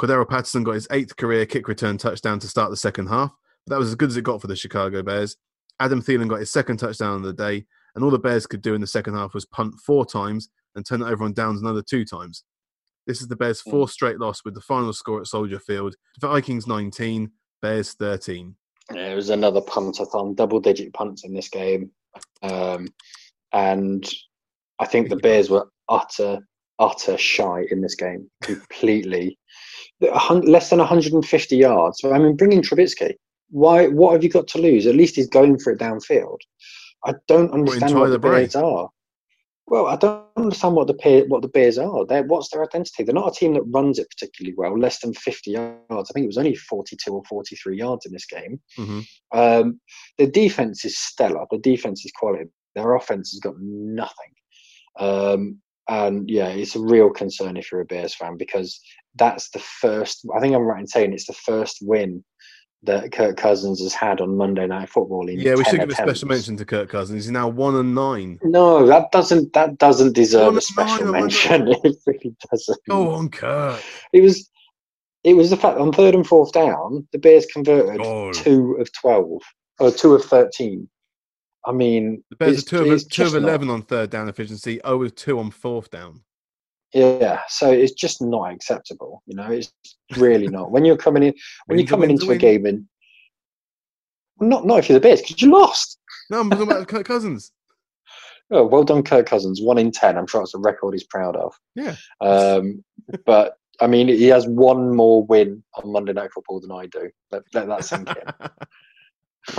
Cordarrelle 0.00 0.28
Patterson 0.28 0.64
got 0.64 0.72
his 0.72 0.88
eighth 0.90 1.16
career 1.16 1.46
kick 1.46 1.68
return 1.68 1.98
touchdown 1.98 2.40
to 2.40 2.48
start 2.48 2.70
the 2.70 2.76
second 2.76 3.06
half, 3.06 3.30
but 3.64 3.74
that 3.74 3.78
was 3.78 3.88
as 3.88 3.94
good 3.94 4.08
as 4.08 4.16
it 4.16 4.24
got 4.24 4.40
for 4.40 4.48
the 4.48 4.56
Chicago 4.56 5.02
Bears. 5.02 5.36
Adam 5.78 6.02
Thielen 6.02 6.28
got 6.28 6.40
his 6.40 6.50
second 6.50 6.78
touchdown 6.78 7.16
of 7.16 7.22
the 7.22 7.32
day, 7.32 7.64
and 7.94 8.02
all 8.02 8.10
the 8.10 8.18
Bears 8.18 8.46
could 8.46 8.62
do 8.62 8.74
in 8.74 8.80
the 8.80 8.86
second 8.86 9.14
half 9.14 9.34
was 9.34 9.46
punt 9.46 9.74
four 9.84 10.04
times 10.04 10.48
and 10.74 10.86
turn 10.86 11.02
it 11.02 11.06
over 11.06 11.24
on 11.24 11.32
downs 11.32 11.60
another 11.60 11.82
two 11.82 12.04
times. 12.04 12.44
This 13.06 13.20
is 13.20 13.28
the 13.28 13.36
Bears' 13.36 13.60
Hmm. 13.60 13.70
fourth 13.70 13.90
straight 13.90 14.18
loss 14.18 14.44
with 14.44 14.54
the 14.54 14.60
final 14.60 14.92
score 14.92 15.20
at 15.20 15.26
Soldier 15.26 15.58
Field. 15.58 15.94
Vikings 16.20 16.66
19, 16.66 17.30
Bears 17.60 17.92
13. 17.94 18.56
Yeah, 18.92 19.12
it 19.12 19.14
was 19.14 19.30
another 19.30 19.60
puntathon, 19.60 20.36
double 20.36 20.60
digit 20.60 20.92
punts 20.92 21.24
in 21.24 21.32
this 21.34 21.48
game. 21.48 21.90
Um, 22.42 22.88
and 23.52 24.08
I 24.78 24.86
think 24.86 25.08
the 25.08 25.16
Bears 25.16 25.48
were 25.50 25.68
utter, 25.88 26.40
utter 26.78 27.16
shy 27.16 27.64
in 27.70 27.80
this 27.80 27.94
game, 27.94 28.30
completely. 28.42 29.38
Less 30.00 30.70
than 30.70 30.80
150 30.80 31.56
yards. 31.56 32.04
I 32.04 32.18
mean, 32.18 32.36
bring 32.36 32.52
in 32.52 32.60
Trubisky. 32.60 33.14
Why? 33.50 33.86
What 33.86 34.12
have 34.12 34.24
you 34.24 34.28
got 34.30 34.48
to 34.48 34.58
lose? 34.58 34.86
At 34.86 34.96
least 34.96 35.16
he's 35.16 35.28
going 35.28 35.58
for 35.58 35.72
it 35.72 35.78
downfield. 35.78 36.38
I 37.06 37.14
don't 37.28 37.52
understand 37.52 37.94
what 37.94 38.00
Tyler 38.00 38.10
the 38.10 38.18
Bray. 38.18 38.40
Bears 38.40 38.56
are. 38.56 38.88
Well, 39.66 39.86
I 39.86 39.96
don't 39.96 40.24
understand 40.36 40.74
what 40.74 40.88
the 40.88 40.94
Bear, 40.94 41.24
what 41.26 41.42
the 41.42 41.48
Bears 41.48 41.78
are. 41.78 42.04
They're, 42.06 42.24
what's 42.24 42.50
their 42.50 42.62
identity? 42.64 43.02
They're 43.02 43.14
not 43.14 43.34
a 43.34 43.34
team 43.34 43.54
that 43.54 43.62
runs 43.62 43.98
it 43.98 44.10
particularly 44.10 44.54
well. 44.56 44.78
Less 44.78 45.00
than 45.00 45.14
50 45.14 45.50
yards. 45.50 45.80
I 45.90 46.12
think 46.12 46.24
it 46.24 46.26
was 46.26 46.38
only 46.38 46.54
42 46.54 47.12
or 47.12 47.22
43 47.24 47.78
yards 47.78 48.04
in 48.04 48.12
this 48.12 48.26
game. 48.26 48.60
hmm 48.76 49.00
Um, 49.32 49.80
the 50.18 50.26
defense 50.26 50.84
is 50.84 50.98
stellar. 50.98 51.46
The 51.50 51.58
defense 51.58 52.04
is 52.04 52.12
quality. 52.14 52.50
Their 52.74 52.94
offense 52.94 53.30
has 53.30 53.40
got 53.40 53.54
nothing. 53.58 54.32
Um, 54.98 55.60
and 55.88 56.28
yeah, 56.30 56.48
it's 56.48 56.76
a 56.76 56.80
real 56.80 57.10
concern 57.10 57.56
if 57.56 57.70
you're 57.70 57.82
a 57.82 57.86
Bears 57.86 58.14
fan 58.14 58.36
because 58.36 58.80
that's 59.16 59.50
the 59.50 59.58
first. 59.58 60.26
I 60.36 60.40
think 60.40 60.54
I'm 60.54 60.62
right 60.62 60.80
in 60.80 60.86
saying 60.86 61.12
it's 61.12 61.26
the 61.26 61.34
first 61.34 61.78
win 61.82 62.24
that 62.86 63.12
Kirk 63.12 63.36
Cousins 63.36 63.80
has 63.80 63.92
had 63.92 64.20
on 64.20 64.36
Monday 64.36 64.66
Night 64.66 64.88
Football. 64.88 65.28
In 65.28 65.38
Yeah, 65.38 65.54
we 65.54 65.64
should 65.64 65.80
give 65.80 65.90
a 65.90 65.94
special 65.94 66.28
mention 66.28 66.56
to 66.58 66.64
Kirk 66.64 66.88
Cousins. 66.88 67.24
He's 67.24 67.30
now 67.30 67.48
one 67.48 67.74
and 67.76 67.94
nine. 67.94 68.38
No, 68.42 68.86
that 68.86 69.10
doesn't. 69.12 69.52
That 69.52 69.78
doesn't 69.78 70.12
deserve 70.14 70.56
a 70.56 70.60
special 70.60 71.12
mention. 71.12 71.68
It 71.84 71.96
really 72.06 72.34
doesn't. 72.50 72.78
Go 72.88 73.10
on, 73.14 73.28
Kirk. 73.28 73.82
It 74.12 74.20
was. 74.20 74.50
It 75.22 75.34
was 75.34 75.48
the 75.50 75.56
fact 75.56 75.78
on 75.78 75.90
third 75.92 76.14
and 76.14 76.26
fourth 76.26 76.52
down, 76.52 77.08
the 77.12 77.18
Bears 77.18 77.46
converted 77.46 78.02
two 78.34 78.76
of 78.78 78.92
twelve 78.92 79.40
or 79.80 79.90
two 79.90 80.14
of 80.14 80.24
thirteen. 80.24 80.88
I 81.66 81.72
mean, 81.72 82.22
The 82.28 82.36
Bears 82.36 82.58
are 82.58 82.66
two 82.66 82.76
of, 82.76 82.84
two 82.84 82.92
of 82.92 83.08
just 83.08 83.34
not- 83.34 83.42
11 83.42 83.70
on 83.70 83.82
third 83.82 84.10
down 84.10 84.28
efficiency, 84.28 84.80
0 84.86 85.02
of 85.04 85.14
2 85.14 85.38
on 85.38 85.50
fourth 85.50 85.88
down. 85.90 86.20
Yeah, 86.94 87.40
so 87.48 87.70
it's 87.72 87.92
just 87.92 88.22
not 88.22 88.52
acceptable. 88.52 89.22
You 89.26 89.34
know, 89.34 89.50
it's 89.50 89.72
really 90.16 90.46
not. 90.46 90.70
When 90.70 90.84
you're 90.84 90.96
coming 90.96 91.24
in, 91.24 91.34
when 91.66 91.76
Win's 91.76 91.90
you're 91.90 91.96
coming 91.96 92.10
into 92.10 92.30
a 92.30 92.36
game 92.36 92.66
and 92.66 92.86
Not 94.40 94.64
not 94.64 94.78
if 94.78 94.88
you're 94.88 94.98
the 94.98 95.08
best 95.08 95.24
because 95.24 95.42
you 95.42 95.50
lost. 95.50 95.98
No, 96.30 96.40
I'm 96.40 96.50
talking 96.50 96.70
about 96.70 96.86
Kirk 96.94 97.06
Cousins. 97.06 97.50
Oh, 98.50 98.64
well 98.64 98.84
done, 98.84 99.02
Kirk 99.02 99.26
Cousins. 99.26 99.60
One 99.60 99.78
in 99.78 99.90
ten. 99.90 100.16
I'm 100.16 100.28
sure 100.28 100.42
it's 100.42 100.54
a 100.54 100.58
record 100.58 100.94
he's 100.94 101.04
proud 101.04 101.34
of. 101.34 101.58
Yeah. 101.74 101.96
Um, 102.20 102.84
but 103.26 103.56
I 103.80 103.88
mean, 103.88 104.06
he 104.06 104.26
has 104.26 104.46
one 104.46 104.94
more 104.94 105.24
win 105.24 105.64
on 105.74 105.90
Monday 105.90 106.12
Night 106.12 106.32
Football 106.32 106.60
than 106.60 106.70
I 106.70 106.86
do. 106.86 107.10
Let, 107.32 107.42
let 107.52 107.66
that 107.66 107.84
sink 107.84 108.08
in. 108.08 109.56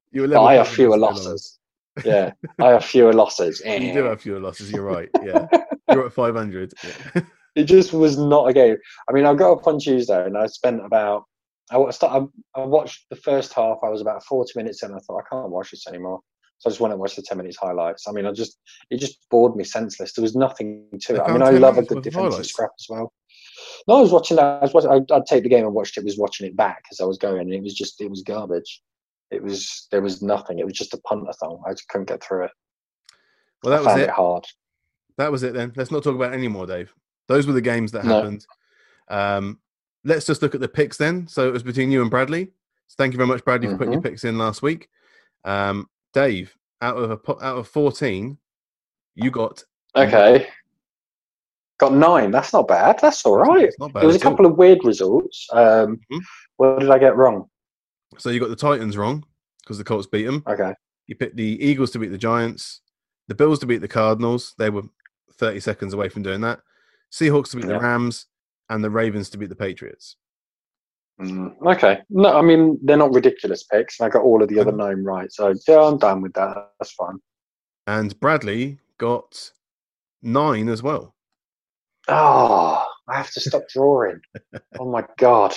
You're 0.10 0.38
I 0.38 0.54
have 0.54 0.68
fewer 0.68 0.98
losses. 0.98 1.58
Yeah, 2.04 2.32
I 2.60 2.70
have 2.70 2.84
fewer 2.84 3.12
losses. 3.12 3.62
You 3.66 3.92
do 3.92 4.04
have 4.04 4.20
fewer 4.20 4.40
losses. 4.40 4.72
You're 4.72 4.82
right. 4.82 5.08
Yeah, 5.22 5.46
you're 5.90 6.06
at 6.06 6.12
500. 6.12 6.72
Yeah. 6.82 7.22
it 7.54 7.64
just 7.64 7.92
was 7.92 8.18
not 8.18 8.48
a 8.48 8.52
game. 8.52 8.76
I 9.08 9.12
mean, 9.12 9.26
I 9.26 9.34
got 9.34 9.52
up 9.52 9.66
on 9.66 9.78
Tuesday 9.78 10.24
and 10.24 10.36
I 10.36 10.46
spent 10.46 10.84
about. 10.84 11.24
I 11.70 11.78
wa- 11.78 11.90
start, 11.90 12.28
I, 12.54 12.60
watched 12.60 13.06
the 13.08 13.16
first 13.16 13.54
half. 13.54 13.78
I 13.82 13.88
was 13.88 14.02
about 14.02 14.22
forty 14.24 14.52
minutes 14.54 14.82
in. 14.82 14.90
And 14.90 14.98
I 14.98 15.00
thought 15.00 15.22
I 15.22 15.34
can't 15.34 15.50
watch 15.50 15.70
this 15.70 15.86
anymore, 15.86 16.20
so 16.58 16.68
I 16.68 16.70
just 16.70 16.80
went 16.80 16.92
and 16.92 17.00
watched 17.00 17.16
the 17.16 17.22
ten 17.22 17.38
minutes 17.38 17.56
highlights. 17.56 18.06
I 18.06 18.12
mean, 18.12 18.26
I 18.26 18.32
just 18.32 18.58
it 18.90 18.98
just 18.98 19.26
bored 19.30 19.56
me 19.56 19.64
senseless. 19.64 20.12
There 20.12 20.22
was 20.22 20.36
nothing 20.36 20.86
to 21.00 21.14
it. 21.14 21.20
I 21.20 21.32
mean, 21.32 21.42
I 21.42 21.50
love 21.50 21.78
a 21.78 21.82
good 21.82 22.02
defensive 22.02 22.32
highlights. 22.32 22.50
scrap 22.50 22.70
as 22.78 22.86
well. 22.90 23.12
No, 23.88 23.96
I 23.96 24.00
was 24.00 24.12
watching 24.12 24.36
that. 24.36 24.44
I 24.44 24.60
was 24.60 24.74
watching. 24.74 24.90
I'd, 24.90 25.10
I'd 25.10 25.26
take 25.26 25.42
the 25.42 25.48
game 25.48 25.64
and 25.64 25.74
watched 25.74 25.96
it. 25.96 26.04
Was 26.04 26.18
watching 26.18 26.46
it 26.46 26.56
back 26.56 26.82
as 26.92 27.00
I 27.00 27.04
was 27.04 27.16
going, 27.16 27.40
and 27.40 27.54
it 27.54 27.62
was 27.62 27.74
just 27.74 27.98
it 28.00 28.10
was 28.10 28.22
garbage. 28.22 28.82
It 29.34 29.42
was 29.42 29.88
there 29.90 30.00
was 30.02 30.22
nothing. 30.22 30.58
It 30.58 30.64
was 30.64 30.74
just 30.74 30.94
a 30.94 30.98
puntathon. 30.98 31.60
I 31.66 31.72
just 31.72 31.88
couldn't 31.88 32.08
get 32.08 32.22
through 32.22 32.44
it. 32.44 32.50
Well, 33.62 33.70
that 33.72 33.88
I 33.88 33.92
was 33.94 34.02
it. 34.02 34.04
it 34.04 34.10
hard. 34.10 34.46
That 35.18 35.32
was 35.32 35.42
it 35.42 35.54
then. 35.54 35.72
Let's 35.76 35.90
not 35.90 36.02
talk 36.04 36.14
about 36.14 36.32
it 36.32 36.36
anymore, 36.36 36.66
Dave. 36.66 36.92
Those 37.28 37.46
were 37.46 37.52
the 37.52 37.60
games 37.60 37.92
that 37.92 38.04
No. 38.04 38.16
happened. 38.16 38.46
Um, 39.08 39.58
let's 40.04 40.26
just 40.26 40.42
look 40.42 40.54
at 40.54 40.60
the 40.60 40.68
picks 40.68 40.96
then. 40.96 41.26
So 41.28 41.48
it 41.48 41.52
was 41.52 41.62
between 41.62 41.90
you 41.90 42.02
and 42.02 42.10
Bradley. 42.10 42.46
So 42.88 42.94
thank 42.98 43.12
you 43.12 43.16
very 43.16 43.28
much, 43.28 43.44
Bradley, 43.44 43.68
for 43.68 43.76
putting 43.78 43.92
your 43.92 44.00
Mm-hmm. 44.02 44.08
picks 44.10 44.24
in 44.24 44.38
last 44.38 44.60
week. 44.62 44.88
Um, 45.44 45.88
Dave, 46.12 46.56
out 46.82 46.96
of 46.96 47.10
a, 47.10 47.30
out 47.44 47.58
of 47.58 47.68
14, 47.68 48.36
you 49.14 49.30
got 49.30 49.62
Okay. 49.96 50.48
Got 51.78 51.94
nine. 51.94 52.30
That's 52.30 52.52
not 52.52 52.68
bad. 52.68 52.98
That's 53.00 53.24
all 53.24 53.36
right. 53.36 53.64
It's 53.64 53.78
not 53.78 53.92
bad 53.92 54.00
There 54.02 54.06
was 54.08 54.16
a 54.16 54.20
at 54.20 54.26
all. 54.26 54.32
couple 54.32 54.46
of 54.46 54.56
weird 54.58 54.84
results. 54.84 55.46
Um, 55.52 56.00
Mhm. 56.12 56.20
What 56.56 56.80
did 56.80 56.90
I 56.90 56.98
get 56.98 57.16
wrong? 57.16 57.48
So 58.18 58.30
you 58.30 58.40
got 58.40 58.48
the 58.50 58.56
Titans 58.56 58.96
wrong 58.96 59.24
because 59.62 59.78
the 59.78 59.84
Colts 59.84 60.06
beat 60.06 60.24
them. 60.24 60.42
Okay. 60.46 60.72
You 61.06 61.16
picked 61.16 61.36
the 61.36 61.58
Eagles 61.64 61.90
to 61.92 61.98
beat 61.98 62.08
the 62.10 62.18
Giants, 62.18 62.80
the 63.28 63.34
Bills 63.34 63.58
to 63.60 63.66
beat 63.66 63.80
the 63.80 63.88
Cardinals. 63.88 64.54
They 64.58 64.70
were 64.70 64.82
30 65.38 65.60
seconds 65.60 65.92
away 65.94 66.08
from 66.08 66.22
doing 66.22 66.40
that. 66.42 66.60
Seahawks 67.12 67.50
to 67.50 67.56
beat 67.56 67.66
Yeah. 67.66 67.72
the 67.74 67.80
Rams, 67.80 68.26
and 68.70 68.82
the 68.82 68.90
Ravens 68.90 69.28
to 69.30 69.38
beat 69.38 69.50
the 69.50 69.54
Patriots. 69.56 70.16
Mm, 71.20 71.54
okay. 71.74 72.00
No, 72.10 72.36
I 72.36 72.42
mean 72.42 72.78
they're 72.82 72.96
not 72.96 73.12
ridiculous 73.12 73.62
picks. 73.62 74.00
I 74.00 74.08
got 74.08 74.22
all 74.22 74.42
of 74.42 74.48
the 74.48 74.58
other 74.58 74.72
Mhm. 74.72 75.04
right, 75.06 75.30
so 75.30 75.52
yeah, 75.68 75.80
I'm 75.82 75.98
done 75.98 76.22
with 76.22 76.32
that. 76.34 76.72
That's 76.80 76.92
fine. 76.92 77.18
And 77.86 78.18
Bradley 78.18 78.80
got 78.98 79.52
nine 80.22 80.68
as 80.68 80.82
well. 80.82 81.14
Oh, 82.08 82.84
I 83.08 83.16
have 83.16 83.30
to 83.32 83.40
stop 83.40 83.68
drawing. 83.68 84.20
oh 84.80 84.90
my 84.90 85.04
god. 85.18 85.54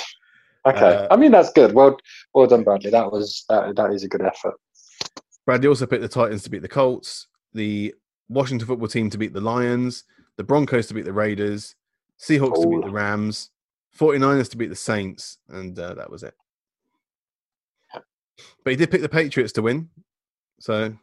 Okay. 0.67 0.95
Uh, 0.95 1.07
I 1.11 1.15
mean 1.15 1.31
that's 1.31 1.51
good. 1.51 1.73
Well, 1.73 1.97
well 2.33 2.47
done, 2.47 2.63
Bradley. 2.63 2.91
That 2.91 3.11
was 3.11 3.45
that. 3.49 3.75
That 3.75 3.91
is 3.91 4.03
a 4.03 4.07
good 4.07 4.21
effort. 4.21 4.55
Bradley 5.45 5.67
also 5.67 5.85
picked 5.85 6.01
the 6.01 6.09
Titans 6.09 6.43
to 6.43 6.49
beat 6.49 6.61
the 6.61 6.67
Colts, 6.67 7.27
the 7.53 7.95
Washington 8.27 8.67
football 8.67 8.89
team 8.89 9.09
to 9.09 9.17
beat 9.17 9.33
the 9.33 9.41
Lions, 9.41 10.03
the 10.35 10.43
Broncos 10.43 10.87
to 10.87 10.93
beat 10.93 11.05
the 11.05 11.13
Raiders, 11.13 11.75
Seahawks 12.19 12.61
to 12.61 12.67
beat 12.67 12.83
the 12.83 12.91
Rams, 12.91 13.51
49ers 13.97 14.49
to 14.51 14.57
beat 14.57 14.69
the 14.69 14.75
Saints, 14.75 15.37
and 15.49 15.77
uh, 15.79 15.93
that 15.93 16.09
was 16.09 16.23
it. 16.23 16.33
But 18.63 18.71
he 18.71 18.75
did 18.75 18.91
pick 18.91 19.01
the 19.01 19.09
Patriots 19.09 19.53
to 19.53 19.61
win. 19.61 19.89
So, 20.59 20.93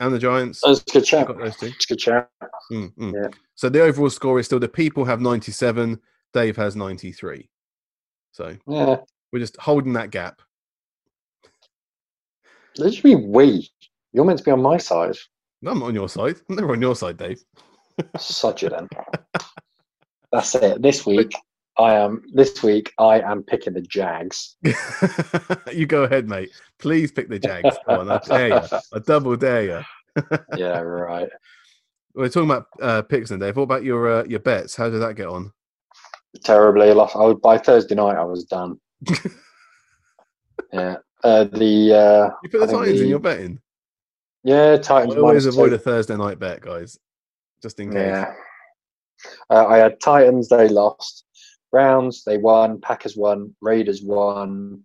and 0.00 0.14
the 0.14 0.18
Giants. 0.18 0.60
That's 0.64 0.80
a 0.80 0.84
good 0.92 1.04
chat. 1.04 1.26
got 1.26 1.38
those 1.38 1.56
two. 1.56 1.66
It's 1.66 1.84
a 1.84 1.88
good 1.88 1.98
chat. 1.98 2.30
Mm, 2.70 2.94
mm. 2.94 3.14
Yeah. 3.14 3.28
So 3.54 3.68
the 3.68 3.82
overall 3.82 4.10
score 4.10 4.38
is 4.38 4.46
still 4.46 4.58
the 4.58 4.68
people 4.68 5.04
have 5.04 5.20
97, 5.20 6.00
Dave 6.32 6.56
has 6.56 6.74
93. 6.74 7.48
So 8.32 8.56
Yeah. 8.66 8.96
we're 9.32 9.38
just 9.38 9.56
holding 9.58 9.92
that 9.94 10.10
gap. 10.10 10.42
Mean 13.04 13.30
we? 13.30 13.70
You're 14.12 14.24
meant 14.24 14.38
to 14.38 14.44
be 14.44 14.50
on 14.50 14.62
my 14.62 14.78
side. 14.78 15.16
I'm 15.64 15.78
not 15.78 15.86
on 15.88 15.94
your 15.94 16.08
side. 16.08 16.36
I'm 16.48 16.56
never 16.56 16.72
on 16.72 16.80
your 16.82 16.96
side, 16.96 17.18
Dave. 17.18 17.40
Such 18.18 18.62
a 18.62 18.70
then. 18.70 18.88
That's 20.32 20.54
it. 20.54 20.80
This 20.82 21.04
week, 21.06 21.34
I 21.78 21.94
am. 21.94 22.22
This 22.32 22.62
week, 22.62 22.92
I 22.98 23.20
am 23.20 23.42
picking 23.42 23.74
the 23.74 23.82
Jags. 23.82 24.56
you 25.72 25.86
go 25.86 26.04
ahead, 26.04 26.28
mate. 26.28 26.50
Please 26.78 27.12
pick 27.12 27.28
the 27.28 27.38
Jags. 27.38 27.76
Go 27.86 28.00
on, 28.00 28.10
I 28.10 28.18
dare 28.18 28.48
you. 28.48 28.78
I 28.94 28.98
double 29.00 29.36
dare 29.36 29.62
you. 29.62 30.24
yeah, 30.56 30.80
right. 30.80 31.28
We're 32.14 32.28
talking 32.28 32.50
about 32.50 32.66
uh, 32.80 33.02
picks 33.02 33.30
then, 33.30 33.38
Dave. 33.40 33.56
What 33.56 33.64
about 33.64 33.84
your 33.84 34.20
uh, 34.20 34.24
your 34.24 34.40
bets? 34.40 34.74
How 34.74 34.88
did 34.88 35.00
that 35.02 35.16
get 35.16 35.28
on? 35.28 35.52
Terribly 36.44 36.92
lost. 36.92 37.14
I 37.16 37.20
was, 37.20 37.36
by 37.42 37.58
Thursday 37.58 37.94
night, 37.94 38.16
I 38.16 38.24
was 38.24 38.44
done. 38.44 38.78
yeah. 40.72 40.96
Uh, 41.22 41.44
the 41.44 41.94
uh, 41.94 42.30
You 42.42 42.48
put 42.48 42.58
the 42.58 42.64
I 42.64 42.66
think 42.66 42.78
Titans 42.80 43.00
in 43.00 43.08
your 43.08 43.18
betting. 43.20 43.60
yeah 44.42 44.72
I 44.72 44.78
Titans. 44.78 45.14
always 45.16 45.46
avoid 45.46 45.68
two. 45.68 45.74
a 45.76 45.78
Thursday 45.78 46.16
night 46.16 46.38
bet, 46.38 46.60
guys, 46.62 46.98
just 47.62 47.78
in 47.78 47.90
case. 47.90 47.98
Yeah. 47.98 48.32
Uh, 49.50 49.66
I 49.66 49.76
had 49.78 50.00
Titans. 50.00 50.48
They 50.48 50.68
lost. 50.68 51.24
Browns. 51.70 52.24
They 52.24 52.38
won. 52.38 52.80
Packers 52.80 53.16
won. 53.16 53.54
Raiders 53.60 54.02
won. 54.02 54.82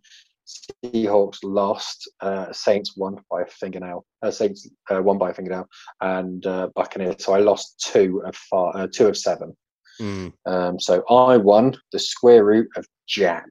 Seahawks 0.86 1.40
lost. 1.44 2.10
Uh, 2.22 2.52
Saints 2.54 2.96
won 2.96 3.18
by 3.32 3.42
a 3.42 3.46
fingernail. 3.48 4.06
Uh, 4.22 4.32
Saints 4.32 4.70
uh, 4.92 5.02
won 5.02 5.18
by 5.18 5.32
a 5.32 5.34
fingernail, 5.34 5.68
and 6.02 6.46
uh, 6.46 6.70
Buccaneers. 6.76 7.24
So 7.26 7.34
I 7.34 7.40
lost 7.40 7.80
two 7.92 8.22
of 8.26 8.36
five, 8.36 8.76
uh, 8.76 8.88
two 8.94 9.08
of 9.08 9.18
seven. 9.18 9.56
Mm, 10.00 10.34
Um, 10.46 10.80
so 10.80 11.04
I 11.10 11.38
won 11.38 11.76
the 11.92 12.00
square 12.00 12.44
root 12.46 12.68
of 12.76 12.86
Jack. 13.08 13.48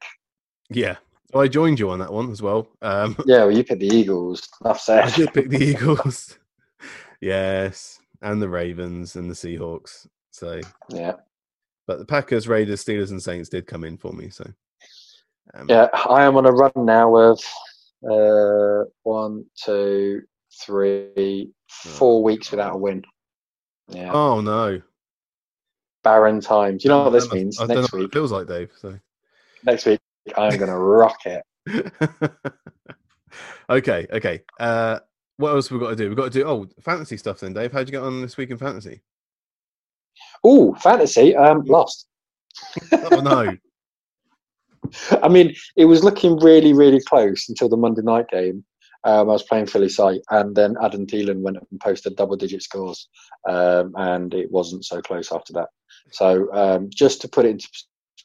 yeah. 0.70 0.96
I 1.34 1.48
joined 1.48 1.78
you 1.80 1.90
on 1.90 1.98
that 1.98 2.12
one 2.12 2.30
as 2.30 2.40
well. 2.40 2.68
Um, 2.82 3.16
Yeah, 3.26 3.38
well, 3.44 3.50
you 3.50 3.64
picked 3.64 3.80
the 3.80 3.88
Eagles. 3.94 4.48
Enough 4.64 4.88
I 4.88 5.08
said. 5.08 5.14
did 5.14 5.34
pick 5.34 5.50
the 5.50 5.62
Eagles. 5.70 6.38
yes, 7.20 7.98
and 8.22 8.40
the 8.40 8.48
Ravens 8.48 9.16
and 9.16 9.28
the 9.28 9.34
Seahawks. 9.34 10.06
So, 10.30 10.60
Yeah, 10.88 11.14
but 11.86 11.98
the 11.98 12.04
Packers, 12.06 12.48
Raiders, 12.48 12.84
Steelers, 12.84 13.10
and 13.10 13.22
Saints 13.22 13.48
did 13.48 13.66
come 13.66 13.84
in 13.84 13.98
for 13.98 14.12
me. 14.12 14.30
So, 14.30 14.48
um, 15.54 15.66
yeah. 15.68 15.88
I 16.08 16.22
am 16.24 16.36
on 16.36 16.46
a 16.46 16.52
run 16.52 16.72
now 16.76 17.14
of 17.16 17.40
uh, 18.08 18.84
one, 19.02 19.44
two, 19.62 20.22
three, 20.64 21.50
four 21.68 22.22
weeks 22.22 22.50
without 22.50 22.74
a 22.76 22.78
win. 22.78 23.02
Yeah, 23.88 24.12
Oh 24.12 24.40
no! 24.40 24.80
Barren 26.06 26.40
times. 26.40 26.84
You 26.84 26.90
know 26.90 27.02
what 27.02 27.10
this 27.10 27.32
means? 27.32 27.58
I 27.58 27.66
don't 27.66 27.74
know 27.74 27.80
Next 27.80 27.92
what 27.92 27.98
week, 27.98 28.08
it 28.10 28.14
feels 28.14 28.30
like, 28.30 28.46
Dave. 28.46 28.70
So, 28.78 28.96
next 29.64 29.86
week, 29.86 29.98
I'm 30.36 30.56
going 30.56 30.70
to 30.70 30.78
rock 30.78 31.18
it. 31.26 31.42
okay, 33.68 34.06
okay. 34.12 34.42
Uh, 34.60 35.00
what 35.36 35.50
else 35.50 35.68
we 35.68 35.80
got 35.80 35.90
to 35.90 35.96
do? 35.96 36.08
We've 36.08 36.16
got 36.16 36.30
to 36.30 36.38
do 36.38 36.46
oh 36.46 36.68
fantasy 36.80 37.16
stuff 37.16 37.40
then, 37.40 37.54
Dave. 37.54 37.72
How'd 37.72 37.88
you 37.88 37.92
get 37.92 38.02
on 38.02 38.22
this 38.22 38.36
week 38.36 38.50
in 38.50 38.56
fantasy? 38.56 39.00
Oh, 40.44 40.74
fantasy. 40.74 41.34
Um, 41.34 41.64
lost. 41.64 42.06
Oh 42.92 43.20
no! 43.20 43.56
I 45.24 45.28
mean, 45.28 45.56
it 45.74 45.86
was 45.86 46.04
looking 46.04 46.38
really, 46.38 46.72
really 46.72 47.00
close 47.00 47.48
until 47.48 47.68
the 47.68 47.76
Monday 47.76 48.02
night 48.02 48.28
game. 48.28 48.64
Um, 49.06 49.30
I 49.30 49.32
was 49.32 49.44
playing 49.44 49.66
Philly 49.66 49.88
side, 49.88 50.20
and 50.30 50.54
then 50.54 50.74
Adam 50.82 51.06
Thielen 51.06 51.40
went 51.40 51.58
and 51.58 51.80
posted 51.80 52.16
double-digit 52.16 52.60
scores, 52.60 53.08
um, 53.48 53.92
and 53.96 54.34
it 54.34 54.50
wasn't 54.50 54.84
so 54.84 55.00
close 55.00 55.30
after 55.30 55.52
that. 55.52 55.68
So, 56.10 56.52
um, 56.52 56.90
just 56.90 57.20
to 57.20 57.28
put 57.28 57.44
it 57.46 57.50
into 57.50 57.68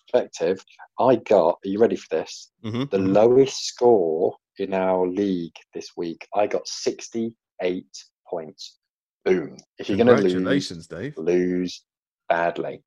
perspective, 0.07 0.65
I 0.99 1.17
got. 1.17 1.59
Are 1.63 1.69
you 1.69 1.79
ready 1.79 1.95
for 1.95 2.07
this? 2.09 2.51
Mhm, 2.63 2.89
The 2.89 2.97
mhm. 2.97 3.13
lowest 3.13 3.63
score 3.63 4.36
in 4.57 4.73
our 4.73 5.07
league 5.07 5.55
this 5.75 5.91
week. 5.95 6.27
I 6.34 6.47
got 6.47 6.67
sixty-eight 6.67 7.95
points. 8.27 8.79
Boom! 9.23 9.57
If 9.77 9.88
you're 9.88 9.97
going 10.03 10.07
to 10.07 10.15
lose, 10.15 10.88
Dave. 10.88 11.15
lose 11.15 11.84
badly. 12.27 12.82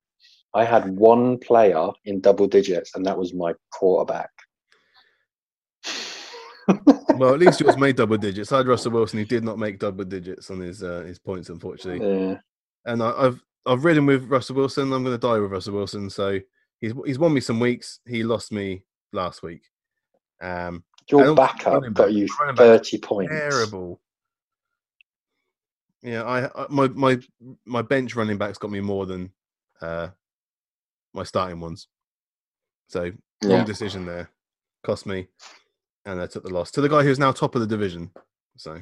I 0.53 0.65
had 0.65 0.97
one 0.97 1.37
player 1.37 1.89
in 2.03 2.19
double 2.19 2.47
digits, 2.47 2.93
and 2.95 3.05
that 3.05 3.17
was 3.17 3.33
my 3.33 3.53
quarterback. 3.71 4.31
Well, 7.17 7.33
at 7.33 7.39
least 7.39 7.61
yours 7.61 7.77
made 7.77 7.95
double 7.95 8.17
digits. 8.17 8.51
I 8.51 8.57
had 8.57 8.67
Russell 8.67 8.91
Wilson. 8.91 9.19
He 9.19 9.23
did 9.25 9.41
not 9.45 9.57
make 9.57 9.79
double 9.79 10.03
digits 10.03 10.51
on 10.51 10.59
his 10.59 10.83
uh, 10.83 11.03
his 11.07 11.17
points, 11.17 11.47
unfortunately. 11.47 12.05
Yeah. 12.05 12.37
And 12.85 13.01
I, 13.01 13.11
I've 13.11 13.41
I've 13.65 13.85
ridden 13.85 14.05
with 14.05 14.25
Russell 14.25 14.57
Wilson. 14.57 14.91
I'm 14.91 15.01
going 15.05 15.15
to 15.15 15.27
die 15.27 15.39
with 15.39 15.49
Russell 15.49 15.75
Wilson. 15.75 16.09
So 16.09 16.39
he's 16.81 16.93
he's 17.05 17.17
won 17.17 17.33
me 17.33 17.39
some 17.39 17.61
weeks. 17.61 18.01
He 18.05 18.23
lost 18.23 18.51
me 18.51 18.83
last 19.13 19.43
week. 19.43 19.61
Um, 20.41 20.83
Your 21.09 21.33
backup 21.35 21.75
running 21.75 21.93
got 21.93 22.07
back- 22.07 22.13
you 22.15 22.27
back 22.47 22.57
30 22.57 22.97
points. 22.97 23.31
terrible. 23.31 24.01
Yeah, 26.01 26.23
I, 26.23 26.63
I 26.63 26.65
my 26.69 26.87
my 26.89 27.19
my 27.65 27.81
bench 27.81 28.15
running 28.15 28.37
backs 28.37 28.57
got 28.57 28.71
me 28.71 28.81
more 28.81 29.05
than 29.05 29.31
uh 29.81 30.09
my 31.13 31.23
starting 31.23 31.61
ones. 31.61 31.87
So 32.89 33.03
wrong 33.03 33.11
Yeah. 33.41 33.63
decision 33.63 34.05
there. 34.05 34.29
Cost 34.83 35.05
me. 35.05 35.27
And 36.05 36.19
they 36.19 36.27
took 36.27 36.43
the 36.43 36.53
loss 36.53 36.71
to 36.71 36.81
the 36.81 36.89
guy 36.89 37.03
who's 37.03 37.19
now 37.19 37.31
top 37.31 37.55
of 37.55 37.61
the 37.61 37.67
division. 37.67 38.11
So, 38.57 38.79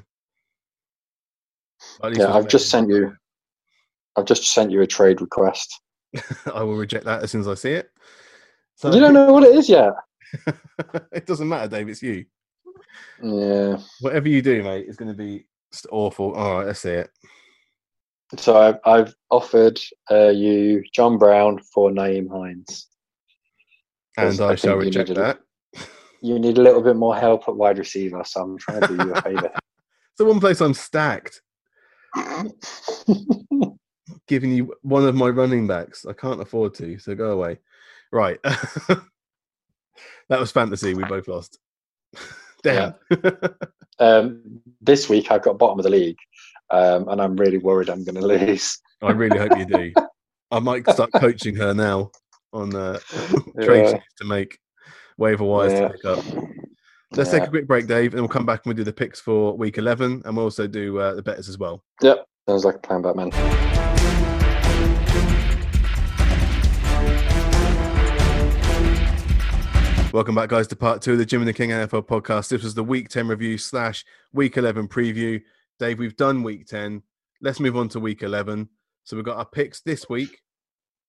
Yeah, 2.04 2.34
I've 2.34 2.48
just 2.48 2.70
sent 2.70 2.90
you. 2.90 3.16
I've 4.16 4.26
just 4.26 4.44
sent 4.46 4.72
you 4.72 4.82
a 4.82 4.88
trade 4.88 5.22
request. 5.22 5.82
I 6.54 6.64
will 6.64 6.76
reject 6.76 7.06
that 7.06 7.24
as 7.24 7.32
soon 7.32 7.42
as 7.42 7.48
I 7.48 7.56
see 7.56 7.72
it. 7.72 7.90
So 8.76 8.94
You 8.94 9.00
don't 9.00 9.14
know 9.14 9.32
what 9.32 9.44
it 9.44 9.56
is 9.56 9.70
yet. 9.70 9.94
it 11.12 11.26
doesn't 11.26 11.48
matter, 11.48 11.68
Dave. 11.68 11.90
It's 11.90 12.04
you. 12.04 12.26
Yeah. 13.22 13.78
Whatever 14.02 14.28
you 14.28 14.42
do, 14.42 14.64
mate, 14.64 14.88
is 14.88 14.98
going 14.98 15.12
to 15.12 15.18
be 15.18 15.46
awful. 15.92 16.34
All 16.34 16.58
right, 16.58 16.68
let's 16.68 16.82
see 16.82 16.92
it. 16.92 17.10
So 18.38 18.58
I've, 18.58 18.80
I've 18.86 19.16
offered 19.30 19.80
uh, 20.10 20.30
you 20.30 20.84
John 20.94 21.18
Brown 21.18 21.60
for 21.60 21.92
Nyheim 21.92 22.30
Hines. 22.30 22.88
And 24.18 24.40
I, 24.42 24.50
I 24.50 24.56
shall 24.56 24.76
reject 24.76 25.14
that. 25.16 25.40
You 26.24 26.40
need 26.40 26.58
a 26.58 26.62
little 26.62 26.82
bit 26.82 26.96
more 26.96 27.16
help 27.18 27.50
at 27.50 27.56
wide 27.56 27.78
receiver, 27.78 28.24
so 28.26 28.42
I'm 28.42 28.58
trying 28.58 28.80
to 28.80 28.88
do 28.88 28.96
you 28.96 29.14
a 29.14 29.22
favour. 29.24 29.52
So 30.16 30.24
one 30.24 30.40
place 30.40 30.62
I'm 30.62 30.74
stacked, 30.74 31.42
giving 34.28 34.54
you 34.54 34.74
one 34.84 35.06
of 35.06 35.16
my 35.16 35.28
running 35.28 35.68
backs. 35.68 36.06
I 36.06 36.14
can't 36.14 36.40
afford 36.42 36.76
to, 36.76 36.98
so 36.98 37.14
go 37.14 37.32
away. 37.32 37.60
Right. 38.14 38.42
that 38.44 39.02
was 40.30 40.50
fantasy. 40.52 40.94
We 40.94 41.04
both 41.04 41.28
lost. 41.28 41.60
Damn. 42.64 42.94
um, 44.00 44.62
this 44.80 45.10
week 45.10 45.30
I've 45.30 45.44
got 45.44 45.60
bottom 45.60 45.78
of 45.78 45.84
the 45.84 45.90
league, 45.90 46.20
um, 46.70 47.10
and 47.10 47.22
I'm 47.22 47.36
really 47.36 47.58
worried 47.58 47.90
I'm 47.90 48.06
going 48.06 48.16
to 48.16 48.26
lose. 48.26 48.80
I 49.02 49.12
really 49.12 49.38
hope 49.40 49.58
you 49.58 49.66
do. 49.66 49.92
I 50.52 50.60
might 50.60 50.90
start 50.90 51.12
coaching 51.16 51.56
her 51.58 51.74
now 51.74 52.12
on 52.54 52.74
uh, 52.74 53.00
trade 53.62 53.82
Yeah. 53.84 53.92
sheets 53.92 54.06
to 54.20 54.26
make 54.26 54.58
waiver 55.18 55.44
wires 55.44 55.74
Yeah. 55.74 55.88
to 55.88 55.90
pick 55.94 56.06
up. 56.06 56.26
Let's 57.16 57.30
take 57.30 57.44
a 57.44 57.48
quick 57.48 57.68
break, 57.68 57.86
Dave, 57.86 58.14
and 58.14 58.22
we'll 58.22 58.28
come 58.30 58.46
back 58.46 58.62
and 58.66 58.72
we'll 58.72 58.78
do 58.78 58.84
the 58.84 58.94
picks 58.94 59.20
for 59.20 59.56
week 59.56 59.78
11, 59.78 60.24
and 60.26 60.36
we'll 60.36 60.46
also 60.46 60.66
do 60.68 60.98
uh, 61.00 61.14
the 61.14 61.22
betters 61.22 61.48
as 61.48 61.60
well. 61.60 61.84
Yep, 62.02 62.26
sounds 62.50 62.66
like 62.66 62.76
a 62.76 62.80
plan, 62.80 63.02
Batman. 63.04 63.30
Welcome 70.14 70.36
back, 70.36 70.50
guys, 70.50 70.68
to 70.68 70.76
part 70.76 71.02
two 71.02 71.14
of 71.14 71.18
the 71.18 71.26
Jim 71.26 71.42
and 71.42 71.48
the 71.48 71.54
King 71.54 71.72
NFL 71.72 72.06
podcast. 72.06 72.48
This 72.50 72.62
was 72.62 72.76
the 72.76 72.84
week 72.84 73.10
10 73.10 73.28
review 73.28 73.58
slash 73.58 74.06
week 74.32 74.58
11 74.58 74.88
preview. 74.88 75.42
Dave, 75.80 75.98
we've 75.98 76.16
done 76.16 76.44
week 76.44 76.68
10. 76.68 77.02
Let's 77.42 77.60
move 77.60 77.76
on 77.76 77.90
to 77.90 78.00
week 78.00 78.22
11. 78.22 78.70
So 79.06 79.16
we've 79.16 79.26
got 79.26 79.38
our 79.38 79.46
picks 79.46 79.82
this 79.82 80.08
week. 80.08 80.40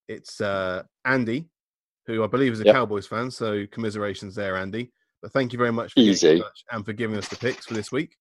It's 0.09 0.41
uh, 0.41 0.85
Andy, 1.05 1.51
who 2.07 2.23
I 2.25 2.27
believe 2.27 2.53
is 2.53 2.61
a 2.61 2.65
Yep. 2.65 2.75
Cowboys 2.75 3.07
fan. 3.07 3.31
So 3.31 3.67
commiserations 3.69 4.35
there, 4.35 4.57
Andy. 4.57 4.93
But 5.23 5.33
thank 5.33 5.53
you 5.53 5.59
very 5.59 5.73
much 5.73 5.93
for 5.95 6.01
Easy. 6.01 6.43
and 6.71 6.85
for 6.85 6.93
giving 6.93 7.17
us 7.17 7.29
the 7.29 7.37
picks 7.37 7.67
for 7.67 7.75
this 7.75 7.91
week 7.91 8.17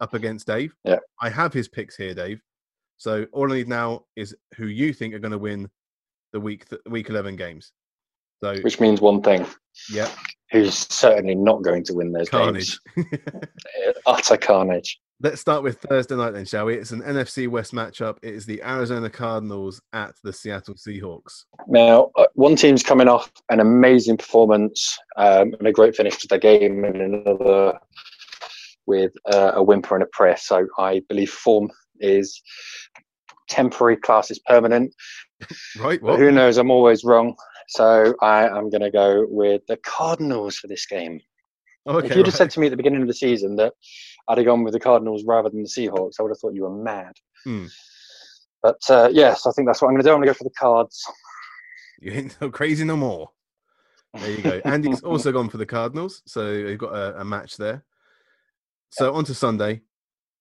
up 0.00 0.14
against 0.14 0.46
Dave. 0.46 0.74
Yep. 0.84 1.00
I 1.20 1.30
have 1.30 1.52
his 1.52 1.68
picks 1.68 1.96
here, 1.96 2.14
Dave. 2.14 2.40
So 2.98 3.26
all 3.32 3.50
I 3.52 3.56
need 3.56 3.68
now 3.68 4.04
is 4.16 4.36
who 4.56 4.66
you 4.66 4.92
think 4.92 5.14
are 5.14 5.18
going 5.18 5.32
to 5.32 5.38
win 5.38 5.68
the 6.32 6.40
week 6.40 6.68
th- 6.68 6.82
week 6.88 7.08
11 7.08 7.36
games. 7.36 7.72
So, 8.42 8.56
Which 8.60 8.80
means 8.80 9.00
one 9.00 9.22
thing: 9.22 9.46
yeah, 9.90 10.10
who's 10.50 10.74
certainly 10.92 11.34
not 11.36 11.62
going 11.62 11.84
to 11.84 11.94
win 11.94 12.10
those 12.12 12.28
carnage. 12.28 12.78
games. 12.96 13.08
Utter 14.06 14.36
carnage. 14.36 15.00
Let's 15.22 15.40
start 15.40 15.62
with 15.62 15.78
Thursday 15.78 16.16
night 16.16 16.32
then, 16.32 16.44
shall 16.44 16.64
we? 16.64 16.74
It's 16.74 16.90
an 16.90 17.00
NFC 17.00 17.46
West 17.46 17.72
matchup. 17.72 18.16
It 18.22 18.34
is 18.34 18.44
the 18.44 18.60
Arizona 18.64 19.08
Cardinals 19.08 19.80
at 19.92 20.16
the 20.24 20.32
Seattle 20.32 20.74
Seahawks. 20.74 21.44
Now, 21.68 22.10
uh, 22.16 22.26
one 22.34 22.56
team's 22.56 22.82
coming 22.82 23.06
off 23.06 23.30
an 23.48 23.60
amazing 23.60 24.16
performance 24.16 24.98
um, 25.16 25.54
and 25.56 25.68
a 25.68 25.70
great 25.70 25.94
finish 25.94 26.16
to 26.18 26.26
the 26.26 26.40
game, 26.40 26.84
and 26.84 27.00
another 27.00 27.78
with 28.86 29.12
uh, 29.32 29.52
a 29.54 29.62
whimper 29.62 29.94
and 29.94 30.02
a 30.02 30.08
prayer. 30.08 30.36
So 30.36 30.66
I 30.76 31.02
believe 31.08 31.30
form 31.30 31.70
is 32.00 32.42
temporary, 33.48 33.98
class 33.98 34.28
is 34.32 34.40
permanent. 34.40 34.92
Right? 35.78 36.02
What? 36.02 36.18
who 36.18 36.32
knows? 36.32 36.56
I'm 36.58 36.72
always 36.72 37.04
wrong. 37.04 37.36
So 37.68 38.14
I 38.20 38.48
am 38.48 38.70
going 38.70 38.82
to 38.82 38.90
go 38.90 39.26
with 39.28 39.62
the 39.68 39.76
Cardinals 39.76 40.56
for 40.56 40.66
this 40.66 40.84
game. 40.84 41.20
Okay, 41.86 42.06
if 42.06 42.10
you'd 42.10 42.18
right. 42.18 42.26
have 42.26 42.34
said 42.34 42.50
to 42.50 42.60
me 42.60 42.66
at 42.66 42.70
the 42.70 42.76
beginning 42.76 43.02
of 43.02 43.08
the 43.08 43.14
season 43.14 43.56
that 43.56 43.72
I'd 44.28 44.38
have 44.38 44.46
gone 44.46 44.62
with 44.62 44.72
the 44.72 44.80
Cardinals 44.80 45.24
rather 45.24 45.50
than 45.50 45.62
the 45.62 45.68
Seahawks, 45.68 46.14
I 46.18 46.22
would 46.22 46.30
have 46.30 46.38
thought 46.38 46.54
you 46.54 46.62
were 46.62 46.82
mad. 46.82 47.12
Hmm. 47.44 47.66
But 48.62 48.80
uh, 48.88 49.08
yes, 49.12 49.46
I 49.46 49.52
think 49.52 49.66
that's 49.66 49.82
what 49.82 49.88
I'm 49.88 49.94
going 49.94 50.02
to 50.02 50.08
do. 50.08 50.12
I'm 50.12 50.18
going 50.18 50.28
to 50.28 50.32
go 50.32 50.38
for 50.38 50.44
the 50.44 50.50
Cards. 50.50 51.04
you 52.00 52.12
ain't 52.12 52.36
so 52.38 52.50
crazy 52.50 52.84
no 52.84 52.96
more. 52.96 53.30
There 54.14 54.30
you 54.30 54.42
go. 54.42 54.60
Andy's 54.64 55.02
also 55.02 55.32
gone 55.32 55.48
for 55.48 55.58
the 55.58 55.66
Cardinals, 55.66 56.22
so 56.26 56.52
you've 56.52 56.78
got 56.78 56.94
a, 56.94 57.20
a 57.20 57.24
match 57.24 57.56
there. 57.56 57.84
So 58.90 59.14
on 59.14 59.24
to 59.24 59.34
Sunday. 59.34 59.80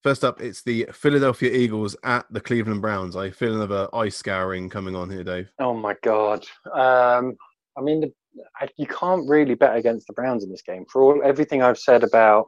First 0.03 0.23
up, 0.23 0.41
it's 0.41 0.63
the 0.63 0.87
Philadelphia 0.91 1.51
Eagles 1.51 1.95
at 2.03 2.25
the 2.31 2.41
Cleveland 2.41 2.81
Browns. 2.81 3.15
I 3.15 3.29
feel 3.29 3.53
another 3.53 3.87
ice 3.93 4.17
scouring 4.17 4.67
coming 4.67 4.95
on 4.95 5.09
here, 5.09 5.23
Dave. 5.23 5.51
Oh 5.59 5.75
my 5.75 5.95
god! 6.01 6.43
Um, 6.73 7.35
I 7.77 7.81
mean, 7.81 8.01
the, 8.01 8.11
I, 8.59 8.67
you 8.77 8.87
can't 8.87 9.29
really 9.29 9.53
bet 9.53 9.75
against 9.75 10.07
the 10.07 10.13
Browns 10.13 10.43
in 10.43 10.49
this 10.49 10.63
game 10.63 10.85
for 10.91 11.03
all 11.03 11.21
everything 11.23 11.61
I've 11.61 11.77
said 11.77 12.03
about 12.03 12.47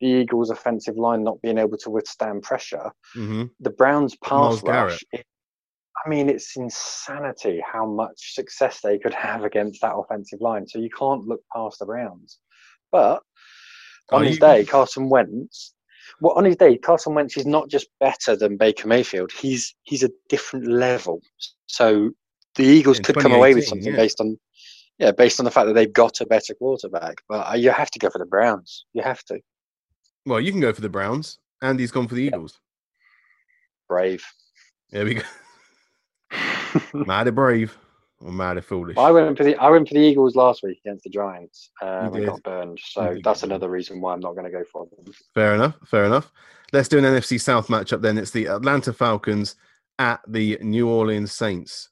the 0.00 0.06
Eagles' 0.06 0.50
offensive 0.50 0.96
line 0.96 1.24
not 1.24 1.40
being 1.42 1.58
able 1.58 1.78
to 1.78 1.90
withstand 1.90 2.42
pressure. 2.42 2.90
hmm 3.14 3.44
The 3.60 3.70
Browns' 3.70 4.16
pass 4.16 4.62
rush. 4.62 5.02
It, 5.12 5.24
I 6.04 6.08
mean, 6.08 6.28
it's 6.28 6.56
insanity 6.56 7.62
how 7.72 7.86
much 7.86 8.34
success 8.34 8.80
they 8.82 8.98
could 8.98 9.14
have 9.26 9.44
against 9.44 9.80
that 9.80 9.94
offensive 9.94 10.40
line. 10.40 10.66
So 10.68 10.78
you 10.78 10.90
can't 10.90 11.26
look 11.26 11.40
past 11.54 11.78
the 11.78 11.86
Browns. 11.86 12.38
But 12.92 13.22
on 14.12 14.22
Are 14.22 14.24
his 14.24 14.34
you- 14.36 14.40
day, 14.40 14.64
Carson 14.64 15.08
Wentz. 15.08 15.72
Well, 16.20 16.34
on 16.38 16.44
his 16.44 16.56
day, 16.56 16.78
Carson 16.78 17.14
Wentz 17.14 17.36
is 17.36 17.46
not 17.46 17.68
just 17.68 17.88
better 17.98 18.36
than 18.36 18.56
Baker 18.56 18.86
Mayfield. 18.86 19.32
He's 19.32 19.74
he's 19.82 20.04
a 20.04 20.10
different 20.28 20.66
level. 20.68 21.20
So 21.66 22.10
the 22.54 22.62
Eagles 22.64 22.98
In 22.98 23.04
could 23.04 23.18
come 23.18 23.32
away 23.32 23.54
with 23.54 23.64
something 23.66 23.90
yeah. 23.92 23.96
based 23.98 24.20
on, 24.20 24.38
yeah, 24.98 25.10
based 25.10 25.40
on 25.40 25.44
the 25.44 25.50
fact 25.50 25.66
that 25.66 25.72
they've 25.74 25.92
got 25.92 26.20
a 26.20 26.26
better 26.26 26.54
quarterback. 26.54 27.16
But 27.28 27.50
uh, 27.50 27.54
you 27.54 27.70
have 27.70 27.90
to 27.90 27.98
go 27.98 28.08
for 28.08 28.18
the 28.18 28.24
Browns. 28.24 28.86
You 28.94 29.02
have 29.02 29.22
to. 29.24 29.40
Well, 30.26 30.40
you 30.40 30.50
can 30.50 30.60
go 30.60 30.72
for 30.72 30.80
the 30.80 30.88
Browns. 30.88 31.38
Andy's 31.62 31.92
gone 31.92 32.08
for 32.08 32.16
the 32.16 32.22
Eagles. 32.24 32.60
Brave. 33.88 34.24
There 34.90 35.04
we 35.04 35.14
go. 35.14 35.22
Mad 36.94 37.28
or 37.28 37.32
brave 37.32 37.76
or 38.20 38.32
mad 38.32 38.56
or 38.56 38.62
foolish? 38.62 38.96
I 38.98 39.10
went 39.10 39.36
for 39.36 39.44
the 39.44 39.56
I 39.56 39.70
went 39.70 39.88
for 39.88 39.94
the 39.94 40.00
Eagles 40.00 40.34
last 40.34 40.62
week 40.62 40.78
against 40.84 41.04
the 41.04 41.10
Giants. 41.10 41.70
Um, 41.80 42.12
You 42.12 42.14
and 42.16 42.26
got 42.26 42.42
burned. 42.42 42.80
So 42.82 43.16
that's 43.22 43.42
another 43.42 43.68
reason 43.70 44.00
why 44.00 44.12
I'm 44.12 44.20
not 44.20 44.32
going 44.34 44.44
to 44.44 44.50
go 44.50 44.64
for 44.70 44.86
them. 44.86 45.14
Fair 45.34 45.54
enough. 45.54 45.76
Fair 45.86 46.04
enough. 46.04 46.32
Let's 46.72 46.88
do 46.88 46.98
an 46.98 47.04
NFC 47.04 47.40
South 47.40 47.68
matchup 47.68 48.02
then. 48.02 48.18
It's 48.18 48.30
the 48.32 48.46
Atlanta 48.46 48.92
Falcons 48.92 49.56
at 49.98 50.20
the 50.26 50.58
New 50.60 50.88
Orleans 50.88 51.32
Saints. 51.32 51.90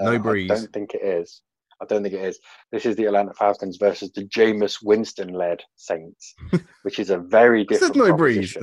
No 0.00 0.14
Uh, 0.14 0.18
Brees. 0.18 0.50
I 0.50 0.54
don't 0.54 0.72
think 0.72 0.94
it 0.94 1.02
is. 1.02 1.42
I 1.80 1.84
don't 1.84 2.02
think 2.02 2.14
it 2.14 2.24
is. 2.24 2.38
This 2.72 2.86
is 2.86 2.96
the 2.96 3.04
Atlanta 3.06 3.32
Falcons 3.34 3.76
versus 3.78 4.10
the 4.12 4.24
Jameis 4.24 4.78
Winston-led 4.82 5.60
Saints, 5.76 6.34
which 6.82 6.98
is 6.98 7.10
a 7.10 7.18
very 7.18 7.64
different 7.64 7.96
no 7.96 8.12
Brees. 8.14 8.56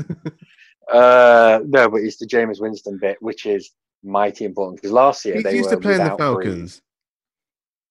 uh, 0.91 1.59
no, 1.65 1.89
but 1.89 2.01
it's 2.01 2.17
the 2.17 2.27
Jameis 2.27 2.59
Winston 2.61 2.97
bit, 3.01 3.17
which 3.21 3.45
is 3.45 3.71
mighty 4.03 4.45
important 4.45 4.77
because 4.81 4.91
last 4.91 5.25
year 5.25 5.35
He's 5.35 5.43
they 5.43 5.55
used 5.57 5.69
were 5.69 5.75
to 5.77 5.81
playing 5.81 6.03
the 6.03 6.15
Falcons. 6.17 6.77
Brees. 6.77 6.81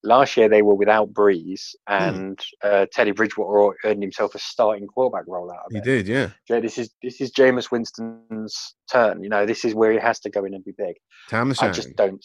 Last 0.06 0.36
year 0.36 0.50
they 0.50 0.60
were 0.60 0.74
without 0.74 1.14
Brees, 1.14 1.70
Hmm. 1.88 1.94
and 1.94 2.40
uh, 2.62 2.84
Teddy 2.92 3.12
Bridgewater 3.12 3.74
earned 3.86 4.02
himself 4.02 4.34
a 4.34 4.38
starting 4.38 4.86
quarterback 4.86 5.24
role 5.26 5.50
out 5.50 5.64
of 5.64 5.72
He 5.72 5.78
it. 5.78 5.84
did, 5.84 6.06
yeah. 6.06 6.28
Yeah, 6.50 6.60
this 6.60 6.76
is 6.76 6.90
this 7.02 7.22
is 7.22 7.32
Jameis 7.32 7.70
Winston's 7.70 8.74
turn. 8.92 9.22
You 9.22 9.30
know, 9.30 9.46
this 9.46 9.64
is 9.64 9.74
where 9.74 9.92
he 9.92 9.98
has 9.98 10.20
to 10.20 10.28
go 10.30 10.44
in 10.44 10.52
and 10.52 10.62
be 10.62 10.72
big. 10.76 10.94
I 11.32 11.72
just 11.72 11.96
don't. 11.96 12.22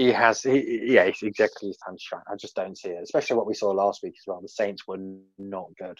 He 0.00 0.10
has, 0.12 0.42
he, 0.42 0.80
yeah, 0.94 1.02
it's 1.02 1.22
exactly 1.22 1.68
his 1.68 1.76
time 1.76 1.94
to 1.94 2.02
shine. 2.02 2.22
I 2.26 2.34
just 2.36 2.56
don't 2.56 2.78
see 2.78 2.88
it, 2.88 3.02
especially 3.02 3.36
what 3.36 3.46
we 3.46 3.52
saw 3.52 3.70
last 3.70 4.02
week 4.02 4.14
as 4.18 4.24
well. 4.26 4.40
The 4.40 4.48
Saints 4.48 4.86
were 4.86 4.96
not 5.38 5.66
good. 5.78 5.98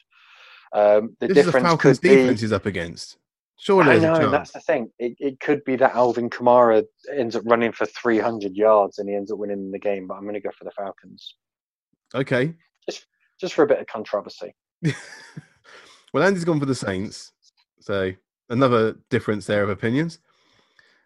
Um, 0.73 1.17
the 1.21 1.29
This 1.29 1.37
is 1.37 1.45
difference 1.45 1.65
Falcons 1.67 1.99
could 1.99 2.09
be. 2.09 2.17
defense 2.17 2.41
he's 2.41 2.53
up 2.53 2.65
against. 2.65 3.19
Surely 3.59 3.91
I 3.91 3.99
know, 3.99 4.31
that's 4.31 4.53
the 4.53 4.61
thing. 4.61 4.91
It, 4.99 5.17
it 5.19 5.41
could 5.41 5.63
be 5.65 5.77
that 5.77 5.95
Alvin 5.95 6.31
Kamara 6.31 6.83
ends 7.15 7.37
up 7.37 7.43
running 7.45 7.73
for 7.73 7.85
300 7.85 8.55
yards 8.57 8.99
and 8.99 9.07
he 9.07 9.15
ends 9.15 9.31
up 9.31 9.37
winning 9.37 9.71
the 9.71 9.79
game, 9.79 10.07
but 10.07 10.15
I'm 10.15 10.23
going 10.23 10.33
to 10.33 10.41
go 10.41 10.51
for 10.59 10.65
the 10.65 10.71
Falcons 10.71 11.35
Okay. 12.15 12.55
just 12.89 13.07
just 13.39 13.55
for 13.55 13.65
a 13.65 13.67
bit 13.67 13.81
of 13.81 13.87
controversy. 13.87 14.55
well, 16.15 16.25
Andy's 16.25 16.45
gone 16.45 16.61
for 16.61 16.67
the 16.67 16.75
Saints. 16.75 17.33
So 17.81 18.13
another 18.49 18.97
difference 19.11 19.47
there 19.47 19.63
of 19.63 19.69
opinions. 19.69 20.21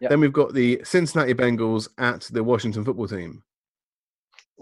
Yep. 0.01 0.09
Then 0.09 0.19
we've 0.19 0.33
got 0.33 0.53
the 0.53 0.81
Cincinnati 0.83 1.33
Bengals 1.33 1.87
at 1.97 2.21
the 2.31 2.43
Washington 2.43 2.83
football 2.83 3.07
team. 3.07 3.43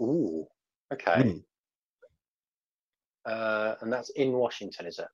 Ooh, 0.00 0.46
okay. 0.92 1.22
Mm. 1.22 1.44
Uh, 3.26 3.74
and 3.80 3.92
that's 3.92 4.10
in 4.10 4.32
Washington, 4.32 4.86
is 4.86 4.98
it? 4.98 5.08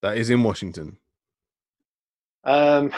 That 0.00 0.16
is 0.16 0.30
in 0.30 0.42
Washington. 0.42 0.96
Um, 2.44 2.92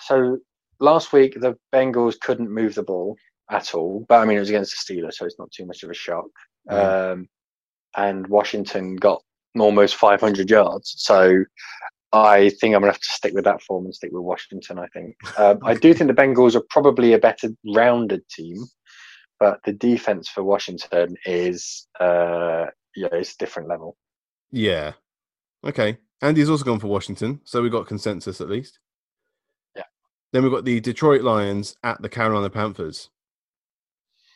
so 0.00 0.38
last 0.80 1.12
week 1.12 1.38
the 1.40 1.56
Bengals 1.72 2.18
couldn't 2.18 2.50
move 2.50 2.74
the 2.74 2.82
ball 2.82 3.16
at 3.50 3.74
all, 3.74 4.04
but 4.08 4.20
I 4.20 4.24
mean 4.24 4.36
it 4.36 4.40
was 4.40 4.48
against 4.48 4.86
the 4.86 4.94
Steelers, 4.94 5.14
so 5.14 5.26
it's 5.26 5.38
not 5.38 5.50
too 5.50 5.66
much 5.66 5.82
of 5.82 5.90
a 5.90 5.94
shock. 5.94 6.26
Mm. 6.70 7.12
Um, 7.12 7.28
and 7.96 8.26
Washington 8.26 8.96
got 8.96 9.22
almost 9.58 9.96
500 9.96 10.50
yards. 10.50 10.94
So 10.98 11.44
I 12.22 12.50
think 12.50 12.74
I'm 12.74 12.80
going 12.80 12.92
to 12.92 12.96
have 12.96 13.00
to 13.00 13.08
stick 13.08 13.34
with 13.34 13.44
that 13.44 13.62
form 13.62 13.84
and 13.84 13.94
stick 13.94 14.10
with 14.12 14.22
Washington. 14.22 14.78
I 14.78 14.86
think 14.88 15.16
um, 15.38 15.58
I 15.64 15.74
do 15.74 15.94
think 15.94 16.08
the 16.08 16.14
Bengals 16.14 16.54
are 16.54 16.64
probably 16.70 17.12
a 17.12 17.18
better 17.18 17.48
rounded 17.74 18.28
team, 18.28 18.64
but 19.38 19.60
the 19.64 19.72
defense 19.72 20.28
for 20.28 20.42
Washington 20.42 21.16
is 21.24 21.86
uh, 22.00 22.66
yeah, 22.94 23.08
it's 23.12 23.34
a 23.34 23.38
different 23.38 23.68
level. 23.68 23.96
Yeah. 24.50 24.92
Okay. 25.64 25.98
Andy's 26.22 26.48
also 26.48 26.64
gone 26.64 26.78
for 26.78 26.86
Washington, 26.86 27.40
so 27.44 27.62
we've 27.62 27.72
got 27.72 27.86
consensus 27.86 28.40
at 28.40 28.48
least. 28.48 28.78
Yeah. 29.74 29.82
Then 30.32 30.42
we've 30.42 30.52
got 30.52 30.64
the 30.64 30.80
Detroit 30.80 31.22
Lions 31.22 31.76
at 31.82 32.00
the 32.00 32.08
Carolina 32.08 32.48
Panthers. 32.48 33.10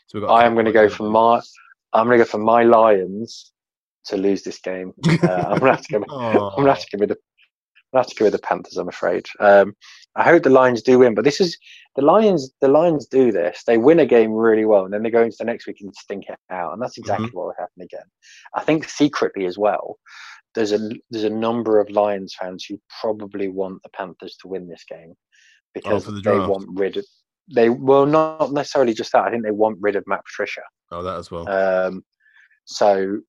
So 0.07 0.19
we 0.19 0.27
got. 0.27 0.35
I 0.35 0.45
am 0.45 0.55
going 0.55 0.67
to 0.67 0.73
go 0.73 0.89
for 0.89 1.09
my. 1.09 1.41
I'm 1.93 2.07
going 2.07 2.19
to 2.19 2.25
go 2.25 2.29
for 2.29 2.39
my 2.39 2.65
Lions 2.65 3.53
to 4.07 4.17
lose 4.17 4.43
this 4.43 4.59
game. 4.59 4.93
Uh, 5.07 5.45
I'm 5.49 5.59
going 5.59 5.73
to 5.73 5.77
have 5.77 5.83
to 5.83 5.99
go. 5.99 6.05
I'm 6.11 6.57
going 6.57 6.67
to 6.67 6.73
have 6.73 6.81
to 6.81 6.87
give 6.91 7.03
it 7.03 7.11
a 7.13 7.17
i 7.95 7.99
have 7.99 8.07
to 8.07 8.15
go 8.15 8.27
with 8.27 8.33
the 8.33 8.39
Panthers. 8.39 8.77
I'm 8.77 8.89
afraid. 8.89 9.27
Um, 9.41 9.75
I 10.17 10.25
hope 10.25 10.43
the 10.43 10.51
Lions 10.51 10.83
do 10.83 10.99
win, 10.99 11.15
but 11.15 11.25
this 11.25 11.41
is 11.41 11.57
the 11.97 12.03
Lions. 12.03 12.53
The 12.61 12.69
Lions 12.69 13.07
do 13.07 13.33
this. 13.33 13.63
They 13.67 13.79
win 13.79 14.01
a 14.01 14.07
game 14.07 14.33
really 14.33 14.65
well, 14.65 14.85
and 14.85 14.93
then 14.93 15.03
they 15.03 15.11
go 15.11 15.23
into 15.23 15.37
the 15.39 15.45
next 15.45 15.67
week 15.67 15.79
and 15.81 15.95
stink 15.95 16.25
it 16.29 16.39
out, 16.51 16.73
and 16.73 16.83
that's 16.83 16.99
exactly 16.99 17.29
mm-hmm. 17.29 17.37
what 17.37 17.47
will 17.47 17.55
happen 17.59 17.83
again. 17.83 18.07
I 18.55 18.63
think 18.63 18.89
secretly 18.89 19.47
as 19.47 19.59
well. 19.59 19.97
There's 20.55 20.73
a 20.73 20.91
there's 21.11 21.25
a 21.25 21.31
number 21.31 21.79
of 21.79 21.91
Lions 21.91 22.35
fans 22.39 22.65
who 22.69 22.81
probably 23.01 23.49
want 23.49 23.83
the 23.83 23.91
Panthers 23.91 24.37
to 24.41 24.49
win 24.49 24.69
this 24.69 24.85
game 24.89 25.15
because 25.75 26.09
oh, 26.09 26.13
the 26.13 26.21
they 26.21 26.39
want 26.39 26.67
rid 26.75 26.97
of 26.97 27.05
they 27.53 27.69
well 27.69 28.07
not 28.07 28.53
necessarily 28.53 28.95
just 28.95 29.13
that. 29.13 29.25
I 29.25 29.31
think 29.31 29.45
they 29.45 29.51
want 29.51 29.79
rid 29.81 29.97
of 29.97 30.05
Matt 30.07 30.25
Patricia. 30.25 30.63
Oh, 30.93 31.03
that 31.03 31.17
as 31.17 31.31
well. 31.31 31.49
Um, 31.49 32.05
so, 32.65 33.21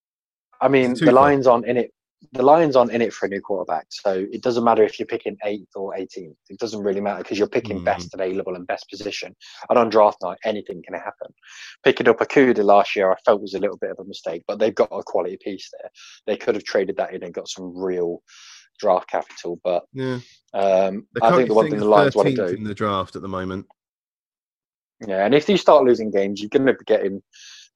I 0.61 0.67
mean, 0.67 0.93
the 0.93 1.11
Lions 1.11 1.47
on 1.47 1.65
in 1.65 1.77
it 1.77 1.91
the 2.33 2.43
Lions 2.43 2.75
aren't 2.75 2.91
in 2.91 3.01
it 3.01 3.13
for 3.13 3.25
a 3.25 3.29
new 3.29 3.41
quarterback, 3.41 3.87
so 3.89 4.25
it 4.31 4.43
doesn't 4.43 4.63
matter 4.63 4.83
if 4.83 4.99
you're 4.99 5.07
picking 5.07 5.37
eighth 5.43 5.75
or 5.75 5.95
18th. 5.95 6.35
It 6.49 6.59
doesn't 6.59 6.83
really 6.83 7.01
matter 7.01 7.23
because 7.23 7.39
you're 7.39 7.47
picking 7.47 7.79
mm. 7.79 7.85
best 7.85 8.13
available 8.13 8.55
and 8.55 8.67
best 8.67 8.89
position. 8.89 9.35
And 9.69 9.79
on 9.79 9.89
draft 9.89 10.19
night, 10.21 10.37
anything 10.45 10.83
can 10.85 10.93
happen. 10.93 11.33
Picking 11.83 12.07
up 12.07 12.21
a 12.21 12.25
Okudah 12.25 12.63
last 12.63 12.95
year, 12.95 13.11
I 13.11 13.15
felt 13.25 13.41
was 13.41 13.55
a 13.55 13.59
little 13.59 13.77
bit 13.77 13.91
of 13.91 13.99
a 13.99 14.07
mistake, 14.07 14.43
but 14.47 14.59
they've 14.59 14.75
got 14.75 14.89
a 14.91 15.03
quality 15.03 15.37
piece 15.43 15.69
there. 15.79 15.89
They 16.27 16.37
could 16.37 16.55
have 16.55 16.63
traded 16.63 16.97
that 16.97 17.13
in 17.13 17.23
and 17.23 17.33
got 17.33 17.49
some 17.49 17.75
real 17.75 18.21
draft 18.79 19.09
capital. 19.09 19.59
But 19.63 19.83
yeah. 19.93 20.19
um, 20.53 21.07
I 21.21 21.35
think 21.35 21.47
the 21.47 21.55
one 21.55 21.69
thing 21.69 21.79
the 21.79 21.85
Lions 21.85 22.15
want 22.15 22.29
to 22.29 22.35
do 22.35 22.45
in 22.45 22.63
the 22.63 22.75
draft 22.75 23.15
at 23.15 23.23
the 23.23 23.27
moment. 23.27 23.65
Yeah, 25.07 25.25
and 25.25 25.33
if 25.33 25.49
you 25.49 25.57
start 25.57 25.83
losing 25.83 26.11
games, 26.11 26.39
you're 26.39 26.49
going 26.49 26.67
to 26.67 26.73
be 26.73 26.85
getting 26.85 27.23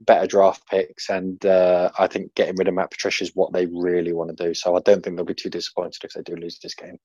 better 0.02 0.28
draft 0.28 0.68
picks, 0.68 1.10
and 1.10 1.44
uh, 1.46 1.92
I 1.98 2.08
think 2.08 2.36
getting 2.36 2.56
rid 2.58 2.68
of 2.68 2.74
Matt 2.74 2.92
Patricia 2.92 3.24
is 3.24 3.32
what 3.36 3.54
they 3.54 3.66
really 3.68 4.14
want 4.14 4.36
to 4.36 4.46
do. 4.46 4.54
So 4.54 4.76
I 4.76 4.80
don't 4.82 5.04
think 5.04 5.16
they'll 5.16 5.26
be 5.26 5.34
too 5.34 5.50
disappointed 5.50 6.04
if 6.04 6.14
they 6.14 6.22
do 6.22 6.36
lose 6.36 6.60
this 6.60 6.76
game. 6.76 6.98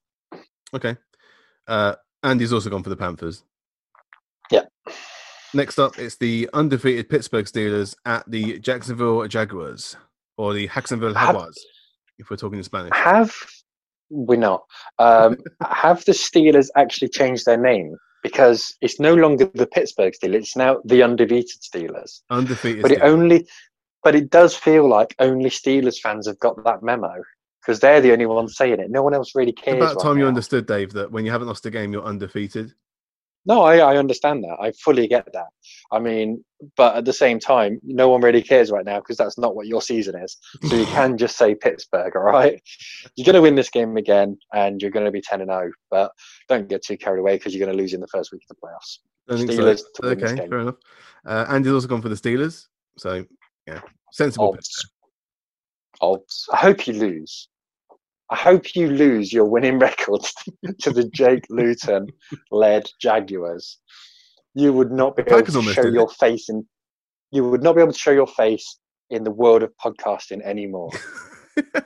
Okay. 0.73 0.97
Uh, 1.67 1.95
Andy's 2.23 2.53
also 2.53 2.69
gone 2.69 2.83
for 2.83 2.89
the 2.89 2.97
Panthers. 2.97 3.43
Yeah. 4.51 4.65
Next 5.53 5.79
up, 5.79 5.99
it's 5.99 6.17
the 6.17 6.49
undefeated 6.53 7.09
Pittsburgh 7.09 7.45
Steelers 7.45 7.95
at 8.05 8.29
the 8.29 8.59
Jacksonville 8.59 9.27
Jaguars, 9.27 9.97
or 10.37 10.53
the 10.53 10.67
Jacksonville 10.67 11.13
Jaguars, 11.13 11.57
if 12.19 12.29
we're 12.29 12.37
talking 12.37 12.57
in 12.57 12.63
Spanish. 12.63 12.91
Have 12.93 13.35
we 14.09 14.37
not? 14.37 14.63
Um, 14.97 15.37
have 15.69 16.05
the 16.05 16.13
Steelers 16.13 16.69
actually 16.75 17.09
changed 17.09 17.45
their 17.45 17.57
name? 17.57 17.97
Because 18.21 18.75
it's 18.81 18.99
no 18.99 19.13
longer 19.13 19.49
the 19.53 19.67
Pittsburgh 19.67 20.13
Steelers; 20.13 20.35
it's 20.35 20.55
now 20.55 20.79
the 20.85 21.03
undefeated 21.03 21.61
Steelers. 21.61 22.21
Undefeated, 22.29 22.81
but 22.81 22.91
it 22.91 23.01
only, 23.01 23.47
but 24.03 24.15
it 24.15 24.29
does 24.29 24.55
feel 24.55 24.87
like 24.87 25.15
only 25.19 25.49
Steelers 25.49 25.99
fans 25.99 26.27
have 26.27 26.39
got 26.39 26.63
that 26.63 26.83
memo 26.83 27.21
because 27.61 27.79
they're 27.79 28.01
the 28.01 28.11
only 28.11 28.25
ones 28.25 28.57
saying 28.57 28.79
it. 28.79 28.89
No 28.89 29.03
one 29.03 29.13
else 29.13 29.35
really 29.35 29.51
cares. 29.51 29.75
It's 29.75 29.83
about 29.83 29.95
right 29.95 30.03
time 30.03 30.15
now. 30.15 30.23
you 30.23 30.27
understood, 30.27 30.65
Dave, 30.65 30.93
that 30.93 31.11
when 31.11 31.25
you 31.25 31.31
haven't 31.31 31.47
lost 31.47 31.65
a 31.65 31.71
game, 31.71 31.93
you're 31.93 32.03
undefeated. 32.03 32.73
No, 33.45 33.63
I, 33.63 33.77
I 33.77 33.97
understand 33.97 34.43
that. 34.43 34.57
I 34.61 34.71
fully 34.71 35.07
get 35.07 35.27
that. 35.33 35.47
I 35.91 35.99
mean, 35.99 36.43
but 36.77 36.95
at 36.95 37.05
the 37.05 37.13
same 37.13 37.39
time, 37.39 37.79
no 37.83 38.07
one 38.09 38.21
really 38.21 38.43
cares 38.43 38.69
right 38.69 38.85
now 38.85 38.99
because 38.99 39.17
that's 39.17 39.37
not 39.37 39.55
what 39.55 39.67
your 39.67 39.81
season 39.81 40.15
is. 40.15 40.37
So 40.67 40.75
you 40.75 40.85
can 40.85 41.17
just 41.17 41.37
say 41.37 41.55
Pittsburgh, 41.55 42.15
all 42.15 42.21
right? 42.21 42.61
You're 43.15 43.25
going 43.25 43.35
to 43.35 43.41
win 43.41 43.55
this 43.55 43.69
game 43.69 43.97
again 43.97 44.37
and 44.53 44.81
you're 44.81 44.91
going 44.91 45.05
to 45.05 45.11
be 45.11 45.21
10 45.21 45.41
and 45.41 45.49
0, 45.49 45.71
but 45.89 46.11
don't 46.49 46.69
get 46.69 46.83
too 46.83 46.97
carried 46.97 47.19
away 47.19 47.37
because 47.37 47.55
you're 47.55 47.65
going 47.65 47.75
to 47.75 47.81
lose 47.81 47.93
in 47.93 47.99
the 47.99 48.07
first 48.07 48.31
week 48.31 48.43
of 48.49 48.55
the 48.55 48.61
playoffs. 48.61 48.99
I 49.29 49.37
think 49.37 49.51
Steelers 49.51 49.81
so. 49.95 50.07
Okay, 50.07 50.35
fair 50.35 50.59
enough. 50.59 50.75
Uh, 51.25 51.45
Andy's 51.49 51.73
also 51.73 51.87
gone 51.87 52.01
for 52.01 52.09
the 52.09 52.15
Steelers. 52.15 52.67
So, 52.97 53.25
yeah, 53.67 53.81
sensible. 54.11 54.53
Odds. 54.53 54.91
Odds. 56.01 56.49
I 56.51 56.57
hope 56.57 56.87
you 56.87 56.93
lose. 56.93 57.47
I 58.31 58.37
hope 58.37 58.75
you 58.75 58.89
lose 58.89 59.33
your 59.33 59.45
winning 59.45 59.77
record 59.87 60.21
to 60.79 60.91
the 60.91 61.03
Jake 61.09 61.45
Luton 61.49 62.07
led 62.49 62.89
Jaguars. 62.99 63.77
You 64.55 64.73
would 64.73 64.91
not 64.91 65.15
be 65.15 65.23
able 65.27 65.43
to 65.43 65.73
show 65.73 65.85
your 65.85 66.09
face 66.09 66.49
in 66.49 66.65
you 67.31 67.49
would 67.49 67.63
not 67.63 67.75
be 67.75 67.81
able 67.81 67.93
to 67.93 67.99
show 67.99 68.11
your 68.11 68.27
face 68.27 68.77
in 69.09 69.23
the 69.23 69.31
world 69.31 69.63
of 69.63 69.71
podcasting 69.77 70.41
anymore. 70.43 70.89
it 71.55 71.85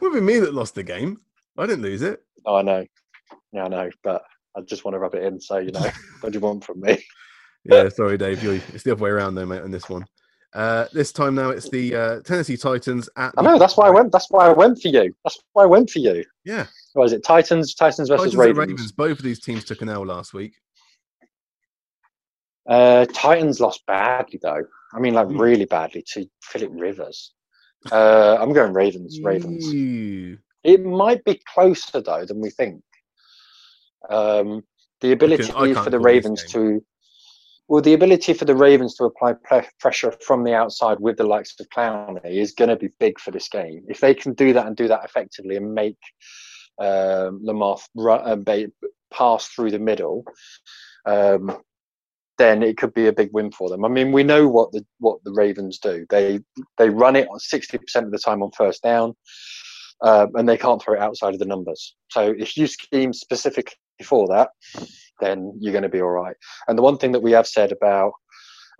would 0.00 0.14
be 0.14 0.20
me 0.20 0.38
that 0.38 0.54
lost 0.54 0.74
the 0.74 0.82
game. 0.82 1.20
I 1.58 1.66
didn't 1.66 1.82
lose 1.82 2.00
it. 2.00 2.22
Oh, 2.46 2.56
I 2.56 2.62
know. 2.62 2.86
Yeah, 3.52 3.64
I 3.64 3.68
know, 3.68 3.90
but 4.02 4.22
I 4.56 4.62
just 4.62 4.84
want 4.84 4.94
to 4.94 4.98
rub 4.98 5.14
it 5.14 5.24
in. 5.24 5.40
So 5.40 5.58
you 5.58 5.70
know, 5.70 5.90
what 6.20 6.32
do 6.32 6.38
you 6.38 6.40
want 6.40 6.64
from 6.64 6.80
me? 6.80 7.02
yeah, 7.64 7.88
sorry, 7.90 8.16
Dave. 8.16 8.42
You're, 8.42 8.54
it's 8.72 8.82
the 8.82 8.92
other 8.92 9.02
way 9.02 9.10
around, 9.10 9.34
though, 9.34 9.46
mate. 9.46 9.62
On 9.62 9.70
this 9.70 9.88
one, 9.88 10.04
uh, 10.52 10.86
this 10.92 11.12
time 11.12 11.34
now 11.34 11.50
it's 11.50 11.68
the 11.68 11.94
uh, 11.94 12.20
Tennessee 12.20 12.56
Titans 12.56 13.08
at. 13.16 13.32
I 13.36 13.42
know 13.42 13.58
that's 13.58 13.76
why 13.76 13.86
I 13.86 13.90
went. 13.90 14.10
That's 14.10 14.30
why 14.30 14.46
I 14.46 14.52
went 14.52 14.80
for 14.80 14.88
you. 14.88 15.14
That's 15.24 15.38
why 15.52 15.62
I 15.62 15.66
went 15.66 15.90
for 15.90 16.00
you. 16.00 16.24
Yeah. 16.44 16.66
What 16.94 17.04
is 17.04 17.12
it? 17.12 17.22
Titans, 17.24 17.74
Titans 17.74 18.08
versus 18.08 18.32
Titans 18.32 18.36
Ravens. 18.36 18.58
Ravens. 18.58 18.92
Both 18.92 19.18
of 19.18 19.24
these 19.24 19.40
teams 19.40 19.64
took 19.64 19.80
an 19.82 19.88
L 19.88 20.04
last 20.04 20.34
week. 20.34 20.54
Uh, 22.68 23.06
Titans 23.06 23.60
lost 23.60 23.84
badly 23.86 24.40
though. 24.42 24.64
I 24.92 24.98
mean, 24.98 25.14
like 25.14 25.28
mm. 25.28 25.38
really 25.38 25.66
badly 25.66 26.04
to 26.14 26.26
Philip 26.42 26.70
Rivers. 26.72 27.32
Uh, 27.90 28.36
I'm 28.40 28.52
going 28.52 28.72
Ravens. 28.72 29.20
Ravens. 29.22 29.66
It 30.64 30.84
might 30.84 31.24
be 31.24 31.40
closer 31.52 32.00
though 32.00 32.24
than 32.24 32.40
we 32.40 32.50
think. 32.50 32.82
Um, 34.08 34.62
the 35.00 35.12
ability 35.12 35.44
for 35.44 35.90
the 35.90 35.98
Ravens 35.98 36.44
to 36.50 36.84
well, 37.70 37.80
the 37.80 37.94
ability 37.94 38.34
for 38.34 38.46
the 38.46 38.56
Ravens 38.56 38.96
to 38.96 39.04
apply 39.04 39.34
pressure 39.78 40.12
from 40.26 40.42
the 40.42 40.52
outside 40.52 40.98
with 40.98 41.16
the 41.16 41.22
likes 41.22 41.54
of 41.60 41.68
Clowney 41.68 42.20
is 42.24 42.50
going 42.50 42.68
to 42.68 42.74
be 42.74 42.90
big 42.98 43.20
for 43.20 43.30
this 43.30 43.48
game. 43.48 43.84
If 43.88 44.00
they 44.00 44.12
can 44.12 44.34
do 44.34 44.52
that 44.52 44.66
and 44.66 44.76
do 44.76 44.88
that 44.88 45.04
effectively 45.04 45.54
and 45.54 45.72
make 45.72 45.96
um, 46.80 47.38
Lamar 47.44 47.76
run, 47.94 48.44
uh, 48.48 48.66
pass 49.14 49.46
through 49.46 49.70
the 49.70 49.78
middle, 49.78 50.24
um, 51.06 51.62
then 52.38 52.64
it 52.64 52.76
could 52.76 52.92
be 52.92 53.06
a 53.06 53.12
big 53.12 53.30
win 53.32 53.52
for 53.52 53.68
them. 53.68 53.84
I 53.84 53.88
mean, 53.88 54.10
we 54.10 54.24
know 54.24 54.48
what 54.48 54.72
the 54.72 54.84
what 54.98 55.22
the 55.22 55.32
Ravens 55.32 55.78
do. 55.78 56.04
They 56.10 56.40
they 56.76 56.90
run 56.90 57.14
it 57.14 57.28
sixty 57.38 57.78
percent 57.78 58.06
of 58.06 58.10
the 58.10 58.18
time 58.18 58.42
on 58.42 58.50
first 58.50 58.82
down, 58.82 59.14
uh, 60.02 60.26
and 60.34 60.48
they 60.48 60.56
can't 60.56 60.82
throw 60.82 60.94
it 60.94 61.00
outside 61.00 61.34
of 61.34 61.38
the 61.38 61.46
numbers. 61.46 61.94
So 62.08 62.34
if 62.36 62.56
you 62.56 62.66
scheme 62.66 63.12
specifically 63.12 63.76
for 64.02 64.26
that, 64.26 64.48
then 65.20 65.52
you're 65.58 65.72
going 65.72 65.82
to 65.82 65.88
be 65.88 66.00
all 66.00 66.10
right. 66.10 66.36
And 66.68 66.76
the 66.76 66.82
one 66.82 66.98
thing 66.98 67.12
that 67.12 67.20
we 67.20 67.32
have 67.32 67.46
said 67.46 67.72
about 67.72 68.12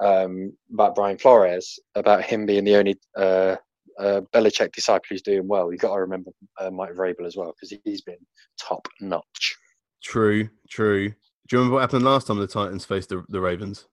um, 0.03 0.53
about 0.73 0.95
Brian 0.95 1.19
Flores, 1.19 1.79
about 1.95 2.23
him 2.23 2.47
being 2.47 2.65
the 2.65 2.77
only 2.77 2.99
uh, 3.19 3.57
uh, 3.99 4.23
Belichick 4.33 4.73
disciple 4.73 5.05
who's 5.11 5.23
doing 5.23 5.47
well, 5.47 5.71
you've 5.71 5.81
got 5.81 5.95
to 5.95 6.01
remember 6.01 6.31
uh, 6.59 6.71
Mike 6.71 6.95
Vrabel 6.95 7.27
as 7.27 7.37
well 7.37 7.53
because 7.53 7.79
he's 7.85 8.01
been 8.01 8.17
top 8.59 8.89
notch. 9.01 9.57
True, 10.03 10.49
true. 10.71 11.11
Do 11.11 11.15
you 11.57 11.59
remember 11.59 11.75
what 11.75 11.81
happened 11.83 12.05
last 12.05 12.27
time 12.27 12.39
the 12.39 12.47
Titans 12.47 12.85
faced 12.85 13.11
the, 13.11 13.25
the 13.29 13.41
Ravens? 13.41 13.87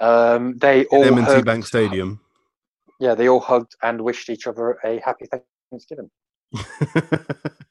Um, 0.00 0.56
they 0.58 0.86
all 0.86 1.04
M&T 1.04 1.42
Bank 1.42 1.66
Stadium. 1.66 2.20
Yeah, 3.00 3.14
they 3.14 3.28
all 3.28 3.40
hugged 3.40 3.76
and 3.82 4.00
wished 4.00 4.30
each 4.30 4.46
other 4.46 4.78
a 4.84 5.00
happy 5.04 5.26
Thanksgiving. 5.70 6.10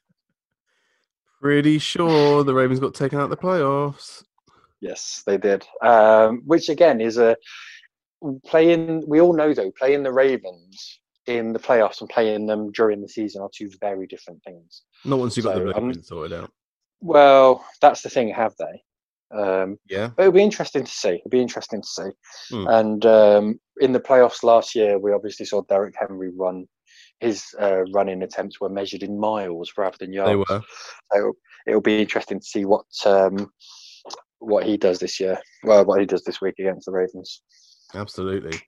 Pretty 1.40 1.78
sure 1.78 2.42
the 2.42 2.54
Ravens 2.54 2.80
got 2.80 2.94
taken 2.94 3.18
out 3.18 3.24
of 3.24 3.30
the 3.30 3.36
playoffs. 3.36 4.24
Yes, 4.80 5.22
they 5.26 5.38
did. 5.38 5.66
Um, 5.82 6.42
which 6.46 6.68
again 6.68 7.00
is 7.00 7.18
a 7.18 7.36
playing. 8.46 9.04
We 9.06 9.20
all 9.20 9.34
know 9.34 9.54
though, 9.54 9.70
playing 9.72 10.02
the 10.02 10.12
Ravens 10.12 11.00
in 11.26 11.52
the 11.52 11.58
playoffs 11.58 12.00
and 12.00 12.08
playing 12.08 12.46
them 12.46 12.72
during 12.72 13.00
the 13.00 13.08
season 13.08 13.42
are 13.42 13.50
two 13.54 13.70
very 13.80 14.06
different 14.06 14.42
things. 14.44 14.82
Not 15.04 15.18
once 15.18 15.36
you've 15.36 15.44
so, 15.44 15.64
got 15.64 15.74
the 15.74 15.76
um, 15.76 16.02
sorted 16.02 16.38
out. 16.38 16.50
Well, 17.00 17.64
that's 17.80 18.02
the 18.02 18.08
thing, 18.08 18.30
have 18.30 18.54
they? 18.58 18.82
Um, 19.38 19.78
yeah. 19.88 20.10
But 20.16 20.22
it'll 20.22 20.32
be 20.32 20.42
interesting 20.42 20.84
to 20.84 20.90
see. 20.90 21.10
It'll 21.10 21.30
be 21.30 21.42
interesting 21.42 21.82
to 21.82 21.88
see. 21.88 22.10
Hmm. 22.50 22.66
And 22.68 23.06
um, 23.06 23.60
in 23.80 23.92
the 23.92 24.00
playoffs 24.00 24.42
last 24.42 24.74
year, 24.74 24.98
we 24.98 25.12
obviously 25.12 25.46
saw 25.46 25.62
Derrick 25.62 25.94
Henry 25.98 26.30
run 26.34 26.66
his 27.20 27.44
uh, 27.60 27.84
running 27.92 28.22
attempts 28.22 28.60
were 28.60 28.68
measured 28.68 29.02
in 29.02 29.18
miles 29.18 29.72
rather 29.76 29.96
than 29.98 30.12
yards. 30.12 30.30
They 30.30 30.36
were. 30.36 30.62
So 31.12 31.32
it'll 31.66 31.80
be 31.80 32.00
interesting 32.00 32.40
to 32.40 32.46
see 32.46 32.64
what 32.64 32.86
um, 33.06 33.50
what 34.38 34.66
he 34.66 34.76
does 34.76 34.98
this 34.98 35.18
year. 35.18 35.38
Well, 35.64 35.84
what 35.84 36.00
he 36.00 36.06
does 36.06 36.24
this 36.24 36.40
week 36.40 36.54
against 36.58 36.86
the 36.86 36.92
Ravens. 36.92 37.42
Absolutely. 37.94 38.60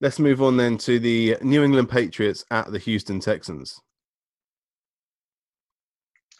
Let's 0.00 0.18
move 0.18 0.42
on 0.42 0.56
then 0.56 0.76
to 0.78 0.98
the 0.98 1.36
New 1.40 1.64
England 1.64 1.88
Patriots 1.88 2.44
at 2.50 2.70
the 2.70 2.78
Houston 2.78 3.18
Texans. 3.18 3.80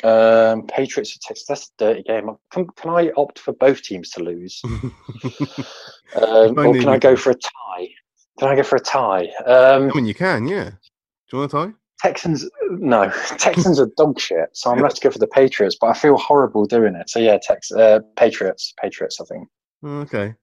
Um, 0.04 0.66
Patriots 0.66 1.16
are 1.16 1.20
Texans. 1.26 1.46
That's 1.48 1.68
a 1.68 1.84
dirty 1.84 2.02
game. 2.02 2.28
Can, 2.52 2.66
can 2.76 2.90
I 2.90 3.11
opt 3.16 3.38
for 3.38 3.54
both 3.54 3.80
teams 3.82 4.11
to 4.11 4.22
lose, 4.22 4.61
um, 4.64 6.59
or 6.59 6.74
can 6.74 6.88
I 6.88 6.98
go 6.98 7.16
for 7.16 7.30
a 7.30 7.34
tie? 7.34 7.88
Can 8.38 8.48
I 8.48 8.57
go 8.57 8.62
for 8.62 8.76
a 8.76 8.80
tie? 8.80 9.28
Um, 9.46 9.90
I 9.90 9.94
mean, 9.94 10.04
you 10.04 10.14
can, 10.14 10.46
yeah. 10.46 10.72
Do 11.30 11.36
you 11.36 11.40
want 11.40 11.50
to 11.50 11.56
tie? 11.56 11.72
Texans, 12.00 12.48
no. 12.70 13.10
Texans 13.38 13.80
are 13.80 13.90
dog 13.96 14.20
shit, 14.20 14.50
so 14.52 14.70
I'm 14.70 14.76
going 14.76 14.88
to 14.88 14.94
have 14.94 14.94
to 14.94 15.00
go 15.00 15.10
for 15.10 15.18
the 15.18 15.26
Patriots. 15.26 15.76
But 15.80 15.88
I 15.88 15.94
feel 15.94 16.16
horrible 16.16 16.66
doing 16.66 16.94
it. 16.94 17.10
So 17.10 17.18
yeah, 17.18 17.38
Tex, 17.42 17.72
uh, 17.72 18.00
Patriots, 18.16 18.74
Patriots. 18.80 19.20
I 19.20 19.24
think. 19.24 19.48
Okay. 19.84 20.34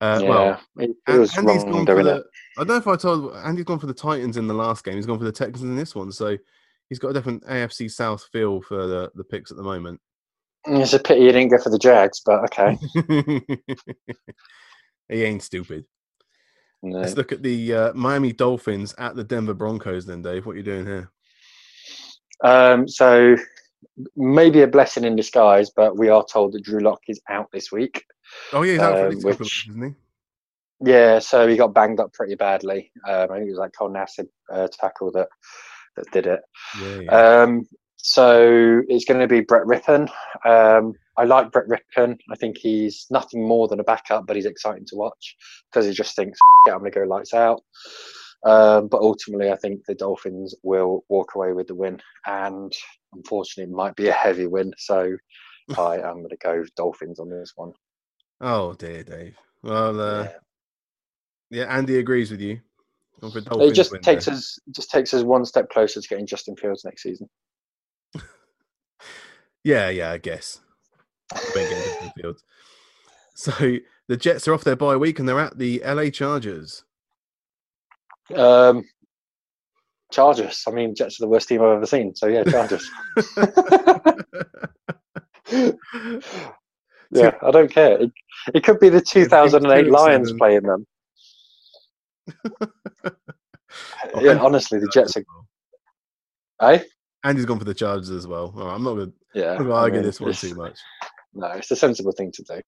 Uh, 0.00 0.20
yeah, 0.22 0.28
well, 0.28 0.60
it, 0.76 0.90
it 1.08 1.18
was 1.18 1.36
Andy's 1.36 1.64
wrong 1.64 1.72
gone 1.72 1.86
for 1.86 1.94
doing 1.94 2.04
the, 2.04 2.16
it. 2.18 2.26
I 2.56 2.60
don't 2.60 2.68
know 2.68 2.76
if 2.76 2.86
I 2.86 2.96
told 2.96 3.34
Andy's 3.34 3.64
gone 3.64 3.80
for 3.80 3.86
the 3.86 3.94
Titans 3.94 4.36
in 4.36 4.46
the 4.46 4.54
last 4.54 4.84
game. 4.84 4.94
He's 4.94 5.06
gone 5.06 5.18
for 5.18 5.24
the 5.24 5.32
Texans 5.32 5.64
in 5.64 5.74
this 5.74 5.94
one, 5.94 6.12
so 6.12 6.36
he's 6.88 7.00
got 7.00 7.08
a 7.08 7.14
different 7.14 7.42
AFC 7.44 7.90
South 7.90 8.28
feel 8.32 8.62
for 8.62 8.86
the, 8.86 9.10
the 9.16 9.24
picks 9.24 9.50
at 9.50 9.56
the 9.56 9.62
moment. 9.62 10.00
It's 10.66 10.92
a 10.92 11.00
pity 11.00 11.22
you 11.22 11.32
didn't 11.32 11.48
go 11.48 11.58
for 11.58 11.70
the 11.70 11.78
Jags, 11.78 12.20
but 12.24 12.44
okay. 12.44 12.78
he 15.08 15.24
ain't 15.24 15.42
stupid. 15.42 15.84
No. 16.82 16.98
Let's 16.98 17.16
look 17.16 17.32
at 17.32 17.42
the 17.42 17.74
uh, 17.74 17.92
Miami 17.94 18.32
Dolphins 18.32 18.94
at 18.98 19.16
the 19.16 19.24
Denver 19.24 19.54
Broncos. 19.54 20.06
Then, 20.06 20.22
Dave, 20.22 20.46
what 20.46 20.52
are 20.52 20.58
you 20.58 20.62
doing 20.62 20.86
here? 20.86 21.10
Um, 22.44 22.86
so 22.86 23.36
maybe 24.16 24.62
a 24.62 24.66
blessing 24.68 25.04
in 25.04 25.16
disguise, 25.16 25.70
but 25.70 25.96
we 25.98 26.08
are 26.08 26.24
told 26.24 26.52
that 26.52 26.62
Drew 26.62 26.80
Lock 26.80 27.00
is 27.08 27.20
out 27.28 27.48
this 27.52 27.72
week. 27.72 28.04
Oh 28.52 28.62
yeah, 28.62 28.72
he's 28.72 28.80
out 28.80 28.92
for 28.94 29.00
Um, 29.00 29.04
at 29.06 29.10
least 29.10 29.24
a 29.26 29.28
couple 29.30 29.30
of 29.32 29.40
which- 29.40 29.66
isn't 29.68 29.96
Yeah, 30.84 31.18
so 31.18 31.48
he 31.48 31.56
got 31.56 31.74
banged 31.74 31.98
up 31.98 32.12
pretty 32.12 32.36
badly. 32.36 32.92
Um, 33.08 33.30
I 33.30 33.34
think 33.38 33.46
it 33.48 33.50
was 33.50 33.58
like 33.58 33.72
Colin 33.76 33.96
Acid 33.96 34.28
uh, 34.52 34.68
tackle 34.70 35.10
that 35.12 35.28
that 35.96 36.10
did 36.12 36.26
it. 36.26 36.40
Yeah, 36.80 37.00
yeah. 37.00 37.10
Um, 37.42 37.62
so 38.12 38.80
it's 38.88 39.04
going 39.04 39.20
to 39.20 39.26
be 39.28 39.40
Brett 39.40 39.64
Rypien. 39.66 40.08
Um, 40.46 40.94
I 41.18 41.24
like 41.24 41.52
Brett 41.52 41.66
Rypien. 41.68 42.16
I 42.32 42.36
think 42.36 42.56
he's 42.56 43.06
nothing 43.10 43.46
more 43.46 43.68
than 43.68 43.80
a 43.80 43.84
backup, 43.84 44.26
but 44.26 44.34
he's 44.34 44.46
exciting 44.46 44.86
to 44.86 44.96
watch 44.96 45.36
because 45.70 45.84
he 45.86 45.92
just 45.92 46.16
thinks, 46.16 46.38
"F- 46.66 46.72
it, 46.72 46.74
I'm 46.74 46.78
going 46.80 46.90
to 46.92 47.00
go 47.00 47.04
lights 47.06 47.34
out. 47.34 47.60
Um, 48.46 48.88
but 48.88 49.02
ultimately, 49.02 49.50
I 49.50 49.56
think 49.56 49.84
the 49.86 49.94
Dolphins 49.94 50.54
will 50.62 51.04
walk 51.10 51.34
away 51.34 51.52
with 51.52 51.66
the 51.66 51.74
win, 51.74 52.00
and 52.26 52.72
unfortunately, 53.12 53.70
it 53.70 53.76
might 53.76 53.94
be 53.94 54.08
a 54.08 54.12
heavy 54.12 54.46
win. 54.46 54.72
So 54.78 55.14
I 55.78 55.96
am 55.96 56.16
going 56.22 56.30
to 56.30 56.36
go 56.42 56.64
Dolphins 56.76 57.18
on 57.20 57.28
this 57.28 57.52
one. 57.56 57.72
oh 58.40 58.72
dear, 58.74 59.02
Dave. 59.04 59.36
Well, 59.62 60.00
uh, 60.00 60.22
Yeah. 60.22 60.30
yeah. 61.50 61.76
Andy 61.76 61.98
agrees 61.98 62.30
with 62.30 62.40
you. 62.40 62.60
It 63.22 63.74
just 63.74 63.92
takes 64.02 64.26
there. 64.26 64.34
us 64.34 64.58
just 64.74 64.90
takes 64.90 65.12
us 65.12 65.24
one 65.24 65.44
step 65.44 65.68
closer 65.68 66.00
to 66.00 66.08
getting 66.08 66.26
Justin 66.26 66.56
Fields 66.56 66.84
next 66.86 67.02
season. 67.02 67.28
Yeah, 69.64 69.90
yeah, 69.90 70.12
I 70.12 70.18
guess. 70.18 70.60
We 71.54 71.60
ain't 71.60 71.70
getting 71.70 71.84
Justin 71.84 72.12
Fields. 72.16 72.44
So 73.34 73.78
the 74.08 74.16
Jets 74.16 74.48
are 74.48 74.54
off 74.54 74.64
their 74.64 74.76
bye 74.76 74.96
week 74.96 75.18
and 75.18 75.28
they're 75.28 75.38
at 75.40 75.58
the 75.58 75.82
LA 75.84 76.10
Chargers. 76.10 76.84
Um, 78.34 78.84
Chargers. 80.12 80.64
I 80.66 80.70
mean, 80.70 80.94
Jets 80.94 81.20
are 81.20 81.24
the 81.24 81.28
worst 81.28 81.48
team 81.48 81.62
I've 81.62 81.76
ever 81.76 81.86
seen. 81.86 82.14
So 82.14 82.26
yeah, 82.26 82.44
Chargers. 82.44 82.88
yeah, 87.10 87.34
I 87.42 87.50
don't 87.50 87.70
care. 87.70 88.02
It, 88.02 88.12
it 88.54 88.64
could 88.64 88.80
be 88.80 88.88
the 88.88 89.00
2008 89.00 89.90
Lions 89.90 90.32
playing 90.32 90.62
them. 90.62 90.86
Yeah, 94.20 94.38
honestly, 94.38 94.78
the 94.78 94.88
Jets 94.88 95.16
are. 95.16 96.72
Eh? 96.72 96.82
Andy's 97.24 97.44
gone 97.46 97.58
for 97.58 97.64
the 97.64 97.74
Chargers 97.74 98.10
as 98.10 98.26
well. 98.26 98.52
All 98.56 98.66
right, 98.66 98.74
I'm 98.74 98.84
not 98.84 98.94
going 98.94 99.12
Yeah. 99.34 99.56
to 99.58 99.72
I 99.72 99.82
argue 99.82 99.98
mean, 100.00 100.06
this 100.06 100.20
one 100.20 100.32
too 100.32 100.54
much. 100.54 100.78
No, 101.34 101.48
it's 101.48 101.70
a 101.70 101.76
sensible 101.76 102.12
thing 102.12 102.32
to 102.32 102.42
do. 102.42 102.60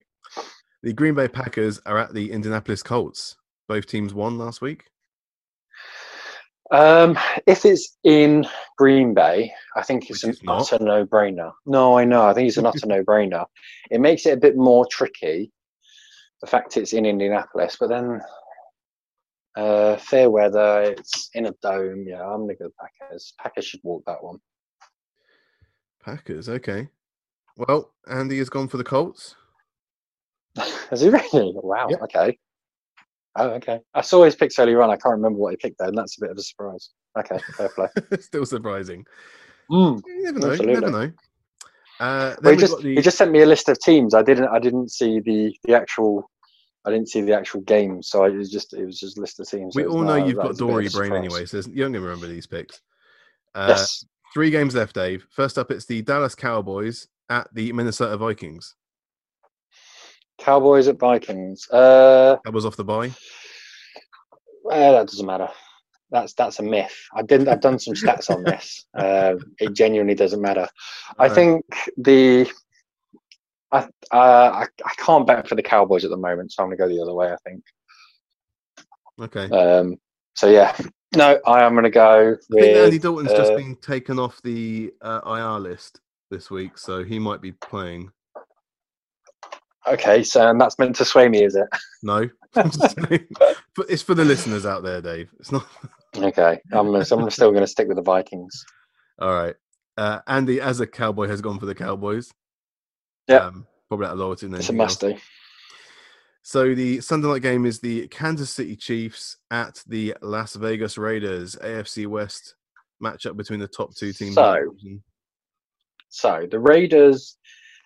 The 0.83 0.93
Green 0.93 1.15
Bay 1.15 1.29
Packers 1.29 1.81
are 1.87 1.99
at 1.99 2.15
the 2.15 2.31
Indianapolis 2.33 2.83
Colts. 2.83 3.37
Both 3.69 3.87
teams 3.87 4.13
won 4.15 4.39
last 4.39 4.61
week. 4.61 4.85
Um, 6.73 7.19
if 7.47 7.65
it's 7.65 7.97
in 8.05 8.47
Green 8.79 9.13
Bay, 9.13 9.53
I 9.77 9.83
think 9.83 10.09
it's 10.09 10.25
Which 10.25 10.39
an 10.41 10.47
not. 10.47 10.73
utter 10.73 10.83
no-brainer. 10.85 11.53
No, 11.67 11.99
I 11.99 12.05
know. 12.05 12.23
I 12.27 12.33
think 12.33 12.49
it's 12.49 12.59
an 12.59 12.67
utter 12.67 12.79
no-brainer. 12.87 13.45
It 13.91 14.01
makes 14.01 14.25
it 14.27 14.35
a 14.35 14.41
bit 14.41 14.57
more 14.57 14.87
tricky, 14.87 15.53
the 16.41 16.47
fact 16.47 16.77
it's 16.77 16.93
in 16.93 17.07
Indianapolis, 17.07 17.77
but 17.79 17.89
then 17.89 18.21
uh, 19.61 19.97
fair 19.99 20.31
weather, 20.31 20.95
it's 20.97 21.31
in 21.35 21.47
a 21.47 21.53
dome. 21.63 22.05
Yeah, 22.07 22.23
I'm 22.23 22.43
gonna 22.43 22.55
go 22.55 22.71
Packers. 22.81 23.35
Packers 23.39 23.67
should 23.67 23.81
walk 23.83 24.03
that 24.07 24.23
one. 24.23 24.39
Packers, 26.03 26.49
okay. 26.49 26.89
Well, 27.57 27.93
Andy 28.09 28.39
has 28.39 28.49
gone 28.49 28.69
for 28.69 28.79
the 28.79 28.85
Colts. 28.85 29.37
Has 30.91 31.03
he 31.03 31.09
really? 31.11 31.53
Wow. 31.55 31.89
Yeah. 31.91 31.99
Okay. 31.99 32.37
Oh, 33.37 33.51
okay. 33.51 33.79
I 33.95 34.01
saw 34.01 34.25
his 34.25 34.35
picks 34.35 34.59
earlier 34.59 34.83
on. 34.83 34.91
I 34.91 34.97
can't 34.97 35.15
remember 35.15 35.39
what 35.39 35.53
he 35.53 35.57
picked 35.57 35.79
though, 35.79 35.87
and 35.87 35.97
that's 35.97 36.19
a 36.19 36.23
bit 36.23 36.31
of 36.31 36.39
a 36.39 36.43
surprise. 36.43 36.91
Okay, 37.17 37.39
fair 37.57 37.69
play. 37.69 37.87
Still 38.21 38.45
surprising. 38.45 39.05
Mm. 39.71 40.03
You 40.07 40.23
never 40.25 40.39
know. 40.41 40.47
You 40.47 40.53
Absolutely. 40.53 40.81
never 40.81 40.91
know. 40.91 41.13
Uh, 42.01 42.35
Well, 42.43 42.53
he 42.55 42.59
just 42.59 42.83
the, 42.83 42.95
he 42.97 43.01
just 43.01 43.19
sent 43.19 43.31
me 43.31 43.43
a 43.43 43.47
list 43.47 43.69
of 43.69 43.79
teams. 43.79 44.15
I 44.15 44.23
didn't 44.23 44.49
I 44.49 44.59
didn't 44.59 44.91
see 44.91 45.21
the 45.21 45.55
the 45.65 45.75
actual. 45.75 46.29
I 46.85 46.91
didn't 46.91 47.09
see 47.11 47.21
the 47.21 47.35
actual 47.37 47.61
game, 47.61 48.03
so 48.03 48.25
it 48.25 48.35
was 48.35 48.51
just 48.51 48.73
it 48.75 48.85
was 48.87 48.99
just 48.99 49.19
a 49.19 49.21
list 49.21 49.39
of 49.41 49.49
teams. 49.49 49.75
we 49.77 49.85
all 49.87 50.01
know 50.03 50.19
not- 50.19 50.27
you've 50.27 50.37
that 50.37 50.43
got 50.49 50.57
Dory 50.57 50.89
brain 50.89 51.13
anyway, 51.13 51.45
so 51.47 51.59
you're 51.59 51.85
going 51.89 51.93
to 51.93 52.01
remember 52.01 52.27
these 52.27 52.47
picks. 52.47 52.81
Uh, 53.55 53.67
Yes. 53.71 54.05
Three 54.33 54.51
games 54.51 54.77
left, 54.77 54.95
Dave. 54.95 55.27
First 55.31 55.59
up, 55.59 55.73
it's 55.73 55.87
the 55.87 56.03
Dallas 56.03 56.37
Cowboys 56.37 57.09
at 57.29 57.49
the 57.53 57.73
Minnesota 57.73 58.17
Vikings. 58.17 58.77
Cowboys 60.39 60.89
at 60.89 60.99
Vikings. 60.99 61.69
Uh, 61.71 62.37
That 62.45 62.53
was 62.53 62.65
off 62.65 62.77
the 62.77 62.85
bye. 62.85 63.11
eh, 64.71 64.91
that 64.93 65.07
doesn't 65.09 65.27
matter. 65.27 65.49
That's 66.13 66.33
that's 66.35 66.59
a 66.59 66.63
myth. 66.63 66.97
I 67.15 67.23
didn't. 67.23 67.49
I've 67.49 67.61
done 67.61 67.79
some 67.79 67.95
stats 67.95 68.31
on 68.31 68.43
this. 68.45 68.85
Uh, 68.97 69.35
it 69.61 69.73
genuinely 69.75 70.15
doesn't 70.15 70.41
matter. 70.43 70.69
I 71.19 71.29
think 71.29 71.65
the. 71.97 72.51
I, 73.73 73.79
uh, 73.79 73.87
I 74.11 74.67
I 74.85 74.95
can't 74.97 75.27
bet 75.27 75.49
for 75.49 75.55
the 75.55 75.63
Cowboys 75.63 76.05
at 76.05 76.11
the 76.11 76.17
moment, 76.17 76.53
so 76.53 76.63
I'm 76.63 76.69
gonna 76.69 76.77
go 76.77 76.89
the 76.89 77.01
other 77.01 77.15
way. 77.15 77.33
I 77.33 77.37
think. 77.49 77.63
Okay. 79.21 79.49
Um, 79.51 79.97
so 80.35 80.49
yeah, 80.49 80.77
no, 81.15 81.39
I 81.47 81.63
am 81.63 81.75
gonna 81.75 81.91
go 81.91 82.37
I 82.53 82.61
think 82.61 82.77
Andy 82.77 82.97
with. 82.97 83.03
Dalton's 83.03 83.33
just 83.33 83.53
uh, 83.53 83.57
been 83.57 83.77
taken 83.77 84.19
off 84.19 84.41
the 84.43 84.93
uh, 85.03 85.21
IR 85.27 85.61
list 85.61 86.01
this 86.31 86.51
week, 86.51 86.79
so 86.79 87.05
he 87.05 87.19
might 87.19 87.41
be 87.41 87.53
playing. 87.53 88.11
Okay, 89.87 90.23
so 90.23 90.49
and 90.49 90.61
that's 90.61 90.79
meant 90.79 90.95
to 90.97 91.05
sway 91.05 91.29
me, 91.29 91.43
is 91.45 91.57
it? 91.57 91.69
No, 92.03 92.29
just. 92.55 92.97
But 92.97 93.89
it's 93.89 94.03
for 94.03 94.15
the 94.15 94.25
listeners 94.25 94.67
out 94.67 94.83
there, 94.83 95.01
Dave. 95.01 95.31
It's 95.39 95.53
not. 95.53 95.67
Okay, 96.17 96.59
I'm, 96.73 97.05
so 97.05 97.21
I'm 97.21 97.31
still 97.31 97.51
going 97.51 97.63
to 97.63 97.69
stick 97.69 97.87
with 97.87 97.97
the 97.97 98.03
Vikings. 98.03 98.65
All 99.21 99.33
right. 99.33 99.55
Uh, 99.97 100.19
Andy, 100.27 100.61
as 100.61 100.81
a 100.81 100.87
cowboy, 100.87 101.29
has 101.29 101.41
gone 101.41 101.61
for 101.61 101.67
the 101.67 101.75
Cowboys. 101.75 102.33
Yeah. 103.31 103.47
Um, 103.47 103.67
probably 103.89 104.07
out 104.07 104.13
of 104.13 104.19
loyalty. 104.19 104.47
It's 104.47 104.69
a 104.69 104.73
must 104.73 105.01
do. 105.01 105.17
So 106.43 106.75
the 106.75 107.01
Sunday 107.01 107.29
night 107.29 107.43
game 107.43 107.67
is 107.67 107.81
the 107.81 108.09
Kansas 108.09 108.51
City 108.51 108.75
Chiefs 108.77 109.37
at 109.51 109.83
the 109.87 110.15
Las 110.23 110.55
Vegas 110.57 110.97
Raiders. 110.99 111.55
AFC 111.57 112.07
West 112.07 112.55
matchup 113.03 113.37
between 113.37 113.61
the 113.61 113.69
top 113.69 113.95
two 113.95 114.13
teams. 114.13 114.35
So- 114.35 114.75
So 116.09 116.47
the 116.51 116.59
Raiders. 116.59 117.37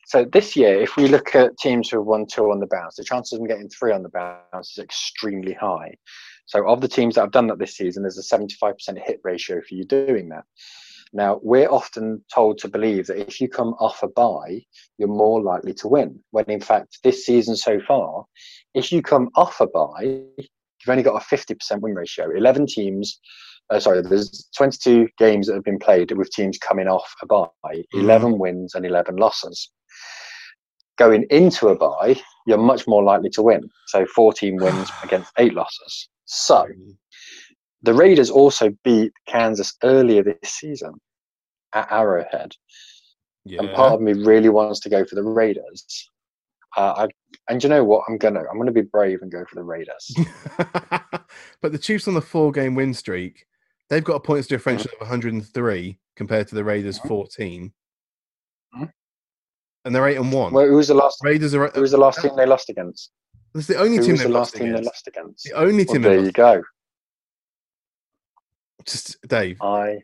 So 0.07 0.25
this 0.25 0.55
year, 0.55 0.81
if 0.81 0.97
we 0.97 1.09
look 1.09 1.35
at 1.35 1.57
teams 1.59 1.89
who 1.89 1.99
have 1.99 2.07
won 2.07 2.27
two 2.27 2.51
on 2.51 2.61
the 2.61 2.67
bounce, 2.67 2.97
the 2.97 3.05
chances 3.05 3.33
of 3.33 3.39
them 3.39 3.49
getting 3.49 3.69
three 3.71 3.93
on 3.93 4.03
the 4.03 4.11
bounce 4.11 4.73
is 4.73 4.79
extremely 4.85 5.55
high. 5.55 5.95
So 6.47 6.69
of 6.69 6.83
the 6.83 6.89
teams 6.89 7.15
that 7.15 7.23
have 7.23 7.31
done 7.33 7.47
that 7.47 7.59
this 7.59 7.77
season, 7.77 8.03
there's 8.03 8.19
a 8.19 8.23
75% 8.23 8.99
hit 9.03 9.21
ratio 9.25 9.63
for 9.67 9.75
you 9.75 9.85
doing 9.85 10.29
that. 10.29 10.45
Now 11.15 11.41
we're 11.43 11.71
often 11.71 12.23
told 12.35 12.59
to 12.59 12.69
believe 12.69 13.07
that 13.07 13.21
if 13.21 13.41
you 13.41 13.49
come 13.49 13.75
off 13.81 14.03
a 14.03 14.09
bye, 14.09 14.63
you're 14.99 15.09
more 15.09 15.41
likely 15.41 15.73
to 15.75 15.89
win. 15.89 16.21
When 16.33 16.45
in 16.47 16.61
fact, 16.61 16.99
this 17.05 17.25
season 17.25 17.57
so 17.57 17.81
far, 17.87 18.25
if 18.75 18.93
you 18.93 19.01
come 19.01 19.31
off 19.37 19.61
a 19.61 19.67
bye, 19.67 20.21
you've 20.37 20.89
only 20.89 21.05
got 21.05 21.23
a 21.23 21.25
50% 21.25 21.81
win 21.81 21.95
ratio. 21.95 22.31
11 22.37 22.67
teams 22.67 23.21
uh, 23.71 23.81
sorry, 23.81 24.03
there's 24.03 24.49
22 24.57 25.09
games 25.19 25.47
that 25.47 25.55
have 25.55 25.65
been 25.65 25.79
played 25.79 26.13
with 26.13 26.31
teams 26.31 26.59
coming 26.59 26.87
off 26.87 27.15
a 27.23 27.27
bye, 27.27 27.83
11 27.95 28.39
wins 28.39 28.75
and 28.75 28.85
11 28.85 29.17
losses. 29.17 29.71
Going 30.99 31.25
into 31.31 31.69
a 31.69 31.77
bye, 31.77 32.21
you're 32.47 32.59
much 32.59 32.87
more 32.87 33.03
likely 33.03 33.31
to 33.31 33.43
win. 33.43 33.69
So 33.87 34.07
14 34.15 34.57
wins 34.57 34.91
against 35.03 35.33
eight 35.39 35.55
losses. 35.55 36.09
So 36.27 36.67
the 37.85 37.95
Raiders 37.95 38.31
also 38.31 38.71
beat 38.83 39.13
Kansas 39.29 39.75
earlier 39.83 40.23
this 40.23 40.37
season 40.45 40.95
at 41.75 41.91
Arrowhead. 41.93 42.53
yeah. 43.45 43.61
And 43.61 43.71
part 43.75 43.93
of 43.93 44.01
me 44.01 44.13
really 44.15 44.49
wants 44.49 44.81
to 44.81 44.89
go 44.89 45.05
for 45.05 45.15
the 45.17 45.23
Raiders. 45.23 46.11
Uh, 46.77 47.07
I, 47.07 47.09
and 47.49 47.63
you 47.63 47.69
know 47.69 47.85
what? 47.85 48.05
I'm 48.09 48.17
gonna 48.19 48.41
I'm 48.51 48.59
gonna 48.59 48.73
be 48.73 48.81
brave 48.81 49.21
and 49.23 49.31
go 49.31 49.45
for 49.45 49.55
the 49.55 49.63
Raiders. 49.63 50.13
but 51.61 51.73
the 51.73 51.79
Chiefs 51.79 52.09
on 52.09 52.15
the 52.15 52.21
four 52.23 52.51
game 52.53 52.75
win 52.75 52.95
streak, 52.95 53.45
they've 53.91 54.03
got 54.03 54.15
a 54.17 54.21
points 54.21 54.49
differential 54.49 54.91
of 54.95 55.01
103 55.09 55.99
compared 56.17 56.49
to 56.49 56.55
the 56.55 56.65
Raiders 56.65 56.99
Mhm. 57.01 57.09
14. 57.09 57.73
Mhm. 58.77 58.93
And 59.85 59.95
they're 59.95 60.09
eight 60.09 60.17
and 60.17 60.33
one. 60.33 60.53
well, 60.53 60.67
who 60.67 60.75
was 60.77 60.89
the 60.89 60.95
last? 60.95 61.19
Raiders 61.23 61.55
are. 61.55 61.69
Who 61.69 61.83
was 61.83 61.91
the 61.93 61.99
last 61.99 62.21
team 62.23 62.35
they 62.37 62.47
lost 62.47 62.71
against? 62.71 63.13
That's 63.53 63.67
the 63.69 63.77
only 63.79 63.99
Who 63.99 64.03
team 64.05 64.13
was 64.13 64.23
the 64.23 64.29
last 64.31 64.55
team 64.57 64.73
they 64.73 64.81
lost 64.81 65.07
against? 65.07 65.45
The 65.45 65.53
only 65.53 65.85
Well, 65.85 65.93
team 65.95 66.03
there 66.03 66.17
they've 66.17 66.27
you 66.27 66.33
go. 66.33 66.63
Just 68.87 69.17
Dave. 69.27 69.61
I 69.63 70.03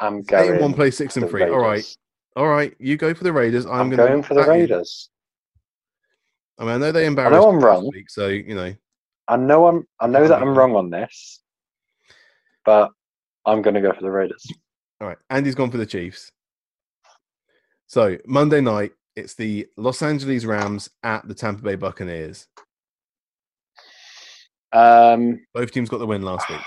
am 0.00 0.18
Eight 0.18 0.26
going. 0.26 0.60
one, 0.60 0.74
play 0.74 0.90
six 0.90 1.16
and 1.16 1.28
three. 1.28 1.44
All 1.44 1.58
right, 1.58 1.70
Raiders. 1.70 1.98
all 2.36 2.48
right. 2.48 2.74
You 2.78 2.96
go 2.96 3.14
for 3.14 3.24
the 3.24 3.32
Raiders. 3.32 3.66
I'm, 3.66 3.72
I'm, 3.72 3.90
going 3.90 4.22
for 4.22 4.34
the 4.34 4.40
back 4.40 4.48
you. 4.48 4.52
Raiders. 4.52 5.10
I 6.58 6.64
mean, 6.64 6.74
I 6.74 6.78
know 6.78 6.92
they 6.92 7.06
embarrassed. 7.06 7.34
I'm 7.34 7.42
you 7.42 7.50
last 7.50 7.64
wrong. 7.64 7.90
Week, 7.92 8.10
so 8.10 8.28
you 8.28 8.54
know. 8.54 8.74
I 9.28 9.36
know 9.36 9.66
I'm. 9.66 9.86
I 10.00 10.06
know 10.06 10.26
that 10.26 10.42
I'm 10.42 10.56
wrong 10.58 10.74
on 10.74 10.90
this, 10.90 11.40
but 12.64 12.90
I'm 13.46 13.62
going 13.62 13.74
to 13.74 13.80
go 13.80 13.92
for 13.92 14.02
the 14.02 14.10
Raiders. 14.10 14.46
All 15.00 15.08
right, 15.08 15.18
Andy's 15.30 15.54
gone 15.54 15.70
for 15.70 15.78
the 15.78 15.86
Chiefs. 15.86 16.32
So 17.86 18.16
Monday 18.26 18.60
night, 18.60 18.92
it's 19.16 19.34
the 19.34 19.66
Los 19.76 20.02
Angeles 20.02 20.44
Rams 20.44 20.88
at 21.02 21.26
the 21.28 21.34
Tampa 21.34 21.62
Bay 21.62 21.74
Buccaneers. 21.74 22.46
Um, 24.72 25.40
Both 25.52 25.72
teams 25.72 25.90
got 25.90 25.98
the 25.98 26.06
win 26.06 26.22
last 26.22 26.48
week. 26.48 26.60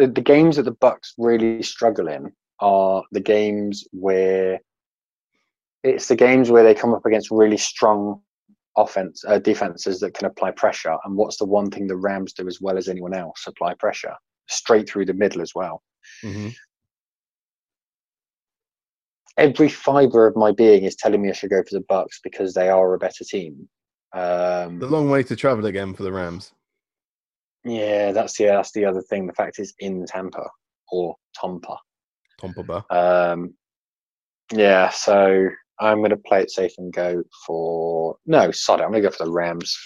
The, 0.00 0.06
the 0.06 0.22
games 0.22 0.56
that 0.56 0.62
the 0.62 0.72
Bucs 0.72 1.12
really 1.18 1.62
struggle 1.62 2.08
in 2.08 2.32
are 2.58 3.04
the 3.12 3.20
games 3.20 3.86
where 3.90 4.58
it's 5.82 6.08
the 6.08 6.16
games 6.16 6.50
where 6.50 6.64
they 6.64 6.74
come 6.74 6.94
up 6.94 7.04
against 7.04 7.30
really 7.30 7.58
strong 7.58 8.22
offense 8.78 9.22
uh, 9.28 9.38
defenses 9.38 10.00
that 10.00 10.14
can 10.14 10.26
apply 10.26 10.52
pressure. 10.52 10.96
And 11.04 11.16
what's 11.16 11.36
the 11.36 11.44
one 11.44 11.70
thing 11.70 11.86
the 11.86 11.96
Rams 11.96 12.32
do 12.32 12.48
as 12.48 12.62
well 12.62 12.78
as 12.78 12.88
anyone 12.88 13.12
else? 13.12 13.44
Apply 13.46 13.74
pressure 13.74 14.14
straight 14.48 14.88
through 14.88 15.04
the 15.04 15.12
middle 15.12 15.42
as 15.42 15.54
well. 15.54 15.82
hmm 16.22 16.48
Every 19.36 19.68
fiber 19.68 20.26
of 20.26 20.34
my 20.34 20.52
being 20.52 20.84
is 20.84 20.96
telling 20.96 21.20
me 21.20 21.28
I 21.28 21.32
should 21.32 21.50
go 21.50 21.62
for 21.62 21.78
the 21.78 21.84
Bucs 21.84 22.22
because 22.24 22.54
they 22.54 22.70
are 22.70 22.94
a 22.94 22.98
better 22.98 23.24
team. 23.24 23.68
Um, 24.14 24.78
The 24.78 24.86
long 24.86 25.10
way 25.10 25.22
to 25.24 25.36
travel 25.36 25.66
again 25.66 25.92
for 25.92 26.04
the 26.04 26.12
Rams. 26.12 26.52
Yeah, 27.64 28.12
that's 28.12 28.36
the 28.36 28.46
that's 28.46 28.72
the 28.72 28.84
other 28.84 29.02
thing. 29.02 29.26
The 29.26 29.32
fact 29.34 29.58
is 29.58 29.74
in 29.78 30.06
Tampa 30.06 30.48
or 30.90 31.14
Tampa. 31.34 31.76
Tampa 32.38 32.62
Bay. 32.62 32.96
Um, 32.96 33.54
yeah, 34.52 34.88
so 34.90 35.48
I'm 35.78 35.98
going 35.98 36.10
to 36.10 36.16
play 36.16 36.42
it 36.42 36.50
safe 36.50 36.72
and 36.78 36.92
go 36.92 37.22
for 37.46 38.16
no, 38.26 38.50
sod 38.50 38.80
it. 38.80 38.84
I'm 38.84 38.90
going 38.90 39.02
to 39.02 39.08
go 39.08 39.14
for 39.14 39.24
the 39.24 39.32
Rams. 39.32 39.76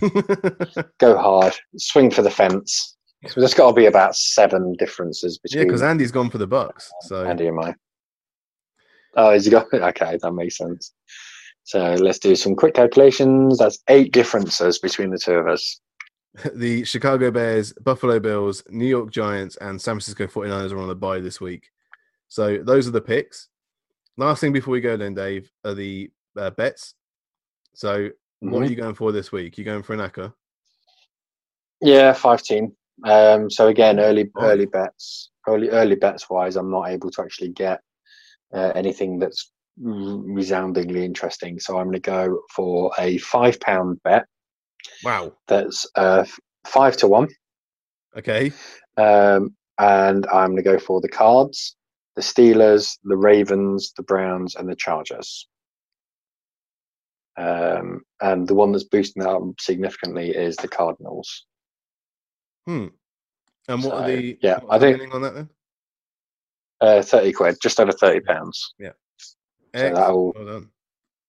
Go 0.98 1.16
hard, 1.16 1.54
swing 1.76 2.10
for 2.10 2.22
the 2.22 2.30
fence. 2.30 2.96
So 3.28 3.40
there's 3.40 3.54
got 3.54 3.68
to 3.68 3.74
be 3.74 3.86
about 3.86 4.16
seven 4.16 4.74
differences 4.78 5.38
between. 5.38 5.60
yeah, 5.60 5.66
because 5.66 5.82
Andy's 5.82 6.10
gone 6.10 6.30
for 6.30 6.38
the 6.38 6.48
Bucs. 6.48 6.88
So 7.02 7.24
Andy 7.24 7.46
and 7.46 7.60
I. 7.60 7.74
Oh, 9.16 9.30
has 9.30 9.44
he 9.44 9.50
got? 9.50 9.66
Okay, 9.72 10.18
that 10.20 10.32
makes 10.32 10.56
sense. 10.56 10.92
So 11.64 11.94
let's 11.94 12.18
do 12.18 12.34
some 12.34 12.54
quick 12.54 12.74
calculations. 12.74 13.58
That's 13.58 13.78
eight 13.88 14.12
differences 14.12 14.78
between 14.78 15.10
the 15.10 15.18
two 15.18 15.34
of 15.34 15.46
us. 15.46 15.80
the 16.54 16.84
Chicago 16.84 17.30
Bears, 17.30 17.72
Buffalo 17.74 18.18
Bills, 18.18 18.62
New 18.68 18.86
York 18.86 19.10
Giants, 19.10 19.56
and 19.56 19.80
San 19.80 19.94
Francisco 19.94 20.26
49ers 20.26 20.72
are 20.72 20.78
on 20.78 20.88
the 20.88 20.94
bye 20.94 21.20
this 21.20 21.40
week. 21.40 21.70
So 22.28 22.58
those 22.58 22.88
are 22.88 22.92
the 22.92 23.00
picks. 23.00 23.48
Last 24.16 24.40
thing 24.40 24.52
before 24.52 24.72
we 24.72 24.80
go, 24.80 24.96
then, 24.96 25.14
Dave, 25.14 25.50
are 25.64 25.74
the 25.74 26.10
uh, 26.36 26.50
bets. 26.50 26.94
So 27.74 28.10
what 28.40 28.60
are 28.60 28.66
Mhm. 28.66 28.70
you 28.70 28.76
going 28.76 28.94
for 28.94 29.12
this 29.12 29.30
week? 29.32 29.58
You 29.58 29.64
going 29.64 29.82
for 29.82 29.94
an? 29.94 30.32
Yeah, 31.80 32.12
five 32.12 32.42
team. 32.42 32.76
Um, 33.04 33.50
so 33.50 33.68
again, 33.68 33.98
early 34.00 34.30
Right. 34.34 34.50
early 34.52 34.66
bets, 34.66 35.30
early 35.46 35.68
early 35.70 35.96
bets 35.96 36.30
wise, 36.30 36.56
I'm 36.56 36.70
not 36.70 36.88
able 36.88 37.10
to 37.10 37.22
actually 37.22 37.50
get 37.50 37.80
uh, 38.52 38.70
anything 38.76 39.18
that's 39.18 39.52
resoundingly 39.76 41.04
interesting. 41.04 41.58
So 41.58 41.76
I'm 41.78 41.86
going 41.86 41.94
to 41.94 42.00
go 42.00 42.42
for 42.54 42.92
a 42.98 43.18
five 43.18 43.58
pound 43.60 44.00
bet. 44.04 44.26
Wow. 45.02 45.32
That's 45.48 45.86
uh, 45.96 46.24
five 46.66 46.96
to 46.98 47.06
one, 47.08 47.28
Okay. 48.16 48.52
um, 48.96 49.54
and 49.78 50.26
I'm 50.26 50.50
going 50.52 50.56
to 50.56 50.62
go 50.62 50.78
for 50.78 51.00
the 51.00 51.08
Cards, 51.08 51.76
the 52.16 52.22
Steelers, 52.22 52.96
the 53.04 53.16
Ravens, 53.16 53.92
the 53.96 54.02
Browns, 54.02 54.54
and 54.54 54.68
the 54.68 54.76
Chargers. 54.76 55.48
Um, 57.36 58.02
and 58.20 58.46
the 58.46 58.54
one 58.54 58.70
that's 58.72 58.84
boosting 58.84 59.22
that 59.24 59.30
up 59.30 59.42
significantly 59.60 60.30
is 60.30 60.54
the 60.56 60.68
Cardinals. 60.68 61.46
Hmm. 62.66 62.86
And 63.68 63.82
what 63.82 63.94
are 63.94 64.06
the 64.06 64.38
yeah, 64.42 64.60
what 64.60 64.76
I 64.76 64.78
think- 64.78 65.12
on 65.14 65.22
that 65.22 65.34
then? 65.34 65.48
Uh, 66.80 67.02
thirty 67.02 67.32
quid, 67.32 67.56
just 67.62 67.80
over 67.80 67.92
thirty 67.92 68.20
pounds. 68.20 68.74
Excellent. 69.72 69.96
that'll- 69.96 70.32
Well 70.36 70.44
done. 70.46 70.70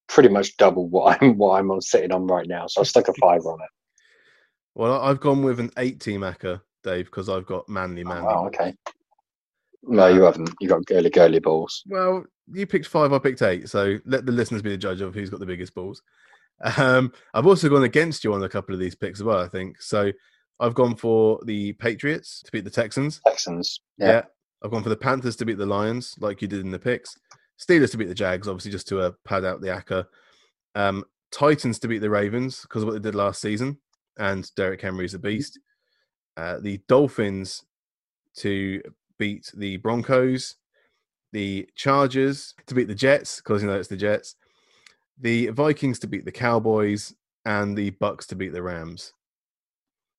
Pretty 0.07 0.29
much 0.29 0.55
double 0.57 0.87
what 0.87 1.17
I'm 1.21 1.37
what 1.37 1.59
I'm 1.59 1.71
on 1.71 1.81
sitting 1.81 2.11
on 2.11 2.27
right 2.27 2.47
now. 2.47 2.67
So 2.67 2.81
I 2.81 2.83
stuck 2.83 3.07
a 3.07 3.13
five 3.13 3.45
on 3.45 3.59
it. 3.61 3.69
Well, 4.75 4.99
I've 5.01 5.19
gone 5.21 5.41
with 5.43 5.59
an 5.59 5.71
eight-team 5.77 6.21
acca, 6.21 6.61
Dave, 6.83 7.05
because 7.05 7.29
I've 7.29 7.45
got 7.45 7.67
Manly, 7.69 8.03
Oh, 8.03 8.09
Manly. 8.09 8.23
wow, 8.25 8.45
okay. 8.47 8.73
No, 9.83 10.07
you 10.07 10.23
haven't. 10.23 10.49
You 10.59 10.67
got 10.67 10.85
girly 10.85 11.09
girly 11.09 11.39
balls. 11.39 11.83
Well, 11.87 12.25
you 12.51 12.65
picked 12.67 12.87
five, 12.87 13.13
I 13.13 13.19
picked 13.19 13.41
eight. 13.41 13.69
So 13.69 13.97
let 14.05 14.25
the 14.25 14.31
listeners 14.31 14.61
be 14.61 14.71
the 14.71 14.77
judge 14.77 14.99
of 15.01 15.13
who's 15.13 15.29
got 15.29 15.39
the 15.39 15.45
biggest 15.45 15.73
balls. 15.75 16.01
Um, 16.77 17.11
I've 17.33 17.45
also 17.47 17.69
gone 17.69 17.83
against 17.83 18.23
you 18.23 18.33
on 18.33 18.43
a 18.43 18.49
couple 18.49 18.73
of 18.73 18.79
these 18.79 18.95
picks 18.95 19.19
as 19.19 19.23
well, 19.23 19.39
I 19.39 19.47
think. 19.47 19.81
So 19.81 20.11
I've 20.59 20.73
gone 20.73 20.95
for 20.95 21.39
the 21.45 21.73
Patriots 21.73 22.41
to 22.45 22.51
beat 22.51 22.63
the 22.63 22.69
Texans. 22.69 23.21
Texans. 23.27 23.79
Yeah. 23.97 24.07
Yeah. 24.07 24.21
I've 24.63 24.71
gone 24.71 24.83
for 24.83 24.89
the 24.89 24.95
Panthers 24.97 25.35
to 25.37 25.45
beat 25.45 25.57
the 25.57 25.65
Lions, 25.65 26.15
like 26.19 26.41
you 26.41 26.47
did 26.47 26.61
in 26.61 26.71
the 26.71 26.79
picks. 26.79 27.15
Steelers 27.59 27.91
to 27.91 27.97
beat 27.97 28.07
the 28.07 28.15
Jags, 28.15 28.47
obviously, 28.47 28.71
just 28.71 28.87
to 28.89 28.99
uh, 28.99 29.11
pad 29.23 29.45
out 29.45 29.61
the 29.61 29.67
acca. 29.67 30.05
Um, 30.75 31.05
Titans 31.31 31.79
to 31.79 31.87
beat 31.87 31.99
the 31.99 32.09
Ravens 32.09 32.61
because 32.61 32.83
of 32.83 32.87
what 32.87 32.93
they 32.93 32.99
did 32.99 33.15
last 33.15 33.41
season. 33.41 33.77
And 34.17 34.49
Derrick 34.55 34.81
Henry's 34.81 35.13
a 35.13 35.19
beast. 35.19 35.59
Uh, 36.37 36.59
the 36.59 36.79
Dolphins 36.87 37.63
to 38.37 38.81
beat 39.17 39.51
the 39.55 39.77
Broncos. 39.77 40.55
The 41.33 41.67
Chargers 41.75 42.53
to 42.67 42.75
beat 42.75 42.87
the 42.87 42.95
Jets 42.95 43.37
because 43.37 43.61
you 43.61 43.67
know 43.67 43.77
it's 43.77 43.89
the 43.89 43.97
Jets. 43.97 44.35
The 45.19 45.47
Vikings 45.47 45.99
to 45.99 46.07
beat 46.07 46.23
the 46.23 46.31
Cowboys 46.31 47.13
and 47.45 47.77
the 47.77 47.91
Bucs 47.91 48.25
to 48.27 48.35
beat 48.35 48.53
the 48.53 48.63
Rams. 48.63 49.13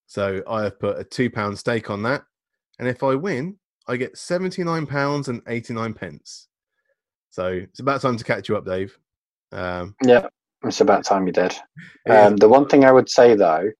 So 0.07 0.43
I 0.49 0.65
have 0.65 0.79
put 0.79 0.99
a 0.99 1.05
two 1.05 1.31
pound 1.31 1.59
stake 1.59 1.91
on 1.91 2.03
that, 2.03 2.25
and 2.79 2.87
if 2.87 3.03
I 3.03 3.15
win, 3.15 3.57
I 3.87 3.97
get 3.97 4.19
seventy 4.19 4.63
nine 4.63 4.87
pounds 4.87 5.29
and 5.29 5.41
eighty 5.49 5.73
nine 5.73 5.95
pence. 5.95 6.49
So 7.31 7.49
it's 7.49 7.81
about 7.81 8.01
time 8.01 8.17
to 8.17 8.25
catch 8.25 8.49
you 8.49 8.57
up, 8.57 8.65
Dave. 8.65 8.99
Um, 9.53 9.95
Yeah. 10.03 10.27
It's 10.65 10.81
about 10.81 11.05
time 11.05 11.27
you 11.27 11.33
did. 11.33 11.55
Um, 12.09 12.37
the 12.37 12.49
one 12.49 12.67
thing 12.67 12.85
I 12.85 12.91
would 12.91 13.09
say 13.09 13.35
though 13.37 13.71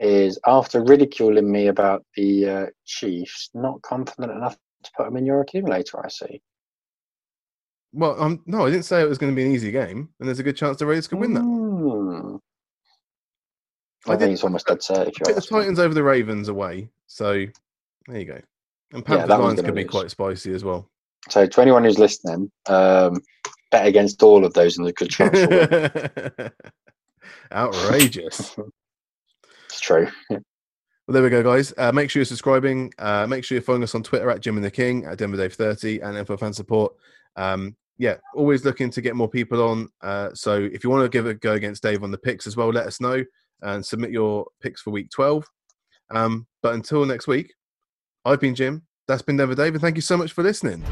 is 0.00 0.38
after 0.46 0.82
ridiculing 0.82 1.50
me 1.50 1.68
about 1.68 2.04
the 2.16 2.48
uh, 2.48 2.66
Chiefs, 2.84 3.50
not 3.54 3.80
confident 3.82 4.32
enough 4.32 4.56
to 4.82 4.90
put 4.96 5.04
them 5.04 5.16
in 5.16 5.26
your 5.26 5.40
accumulator. 5.42 6.04
I 6.04 6.08
see. 6.08 6.42
well, 7.92 8.20
um, 8.20 8.42
no, 8.46 8.66
I 8.66 8.70
didn't 8.70 8.86
say 8.86 9.00
it 9.02 9.08
was 9.08 9.18
going 9.18 9.30
to 9.30 9.36
be 9.36 9.44
an 9.44 9.52
easy 9.52 9.70
game, 9.70 10.08
and 10.18 10.26
there's 10.28 10.40
a 10.40 10.42
good 10.42 10.56
chance 10.56 10.78
the 10.78 10.86
Raiders 10.86 11.06
could 11.06 11.20
win 11.20 11.34
that. 11.34 11.42
Hmm. 11.42 12.36
I 14.08 14.14
I, 14.14 14.16
think 14.16 14.32
it's 14.32 14.42
almost 14.42 14.66
dead 14.66 14.82
set. 14.82 15.08
If 15.08 15.20
you 15.20 15.26
the 15.26 15.34
me. 15.40 15.46
Titans 15.46 15.78
over 15.78 15.94
the 15.94 16.02
Ravens 16.02 16.48
away. 16.48 16.88
So 17.06 17.44
there 18.08 18.18
you 18.18 18.24
go. 18.24 18.40
And 18.92 19.02
Yeah, 19.02 19.18
Panthers 19.18 19.28
one's 19.28 19.42
Lions 19.42 19.62
could 19.62 19.74
be 19.74 19.82
lose. 19.82 19.90
quite 19.90 20.10
spicy 20.10 20.52
as 20.54 20.64
well. 20.64 20.90
So 21.28 21.46
to 21.46 21.60
anyone 21.60 21.84
who's 21.84 21.98
listening, 21.98 22.50
um, 22.66 23.22
bet 23.70 23.86
against 23.86 24.22
all 24.22 24.44
of 24.44 24.52
those 24.54 24.78
in 24.78 24.84
the 24.84 24.92
chance. 24.92 26.52
Outrageous. 27.52 28.56
it's 29.66 29.80
true. 29.80 30.08
Well, 31.08 31.14
there 31.14 31.22
we 31.22 31.30
go, 31.30 31.42
guys. 31.42 31.72
Uh, 31.76 31.92
make 31.92 32.10
sure 32.10 32.20
you're 32.20 32.26
subscribing. 32.26 32.92
Uh, 32.98 33.26
make 33.26 33.44
sure 33.44 33.56
you're 33.56 33.62
following 33.62 33.82
us 33.82 33.94
on 33.94 34.02
Twitter 34.02 34.30
at 34.30 34.40
Jim 34.40 34.56
and 34.56 34.64
the 34.64 34.70
King, 34.70 35.04
at 35.04 35.18
Denver 35.18 35.36
Dave 35.36 35.54
30, 35.54 36.00
and 36.00 36.16
NFL 36.16 36.40
Fan 36.40 36.52
Support. 36.52 36.94
Um, 37.36 37.76
yeah, 37.98 38.16
always 38.34 38.64
looking 38.64 38.90
to 38.90 39.00
get 39.00 39.16
more 39.16 39.28
people 39.28 39.62
on. 39.62 39.88
Uh, 40.00 40.30
so 40.34 40.56
if 40.72 40.84
you 40.84 40.90
want 40.90 41.04
to 41.04 41.08
give 41.08 41.26
a 41.26 41.34
go 41.34 41.52
against 41.52 41.82
Dave 41.82 42.02
on 42.02 42.10
the 42.10 42.18
picks 42.18 42.46
as 42.46 42.56
well, 42.56 42.68
let 42.68 42.86
us 42.86 43.00
know 43.00 43.24
and 43.62 43.84
submit 43.84 44.10
your 44.10 44.46
picks 44.60 44.80
for 44.80 44.90
week 44.90 45.10
12. 45.10 45.44
Um, 46.10 46.46
but 46.62 46.74
until 46.74 47.04
next 47.04 47.26
week, 47.26 47.52
I've 48.24 48.40
been 48.40 48.54
Jim. 48.54 48.82
That's 49.08 49.22
been 49.22 49.36
Denver 49.36 49.54
Dave, 49.54 49.74
and 49.74 49.80
thank 49.80 49.96
you 49.96 50.02
so 50.02 50.16
much 50.16 50.32
for 50.32 50.42
listening. 50.42 50.84